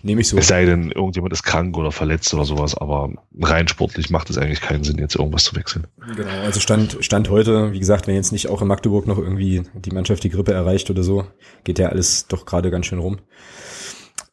Nehme 0.01 0.21
ich 0.21 0.29
so. 0.29 0.37
Es 0.37 0.47
sei 0.47 0.65
denn, 0.65 0.91
irgendjemand 0.91 1.33
ist 1.33 1.43
krank 1.43 1.77
oder 1.77 1.91
verletzt 1.91 2.33
oder 2.33 2.45
sowas, 2.45 2.75
aber 2.75 3.11
rein 3.41 3.67
sportlich 3.67 4.09
macht 4.09 4.29
es 4.29 4.37
eigentlich 4.37 4.61
keinen 4.61 4.83
Sinn, 4.83 4.97
jetzt 4.97 5.15
irgendwas 5.15 5.43
zu 5.43 5.55
wechseln. 5.55 5.87
Genau, 6.15 6.29
also 6.43 6.59
Stand, 6.59 6.97
Stand 7.01 7.29
heute, 7.29 7.73
wie 7.73 7.79
gesagt, 7.79 8.07
wenn 8.07 8.15
jetzt 8.15 8.31
nicht 8.31 8.47
auch 8.47 8.61
in 8.61 8.67
Magdeburg 8.67 9.07
noch 9.07 9.17
irgendwie 9.17 9.63
die 9.73 9.91
Mannschaft 9.91 10.23
die 10.23 10.29
Grippe 10.29 10.53
erreicht 10.53 10.89
oder 10.89 11.03
so, 11.03 11.25
geht 11.63 11.79
ja 11.79 11.89
alles 11.89 12.27
doch 12.27 12.45
gerade 12.45 12.71
ganz 12.71 12.85
schön 12.85 12.99
rum. 12.99 13.19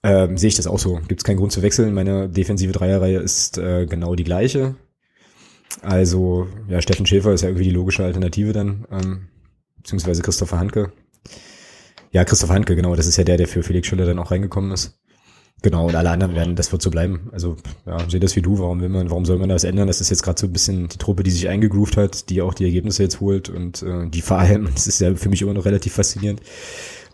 Ähm, 0.02 0.36
sehe 0.36 0.48
ich 0.48 0.55
das 0.55 0.68
auch 0.68 0.78
so. 0.78 1.01
Gibt 1.09 1.20
es 1.20 1.24
keinen 1.24 1.38
Grund 1.38 1.51
zu 1.51 1.62
wechseln. 1.62 1.93
Meine 1.93 2.28
defensive 2.28 2.72
Dreierreihe 2.72 3.18
ist 3.18 3.59
äh, 3.59 3.86
genau 3.86 4.14
die 4.14 4.24
gleiche. 4.24 4.76
Also, 5.82 6.47
ja, 6.68 6.80
Steffen 6.80 7.06
Schäfer 7.06 7.32
ist 7.32 7.43
ja 7.43 7.48
irgendwie 7.48 7.64
die 7.64 7.74
logische 7.74 8.05
Alternative 8.05 8.52
dann, 8.52 8.86
ähm, 8.90 9.28
beziehungsweise 9.78 10.22
Christopher 10.22 10.59
Handke. 10.59 10.93
Ja, 12.12 12.24
Christopher 12.24 12.55
Handke, 12.55 12.76
genau, 12.76 12.94
das 12.94 13.06
ist 13.06 13.16
ja 13.16 13.24
der, 13.24 13.36
der 13.36 13.48
für 13.48 13.62
Felix 13.62 13.88
Schüller 13.88 14.06
dann 14.06 14.18
auch 14.18 14.30
reingekommen 14.30 14.70
ist. 14.70 14.98
Genau, 15.62 15.86
und 15.86 15.94
alle 15.94 16.10
anderen 16.10 16.34
werden, 16.34 16.54
das 16.54 16.70
wird 16.70 16.82
so 16.82 16.90
bleiben. 16.90 17.30
Also, 17.32 17.56
ja, 17.86 17.98
sehe 18.08 18.20
das 18.20 18.36
wie 18.36 18.42
du, 18.42 18.58
warum 18.58 18.80
will 18.80 18.90
man, 18.90 19.10
warum 19.10 19.24
soll 19.24 19.38
man 19.38 19.48
das 19.48 19.64
ändern? 19.64 19.86
Das 19.88 20.00
ist 20.00 20.10
jetzt 20.10 20.22
gerade 20.22 20.38
so 20.38 20.46
ein 20.46 20.52
bisschen 20.52 20.88
die 20.88 20.98
Truppe, 20.98 21.22
die 21.22 21.30
sich 21.30 21.48
eingegroovt 21.48 21.96
hat, 21.96 22.28
die 22.28 22.42
auch 22.42 22.54
die 22.54 22.64
Ergebnisse 22.64 23.02
jetzt 23.02 23.20
holt 23.20 23.48
und 23.48 23.82
äh, 23.82 24.08
die 24.08 24.20
vor 24.20 24.38
allem, 24.38 24.68
das 24.74 24.86
ist 24.86 25.00
ja 25.00 25.14
für 25.14 25.28
mich 25.28 25.42
immer 25.42 25.54
noch 25.54 25.64
relativ 25.64 25.94
faszinierend 25.94 26.40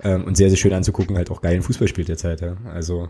ähm, 0.02 0.24
und 0.24 0.36
sehr, 0.36 0.48
sehr 0.48 0.58
schön 0.58 0.72
anzugucken, 0.72 1.16
halt 1.16 1.30
auch 1.30 1.40
geilen 1.40 1.62
Fußball 1.62 1.88
spielt 1.88 2.08
derzeit, 2.08 2.40
ja. 2.40 2.56
Also, 2.72 3.08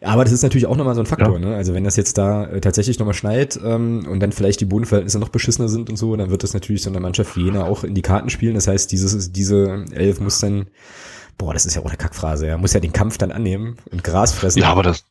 aber 0.00 0.24
das 0.24 0.32
ist 0.32 0.42
natürlich 0.42 0.66
auch 0.66 0.76
nochmal 0.76 0.94
so 0.94 1.00
ein 1.00 1.06
Faktor, 1.06 1.34
ja. 1.34 1.38
ne? 1.38 1.54
Also 1.54 1.74
wenn 1.74 1.84
das 1.84 1.96
jetzt 1.96 2.18
da 2.18 2.46
äh, 2.46 2.60
tatsächlich 2.60 2.98
nochmal 2.98 3.14
schneit 3.14 3.58
ähm, 3.64 4.06
und 4.08 4.20
dann 4.20 4.32
vielleicht 4.32 4.60
die 4.60 4.64
Bodenverhältnisse 4.64 5.18
noch 5.18 5.28
beschissener 5.28 5.68
sind 5.68 5.88
und 5.88 5.96
so, 5.96 6.14
dann 6.16 6.30
wird 6.30 6.42
das 6.42 6.54
natürlich 6.54 6.82
so 6.82 6.90
eine 6.90 7.00
Mannschaft 7.00 7.36
wie 7.36 7.44
jener 7.44 7.66
auch 7.66 7.84
in 7.84 7.94
die 7.94 8.02
Karten 8.02 8.30
spielen. 8.30 8.54
Das 8.54 8.66
heißt, 8.66 8.90
dieses, 8.90 9.32
diese 9.32 9.84
Elf 9.92 10.20
muss 10.20 10.40
dann, 10.40 10.66
boah, 11.42 11.52
das 11.52 11.66
ist 11.66 11.74
ja 11.74 11.82
auch 11.82 11.86
eine 11.86 11.96
Kackphrase, 11.96 12.46
ja, 12.46 12.56
muss 12.56 12.72
ja 12.72 12.80
den 12.80 12.92
Kampf 12.92 13.18
dann 13.18 13.32
annehmen 13.32 13.76
und 13.90 14.04
Gras 14.04 14.32
fressen. 14.32 14.60
Ja, 14.60 14.68
aber 14.68 14.84
das, 14.84 15.04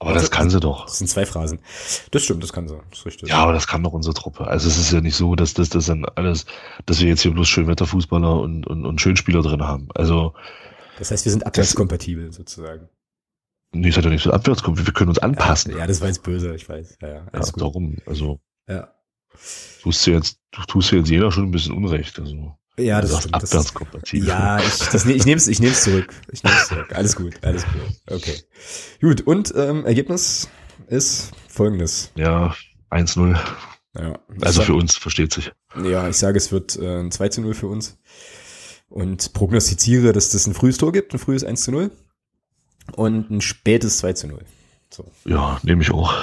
aber 0.00 0.12
das, 0.12 0.24
das 0.24 0.30
kann 0.30 0.50
sie 0.50 0.58
doch. 0.58 0.86
Das 0.86 0.98
sind 0.98 1.06
zwei 1.06 1.24
Phrasen. 1.24 1.60
Das 2.10 2.22
stimmt, 2.22 2.42
das 2.42 2.52
kann 2.52 2.66
sie. 2.68 2.76
Das 2.90 2.98
ist 2.98 3.06
richtig. 3.06 3.28
Ja, 3.28 3.38
aber 3.38 3.52
das 3.52 3.68
kann 3.68 3.84
doch 3.84 3.92
unsere 3.92 4.14
Truppe. 4.14 4.46
Also 4.48 4.68
es 4.68 4.78
ist 4.78 4.92
ja 4.92 5.00
nicht 5.00 5.14
so, 5.14 5.36
dass 5.36 5.54
das, 5.54 5.68
das 5.68 5.86
dann 5.86 6.04
alles, 6.16 6.44
dass 6.86 7.00
wir 7.00 7.08
jetzt 7.08 7.22
hier 7.22 7.30
bloß 7.30 7.48
Schönwetterfußballer 7.48 8.40
und, 8.40 8.66
und, 8.66 8.84
und 8.84 9.00
Schönspieler 9.00 9.42
drin 9.42 9.62
haben. 9.62 9.88
Also. 9.94 10.34
Das 10.98 11.12
heißt, 11.12 11.24
wir 11.24 11.32
sind 11.32 11.46
abwärtskompatibel 11.46 12.32
sozusagen. 12.32 12.88
Nee, 13.72 13.88
es 13.88 13.96
hat 13.96 14.04
ja 14.04 14.10
nichts 14.10 14.26
mit 14.26 14.34
Abwärtskompatibel. 14.34 14.88
Wir 14.88 14.94
können 14.94 15.10
uns 15.10 15.18
anpassen. 15.18 15.72
Ja, 15.72 15.78
ja, 15.78 15.86
das 15.86 16.00
war 16.00 16.08
jetzt 16.08 16.22
böse, 16.22 16.54
ich 16.54 16.68
weiß. 16.68 16.98
Ja, 17.00 17.08
ja, 17.08 17.26
alles 17.32 17.48
ja, 17.48 17.52
darum. 17.56 17.96
Also. 18.06 18.40
Ja. 18.68 18.92
Tust 19.82 20.06
du 20.06 20.10
jetzt, 20.10 20.40
du 20.50 20.62
tust 20.62 20.90
jetzt 20.90 21.10
jeder 21.10 21.30
schon 21.30 21.44
ein 21.44 21.50
bisschen 21.52 21.76
Unrecht. 21.76 22.18
Also. 22.18 22.58
Ja, 22.78 23.00
das 23.00 23.10
ist 23.10 23.34
abwärtskompatibel. 23.34 24.28
Ja, 24.28 24.58
ich, 24.58 24.78
das, 24.90 25.06
ich 25.06 25.24
nehme 25.24 25.38
es 25.38 25.48
ich 25.48 25.60
nehm's 25.60 25.82
zurück. 25.82 26.12
Ich 26.30 26.42
nehm's 26.42 26.68
zurück. 26.68 26.92
Alles 26.94 27.16
gut, 27.16 27.34
alles 27.42 27.64
gut. 27.64 27.82
Okay. 28.10 28.36
Gut, 29.00 29.22
und 29.22 29.54
ähm, 29.56 29.86
Ergebnis 29.86 30.48
ist 30.88 31.32
folgendes. 31.48 32.12
Ja, 32.16 32.54
1-0. 32.90 33.38
Ja, 33.98 34.18
also 34.42 34.62
für 34.62 34.74
uns, 34.74 34.96
versteht 34.96 35.32
sich. 35.32 35.52
Ja, 35.82 36.08
ich 36.08 36.16
sage, 36.16 36.36
es 36.36 36.52
wird 36.52 36.76
äh, 36.76 37.00
ein 37.00 37.10
2 37.10 37.40
0 37.40 37.54
für 37.54 37.66
uns. 37.66 37.98
Und 38.88 39.32
prognostiziere, 39.32 40.12
dass 40.12 40.30
das 40.30 40.46
ein 40.46 40.54
frühes 40.54 40.76
Tor 40.76 40.92
gibt, 40.92 41.14
ein 41.14 41.18
frühes 41.18 41.44
1 41.44 41.62
zu 41.62 41.72
0. 41.72 41.90
Und 42.94 43.30
ein 43.30 43.40
spätes 43.40 43.98
2 43.98 44.12
zu 44.12 44.28
0. 44.28 44.44
So. 44.90 45.10
Ja, 45.24 45.58
nehme 45.62 45.82
ich 45.82 45.90
auch. 45.90 46.14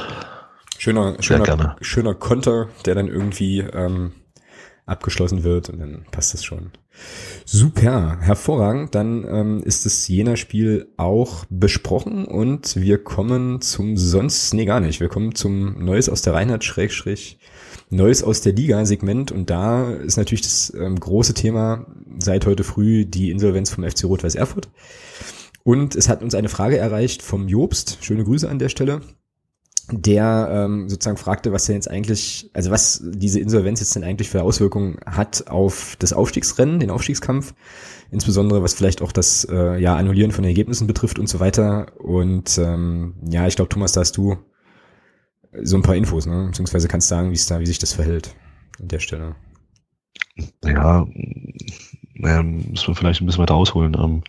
Schöner, 0.78 1.22
schöner, 1.22 1.78
schöner 1.82 2.14
Konter, 2.14 2.70
der 2.86 2.96
dann 2.96 3.08
irgendwie 3.08 3.60
ähm, 3.60 4.14
abgeschlossen 4.86 5.44
wird 5.44 5.70
und 5.70 5.80
dann 5.80 6.06
passt 6.12 6.34
das 6.34 6.44
schon. 6.44 6.72
Super, 7.46 8.18
hervorragend. 8.20 8.94
Dann 8.94 9.26
ähm, 9.28 9.64
ist 9.64 9.86
das 9.86 10.08
Jena-Spiel 10.08 10.88
auch 10.98 11.46
besprochen 11.50 12.26
und 12.26 12.76
wir 12.76 13.04
kommen 13.04 13.62
zum 13.62 13.98
sonst, 13.98 14.54
nee 14.54 14.66
gar 14.66 14.80
nicht, 14.80 15.00
wir 15.00 15.10
kommen 15.10 15.34
zum 15.36 15.84
Neues 15.84 16.10
aus 16.10 16.22
der 16.22 16.34
Reinhard 16.34 16.64
Schrägstrich 16.64 17.40
Neues 17.90 18.24
aus 18.24 18.42
der 18.42 18.54
Liga-Segment 18.54 19.32
und 19.32 19.50
da 19.50 19.92
ist 19.92 20.18
natürlich 20.18 20.42
das 20.42 20.74
ähm, 20.76 21.00
große 21.00 21.34
Thema 21.34 21.86
seit 22.18 22.46
heute 22.46 22.64
früh 22.64 23.06
die 23.06 23.30
Insolvenz 23.30 23.70
vom 23.70 23.84
FC 23.84 24.06
Rot-Weiß 24.06 24.36
Erfurt. 24.36 24.70
Und 25.64 25.96
es 25.96 26.10
hat 26.10 26.22
uns 26.22 26.36
eine 26.36 26.50
Frage 26.50 26.78
erreicht 26.78 27.22
vom 27.22 27.48
Jobst, 27.48 28.00
schöne 28.02 28.24
Grüße 28.24 28.50
an 28.50 28.60
der 28.60 28.70
Stelle, 28.70 29.02
der 29.92 30.50
ähm, 30.52 30.90
sozusagen 30.90 31.18
fragte, 31.18 31.52
was 31.52 31.66
denn 31.66 31.76
jetzt 31.76 31.90
eigentlich, 31.90 32.50
also 32.54 32.72
was 32.72 33.04
diese 33.04 33.40
Insolvenz 33.40 33.82
jetzt 33.82 33.96
denn 33.96 34.04
eigentlich 34.04 34.30
für 34.30 34.42
Auswirkungen 34.42 34.98
hat 35.06 35.48
auf 35.48 35.98
das 36.00 36.14
Aufstiegsrennen, 36.14 36.80
den 36.80 36.90
Aufstiegskampf, 36.90 37.54
insbesondere 38.10 38.64
was 38.64 38.74
vielleicht 38.74 39.02
auch 39.02 39.12
das 39.12 39.46
äh, 39.50 39.78
ja, 39.80 39.96
Annullieren 39.96 40.32
von 40.32 40.46
Ergebnissen 40.46 40.88
betrifft 40.88 41.20
und 41.20 41.28
so 41.28 41.40
weiter. 41.40 41.88
Und 42.00 42.58
ähm, 42.58 43.16
ja, 43.30 43.46
ich 43.46 43.56
glaube, 43.56 43.70
Thomas, 43.70 43.92
da 43.92 44.02
hast 44.02 44.16
du 44.16 44.38
so 45.62 45.76
ein 45.76 45.84
paar 45.84 45.96
Infos, 45.96 46.26
ne? 46.26 46.46
beziehungsweise 46.48 46.88
kannst 46.88 47.10
sagen, 47.10 47.30
wie 47.30 47.36
es 47.36 47.46
da, 47.46 47.60
wie 47.60 47.66
sich 47.66 47.80
das 47.80 47.94
verhält 47.94 48.36
an 48.80 48.88
der 48.88 49.00
Stelle. 49.00 49.36
Ja, 50.64 51.06
naja, 52.16 52.42
müssen 52.42 52.88
wir 52.88 52.96
vielleicht 52.96 53.22
ein 53.22 53.26
bisschen 53.26 53.42
weiter 53.42 53.56
ausholen. 53.56 53.96
Ähm, 54.00 54.24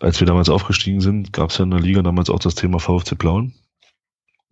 als 0.00 0.20
wir 0.20 0.26
damals 0.26 0.48
aufgestiegen 0.48 1.00
sind, 1.00 1.32
gab 1.32 1.50
es 1.50 1.58
ja 1.58 1.64
in 1.64 1.70
der 1.70 1.80
Liga 1.80 2.02
damals 2.02 2.30
auch 2.30 2.38
das 2.38 2.54
Thema 2.54 2.78
VfC 2.78 3.16
Plauen 3.16 3.54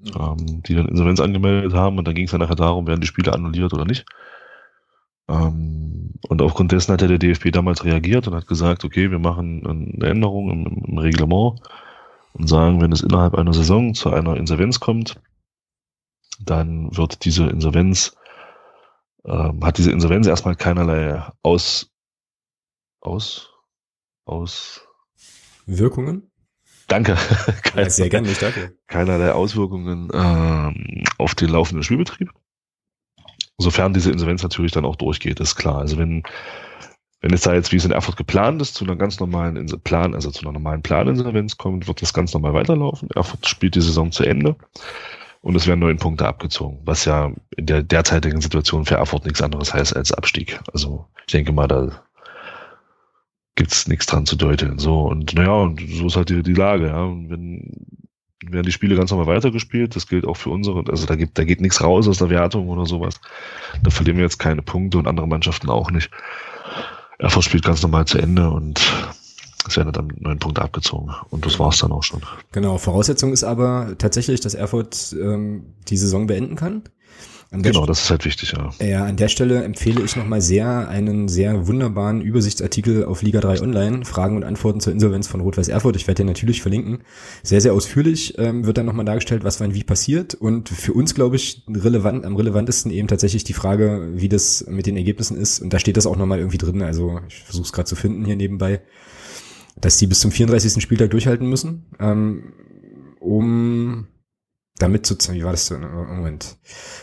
ähm, 0.07 0.63
die 0.63 0.75
dann 0.75 0.89
Insolvenz 0.89 1.21
angemeldet 1.21 1.75
haben 1.75 1.99
und 1.99 2.07
dann 2.07 2.15
ging 2.15 2.25
es 2.25 2.31
dann 2.31 2.41
nachher 2.41 2.57
darum, 2.57 2.87
werden 2.87 3.01
die 3.01 3.07
Spiele 3.07 3.33
annulliert 3.33 3.73
oder 3.73 3.85
nicht. 3.85 4.05
Ähm, 5.29 6.15
und 6.29 6.43
aufgrund 6.43 6.73
dessen 6.73 6.93
hat 6.93 7.03
ja 7.03 7.09
der 7.09 7.19
DFB 7.19 7.51
damals 7.51 7.85
reagiert 7.85 8.27
und 8.29 8.35
hat 8.35 8.47
gesagt, 8.47 8.85
okay, 8.85 9.11
wir 9.11 9.19
machen 9.19 9.67
eine 9.67 10.11
Änderung 10.11 10.51
im, 10.51 10.85
im 10.85 10.99
Reglement 10.99 11.61
und 12.35 12.49
sagen, 12.49 12.81
wenn 12.81 12.93
es 12.93 13.03
innerhalb 13.03 13.35
einer 13.35 13.55
Saison 13.55 13.95
zu 13.95 14.11
einer 14.11 14.37
Insolvenz 14.37 14.81
kommt, 14.81 15.21
dann 16.41 16.95
wird 16.97 17.25
diese 17.25 17.47
Insolvenz, 17.47 18.17
ähm, 19.25 19.65
hat 19.65 19.79
diese 19.79 19.93
Insolvenz 19.93 20.27
erstmal 20.27 20.57
keinerlei 20.57 21.23
Aus, 21.43 21.91
aus, 23.01 23.51
aus 24.25 24.87
Wirkungen? 25.67 26.31
Danke. 26.89 27.17
Keine, 27.63 27.91
sehr 27.91 28.09
gerne, 28.09 28.31
ich 28.31 28.39
danke. 28.39 28.77
Keinerlei 28.87 29.33
Auswirkungen 29.33 30.09
ähm, 30.13 31.05
auf 31.19 31.35
den 31.35 31.51
laufenden 31.51 31.83
Spielbetrieb. 31.83 32.31
Sofern 33.59 33.95
diese 33.95 34.11
Insolvenz 34.11 34.43
natürlich 34.43 34.73
dann 34.73 34.85
auch 34.85 34.97
durchgeht, 34.97 35.41
ist 35.41 35.57
klar. 35.57 35.79
Also 35.79 35.97
wenn, 35.97 36.25
wenn 37.21 37.33
es 37.33 37.43
da 37.43 37.55
jetzt, 37.55 37.73
wie 37.73 37.77
es 37.77 37.85
in 37.85 37.93
Erfurt 37.93 38.17
geplant 38.17 38.61
ist, 38.61 38.75
zu 38.75 38.85
einer 38.85 38.97
ganz 38.97 39.21
normalen 39.21 39.67
Plan, 39.83 40.15
also 40.15 40.31
zu 40.31 40.43
einer 40.43 40.53
normalen 40.53 40.83
Planinsolvenz 40.83 41.57
kommt, 41.57 41.87
wird 41.87 42.03
das 42.03 42.13
ganz 42.13 42.35
normal 42.35 42.53
weiterlaufen. 42.53 43.09
Erfurt 43.15 43.47
spielt 43.49 43.77
die 43.77 43.81
Saison 43.81 44.13
zu 44.13 44.25
Ende 44.25 44.57
und 45.41 45.55
es 45.55 45.67
werden 45.67 45.81
neun 45.81 45.99
Punkte 45.99 46.27
abgezogen, 46.27 46.81
was 46.85 47.05
ja 47.05 47.33
in 47.57 47.67
der 47.67 47.83
derzeitigen 47.83 48.41
Situation 48.41 48.85
für 48.85 48.97
Erfurt 48.97 49.25
nichts 49.25 49.41
anderes 49.41 49.73
heißt 49.73 49.97
als 49.97 50.13
Abstieg. 50.13 50.61
Also 50.73 51.07
ich 51.27 51.33
denke 51.33 51.53
mal, 51.53 51.69
da 51.69 52.03
gibt's 53.55 53.87
nichts 53.89 54.07
dran 54.07 54.27
zu 54.27 54.37
deuten. 54.37 54.79
So, 54.79 55.03
und 55.03 55.35
naja, 55.35 55.53
und 55.53 55.81
so 55.81 56.07
ist 56.07 56.17
halt 56.17 56.29
die, 56.29 56.43
die 56.43 56.55
Lage, 56.55 56.89
ja. 56.89 57.03
Und 57.03 57.31
wenn, 57.31 57.87
werden 58.47 58.67
die 58.67 58.73
Spiele 58.73 58.97
ganz 58.97 59.11
normal 59.11 59.27
weitergespielt, 59.27 59.97
das 59.97 60.07
gilt 60.07 60.27
auch 60.27 60.37
für 60.37 60.51
unsere, 60.51 60.85
also 60.89 61.07
da 61.07 61.17
geht, 61.17 61.31
da 61.35 61.45
geht 61.45 61.61
nichts 61.61 61.83
raus 61.83 62.09
aus 62.09 62.19
der 62.19 62.31
Wertung 62.31 62.69
oder 62.69 62.87
sowas. 62.87 63.21
Da 63.83 63.91
verlieren 63.91 64.19
wir 64.19 64.25
jetzt 64.25 64.39
keine 64.39 64.63
Punkte 64.63 64.99
und 64.99 65.07
andere 65.07 65.29
Mannschaften 65.29 65.71
auch 65.71 65.91
nicht. 65.91 66.11
Erfurt 67.19 67.45
spielt 67.45 67.65
ganz 67.65 67.83
normal 67.83 68.07
zu 68.07 68.19
Ende 68.19 68.51
und 68.51 68.81
es 69.67 69.77
werden 69.77 69.93
dann 69.93 70.13
neun 70.19 70.39
Punkte 70.39 70.63
abgezogen. 70.63 71.15
Und 71.31 71.47
das 71.47 71.59
war's 71.59 71.79
dann 71.79 71.93
auch 71.93 72.03
schon. 72.03 72.21
Genau, 72.53 72.77
Voraussetzung 72.77 73.33
ist 73.33 73.45
aber 73.45 73.95
tatsächlich, 73.99 74.41
dass 74.41 74.55
Erfurt 74.55 75.15
ähm, 75.19 75.65
die 75.89 75.97
Saison 75.97 76.27
beenden 76.27 76.57
kann. 76.57 76.83
Genau, 77.63 77.87
das 77.87 78.03
ist 78.03 78.11
halt 78.11 78.25
wichtig, 78.25 78.53
ja. 78.53 78.71
Ja, 78.85 79.05
an 79.05 79.17
der 79.17 79.29
Stelle 79.29 79.63
empfehle 79.63 80.03
ich 80.03 80.17
nochmal 80.17 80.41
sehr 80.41 80.89
einen 80.89 81.29
sehr 81.29 81.67
wunderbaren 81.67 82.21
Übersichtsartikel 82.21 83.05
auf 83.05 83.23
Liga 83.23 83.41
3 83.41 83.61
Online, 83.61 84.05
Fragen 84.05 84.37
und 84.37 84.45
Antworten 84.45 84.81
zur 84.81 84.93
Insolvenz 84.93 85.29
von 85.29 85.41
Rot-Weiß 85.41 85.69
Erfurt. 85.69 85.97
Ich 85.97 86.07
werde 86.07 86.19
den 86.19 86.27
natürlich 86.27 86.63
verlinken. 86.63 86.99
Sehr, 87.43 87.61
sehr 87.61 87.73
ausführlich 87.73 88.39
ähm, 88.39 88.67
wird 88.67 88.79
dann 88.79 88.87
nochmal 88.87 89.05
dargestellt, 89.05 89.45
was 89.45 89.61
wann 89.61 89.75
wie 89.75 89.85
passiert. 89.85 90.35
Und 90.35 90.69
für 90.69 90.93
uns, 90.93 91.15
glaube 91.15 91.37
ich, 91.37 91.65
relevant, 91.69 92.25
am 92.25 92.37
relevantesten 92.37 92.91
eben 92.91 93.09
tatsächlich 93.09 93.45
die 93.45 93.53
Frage, 93.53 94.11
wie 94.15 94.29
das 94.29 94.67
mit 94.69 94.87
den 94.87 94.97
Ergebnissen 94.97 95.37
ist. 95.37 95.61
Und 95.61 95.73
da 95.73 95.79
steht 95.79 95.97
das 95.97 96.07
auch 96.07 96.17
nochmal 96.17 96.39
irgendwie 96.39 96.59
drin. 96.59 96.83
Also 96.83 97.21
ich 97.29 97.37
versuche 97.43 97.67
es 97.67 97.73
gerade 97.73 97.87
zu 97.87 97.97
finden 97.97 98.25
hier 98.25 98.37
nebenbei, 98.37 98.81
dass 99.81 99.97
die 99.97 100.07
bis 100.07 100.21
zum 100.21 100.31
34. 100.31 100.83
Spieltag 100.83 101.11
durchhalten 101.11 101.49
müssen, 101.49 101.85
ähm, 102.01 102.53
um 103.21 104.07
damit 104.79 105.07
sozusagen, 105.07 105.39
wie 105.39 105.45
war 105.45 105.53
das 105.53 105.69
denn? 105.69 105.81
Moment. 105.81 106.57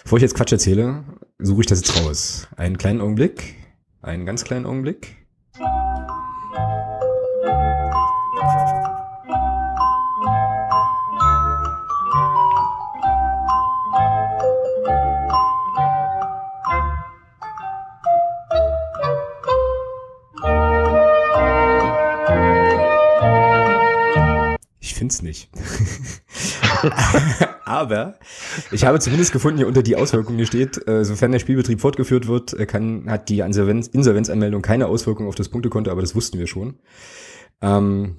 Bevor 0.03 0.17
ich 0.17 0.23
jetzt 0.23 0.35
Quatsch 0.35 0.51
erzähle, 0.51 1.03
suche 1.39 1.61
ich 1.61 1.67
das 1.67 1.79
jetzt 1.79 1.97
raus. 1.97 2.47
Einen 2.57 2.77
kleinen 2.77 3.01
Augenblick. 3.01 3.55
Einen 4.01 4.25
ganz 4.25 4.43
kleinen 4.43 4.65
Augenblick. 4.65 5.15
Ich 24.79 24.95
find's 24.95 25.21
nicht. 25.21 25.49
Aber 27.65 28.15
ich 28.71 28.85
habe 28.85 28.99
zumindest 28.99 29.31
gefunden, 29.31 29.57
hier 29.57 29.67
unter 29.67 29.83
die 29.83 29.95
Auswirkungen 29.95 30.37
hier 30.37 30.47
steht, 30.47 30.87
äh, 30.87 31.05
sofern 31.05 31.31
der 31.31 31.39
Spielbetrieb 31.39 31.81
fortgeführt 31.81 32.27
wird, 32.27 32.53
äh, 32.53 32.65
kann, 32.65 33.09
hat 33.09 33.29
die 33.29 33.39
Insolvenz, 33.39 33.87
Insolvenzanmeldung 33.87 34.61
keine 34.61 34.87
Auswirkung 34.87 35.27
auf 35.27 35.35
das 35.35 35.49
Punktekonto, 35.49 35.91
aber 35.91 36.01
das 36.01 36.15
wussten 36.15 36.39
wir 36.39 36.47
schon. 36.47 36.79
Ähm, 37.61 38.17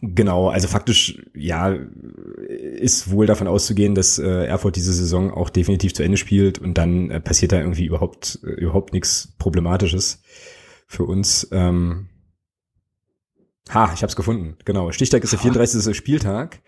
Genau, 0.00 0.48
also 0.48 0.66
faktisch, 0.68 1.22
ja, 1.34 1.68
ist 1.68 3.10
wohl 3.10 3.26
davon 3.26 3.46
auszugehen, 3.46 3.94
dass 3.94 4.18
äh, 4.18 4.46
Erfurt 4.46 4.76
diese 4.76 4.92
Saison 4.92 5.32
auch 5.32 5.50
definitiv 5.50 5.94
zu 5.94 6.02
Ende 6.02 6.16
spielt 6.16 6.58
und 6.58 6.74
dann 6.74 7.10
äh, 7.10 7.20
passiert 7.20 7.52
da 7.52 7.60
irgendwie 7.60 7.86
überhaupt, 7.86 8.40
äh, 8.44 8.50
überhaupt 8.60 8.92
nichts 8.92 9.34
Problematisches 9.38 10.22
für 10.86 11.04
uns. 11.04 11.48
Ähm, 11.52 12.08
ha, 13.70 13.92
ich 13.94 14.02
hab's 14.02 14.16
gefunden, 14.16 14.56
genau. 14.64 14.90
Stichtag 14.90 15.22
ist 15.22 15.32
der 15.32 15.38
34. 15.38 15.96
Spieltag. 15.96 16.60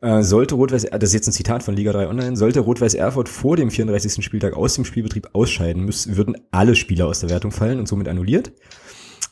Äh, 0.00 0.22
sollte 0.22 0.54
Rot-Weiß, 0.54 0.86
das 0.90 1.10
ist 1.10 1.14
jetzt 1.14 1.28
ein 1.28 1.32
Zitat 1.32 1.62
von 1.62 1.74
Liga 1.74 1.92
3 1.92 2.08
Online, 2.08 2.36
sollte 2.36 2.60
Rot-Weiß 2.60 2.94
Erfurt 2.94 3.28
vor 3.28 3.56
dem 3.56 3.70
34. 3.70 4.24
Spieltag 4.24 4.54
aus 4.54 4.74
dem 4.74 4.84
Spielbetrieb 4.84 5.30
ausscheiden, 5.32 5.84
müssen, 5.84 6.16
würden 6.16 6.36
alle 6.50 6.74
Spieler 6.74 7.06
aus 7.06 7.20
der 7.20 7.30
Wertung 7.30 7.52
fallen 7.52 7.78
und 7.78 7.88
somit 7.88 8.08
annulliert. 8.08 8.52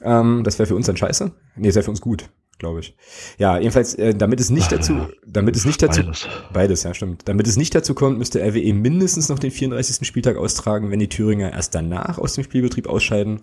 Ähm, 0.02 0.42
das 0.44 0.58
wäre 0.58 0.66
für 0.66 0.76
uns 0.76 0.86
dann 0.86 0.96
scheiße. 0.96 1.32
Nee, 1.56 1.68
das 1.68 1.74
wäre 1.74 1.84
für 1.84 1.90
uns 1.90 2.00
gut 2.00 2.30
glaube 2.60 2.80
ich. 2.80 2.94
Ja, 3.38 3.58
jedenfalls, 3.58 3.94
äh, 3.94 4.14
damit 4.14 4.38
es 4.38 4.50
nicht 4.50 4.70
dazu, 4.70 5.08
damit 5.26 5.56
es 5.56 5.64
nicht 5.64 5.82
dazu, 5.82 6.02
beides. 6.02 6.28
beides, 6.52 6.82
ja, 6.84 6.94
stimmt. 6.94 7.22
Damit 7.26 7.48
es 7.48 7.56
nicht 7.56 7.74
dazu 7.74 7.94
kommt, 7.94 8.18
müsste 8.18 8.40
RWE 8.40 8.72
mindestens 8.72 9.28
noch 9.28 9.40
den 9.40 9.50
34. 9.50 10.06
Spieltag 10.06 10.36
austragen. 10.36 10.92
Wenn 10.92 11.00
die 11.00 11.08
Thüringer 11.08 11.52
erst 11.52 11.74
danach 11.74 12.18
aus 12.18 12.34
dem 12.34 12.44
Spielbetrieb 12.44 12.86
ausscheiden, 12.86 13.40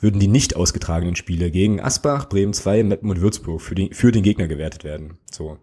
würden 0.00 0.18
die 0.18 0.28
nicht 0.28 0.56
ausgetragenen 0.56 1.16
Spiele 1.16 1.50
gegen 1.50 1.80
Asbach, 1.80 2.28
Bremen 2.28 2.54
2, 2.54 2.84
Meppen 2.84 3.10
und 3.10 3.20
Würzburg 3.20 3.60
für 3.60 3.74
den, 3.74 3.92
für 3.92 4.10
den 4.10 4.22
Gegner 4.22 4.48
gewertet 4.48 4.84
werden. 4.84 5.18
So. 5.30 5.58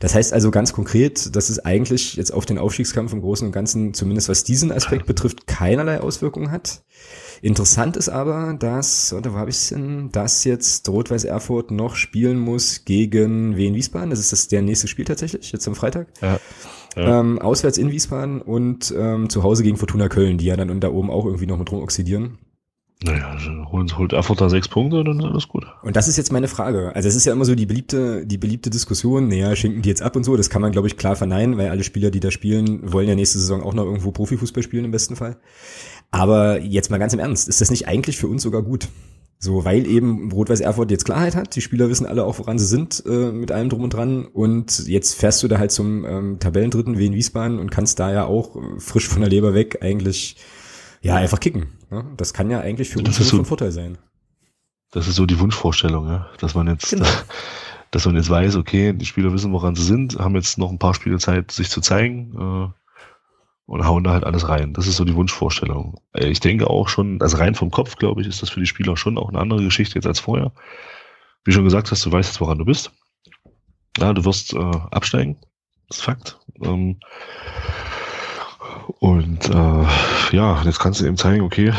Das 0.00 0.14
heißt 0.14 0.32
also 0.32 0.50
ganz 0.50 0.72
konkret, 0.72 1.34
dass 1.34 1.48
es 1.48 1.64
eigentlich 1.64 2.16
jetzt 2.16 2.32
auf 2.32 2.46
den 2.46 2.58
Aufstiegskampf 2.58 3.12
im 3.12 3.20
Großen 3.20 3.46
und 3.46 3.52
Ganzen, 3.52 3.94
zumindest 3.94 4.28
was 4.28 4.44
diesen 4.44 4.72
Aspekt 4.72 5.06
betrifft, 5.06 5.46
keinerlei 5.46 6.00
Auswirkungen 6.00 6.50
hat. 6.50 6.82
Interessant 7.42 7.96
ist 7.96 8.08
aber, 8.08 8.54
dass, 8.58 9.12
oder 9.12 9.32
wo 9.32 9.38
habe 9.38 9.50
ich 9.50 9.68
denn, 9.68 10.10
dass 10.12 10.44
jetzt 10.44 10.88
Rot-Weiß 10.88 11.24
Erfurt 11.24 11.70
noch 11.70 11.96
spielen 11.96 12.38
muss 12.38 12.84
gegen 12.84 13.56
Wien 13.56 13.74
Wiesbaden. 13.74 14.10
Das 14.10 14.18
ist 14.18 14.32
das 14.32 14.48
der 14.48 14.62
nächste 14.62 14.88
Spiel 14.88 15.04
tatsächlich, 15.04 15.52
jetzt 15.52 15.66
am 15.66 15.74
Freitag. 15.74 16.08
Ja. 16.20 16.38
Ja. 16.96 17.20
Ähm, 17.20 17.38
auswärts 17.38 17.76
in 17.76 17.92
Wiesbaden 17.92 18.40
und 18.40 18.94
ähm, 18.96 19.28
zu 19.28 19.42
Hause 19.42 19.62
gegen 19.62 19.76
Fortuna 19.76 20.08
Köln, 20.08 20.38
die 20.38 20.46
ja 20.46 20.56
dann 20.56 20.80
da 20.80 20.90
oben 20.90 21.10
auch 21.10 21.26
irgendwie 21.26 21.46
noch 21.46 21.58
mit 21.58 21.70
rum 21.70 21.82
oxidieren. 21.82 22.38
Naja, 23.02 23.28
also 23.28 23.50
holt 23.98 24.14
Erfurt 24.14 24.40
da 24.40 24.48
sechs 24.48 24.68
Punkte, 24.68 25.04
dann 25.04 25.18
ist 25.18 25.26
alles 25.26 25.48
gut. 25.48 25.66
Und 25.82 25.96
das 25.96 26.08
ist 26.08 26.16
jetzt 26.16 26.32
meine 26.32 26.48
Frage. 26.48 26.96
Also 26.96 27.08
es 27.08 27.14
ist 27.14 27.26
ja 27.26 27.34
immer 27.34 27.44
so 27.44 27.54
die 27.54 27.66
beliebte, 27.66 28.24
die 28.26 28.38
beliebte 28.38 28.70
Diskussion, 28.70 29.28
naja, 29.28 29.54
schenken 29.54 29.82
die 29.82 29.88
jetzt 29.90 30.00
ab 30.00 30.16
und 30.16 30.24
so, 30.24 30.34
das 30.36 30.48
kann 30.48 30.62
man, 30.62 30.72
glaube 30.72 30.88
ich, 30.88 30.96
klar 30.96 31.14
verneinen, 31.14 31.58
weil 31.58 31.68
alle 31.68 31.84
Spieler, 31.84 32.10
die 32.10 32.20
da 32.20 32.30
spielen, 32.30 32.90
wollen 32.90 33.06
ja 33.06 33.14
nächste 33.14 33.38
Saison 33.38 33.62
auch 33.62 33.74
noch 33.74 33.84
irgendwo 33.84 34.12
Profifußball 34.12 34.62
spielen 34.62 34.86
im 34.86 34.92
besten 34.92 35.14
Fall. 35.14 35.36
Aber 36.10 36.60
jetzt 36.62 36.90
mal 36.90 36.96
ganz 36.96 37.12
im 37.12 37.18
Ernst, 37.18 37.48
ist 37.48 37.60
das 37.60 37.70
nicht 37.70 37.86
eigentlich 37.86 38.16
für 38.16 38.28
uns 38.28 38.42
sogar 38.42 38.62
gut? 38.62 38.88
So, 39.38 39.66
weil 39.66 39.86
eben 39.86 40.32
Rot-Weiß 40.32 40.60
Erfurt 40.60 40.90
jetzt 40.90 41.04
Klarheit 41.04 41.36
hat, 41.36 41.54
die 41.54 41.60
Spieler 41.60 41.90
wissen 41.90 42.06
alle 42.06 42.24
auch, 42.24 42.38
woran 42.38 42.58
sie 42.58 42.64
sind, 42.64 43.02
äh, 43.06 43.30
mit 43.30 43.52
allem 43.52 43.68
drum 43.68 43.82
und 43.82 43.92
dran. 43.92 44.24
Und 44.24 44.88
jetzt 44.88 45.14
fährst 45.14 45.42
du 45.42 45.48
da 45.48 45.58
halt 45.58 45.70
zum 45.70 46.06
ähm, 46.06 46.38
Tabellendritten 46.38 46.96
wie 46.96 47.06
in 47.06 47.12
Wiesbaden 47.12 47.58
und 47.58 47.70
kannst 47.70 47.98
da 47.98 48.10
ja 48.10 48.24
auch 48.24 48.56
äh, 48.56 48.80
frisch 48.80 49.06
von 49.06 49.20
der 49.20 49.28
Leber 49.28 49.52
weg 49.52 49.82
eigentlich 49.82 50.36
ja 51.06 51.16
einfach 51.16 51.40
kicken. 51.40 51.66
Ne? 51.90 52.04
Das 52.16 52.32
kann 52.32 52.50
ja 52.50 52.60
eigentlich 52.60 52.90
für 52.90 53.02
das 53.02 53.18
uns 53.18 53.28
so, 53.28 53.36
von 53.36 53.46
Vorteil 53.46 53.72
sein. 53.72 53.98
Das 54.92 55.08
ist 55.08 55.16
so 55.16 55.26
die 55.26 55.38
Wunschvorstellung, 55.38 56.08
ja? 56.08 56.28
dass 56.38 56.54
man 56.54 56.68
jetzt, 56.68 56.90
genau. 56.90 57.06
dass 57.90 58.06
man 58.06 58.16
jetzt 58.16 58.30
weiß, 58.30 58.56
okay, 58.56 58.92
die 58.92 59.06
Spieler 59.06 59.32
wissen, 59.32 59.52
woran 59.52 59.74
sie 59.74 59.84
sind, 59.84 60.18
haben 60.18 60.34
jetzt 60.34 60.58
noch 60.58 60.70
ein 60.70 60.78
paar 60.78 60.94
Spiele 60.94 61.18
Zeit, 61.18 61.50
sich 61.50 61.70
zu 61.70 61.80
zeigen. 61.80 62.34
Äh, 62.38 62.86
und 63.66 63.84
hauen 63.84 64.04
da 64.04 64.12
halt 64.12 64.24
alles 64.24 64.48
rein. 64.48 64.72
Das 64.72 64.86
ist 64.86 64.96
so 64.96 65.04
die 65.04 65.14
Wunschvorstellung. 65.14 66.00
Äh, 66.12 66.28
ich 66.28 66.40
denke 66.40 66.70
auch 66.70 66.88
schon, 66.88 67.20
also 67.20 67.36
rein 67.36 67.54
vom 67.54 67.70
Kopf, 67.70 67.96
glaube 67.96 68.20
ich, 68.20 68.28
ist 68.28 68.40
das 68.42 68.50
für 68.50 68.60
die 68.60 68.66
Spieler 68.66 68.96
schon 68.96 69.18
auch 69.18 69.28
eine 69.28 69.40
andere 69.40 69.62
Geschichte 69.62 69.96
jetzt 69.96 70.06
als 70.06 70.20
vorher. 70.20 70.52
Wie 71.44 71.52
schon 71.52 71.64
gesagt 71.64 71.90
hast, 71.90 72.04
du 72.06 72.12
weißt 72.12 72.28
jetzt, 72.28 72.40
woran 72.40 72.58
du 72.58 72.64
bist. 72.64 72.92
Ja, 73.98 74.12
du 74.12 74.24
wirst 74.24 74.52
äh, 74.54 74.58
absteigen. 74.90 75.36
Das 75.88 75.98
ist 75.98 76.04
Fakt. 76.04 76.38
Ähm, 76.62 77.00
und 78.98 79.48
äh, 79.48 80.36
ja, 80.36 80.62
jetzt 80.64 80.78
kannst 80.78 81.00
du 81.00 81.06
eben 81.06 81.16
zeigen, 81.16 81.42
okay, 81.42 81.72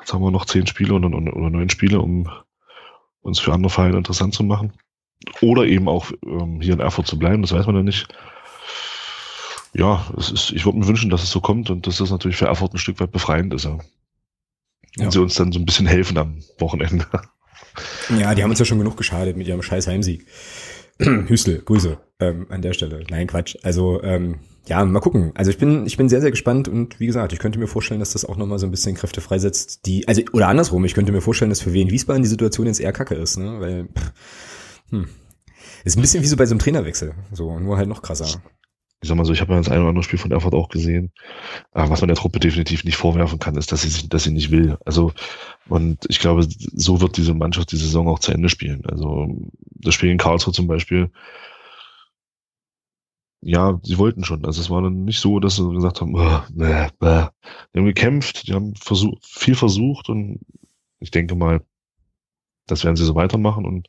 jetzt 0.00 0.12
haben 0.12 0.22
wir 0.22 0.30
noch 0.30 0.46
zehn 0.46 0.66
Spiele 0.66 0.94
oder, 0.94 1.08
oder 1.08 1.50
neun 1.50 1.70
Spiele, 1.70 2.00
um 2.00 2.28
uns 3.20 3.38
für 3.38 3.52
andere 3.52 3.70
Vereine 3.70 3.96
interessant 3.96 4.34
zu 4.34 4.42
machen. 4.42 4.72
Oder 5.40 5.64
eben 5.64 5.88
auch 5.88 6.10
ähm, 6.24 6.60
hier 6.60 6.74
in 6.74 6.80
Erfurt 6.80 7.06
zu 7.06 7.18
bleiben, 7.18 7.42
das 7.42 7.52
weiß 7.52 7.66
man 7.66 7.76
ja 7.76 7.82
nicht 7.82 8.08
ja, 9.74 10.06
es 10.18 10.30
ist, 10.30 10.52
ich 10.52 10.64
würde 10.64 10.78
mir 10.78 10.86
wünschen, 10.86 11.10
dass 11.10 11.22
es 11.22 11.30
so 11.30 11.40
kommt 11.40 11.70
und 11.70 11.86
dass 11.86 11.98
das 11.98 12.10
natürlich 12.10 12.36
für 12.36 12.46
Erfurt 12.46 12.74
ein 12.74 12.78
Stück 12.78 13.00
weit 13.00 13.10
befreiend 13.10 13.54
ist. 13.54 13.64
Ja. 13.64 13.70
Und 13.70 13.82
ja. 14.96 15.10
sie 15.10 15.20
uns 15.20 15.34
dann 15.34 15.52
so 15.52 15.58
ein 15.58 15.64
bisschen 15.64 15.86
helfen 15.86 16.18
am 16.18 16.42
Wochenende. 16.58 17.06
Ja, 18.18 18.34
die 18.34 18.42
haben 18.42 18.50
uns 18.50 18.58
ja 18.58 18.66
schon 18.66 18.78
genug 18.78 18.98
geschadet 18.98 19.36
mit 19.36 19.46
ihrem 19.46 19.62
scheiß 19.62 19.86
Heimsieg. 19.86 20.26
Hüstel, 21.28 21.62
Grüße 21.62 21.98
ähm, 22.20 22.46
an 22.48 22.62
der 22.62 22.72
Stelle. 22.72 23.04
Nein, 23.10 23.26
Quatsch. 23.26 23.56
Also 23.62 24.02
ähm, 24.02 24.36
ja, 24.66 24.84
mal 24.84 25.00
gucken. 25.00 25.32
Also 25.34 25.50
ich 25.50 25.58
bin, 25.58 25.86
ich 25.86 25.96
bin 25.96 26.08
sehr, 26.08 26.20
sehr 26.20 26.30
gespannt 26.30 26.68
und 26.68 27.00
wie 27.00 27.06
gesagt, 27.06 27.32
ich 27.32 27.38
könnte 27.38 27.58
mir 27.58 27.66
vorstellen, 27.66 28.00
dass 28.00 28.12
das 28.12 28.24
auch 28.24 28.36
nochmal 28.36 28.58
so 28.58 28.66
ein 28.66 28.70
bisschen 28.70 28.94
Kräfte 28.94 29.20
freisetzt, 29.20 29.86
die, 29.86 30.06
also 30.06 30.22
oder 30.32 30.48
andersrum, 30.48 30.84
ich 30.84 30.94
könnte 30.94 31.12
mir 31.12 31.20
vorstellen, 31.20 31.50
dass 31.50 31.60
für 31.60 31.72
Wien 31.72 31.90
Wiesbaden 31.90 32.22
die 32.22 32.28
Situation 32.28 32.66
jetzt 32.66 32.80
eher 32.80 32.92
kacke 32.92 33.14
ist, 33.14 33.38
ne? 33.38 33.60
Weil, 33.60 33.88
pff, 33.88 34.12
hm. 34.90 35.08
Ist 35.84 35.96
ein 35.96 36.02
bisschen 36.02 36.22
wie 36.22 36.28
so 36.28 36.36
bei 36.36 36.46
so 36.46 36.52
einem 36.52 36.60
Trainerwechsel. 36.60 37.14
So, 37.32 37.58
nur 37.58 37.76
halt 37.76 37.88
noch 37.88 38.02
krasser 38.02 38.40
ich 39.02 39.08
sag 39.08 39.16
mal 39.16 39.24
so, 39.24 39.32
ich 39.32 39.40
habe 39.40 39.52
ja 39.52 39.58
das 39.58 39.68
ein 39.68 39.80
oder 39.80 39.88
andere 39.88 40.04
Spiel 40.04 40.18
von 40.18 40.30
Erfurt 40.30 40.54
auch 40.54 40.68
gesehen. 40.68 41.12
Aber 41.72 41.90
was 41.90 42.00
man 42.00 42.08
der 42.08 42.16
Truppe 42.16 42.38
definitiv 42.38 42.84
nicht 42.84 42.96
vorwerfen 42.96 43.40
kann, 43.40 43.56
ist, 43.56 43.72
dass 43.72 43.82
sie, 43.82 44.08
dass 44.08 44.22
sie 44.22 44.30
nicht 44.30 44.52
will. 44.52 44.78
Also, 44.84 45.12
und 45.68 46.06
ich 46.08 46.20
glaube, 46.20 46.46
so 46.48 47.00
wird 47.00 47.16
diese 47.16 47.34
Mannschaft 47.34 47.72
die 47.72 47.76
Saison 47.76 48.06
auch 48.06 48.20
zu 48.20 48.30
Ende 48.32 48.48
spielen. 48.48 48.84
Also, 48.86 49.28
das 49.70 49.94
Spiel 49.94 50.10
in 50.10 50.18
Karlsruhe 50.18 50.54
zum 50.54 50.68
Beispiel, 50.68 51.10
ja, 53.40 53.80
sie 53.82 53.98
wollten 53.98 54.22
schon. 54.22 54.44
Also, 54.46 54.60
es 54.60 54.70
war 54.70 54.82
dann 54.82 55.04
nicht 55.04 55.18
so, 55.18 55.40
dass 55.40 55.56
sie 55.56 55.68
gesagt 55.72 56.00
haben, 56.00 56.14
oh, 56.14 56.40
bäh, 56.52 56.88
bäh. 57.00 57.26
die 57.74 57.78
haben 57.80 57.86
gekämpft, 57.86 58.46
die 58.46 58.54
haben 58.54 58.74
versucht, 58.76 59.26
viel 59.26 59.56
versucht 59.56 60.08
und 60.10 60.38
ich 61.00 61.10
denke 61.10 61.34
mal, 61.34 61.60
das 62.68 62.84
werden 62.84 62.94
sie 62.96 63.04
so 63.04 63.16
weitermachen 63.16 63.64
und 63.66 63.88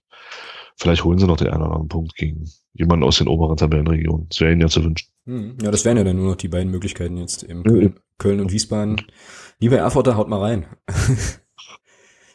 vielleicht 0.77 1.03
holen 1.03 1.19
sie 1.19 1.27
noch 1.27 1.37
den 1.37 1.47
einen 1.47 1.61
oder 1.61 1.71
anderen 1.71 1.87
Punkt 1.87 2.15
gegen 2.15 2.49
jemanden 2.73 3.05
aus 3.05 3.17
den 3.17 3.27
oberen 3.27 3.57
Tabellenregionen. 3.57 4.27
Das 4.29 4.39
wäre 4.39 4.51
ihnen 4.51 4.61
ja 4.61 4.67
zu 4.67 4.83
wünschen. 4.83 5.09
Hm. 5.25 5.57
Ja, 5.61 5.71
das 5.71 5.85
wären 5.85 5.97
ja 5.97 6.03
dann 6.03 6.17
nur 6.17 6.29
noch 6.29 6.35
die 6.35 6.47
beiden 6.47 6.71
Möglichkeiten 6.71 7.17
jetzt 7.17 7.43
im 7.43 7.63
Köln, 7.63 7.93
ja. 7.95 8.01
Köln 8.17 8.39
und 8.39 8.51
Wiesbaden. 8.51 9.01
Lieber 9.59 9.77
Erfurter, 9.77 10.17
haut 10.17 10.29
mal 10.29 10.39
rein. 10.39 10.65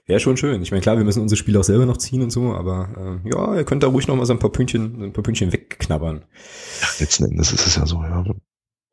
wäre 0.08 0.20
schon 0.20 0.36
schön. 0.36 0.62
Ich 0.62 0.70
meine, 0.70 0.80
klar, 0.80 0.96
wir 0.96 1.04
müssen 1.04 1.22
unsere 1.22 1.36
Spiele 1.36 1.60
auch 1.60 1.64
selber 1.64 1.86
noch 1.86 1.98
ziehen 1.98 2.22
und 2.22 2.30
so, 2.30 2.54
aber 2.54 3.20
äh, 3.24 3.28
ja, 3.28 3.54
ihr 3.54 3.64
könnt 3.64 3.82
da 3.82 3.88
ruhig 3.88 4.08
noch 4.08 4.16
mal 4.16 4.24
so 4.24 4.32
ein 4.32 4.38
paar 4.38 4.50
Pünktchen, 4.50 5.02
ein 5.02 5.12
paar 5.12 5.22
Pünktchen 5.22 5.52
wegknabbern. 5.52 6.24
Ja, 6.80 6.86
letzten 6.98 7.24
Endes 7.26 7.52
ist 7.52 7.66
es 7.66 7.76
ja 7.76 7.86
so, 7.86 8.02
ja. 8.02 8.24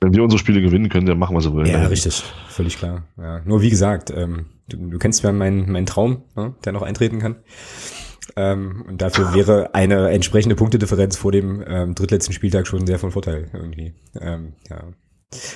Wenn 0.01 0.13
wir 0.13 0.23
unsere 0.23 0.39
Spiele 0.39 0.61
gewinnen 0.61 0.89
können, 0.89 1.05
dann 1.05 1.17
machen 1.17 1.35
wir 1.35 1.41
so 1.41 1.53
wollen. 1.53 1.67
Ja, 1.67 1.87
richtig. 1.87 2.21
Völlig 2.49 2.77
klar. 2.77 3.07
Ja. 3.17 3.41
Nur 3.45 3.61
wie 3.61 3.69
gesagt, 3.69 4.11
ähm, 4.11 4.47
du, 4.67 4.77
du 4.89 4.99
kennst 4.99 5.23
ja 5.23 5.31
meinen, 5.31 5.71
meinen 5.71 5.85
Traum, 5.85 6.23
ne, 6.35 6.53
der 6.65 6.73
noch 6.73 6.81
eintreten 6.81 7.19
kann. 7.19 7.37
Ähm, 8.35 8.85
und 8.87 9.01
dafür 9.01 9.33
wäre 9.33 9.73
eine 9.73 10.09
entsprechende 10.09 10.55
Punktedifferenz 10.55 11.17
vor 11.17 11.31
dem 11.31 11.63
ähm, 11.65 11.95
drittletzten 11.95 12.33
Spieltag 12.33 12.67
schon 12.67 12.87
sehr 12.87 12.99
von 12.99 13.11
Vorteil 13.11 13.49
irgendwie. 13.53 13.93
Ähm, 14.19 14.53
ja. 14.69 14.83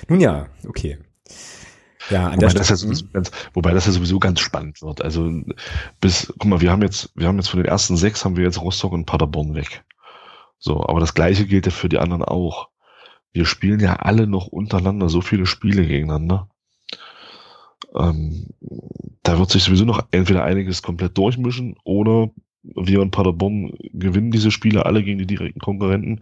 Nun 0.08 0.20
ja, 0.20 0.48
okay. 0.68 0.98
Ja, 2.10 2.28
an 2.28 2.38
wobei, 2.38 2.48
der 2.48 2.54
das 2.54 2.70
ja 2.70 2.76
sowieso 2.76 3.06
ganz, 3.14 3.32
wobei 3.54 3.72
das 3.72 3.86
ja 3.86 3.92
sowieso 3.92 4.20
ganz 4.20 4.40
spannend 4.40 4.82
wird. 4.82 5.02
Also 5.02 5.30
bis, 6.02 6.34
guck 6.40 6.46
mal, 6.46 6.62
wir 6.62 6.72
haben 6.72 6.82
jetzt, 6.82 7.12
wir 7.16 7.28
haben 7.28 7.38
jetzt 7.38 7.50
von 7.50 7.60
den 7.60 7.68
ersten 7.70 7.98
sechs 7.98 8.26
haben 8.26 8.38
wir 8.38 8.44
jetzt 8.44 8.62
Rostock 8.62 8.94
und 8.94 9.06
Paderborn 9.06 9.54
weg. 9.54 9.84
So, 10.58 10.86
aber 10.86 11.00
das 11.00 11.14
gleiche 11.14 11.46
gilt 11.46 11.66
ja 11.66 11.72
für 11.72 11.90
die 11.90 12.00
anderen 12.00 12.24
auch. 12.24 12.70
Wir 13.32 13.46
spielen 13.46 13.80
ja 13.80 13.98
alle 13.98 14.28
noch 14.28 14.48
untereinander 14.48 15.08
so 15.08 15.22
viele 15.22 15.46
Spiele 15.46 15.86
gegeneinander. 15.86 16.50
Ähm, 17.96 18.48
da 19.24 19.38
wird 19.38 19.52
sich 19.52 19.64
sowieso 19.64 19.86
noch 19.86 20.08
entweder 20.12 20.44
einiges 20.44 20.82
komplett 20.82 21.18
durchmischen 21.18 21.76
oder 21.84 22.32
wir 22.64 23.02
und 23.02 23.12
Paderborn 23.12 23.74
gewinnen 23.94 24.32
diese 24.32 24.52
Spiele 24.52 24.86
alle 24.86 25.04
gegen 25.04 25.20
die 25.20 25.28
direkten 25.28 25.60
Konkurrenten 25.60 26.22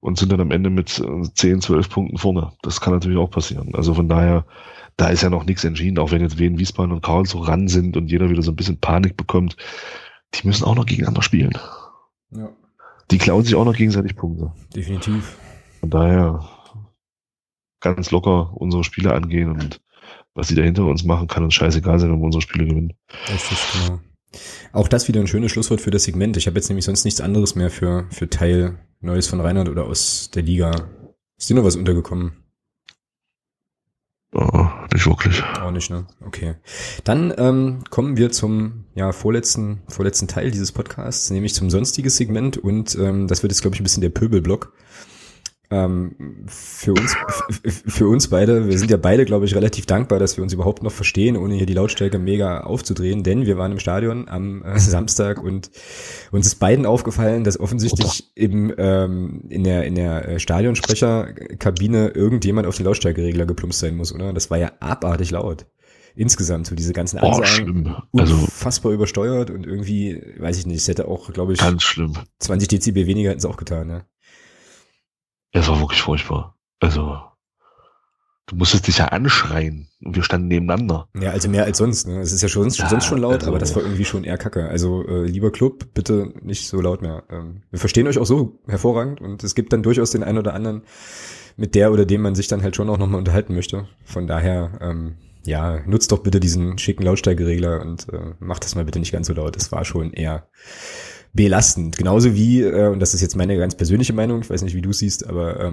und 0.00 0.18
sind 0.18 0.32
dann 0.32 0.40
am 0.40 0.50
Ende 0.50 0.70
mit 0.70 0.88
10, 0.88 1.56
äh, 1.56 1.60
12 1.60 1.88
Punkten 1.88 2.18
vorne. 2.18 2.52
Das 2.62 2.80
kann 2.80 2.92
natürlich 2.92 3.18
auch 3.18 3.30
passieren. 3.30 3.74
Also 3.74 3.94
von 3.94 4.08
daher, 4.08 4.44
da 4.96 5.08
ist 5.08 5.22
ja 5.22 5.30
noch 5.30 5.44
nichts 5.44 5.64
entschieden, 5.64 5.98
auch 5.98 6.10
wenn 6.10 6.20
jetzt 6.20 6.38
Wien, 6.38 6.58
Wiesbaden 6.58 6.92
und 6.92 7.02
Karlsruhe 7.02 7.46
ran 7.46 7.68
sind 7.68 7.96
und 7.96 8.10
jeder 8.10 8.28
wieder 8.28 8.42
so 8.42 8.50
ein 8.50 8.56
bisschen 8.56 8.80
Panik 8.80 9.16
bekommt. 9.16 9.56
Die 10.34 10.46
müssen 10.46 10.64
auch 10.64 10.74
noch 10.74 10.86
gegeneinander 10.86 11.22
spielen. 11.22 11.56
Ja. 12.30 12.50
Die 13.10 13.18
klauen 13.18 13.44
sich 13.44 13.54
auch 13.54 13.64
noch 13.64 13.76
gegenseitig 13.76 14.16
Punkte. 14.16 14.52
Definitiv. 14.74 15.38
Von 15.80 15.90
daher 15.90 16.48
ganz 17.80 18.10
locker 18.10 18.52
unsere 18.54 18.84
Spiele 18.84 19.12
angehen 19.12 19.50
und 19.50 19.80
was 20.34 20.48
sie 20.48 20.54
da 20.54 20.62
hinter 20.62 20.86
uns 20.86 21.04
machen, 21.04 21.28
kann 21.28 21.44
uns 21.44 21.54
scheißegal 21.54 22.00
sein, 22.00 22.10
wenn 22.10 22.18
wir 22.18 22.24
unsere 22.24 22.42
Spiele 22.42 22.66
gewinnen. 22.66 22.94
Richtig, 23.28 23.58
genau. 23.72 24.00
Auch 24.72 24.88
das 24.88 25.08
wieder 25.08 25.20
ein 25.20 25.26
schönes 25.26 25.52
Schlusswort 25.52 25.80
für 25.80 25.90
das 25.90 26.04
Segment. 26.04 26.36
Ich 26.36 26.46
habe 26.46 26.56
jetzt 26.56 26.68
nämlich 26.68 26.84
sonst 26.84 27.04
nichts 27.04 27.20
anderes 27.20 27.54
mehr 27.54 27.70
für, 27.70 28.06
für 28.10 28.28
Teil 28.28 28.78
Neues 29.00 29.26
von 29.26 29.40
Reinhard 29.40 29.68
oder 29.68 29.84
aus 29.84 30.30
der 30.32 30.42
Liga. 30.42 30.88
Ist 31.36 31.50
dir 31.50 31.54
noch 31.54 31.64
was 31.64 31.76
untergekommen? 31.76 32.32
Oh, 34.34 34.66
nicht 34.92 35.06
wirklich. 35.06 35.42
Auch 35.60 35.70
nicht, 35.70 35.90
ne? 35.90 36.06
Okay. 36.24 36.54
Dann 37.04 37.34
ähm, 37.36 37.84
kommen 37.90 38.16
wir 38.16 38.30
zum 38.30 38.86
ja, 38.94 39.12
vorletzten, 39.12 39.82
vorletzten 39.88 40.26
Teil 40.26 40.50
dieses 40.50 40.72
Podcasts, 40.72 41.30
nämlich 41.30 41.54
zum 41.54 41.68
sonstiges 41.68 42.16
Segment 42.16 42.56
und 42.56 42.94
ähm, 42.94 43.28
das 43.28 43.42
wird 43.42 43.52
jetzt, 43.52 43.60
glaube 43.60 43.74
ich, 43.74 43.80
ein 43.80 43.84
bisschen 43.84 44.00
der 44.00 44.08
Pöbelblock. 44.08 44.72
Ähm, 45.72 46.44
für 46.48 46.92
uns, 46.92 47.16
für 47.86 48.06
uns 48.06 48.28
beide, 48.28 48.68
wir 48.68 48.78
sind 48.78 48.90
ja 48.90 48.98
beide, 48.98 49.24
glaube 49.24 49.46
ich, 49.46 49.54
relativ 49.54 49.86
dankbar, 49.86 50.18
dass 50.18 50.36
wir 50.36 50.44
uns 50.44 50.52
überhaupt 50.52 50.82
noch 50.82 50.92
verstehen, 50.92 51.34
ohne 51.34 51.54
hier 51.54 51.64
die 51.64 51.72
Lautstärke 51.72 52.18
mega 52.18 52.60
aufzudrehen, 52.60 53.22
denn 53.22 53.46
wir 53.46 53.56
waren 53.56 53.72
im 53.72 53.78
Stadion 53.78 54.28
am 54.28 54.62
äh, 54.62 54.78
Samstag 54.78 55.42
und 55.42 55.70
uns 56.30 56.46
ist 56.46 56.56
beiden 56.56 56.84
aufgefallen, 56.84 57.42
dass 57.42 57.58
offensichtlich 57.58 58.30
im, 58.34 58.74
ähm, 58.76 59.44
in 59.48 59.64
der, 59.64 59.84
in 59.84 59.94
der 59.94 60.28
äh, 60.28 60.38
Stadionsprecherkabine 60.38 62.08
irgendjemand 62.08 62.66
auf 62.66 62.76
den 62.76 62.84
Lautstärkeregler 62.84 63.46
geplumpst 63.46 63.78
sein 63.78 63.96
muss, 63.96 64.14
oder? 64.14 64.34
Das 64.34 64.50
war 64.50 64.58
ja 64.58 64.72
abartig 64.80 65.30
laut. 65.30 65.64
Insgesamt 66.14 66.66
so 66.66 66.74
diese 66.74 66.92
ganzen 66.92 67.18
Ansagen 67.18 67.96
oh, 68.12 68.18
also 68.18 68.34
unfassbar 68.34 68.92
übersteuert 68.92 69.48
und 69.48 69.64
irgendwie 69.66 70.22
weiß 70.38 70.58
ich 70.58 70.66
nicht 70.66 70.76
es 70.76 70.88
hätte 70.88 71.08
auch 71.08 71.32
glaube 71.32 71.54
ich 71.54 71.58
ganz 71.58 71.82
schlimm. 71.82 72.12
20 72.40 72.68
Dezibel 72.68 73.06
weniger 73.06 73.30
hätten 73.30 73.38
es 73.38 73.46
auch 73.46 73.56
getan 73.56 73.86
ne? 73.86 74.04
Es 75.52 75.68
war 75.68 75.80
wirklich 75.80 76.02
furchtbar. 76.02 76.56
Also, 76.80 77.18
du 78.46 78.56
musstest 78.56 78.88
dich 78.88 78.98
ja 78.98 79.06
anschreien 79.06 79.88
und 80.02 80.16
wir 80.16 80.22
standen 80.22 80.48
nebeneinander. 80.48 81.08
Ja, 81.14 81.30
also 81.30 81.48
mehr 81.48 81.64
als 81.64 81.78
sonst. 81.78 82.08
Ne? 82.08 82.20
Es 82.20 82.32
ist 82.32 82.42
ja 82.42 82.48
schon, 82.48 82.68
ja, 82.70 82.88
sonst 82.88 83.04
schon 83.04 83.18
laut, 83.18 83.34
also, 83.34 83.48
aber 83.48 83.58
das 83.58 83.76
war 83.76 83.82
irgendwie 83.82 84.06
schon 84.06 84.24
eher 84.24 84.38
kacke. 84.38 84.68
Also, 84.68 85.06
äh, 85.06 85.26
lieber 85.26 85.52
Club, 85.52 85.92
bitte 85.94 86.32
nicht 86.42 86.68
so 86.68 86.80
laut 86.80 87.02
mehr. 87.02 87.24
Ähm, 87.30 87.62
wir 87.70 87.78
verstehen 87.78 88.08
euch 88.08 88.18
auch 88.18 88.26
so 88.26 88.60
hervorragend 88.66 89.20
und 89.20 89.44
es 89.44 89.54
gibt 89.54 89.72
dann 89.72 89.82
durchaus 89.82 90.10
den 90.10 90.24
einen 90.24 90.38
oder 90.38 90.54
anderen, 90.54 90.82
mit 91.56 91.74
der 91.74 91.92
oder 91.92 92.06
dem 92.06 92.22
man 92.22 92.34
sich 92.34 92.48
dann 92.48 92.62
halt 92.62 92.74
schon 92.74 92.88
auch 92.88 92.98
nochmal 92.98 93.18
unterhalten 93.18 93.54
möchte. 93.54 93.86
Von 94.04 94.26
daher, 94.26 94.78
ähm, 94.80 95.16
ja, 95.44 95.80
nutzt 95.86 96.12
doch 96.12 96.20
bitte 96.20 96.40
diesen 96.40 96.78
schicken 96.78 97.02
Lautstärkeregler 97.02 97.82
und 97.82 98.08
äh, 98.12 98.34
macht 98.38 98.64
das 98.64 98.74
mal 98.74 98.84
bitte 98.84 99.00
nicht 99.00 99.12
ganz 99.12 99.26
so 99.26 99.34
laut. 99.34 99.54
Das 99.56 99.70
war 99.70 99.84
schon 99.84 100.12
eher 100.12 100.48
belastend. 101.32 101.96
Genauso 101.96 102.34
wie, 102.34 102.60
äh, 102.62 102.88
und 102.88 103.00
das 103.00 103.14
ist 103.14 103.20
jetzt 103.20 103.36
meine 103.36 103.56
ganz 103.56 103.74
persönliche 103.74 104.12
Meinung, 104.12 104.42
ich 104.42 104.50
weiß 104.50 104.62
nicht, 104.62 104.74
wie 104.74 104.82
du 104.82 104.92
siehst, 104.92 105.26
aber 105.26 105.60
ähm, 105.60 105.72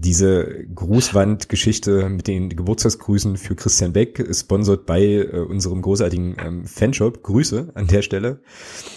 diese 0.00 0.64
Grußwand-Geschichte 0.74 2.08
mit 2.08 2.28
den 2.28 2.50
Geburtstagsgrüßen 2.50 3.36
für 3.36 3.56
Christian 3.56 3.92
Beck, 3.92 4.28
sponsert 4.32 4.86
bei 4.86 5.02
äh, 5.02 5.38
unserem 5.40 5.82
großartigen 5.82 6.36
ähm, 6.44 6.64
Fanshop. 6.66 7.22
Grüße 7.22 7.70
an 7.74 7.86
der 7.86 8.02
Stelle. 8.02 8.40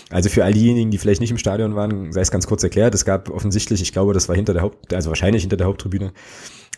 Also 0.10 0.30
für 0.30 0.44
all 0.44 0.54
diejenigen, 0.54 0.92
die 0.92 0.98
vielleicht 0.98 1.22
nicht 1.22 1.32
im 1.32 1.38
Stadion 1.38 1.76
waren, 1.76 2.12
sei 2.12 2.22
es 2.22 2.32
ganz 2.32 2.48
kurz 2.48 2.64
erklärt, 2.64 2.94
es 2.94 3.06
gab 3.06 3.30
offensichtlich, 3.30 3.82
ich 3.82 3.94
glaube, 3.94 4.14
das 4.14 4.28
war 4.28 4.36
hinter 4.36 4.54
der 4.54 4.62
Haupt, 4.62 4.94
also 4.94 5.10
wahrscheinlich 5.10 5.44
hinter 5.44 5.58
der 5.58 5.68
Haupttribüne, 5.68 6.12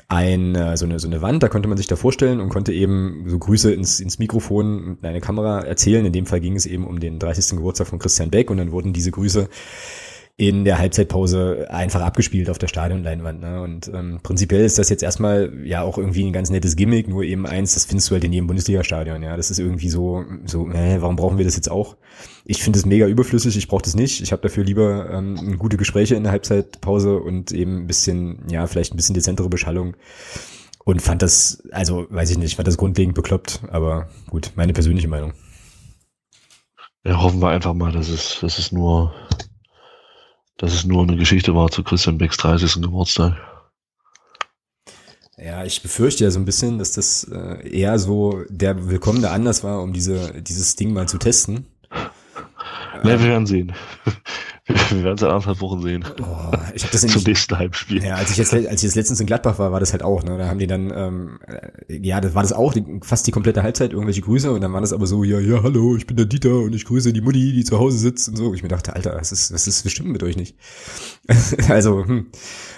ein, 0.07 0.55
äh, 0.55 0.77
so, 0.77 0.85
eine, 0.85 0.99
so 0.99 1.07
eine 1.07 1.21
Wand, 1.21 1.43
da 1.43 1.47
konnte 1.47 1.67
man 1.67 1.77
sich 1.77 1.87
da 1.87 1.95
vorstellen 1.95 2.39
und 2.39 2.49
konnte 2.49 2.73
eben 2.73 3.25
so 3.27 3.39
Grüße 3.39 3.73
ins, 3.73 3.99
ins 3.99 4.19
Mikrofon 4.19 4.89
mit 4.91 5.05
einer 5.05 5.21
Kamera 5.21 5.61
erzählen. 5.61 6.05
In 6.05 6.13
dem 6.13 6.25
Fall 6.25 6.39
ging 6.39 6.55
es 6.55 6.65
eben 6.65 6.85
um 6.85 6.99
den 6.99 7.19
30. 7.19 7.57
Geburtstag 7.57 7.87
von 7.87 7.99
Christian 7.99 8.29
Beck 8.29 8.49
und 8.49 8.57
dann 8.57 8.71
wurden 8.71 8.93
diese 8.93 9.11
Grüße 9.11 9.49
in 10.35 10.65
der 10.65 10.79
Halbzeitpause 10.79 11.67
einfach 11.69 12.01
abgespielt 12.01 12.49
auf 12.49 12.57
der 12.57 12.67
Stadionleinwand. 12.67 13.39
Ne? 13.39 13.61
Und 13.61 13.91
ähm, 13.93 14.19
prinzipiell 14.23 14.65
ist 14.65 14.79
das 14.79 14.89
jetzt 14.89 15.03
erstmal 15.03 15.53
ja 15.63 15.83
auch 15.83 15.99
irgendwie 15.99 16.25
ein 16.25 16.33
ganz 16.33 16.49
nettes 16.49 16.75
Gimmick, 16.75 17.07
nur 17.07 17.23
eben 17.23 17.45
eins, 17.45 17.75
das 17.75 17.85
findest 17.85 18.09
du 18.09 18.13
halt 18.13 18.23
in 18.23 18.33
jedem 18.33 18.47
Bundesliga-Stadion. 18.47 19.21
Ja, 19.21 19.37
das 19.37 19.51
ist 19.51 19.59
irgendwie 19.59 19.89
so, 19.89 20.25
so, 20.45 20.67
äh, 20.69 20.99
warum 21.01 21.17
brauchen 21.17 21.37
wir 21.37 21.45
das 21.45 21.55
jetzt 21.55 21.69
auch? 21.69 21.97
Ich 22.45 22.63
finde 22.63 22.79
es 22.79 22.85
mega 22.85 23.05
überflüssig, 23.05 23.55
ich 23.57 23.67
brauche 23.67 23.83
das 23.83 23.95
nicht. 23.95 24.21
Ich 24.21 24.31
habe 24.31 24.41
dafür 24.41 24.63
lieber 24.63 25.11
ähm, 25.11 25.59
gute 25.59 25.77
Gespräche 25.77 26.15
in 26.15 26.23
der 26.23 26.31
Halbzeitpause 26.31 27.17
und 27.17 27.51
eben 27.51 27.83
ein 27.83 27.87
bisschen, 27.87 28.39
ja, 28.49 28.65
vielleicht 28.65 28.93
ein 28.93 28.97
bisschen 28.97 29.15
dezentere 29.15 29.49
Beschallung. 29.49 29.95
Und 30.83 31.01
fand 31.01 31.21
das, 31.21 31.63
also 31.71 32.07
weiß 32.09 32.31
ich 32.31 32.39
nicht, 32.39 32.55
fand 32.55 32.67
das 32.67 32.77
grundlegend 32.77 33.15
bekloppt, 33.15 33.61
aber 33.69 34.09
gut, 34.29 34.51
meine 34.55 34.73
persönliche 34.73 35.07
Meinung. 35.07 35.33
Ja, 37.05 37.21
hoffen 37.21 37.41
wir 37.41 37.49
einfach 37.49 37.73
mal, 37.73 37.91
dass 37.91 38.09
es, 38.09 38.39
dass 38.41 38.57
es 38.57 38.71
nur 38.71 39.13
dass 40.63 40.73
es 40.73 40.85
nur 40.85 41.03
eine 41.03 41.17
Geschichte 41.17 41.53
war 41.53 41.69
zu 41.69 41.83
Christian 41.83 42.17
Becks 42.17 42.37
30. 42.37 42.81
Geburtstag. 42.81 43.35
Ja, 45.37 45.65
ich 45.65 45.81
befürchte 45.81 46.23
ja 46.23 46.31
so 46.31 46.39
ein 46.39 46.45
bisschen, 46.45 46.79
dass 46.79 46.93
das 46.93 47.25
äh, 47.25 47.67
eher 47.69 47.99
so 47.99 48.45
der 48.47 48.87
willkommene 48.87 49.29
Anlass 49.29 49.65
war, 49.65 49.81
um 49.81 49.91
diese, 49.91 50.41
dieses 50.41 50.77
Ding 50.77 50.93
mal 50.93 51.05
zu 51.05 51.17
testen. 51.17 51.65
Ja, 51.91 53.03
wir 53.03 53.23
werden 53.23 53.45
sehen. 53.45 53.73
Wir 54.65 55.03
werden 55.03 55.15
es 55.15 55.21
in 55.21 55.27
anderthalb 55.27 55.59
Wochen 55.59 55.81
sehen. 55.81 56.05
Oh, 56.21 56.55
ich 56.73 56.83
hab 56.85 56.91
das 56.91 57.01
Zum 57.07 57.23
nächsten 57.23 57.57
Heimspiel. 57.57 58.01
Ja, 58.01 58.15
als 58.15 58.31
ich 58.31 58.37
jetzt, 58.37 58.53
als 58.53 58.81
ich 58.81 58.83
jetzt 58.83 58.95
letztens 58.95 59.19
in 59.19 59.25
Gladbach 59.25 59.59
war, 59.59 59.73
war 59.73 59.81
das 59.81 59.91
halt 59.91 60.03
auch, 60.03 60.23
ne? 60.23 60.37
Da 60.37 60.47
haben 60.47 60.57
die 60.57 60.67
dann, 60.67 60.89
ähm, 60.95 61.39
äh, 61.47 61.97
ja, 61.97 62.21
das 62.21 62.33
war 62.33 62.43
das 62.43 62.53
auch, 62.53 62.73
die, 62.73 62.85
fast 63.01 63.27
die 63.27 63.31
komplette 63.31 63.61
Halbzeit 63.61 63.91
irgendwelche 63.91 64.21
Grüße 64.21 64.51
und 64.53 64.61
dann 64.61 64.71
war 64.71 64.79
das 64.79 64.93
aber 64.93 65.05
so, 65.05 65.25
ja, 65.25 65.39
ja, 65.39 65.63
hallo, 65.63 65.97
ich 65.97 66.07
bin 66.07 66.15
der 66.15 66.27
Dieter 66.27 66.59
und 66.59 66.73
ich 66.73 66.85
grüße 66.85 67.11
die 67.11 67.19
Mutti, 67.19 67.51
die 67.51 67.65
zu 67.65 67.77
Hause 67.77 67.97
sitzt 67.97 68.29
und 68.29 68.37
so. 68.37 68.47
Und 68.47 68.55
ich 68.55 68.63
mir 68.63 68.69
dachte, 68.69 68.95
Alter, 68.95 69.11
das 69.11 69.33
ist, 69.33 69.51
das 69.51 69.67
ist 69.67 69.83
bestimmt 69.83 70.09
mit 70.09 70.23
euch 70.23 70.37
nicht. 70.37 70.55
also, 71.67 72.05
hm, 72.05 72.27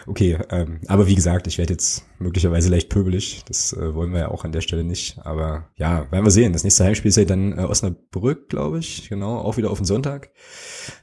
okay, 0.07 0.39
ähm, 0.49 0.79
aber 0.87 1.05
wie 1.05 1.15
gesagt, 1.15 1.45
ich 1.45 1.59
werde 1.59 1.73
jetzt 1.73 2.03
möglicherweise 2.19 2.69
leicht 2.69 2.89
pöbelig. 2.89 3.43
Das 3.47 3.73
äh, 3.73 3.93
wollen 3.93 4.11
wir 4.11 4.19
ja 4.21 4.27
auch 4.29 4.45
an 4.45 4.51
der 4.51 4.61
Stelle 4.61 4.83
nicht. 4.83 5.19
Aber 5.23 5.69
ja, 5.75 6.11
werden 6.11 6.25
wir 6.25 6.31
sehen. 6.31 6.53
Das 6.53 6.63
nächste 6.63 6.83
Heimspiel 6.83 7.09
ist 7.09 7.17
ja 7.17 7.25
dann 7.25 7.57
äh, 7.57 7.63
Osnabrück, 7.63 8.49
glaube 8.49 8.79
ich. 8.79 9.09
Genau, 9.09 9.37
auch 9.37 9.57
wieder 9.57 9.71
auf 9.71 9.79
den 9.79 9.85
Sonntag. 9.85 10.29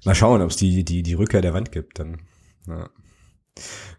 Mal 0.04 0.14
schauen, 0.14 0.42
ob 0.42 0.50
es 0.50 0.56
die, 0.56 0.71
die, 0.84 1.02
die 1.02 1.14
Rückkehr 1.14 1.42
der 1.42 1.54
Wand 1.54 1.72
gibt. 1.72 1.98
Dann. 1.98 2.18
Ja. 2.66 2.90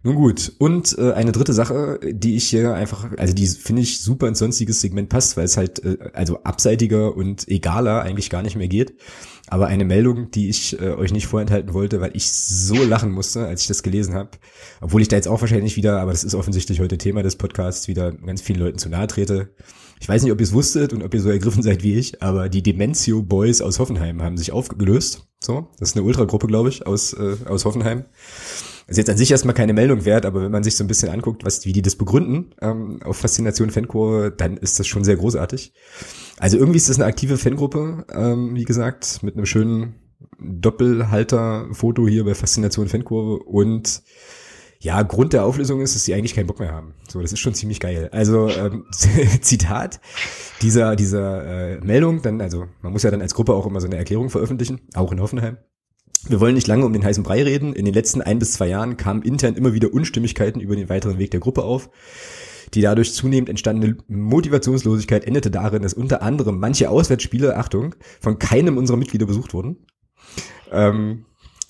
Nun 0.06 0.16
gut, 0.16 0.52
und 0.58 0.98
äh, 0.98 1.14
eine 1.14 1.32
dritte 1.32 1.54
Sache, 1.54 2.00
die 2.04 2.36
ich 2.36 2.46
hier 2.46 2.74
einfach, 2.74 3.10
also 3.18 3.34
die 3.34 3.48
finde 3.48 3.84
ich 3.84 4.02
super 4.02 4.28
ins 4.28 4.40
sonstiges 4.40 4.82
Segment 4.82 5.08
passt, 5.08 5.38
weil 5.38 5.46
es 5.46 5.56
halt 5.56 5.84
äh, 5.86 5.98
also 6.14 6.44
abseitiger 6.44 7.16
und 7.16 7.48
egaler 7.48 8.02
eigentlich 8.02 8.30
gar 8.30 8.42
nicht 8.42 8.58
mehr 8.58 8.68
geht. 8.68 8.96
Aber 9.48 9.68
eine 9.68 9.86
Meldung, 9.86 10.32
die 10.32 10.50
ich 10.50 10.80
äh, 10.82 10.90
euch 10.92 11.14
nicht 11.14 11.28
vorenthalten 11.28 11.74
wollte, 11.74 12.02
weil 12.02 12.12
ich 12.16 12.32
so 12.32 12.84
lachen 12.84 13.12
musste, 13.12 13.46
als 13.46 13.62
ich 13.62 13.68
das 13.68 13.84
gelesen 13.84 14.16
habe. 14.16 14.32
Obwohl 14.82 15.02
ich 15.02 15.08
da 15.08 15.16
jetzt 15.16 15.28
auch 15.28 15.40
wahrscheinlich 15.40 15.78
wieder, 15.78 16.02
aber 16.02 16.12
das 16.12 16.24
ist 16.26 16.36
offensichtlich 16.36 16.82
heute 16.82 16.98
Thema 16.98 17.24
des 17.24 17.38
Podcasts, 17.38 17.88
wieder 17.88 18.12
ganz 18.12 18.42
vielen 18.42 18.60
Leuten 18.60 18.80
zu 18.80 18.90
nahe 18.90 19.08
trete. 19.08 19.54
Ich 20.02 20.10
weiß 20.10 20.24
nicht, 20.24 20.34
ob 20.34 20.40
ihr 20.40 20.46
es 20.46 20.54
wusstet 20.54 20.92
und 20.92 21.04
ob 21.04 21.14
ihr 21.14 21.22
so 21.22 21.30
ergriffen 21.30 21.64
seid 21.64 21.84
wie 21.84 21.96
ich, 21.96 22.22
aber 22.22 22.50
die 22.50 22.64
Dementio 22.64 23.22
Boys 23.22 23.62
aus 23.62 23.80
Hoffenheim 23.80 24.22
haben 24.22 24.38
sich 24.38 24.52
aufgelöst. 24.52 25.30
So, 25.44 25.68
das 25.78 25.90
ist 25.90 25.98
eine 25.98 26.06
Ultragruppe, 26.06 26.48
glaube 26.48 26.70
ich, 26.70 26.88
aus, 26.88 27.12
äh, 27.14 27.36
aus 27.50 27.66
Hoffenheim. 27.66 28.06
ist 28.88 28.98
jetzt 28.98 29.10
an 29.10 29.18
sich 29.18 29.30
erstmal 29.30 29.54
keine 29.54 29.74
Meldung 29.74 30.06
wert, 30.06 30.26
aber 30.26 30.42
wenn 30.42 30.52
man 30.52 30.64
sich 30.64 30.78
so 30.78 30.86
ein 30.86 30.88
bisschen 30.88 31.10
anguckt, 31.10 31.44
was, 31.44 31.66
wie 31.66 31.74
die 31.74 31.82
das 31.82 31.98
begründen 31.98 32.56
ähm, 32.62 33.02
auf 33.04 33.18
Faszination 33.18 33.70
Fankurve, 33.70 34.32
dann 34.32 34.56
ist 34.56 34.80
das 34.80 34.88
schon 34.88 35.04
sehr 35.04 35.18
großartig. 35.18 35.74
Also 36.40 36.58
irgendwie 36.58 36.78
ist 36.78 36.88
das 36.90 36.98
eine 36.98 37.08
aktive 37.08 37.38
Fangruppe, 37.38 38.06
ähm, 38.14 38.56
wie 38.56 38.64
gesagt, 38.64 39.22
mit 39.22 39.36
einem 39.36 39.46
schönen 39.46 39.96
Doppelhalter-Foto 40.40 42.08
hier 42.08 42.24
bei 42.24 42.36
Faszination 42.36 42.88
Fankurve 42.88 43.44
und 43.44 44.02
ja, 44.84 45.02
Grund 45.02 45.32
der 45.32 45.46
Auflösung 45.46 45.80
ist, 45.80 45.96
dass 45.96 46.04
sie 46.04 46.14
eigentlich 46.14 46.36
keinen 46.36 46.48
Bock 46.48 46.60
mehr 46.60 46.74
haben. 46.74 46.94
So, 47.08 47.22
das 47.22 47.32
ist 47.32 47.40
schon 47.40 47.54
ziemlich 47.54 47.80
geil. 47.80 48.10
Also 48.12 48.50
ähm, 48.50 48.86
Zitat 49.42 50.02
dieser 50.62 50.98
dieser 50.98 51.46
äh, 51.46 51.80
Meldung, 51.80 52.22
dann 52.22 52.42
also 52.42 52.66
man 52.82 52.92
muss 52.92 53.04
ja 53.04 53.10
dann 53.10 53.22
als 53.22 53.34
Gruppe 53.34 53.54
auch 53.54 53.66
immer 53.66 53.80
so 53.80 53.88
eine 53.88 53.96
Erklärung 53.96 54.30
veröffentlichen, 54.30 54.82
auch 54.94 55.14
in 55.14 55.22
Hoffenheim. 55.22 55.58
Wir 56.28 56.42
wollen 56.42 56.56
nicht 56.56 56.68
lange 56.68 56.86
um 56.86 56.92
den 56.92 57.04
heißen 57.04 57.24
Brei 57.24 57.44
reden. 57.44 57.74
In 57.74 57.86
den 57.86 57.94
letzten 57.94 58.22
ein 58.22 58.40
bis 58.40 58.54
zwei 58.54 58.68
Jahren 58.68 58.98
kamen 58.98 59.22
intern 59.22 59.56
immer 59.56 59.74
wieder 59.74 59.94
Unstimmigkeiten 59.94 60.60
über 60.60 60.76
den 60.76 60.90
weiteren 60.90 61.18
Weg 61.18 61.32
der 61.32 61.40
Gruppe 61.40 61.64
auf. 61.64 61.90
Die 62.74 62.82
dadurch 62.82 63.14
zunehmend 63.14 63.50
entstandene 63.50 63.98
Motivationslosigkeit 64.08 65.24
endete 65.24 65.50
darin, 65.50 65.84
dass 65.84 65.94
unter 65.94 66.22
anderem 66.22 66.60
manche 66.60 66.90
Auswärtsspiele, 66.90 67.56
Achtung, 67.56 67.96
von 68.20 68.38
keinem 68.38 68.78
unserer 68.78 68.98
Mitglieder 68.98 69.26
besucht 69.26 69.54
wurden. 69.54 69.86
Ähm, 70.72 71.26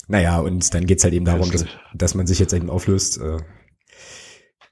naja, 0.08 0.38
und 0.38 0.72
dann 0.74 0.86
geht's 0.86 1.04
halt 1.04 1.14
eben 1.14 1.24
darum, 1.24 1.50
dass, 1.50 1.64
dass 1.94 2.14
man 2.14 2.26
sich 2.26 2.38
jetzt 2.38 2.52
eben 2.52 2.70
auflöst. 2.70 3.20
Äh, 3.20 3.38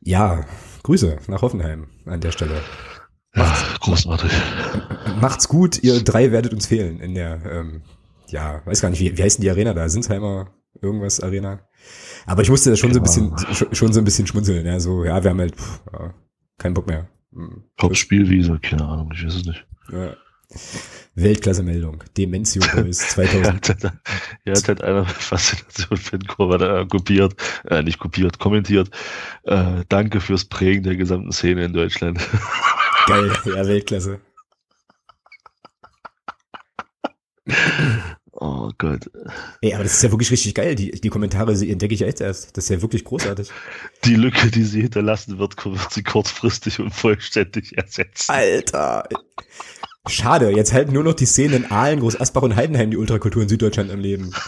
ja, 0.01 0.45
Grüße 0.83 1.19
nach 1.29 1.43
Hoffenheim 1.43 1.89
an 2.07 2.21
der 2.21 2.33
Stelle. 2.33 2.61
Macht's, 3.35 3.63
ja, 3.63 3.79
großartig. 3.81 4.33
Macht's 5.21 5.49
gut, 5.49 5.83
ihr 5.83 6.03
drei 6.03 6.33
werdet 6.33 6.53
uns 6.53 6.67
fehlen 6.67 7.01
in 7.01 7.15
der, 7.15 7.41
ähm, 7.47 7.83
ja, 8.29 8.63
weiß 8.67 8.81
gar 8.81 8.91
nicht, 8.91 9.01
wie, 9.01 9.17
wie 9.17 9.23
heißt 9.23 9.39
denn 9.39 9.45
die 9.45 9.51
Arena 9.51 9.75
da? 9.75 9.89
Sinsheimer 9.89 10.53
irgendwas 10.81 11.21
Arena? 11.21 11.61
Aber 12.27 12.43
ich 12.43 12.51
musste 12.51 12.71
da 12.71 12.77
schon 12.77 12.93
so 12.93 13.01
ein 13.01 13.03
bisschen, 13.03 13.35
schon 13.73 13.93
so 13.93 14.01
ein 14.01 14.05
bisschen 14.05 14.27
schmunzeln, 14.27 14.67
ja, 14.67 14.81
so, 14.81 15.05
ja, 15.05 15.23
wir 15.23 15.31
haben 15.31 15.41
halt, 15.41 15.57
pff, 15.57 15.81
ja, 15.93 16.15
keinen 16.59 16.75
Bock 16.75 16.87
mehr. 16.87 17.09
Hm. 17.33 17.65
Hauptspielwiese, 17.81 18.59
keine 18.61 18.85
Ahnung, 18.85 19.11
ich 19.15 19.25
weiß 19.25 19.35
es 19.35 19.45
nicht. 19.47 19.67
Ja. 19.91 20.17
Weltklasse-Meldung. 21.15 22.03
Dementio 22.17 22.63
Boys 22.75 22.99
2000. 23.11 23.93
ja, 24.45 24.55
hat 24.55 24.69
halt 24.69 24.83
einer 24.83 25.05
Faszination 25.05 25.99
Fankurve 25.99 26.59
da 26.59 26.85
kopiert, 26.85 27.35
äh, 27.69 27.83
nicht 27.83 27.99
kopiert, 27.99 28.39
kommentiert. 28.39 28.91
Äh, 29.45 29.85
danke 29.89 30.21
fürs 30.21 30.47
Prägen 30.47 30.83
der 30.85 30.97
gesamten 30.97 31.33
Szene 31.33 31.65
in 31.65 31.73
Deutschland. 31.73 32.19
Geil, 33.07 33.33
ja, 33.45 33.67
Weltklasse. 33.67 34.21
Gott. 38.83 39.09
Ey, 39.61 39.75
aber 39.75 39.85
das 39.85 39.95
ist 39.95 40.03
ja 40.03 40.11
wirklich 40.11 40.33
richtig 40.33 40.55
geil. 40.57 40.75
Die, 40.75 40.91
die 40.91 41.09
Kommentare 41.09 41.55
sie 41.55 41.71
entdecke 41.71 41.95
ich 41.95 42.01
ja 42.01 42.09
jetzt 42.09 42.21
erst. 42.21 42.57
Das 42.57 42.65
ist 42.65 42.71
ja 42.71 42.83
wirklich 42.83 43.05
großartig. 43.05 43.49
Die 44.05 44.17
Lücke, 44.17 44.51
die 44.51 44.65
sie 44.65 44.83
hinterlassen 44.83 45.39
wird, 45.39 45.65
wird 45.65 45.93
sie 45.93 46.03
kurzfristig 46.03 46.81
und 46.81 46.91
vollständig 46.93 47.79
ersetzen. 47.79 48.33
Alter. 48.33 49.09
Schade, 50.09 50.51
jetzt 50.51 50.73
halten 50.73 50.93
nur 50.93 51.05
noch 51.05 51.15
die 51.15 51.27
Szenen 51.27 51.65
in 51.65 51.70
Aalen, 51.70 52.01
Groß 52.01 52.20
Asbach 52.20 52.43
und 52.43 52.57
Heidenheim 52.57 52.91
die 52.91 52.97
Ultrakultur 52.97 53.43
in 53.43 53.49
Süddeutschland 53.49 53.91
am 53.91 54.01
Leben. 54.01 54.33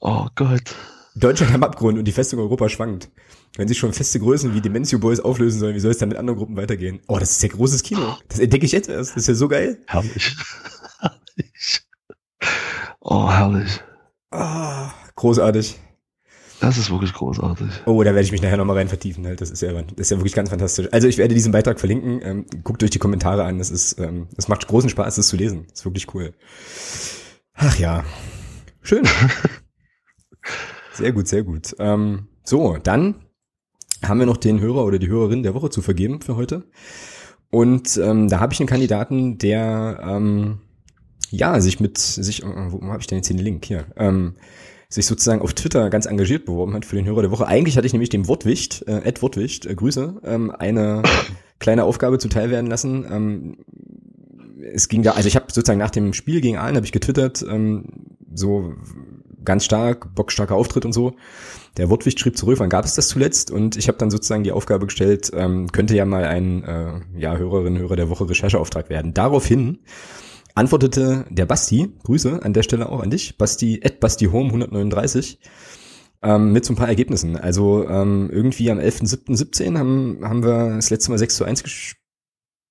Oh 0.00 0.28
Gott. 0.36 0.76
Deutschland 1.16 1.52
am 1.52 1.64
Abgrund 1.64 1.98
und 1.98 2.04
die 2.04 2.12
Festung 2.12 2.38
Europa 2.38 2.68
schwankt. 2.68 3.10
Wenn 3.56 3.66
sich 3.66 3.78
schon 3.78 3.92
feste 3.92 4.20
Größen 4.20 4.54
wie 4.54 4.60
Dementio 4.60 5.00
Boys 5.00 5.18
auflösen 5.18 5.58
sollen, 5.58 5.74
wie 5.74 5.80
soll 5.80 5.90
es 5.90 5.98
dann 5.98 6.08
mit 6.08 6.18
anderen 6.18 6.38
Gruppen 6.38 6.56
weitergehen? 6.56 7.00
Oh, 7.08 7.18
das 7.18 7.32
ist 7.32 7.42
ja 7.42 7.48
großes 7.48 7.82
Kino. 7.82 8.16
Das 8.28 8.38
entdecke 8.38 8.64
ich 8.64 8.70
jetzt 8.70 8.88
erst. 8.88 9.10
Das 9.10 9.16
ist 9.16 9.26
ja 9.26 9.34
so 9.34 9.48
geil. 9.48 9.82
Herrlich. 9.88 10.36
herrlich. 11.00 11.82
Oh, 13.00 13.28
herrlich. 13.28 13.80
Ah, 14.30 14.92
großartig. 15.16 15.76
Das 16.60 16.76
ist 16.76 16.90
wirklich 16.90 17.12
großartig. 17.12 17.68
Oh, 17.86 18.02
da 18.02 18.10
werde 18.10 18.22
ich 18.22 18.32
mich 18.32 18.42
nachher 18.42 18.56
nochmal 18.56 18.76
rein 18.76 18.88
vertiefen. 18.88 19.24
Halt. 19.26 19.40
Das 19.40 19.50
ist 19.50 19.62
ja, 19.62 19.72
das 19.72 19.92
ist 19.96 20.10
ja 20.10 20.16
wirklich 20.16 20.34
ganz 20.34 20.50
fantastisch. 20.50 20.88
Also 20.90 21.06
ich 21.06 21.18
werde 21.18 21.34
diesen 21.34 21.52
Beitrag 21.52 21.78
verlinken. 21.78 22.20
Ähm, 22.22 22.46
guckt 22.64 22.82
euch 22.82 22.90
die 22.90 22.98
Kommentare 22.98 23.44
an. 23.44 23.58
Das 23.58 23.70
ist, 23.70 23.98
ähm, 23.98 24.26
das 24.34 24.48
macht 24.48 24.66
großen 24.66 24.90
Spaß, 24.90 25.16
das 25.16 25.28
zu 25.28 25.36
lesen. 25.36 25.66
Das 25.68 25.80
ist 25.80 25.84
wirklich 25.84 26.12
cool. 26.14 26.32
Ach 27.54 27.78
ja, 27.78 28.04
schön. 28.82 29.06
Sehr 30.98 31.12
gut, 31.12 31.28
sehr 31.28 31.44
gut. 31.44 31.76
Ähm, 31.78 32.26
so, 32.42 32.76
dann 32.82 33.14
haben 34.04 34.18
wir 34.18 34.26
noch 34.26 34.36
den 34.36 34.58
Hörer 34.58 34.84
oder 34.84 34.98
die 34.98 35.06
Hörerin 35.06 35.44
der 35.44 35.54
Woche 35.54 35.70
zu 35.70 35.80
vergeben 35.80 36.20
für 36.20 36.34
heute. 36.34 36.64
Und 37.50 37.96
ähm, 37.98 38.28
da 38.28 38.40
habe 38.40 38.52
ich 38.52 38.58
einen 38.58 38.68
Kandidaten, 38.68 39.38
der 39.38 40.00
ähm, 40.02 40.58
ja 41.30 41.60
sich 41.60 41.78
mit 41.78 41.98
sich, 41.98 42.42
äh, 42.42 42.72
wo 42.72 42.82
habe 42.88 43.00
ich 43.00 43.06
denn 43.06 43.18
jetzt 43.18 43.30
den 43.30 43.38
Link 43.38 43.64
hier? 43.64 43.86
Ähm, 43.96 44.34
sich 44.88 45.06
sozusagen 45.06 45.42
auf 45.42 45.52
Twitter 45.52 45.90
ganz 45.90 46.06
engagiert 46.06 46.46
beworben 46.46 46.74
hat 46.74 46.84
für 46.84 46.96
den 46.96 47.04
Hörer 47.04 47.22
der 47.22 47.30
Woche. 47.30 47.46
Eigentlich 47.46 47.76
hatte 47.76 47.86
ich 47.86 47.92
nämlich 47.92 48.08
dem 48.08 48.26
Wortwicht, 48.26 48.86
äh, 48.88 49.02
Ed 49.04 49.20
Wortwicht, 49.20 49.66
äh, 49.66 49.74
Grüße, 49.74 50.20
ähm, 50.24 50.50
eine 50.50 51.02
kleine 51.58 51.84
Aufgabe 51.84 52.18
zuteil 52.18 52.50
werden 52.50 52.70
lassen. 52.70 53.06
Ähm, 53.10 53.56
es 54.72 54.88
ging 54.88 55.02
da, 55.02 55.12
also 55.12 55.28
ich 55.28 55.36
habe 55.36 55.46
sozusagen 55.52 55.78
nach 55.78 55.90
dem 55.90 56.14
Spiel 56.14 56.40
gegen 56.40 56.56
Aalen 56.56 56.76
habe 56.76 56.86
ich 56.86 56.92
getwittert, 56.92 57.44
ähm, 57.48 57.84
so 58.34 58.74
ganz 59.44 59.64
stark, 59.64 60.14
bockstarker 60.14 60.54
Auftritt 60.54 60.84
und 60.84 60.92
so. 60.92 61.14
Der 61.76 61.90
Wortwicht 61.90 62.18
schrieb 62.18 62.36
zurück, 62.36 62.58
wann 62.58 62.68
gab 62.70 62.84
es 62.84 62.94
das 62.94 63.08
zuletzt? 63.08 63.50
Und 63.50 63.76
ich 63.76 63.88
habe 63.88 63.98
dann 63.98 64.10
sozusagen 64.10 64.42
die 64.42 64.52
Aufgabe 64.52 64.86
gestellt, 64.86 65.30
ähm, 65.34 65.70
könnte 65.70 65.94
ja 65.94 66.04
mal 66.04 66.24
ein 66.24 66.64
äh, 66.64 67.00
ja, 67.16 67.36
Hörerin, 67.36 67.78
Hörer 67.78 67.96
der 67.96 68.10
Woche 68.10 68.28
Rechercheauftrag 68.28 68.90
werden. 68.90 69.14
Daraufhin 69.14 69.78
antwortete 70.58 71.24
der 71.30 71.46
Basti, 71.46 71.92
Grüße 72.04 72.42
an 72.42 72.52
der 72.52 72.62
Stelle 72.62 72.88
auch 72.88 73.00
an 73.00 73.10
dich, 73.10 73.38
Basti, 73.38 73.80
at 73.84 74.00
Basti 74.00 74.26
Home 74.26 74.48
139, 74.48 75.38
ähm, 76.22 76.52
mit 76.52 76.64
so 76.64 76.72
ein 76.72 76.76
paar 76.76 76.88
Ergebnissen. 76.88 77.36
Also 77.36 77.88
ähm, 77.88 78.28
irgendwie 78.32 78.70
am 78.70 78.78
11.07.17 78.78 79.78
haben, 79.78 80.18
haben 80.22 80.42
wir 80.42 80.76
das 80.76 80.90
letzte 80.90 81.10
Mal 81.10 81.18
6 81.18 81.36
zu 81.36 81.44
1 81.44 81.62
gespielt. 81.62 82.02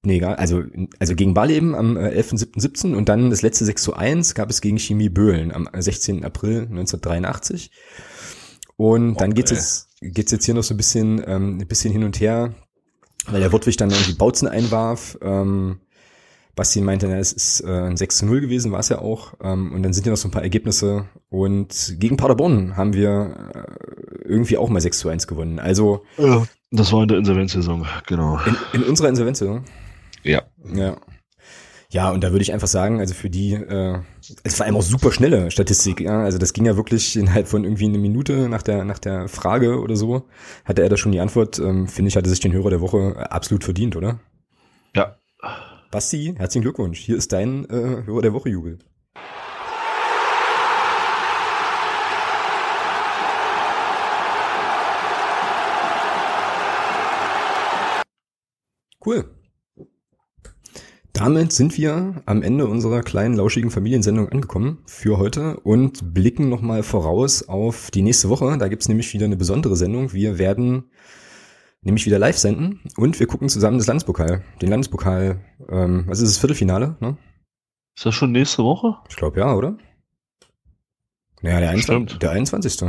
Nee, 0.04 0.18
egal. 0.18 0.36
Also, 0.36 0.64
also 1.00 1.16
gegen 1.16 1.34
Barleben 1.34 1.76
am 1.76 1.98
äh, 1.98 2.10
11.07.17 2.10 2.94
und 2.94 3.10
dann 3.10 3.30
das 3.30 3.42
letzte 3.42 3.66
6 3.66 3.82
zu 3.82 3.94
1 3.94 4.36
gab 4.36 4.50
es 4.50 4.62
gegen 4.62 4.78
Chemie 4.78 5.10
Böhlen 5.10 5.52
am 5.52 5.68
16. 5.76 6.24
April 6.24 6.62
1983. 6.62 7.72
Und 8.76 9.20
dann 9.20 9.34
geht's 9.34 9.52
jetzt, 9.52 9.90
geht's 10.02 10.32
jetzt 10.32 10.46
hier 10.46 10.54
noch 10.54 10.64
so 10.64 10.74
ein 10.74 10.78
bisschen, 10.78 11.22
ähm, 11.26 11.58
ein 11.58 11.68
bisschen 11.68 11.92
hin 11.92 12.04
und 12.04 12.20
her, 12.20 12.54
weil 13.28 13.42
der 13.42 13.52
Wortwig 13.52 13.76
dann 13.78 13.90
irgendwie 13.90 14.14
Bautzen 14.14 14.48
einwarf. 14.48 15.18
Ähm, 15.22 15.80
Basti 16.58 16.82
meinte, 16.82 17.08
na, 17.08 17.18
es 17.18 17.32
ist 17.32 17.62
äh, 17.62 17.68
ein 17.68 17.96
6 17.96 18.18
zu 18.18 18.26
0 18.26 18.42
gewesen, 18.42 18.74
war 18.74 18.80
es 18.82 18.90
ja 18.90 19.00
auch. 19.00 19.36
Ähm, 19.42 19.72
und 19.72 19.84
dann 19.84 19.94
sind 19.94 20.06
ja 20.06 20.12
noch 20.12 20.18
so 20.18 20.28
ein 20.28 20.32
paar 20.32 20.44
Ergebnisse. 20.44 21.06
Und 21.30 21.96
gegen 22.00 22.18
Paderborn 22.18 22.76
haben 22.76 22.94
wir 22.94 23.54
äh, 23.54 24.28
irgendwie 24.28 24.58
auch 24.58 24.68
mal 24.68 24.82
6 24.82 25.00
zu 25.00 25.08
1 25.08 25.28
gewonnen. 25.28 25.60
Also. 25.60 26.04
Ja, 26.18 26.46
das 26.72 26.92
war 26.92 27.04
in 27.04 27.08
der 27.08 27.20
Insolvenzsaison, 27.20 27.86
genau. 28.08 28.40
In, 28.74 28.82
in 28.82 28.84
unserer 28.90 29.08
Insolvenzsaison? 29.08 29.64
Ja. 30.24 30.42
Ja. 30.76 30.98
Ja, 31.90 32.10
und 32.12 32.22
da 32.22 32.32
würde 32.32 32.42
ich 32.42 32.52
einfach 32.52 32.68
sagen, 32.68 33.00
also 33.00 33.14
für 33.14 33.30
die, 33.30 33.54
äh, 33.54 34.00
es 34.44 34.60
war 34.60 34.66
einfach 34.66 34.80
auch 34.82 34.84
super 34.84 35.14
schnelle 35.14 35.52
Statistik, 35.52 36.02
ja. 36.02 36.22
Also 36.22 36.38
das 36.38 36.52
ging 36.52 36.66
ja 36.66 36.76
wirklich 36.76 37.16
innerhalb 37.16 37.48
von 37.48 37.64
irgendwie 37.64 37.86
eine 37.86 37.98
Minute 37.98 38.50
nach 38.50 38.62
der, 38.62 38.84
nach 38.84 39.00
der 39.00 39.30
Frage 39.30 39.80
oder 39.80 39.96
so, 39.96 40.24
hatte 40.66 40.82
er 40.82 40.90
da 40.90 40.98
schon 40.98 41.14
die 41.14 41.22
Antwort. 41.22 41.60
Ähm, 41.60 41.88
Finde 41.88 42.10
ich, 42.10 42.18
hatte 42.18 42.30
sich 42.30 42.42
den 42.42 42.52
Hörer 42.52 42.72
der 42.72 42.82
Woche 42.82 43.32
absolut 43.32 43.64
verdient, 43.64 43.96
oder? 43.96 44.20
Basti, 45.90 46.34
herzlichen 46.38 46.64
Glückwunsch. 46.64 47.00
Hier 47.00 47.16
ist 47.16 47.32
dein 47.32 47.64
äh, 47.70 48.04
Hörer 48.06 48.22
der 48.22 48.34
Woche 48.34 48.50
Jubel. 48.50 48.78
Cool. 59.06 59.34
Damit 61.14 61.54
sind 61.54 61.78
wir 61.78 62.22
am 62.26 62.44
Ende 62.44 62.68
unserer 62.68 63.02
kleinen, 63.02 63.36
lauschigen 63.36 63.72
Familiensendung 63.72 64.28
angekommen 64.28 64.80
für 64.86 65.18
heute 65.18 65.58
und 65.62 66.14
blicken 66.14 66.50
nochmal 66.50 66.84
voraus 66.84 67.48
auf 67.48 67.92
die 67.92 68.02
nächste 68.02 68.28
Woche. 68.28 68.58
Da 68.58 68.68
gibt's 68.68 68.90
nämlich 68.90 69.14
wieder 69.14 69.26
eine 69.26 69.38
besondere 69.38 69.78
Sendung. 69.78 70.12
Wir 70.12 70.38
werden 70.38 70.92
nämlich 71.88 72.06
wieder 72.06 72.20
live 72.20 72.38
senden 72.38 72.82
und 72.98 73.20
wir 73.20 73.26
gucken 73.28 73.50
zusammen 73.50 73.80
das 73.80 73.88
Landespokal. 73.88 74.44
Den 74.62 74.70
Landespokal, 74.70 75.40
ähm, 75.70 76.04
was 76.08 76.20
ist 76.20 76.30
das 76.32 76.38
Viertelfinale? 76.38 76.98
Ne? 77.00 77.18
Ist 77.98 78.06
das 78.06 78.14
schon 78.14 78.32
nächste 78.32 78.64
Woche? 78.64 78.98
Ich 79.10 79.16
glaube 79.16 79.40
ja, 79.40 79.56
oder? 79.56 79.78
Naja, 81.42 81.60
der, 81.60 81.70
21, 81.72 82.20
der 82.20 82.32
21. 82.32 82.82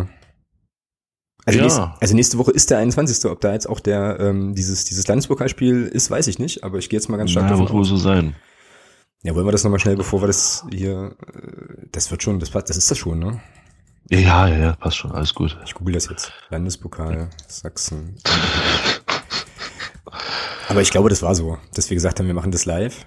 Also, 1.44 1.58
Ja. 1.58 1.64
nächste, 1.64 1.92
also 2.00 2.14
nächste 2.14 2.38
Woche 2.38 2.50
ist 2.50 2.70
der 2.70 2.78
21. 2.78 3.30
Ob 3.30 3.40
da 3.40 3.52
jetzt 3.52 3.68
auch 3.68 3.80
der 3.80 4.18
ähm, 4.20 4.54
dieses 4.54 4.84
dieses 4.84 5.06
Landespokalspiel 5.06 5.84
ist, 5.86 6.10
weiß 6.10 6.26
ich 6.26 6.38
nicht. 6.38 6.64
Aber 6.64 6.78
ich 6.78 6.90
gehe 6.90 6.98
jetzt 6.98 7.08
mal 7.08 7.16
ganz 7.16 7.30
stark 7.30 7.44
Ja, 7.44 7.50
davon 7.56 7.70
wohl 7.70 7.84
so 7.84 7.96
sein. 7.96 8.36
Ja, 9.22 9.34
wollen 9.34 9.46
wir 9.46 9.52
das 9.52 9.64
nochmal 9.64 9.80
schnell, 9.80 9.96
bevor 9.96 10.22
wir 10.22 10.26
das 10.26 10.64
hier, 10.70 11.16
äh, 11.34 11.86
das 11.90 12.10
wird 12.10 12.22
schon, 12.22 12.38
das, 12.38 12.50
das 12.50 12.76
ist 12.76 12.90
das 12.90 12.98
schon, 12.98 13.18
ne? 13.18 13.40
Ja, 14.10 14.46
ja, 14.48 14.56
ja, 14.58 14.76
passt 14.76 14.96
schon, 14.96 15.12
alles 15.12 15.34
gut. 15.34 15.58
Ich 15.64 15.74
google 15.74 15.92
das 15.94 16.08
jetzt. 16.08 16.32
Landespokal 16.50 17.28
Sachsen. 17.46 18.16
Aber 20.68 20.82
ich 20.82 20.90
glaube, 20.90 21.08
das 21.08 21.22
war 21.22 21.34
so, 21.34 21.58
dass 21.74 21.90
wir 21.90 21.94
gesagt 21.94 22.18
haben, 22.18 22.26
wir 22.26 22.34
machen 22.34 22.52
das 22.52 22.66
live. 22.66 23.06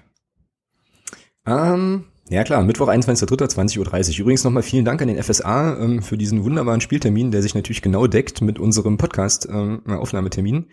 Ähm, 1.46 2.04
ja 2.28 2.44
klar, 2.44 2.62
Mittwoch, 2.62 2.88
21.03., 2.88 3.54
20.30 3.54 3.78
Uhr. 4.14 4.20
Übrigens 4.20 4.44
nochmal 4.44 4.62
vielen 4.62 4.84
Dank 4.84 5.00
an 5.00 5.08
den 5.08 5.22
FSA 5.22 5.78
ähm, 5.78 6.02
für 6.02 6.18
diesen 6.18 6.44
wunderbaren 6.44 6.80
Spieltermin, 6.80 7.30
der 7.30 7.42
sich 7.42 7.54
natürlich 7.54 7.82
genau 7.82 8.06
deckt 8.06 8.40
mit 8.40 8.58
unserem 8.58 8.96
Podcast-Aufnahmetermin. 8.98 10.70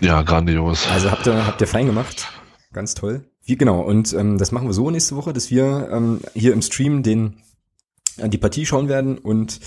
Ja, 0.00 0.22
grandios. 0.22 0.86
Also 0.92 1.10
habt 1.10 1.26
ihr, 1.26 1.46
habt 1.46 1.60
ihr 1.60 1.66
fein 1.66 1.86
gemacht. 1.86 2.28
Ganz 2.72 2.94
toll. 2.94 3.24
Wie 3.44 3.56
genau, 3.56 3.80
und 3.80 4.12
ähm, 4.12 4.38
das 4.38 4.52
machen 4.52 4.68
wir 4.68 4.74
so 4.74 4.90
nächste 4.90 5.16
Woche, 5.16 5.32
dass 5.32 5.50
wir 5.50 5.88
ähm, 5.90 6.20
hier 6.34 6.52
im 6.52 6.62
Stream 6.62 7.02
den 7.02 7.42
an 8.20 8.30
die 8.30 8.38
Partie 8.38 8.66
schauen 8.66 8.88
werden 8.88 9.18
und 9.18 9.60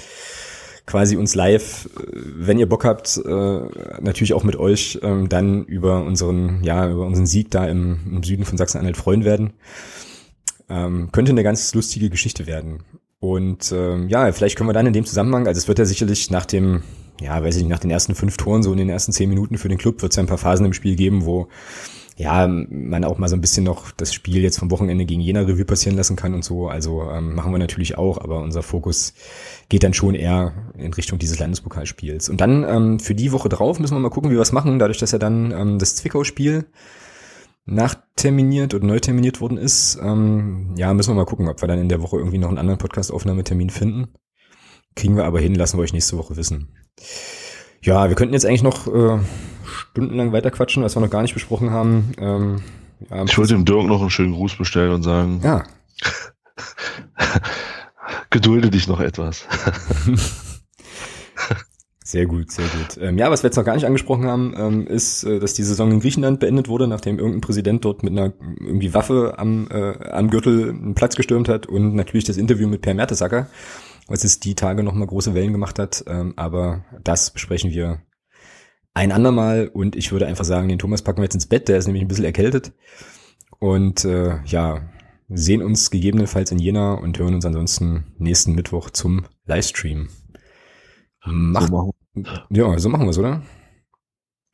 quasi 0.85 1.17
uns 1.17 1.35
live, 1.35 1.85
äh, 1.85 2.01
wenn 2.13 2.59
ihr 2.59 2.69
Bock 2.69 2.85
habt, 2.85 3.17
äh, 3.17 3.59
natürlich 4.01 4.33
auch 4.33 4.43
mit 4.43 4.55
euch 4.55 4.99
ähm, 5.01 5.29
dann 5.29 5.65
über 5.65 6.03
unseren, 6.03 6.63
ja, 6.63 6.89
über 6.89 7.05
unseren 7.05 7.25
Sieg 7.25 7.51
da 7.51 7.65
im, 7.65 7.99
im 8.09 8.23
Süden 8.23 8.45
von 8.45 8.57
Sachsen-Anhalt 8.57 8.97
freuen 8.97 9.23
werden. 9.25 9.53
Ähm, 10.69 11.09
könnte 11.11 11.31
eine 11.31 11.43
ganz 11.43 11.73
lustige 11.73 12.09
Geschichte 12.09 12.47
werden. 12.47 12.83
Und 13.19 13.71
ähm, 13.71 14.09
ja, 14.09 14.31
vielleicht 14.31 14.57
können 14.57 14.69
wir 14.69 14.73
dann 14.73 14.87
in 14.87 14.93
dem 14.93 15.05
Zusammenhang, 15.05 15.47
also 15.47 15.57
es 15.57 15.67
wird 15.67 15.79
ja 15.79 15.85
sicherlich 15.85 16.29
nach 16.31 16.45
dem, 16.45 16.83
ja, 17.19 17.41
weiß 17.41 17.55
ich 17.55 17.63
nicht, 17.63 17.71
nach 17.71 17.79
den 17.79 17.91
ersten 17.91 18.13
fünf 18.13 18.37
Toren, 18.37 18.61
so 18.61 18.71
in 18.71 18.77
den 18.77 18.89
ersten 18.89 19.11
zehn 19.11 19.29
Minuten 19.29 19.57
für 19.57 19.69
den 19.69 19.77
Club, 19.77 20.01
wird 20.01 20.11
es 20.11 20.15
ja 20.17 20.23
ein 20.23 20.27
paar 20.27 20.37
Phasen 20.37 20.65
im 20.65 20.73
Spiel 20.73 20.95
geben, 20.95 21.25
wo 21.25 21.47
ja, 22.17 22.47
man 22.47 23.03
auch 23.03 23.17
mal 23.17 23.27
so 23.27 23.35
ein 23.35 23.41
bisschen 23.41 23.65
noch 23.65 23.91
das 23.91 24.13
Spiel 24.13 24.41
jetzt 24.41 24.57
vom 24.57 24.71
Wochenende 24.71 25.05
gegen 25.05 25.19
Jena 25.19 25.41
Revue 25.41 25.65
passieren 25.65 25.97
lassen 25.97 26.15
kann 26.15 26.33
und 26.33 26.45
so. 26.45 26.69
Also 26.69 27.09
ähm, 27.11 27.35
machen 27.35 27.51
wir 27.51 27.59
natürlich 27.59 27.97
auch, 27.97 28.17
aber 28.19 28.39
unser 28.39 28.63
Fokus 28.63 29.13
geht 29.67 29.83
dann 29.83 29.93
schon 29.93 30.15
eher 30.15 30.53
in 30.77 30.93
Richtung 30.93 31.19
dieses 31.19 31.39
Landespokalspiels. 31.39 32.29
Und 32.29 32.39
dann 32.39 32.63
ähm, 32.63 32.99
für 32.99 33.15
die 33.15 33.33
Woche 33.33 33.49
drauf 33.49 33.79
müssen 33.79 33.95
wir 33.95 33.99
mal 33.99 34.09
gucken, 34.09 34.31
wie 34.31 34.35
wir 34.35 34.41
es 34.41 34.53
machen, 34.53 34.79
dadurch, 34.79 34.97
dass 34.97 35.11
ja 35.11 35.17
dann 35.17 35.51
ähm, 35.51 35.77
das 35.77 35.97
Zwickau-Spiel 35.97 36.65
nachterminiert 37.65 38.73
oder 38.73 38.85
neu 38.85 38.99
terminiert 38.99 39.41
worden 39.41 39.57
ist. 39.57 39.99
Ähm, 40.01 40.73
ja, 40.77 40.93
müssen 40.93 41.11
wir 41.11 41.15
mal 41.15 41.25
gucken, 41.25 41.49
ob 41.49 41.61
wir 41.61 41.67
dann 41.67 41.79
in 41.79 41.89
der 41.89 42.01
Woche 42.01 42.17
irgendwie 42.17 42.37
noch 42.37 42.49
einen 42.49 42.59
anderen 42.59 42.77
Podcast-Aufnahmetermin 42.77 43.71
finden. 43.71 44.07
Kriegen 44.95 45.17
wir 45.17 45.25
aber 45.25 45.41
hin, 45.41 45.55
lassen 45.55 45.77
wir 45.77 45.83
euch 45.83 45.91
nächste 45.91 46.17
Woche 46.17 46.37
wissen. 46.37 46.69
Ja, 47.85 48.09
wir 48.09 48.15
könnten 48.15 48.33
jetzt 48.33 48.47
eigentlich 48.47 48.63
noch 48.63 48.87
äh, 48.87 49.19
stundenlang 49.63 50.31
weiterquatschen, 50.31 50.81
was 50.81 50.95
wir 50.95 51.01
noch 51.01 51.09
gar 51.09 51.21
nicht 51.21 51.35
besprochen 51.35 51.69
haben. 51.69 52.13
Ähm, 52.17 52.63
ja, 53.11 53.23
Ich 53.23 53.37
wollte 53.37 53.53
dem 53.53 53.63
Dirk 53.63 53.85
noch 53.85 54.01
einen 54.01 54.09
schönen 54.09 54.33
Gruß 54.33 54.55
bestellen 54.57 54.91
und 54.91 55.03
sagen, 55.03 55.39
ja, 55.43 55.63
gedulde 58.31 58.71
dich 58.71 58.87
noch 58.87 58.99
etwas. 58.99 59.45
Sehr 62.07 62.27
gut, 62.27 62.51
sehr 62.51 62.65
gut. 62.67 63.01
Ähm, 63.01 63.17
ja, 63.17 63.31
was 63.31 63.41
wir 63.41 63.47
jetzt 63.47 63.55
noch 63.55 63.65
gar 63.65 63.73
nicht 63.73 63.87
angesprochen 63.87 64.25
haben, 64.25 64.53
ähm, 64.55 64.85
ist, 64.85 65.23
äh, 65.23 65.39
dass 65.39 65.55
die 65.55 65.63
Saison 65.63 65.91
in 65.91 65.99
Griechenland 65.99 66.39
beendet 66.39 66.67
wurde, 66.67 66.87
nachdem 66.87 67.17
irgendein 67.17 67.41
Präsident 67.41 67.83
dort 67.83 68.03
mit 68.03 68.13
einer 68.13 68.31
irgendwie 68.59 68.93
Waffe 68.93 69.33
am, 69.37 69.67
äh, 69.71 70.11
am 70.11 70.29
Gürtel 70.29 70.69
einen 70.69 70.93
Platz 70.93 71.15
gestürmt 71.15 71.49
hat 71.49 71.65
und 71.65 71.95
natürlich 71.95 72.23
das 72.23 72.37
Interview 72.37 72.67
mit 72.67 72.83
Per 72.83 72.93
Mertesacker, 72.93 73.47
was 74.07 74.23
es 74.23 74.39
die 74.39 74.55
Tage 74.55 74.83
nochmal 74.83 75.07
große 75.07 75.33
Wellen 75.33 75.51
gemacht 75.51 75.79
hat. 75.79 76.03
Ähm, 76.07 76.33
aber 76.35 76.85
das 77.03 77.31
besprechen 77.31 77.71
wir 77.71 78.01
ein 78.93 79.11
andermal 79.11 79.67
und 79.67 79.95
ich 79.95 80.11
würde 80.11 80.27
einfach 80.27 80.45
sagen, 80.45 80.69
den 80.69 80.79
Thomas 80.79 81.01
packen 81.01 81.19
wir 81.19 81.25
jetzt 81.25 81.35
ins 81.35 81.47
Bett, 81.47 81.67
der 81.67 81.77
ist 81.77 81.85
nämlich 81.85 82.03
ein 82.03 82.07
bisschen 82.07 82.25
erkältet. 82.25 82.73
Und 83.59 84.05
äh, 84.05 84.41
ja, 84.45 84.89
sehen 85.27 85.61
uns 85.61 85.91
gegebenenfalls 85.91 86.51
in 86.51 86.59
Jena 86.59 86.93
und 86.93 87.17
hören 87.17 87.35
uns 87.35 87.45
ansonsten 87.45 88.13
nächsten 88.17 88.53
Mittwoch 88.53 88.89
zum 88.89 89.25
Livestream. 89.45 90.09
Mach, 91.25 91.67
so 91.67 91.91
ja, 92.49 92.77
so 92.77 92.89
machen 92.89 93.05
wir 93.05 93.09
es, 93.09 93.17
oder? 93.17 93.41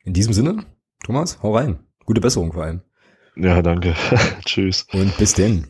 In 0.04 0.14
diesem 0.14 0.32
Sinne, 0.32 0.64
Thomas, 1.04 1.42
hau 1.42 1.54
rein. 1.54 1.80
Gute 2.04 2.20
Besserung 2.20 2.52
vor 2.52 2.64
allem. 2.64 2.82
Ja, 3.36 3.62
danke. 3.62 3.94
Tschüss. 4.44 4.86
Und 4.92 5.16
bis 5.18 5.34
denn. 5.34 5.68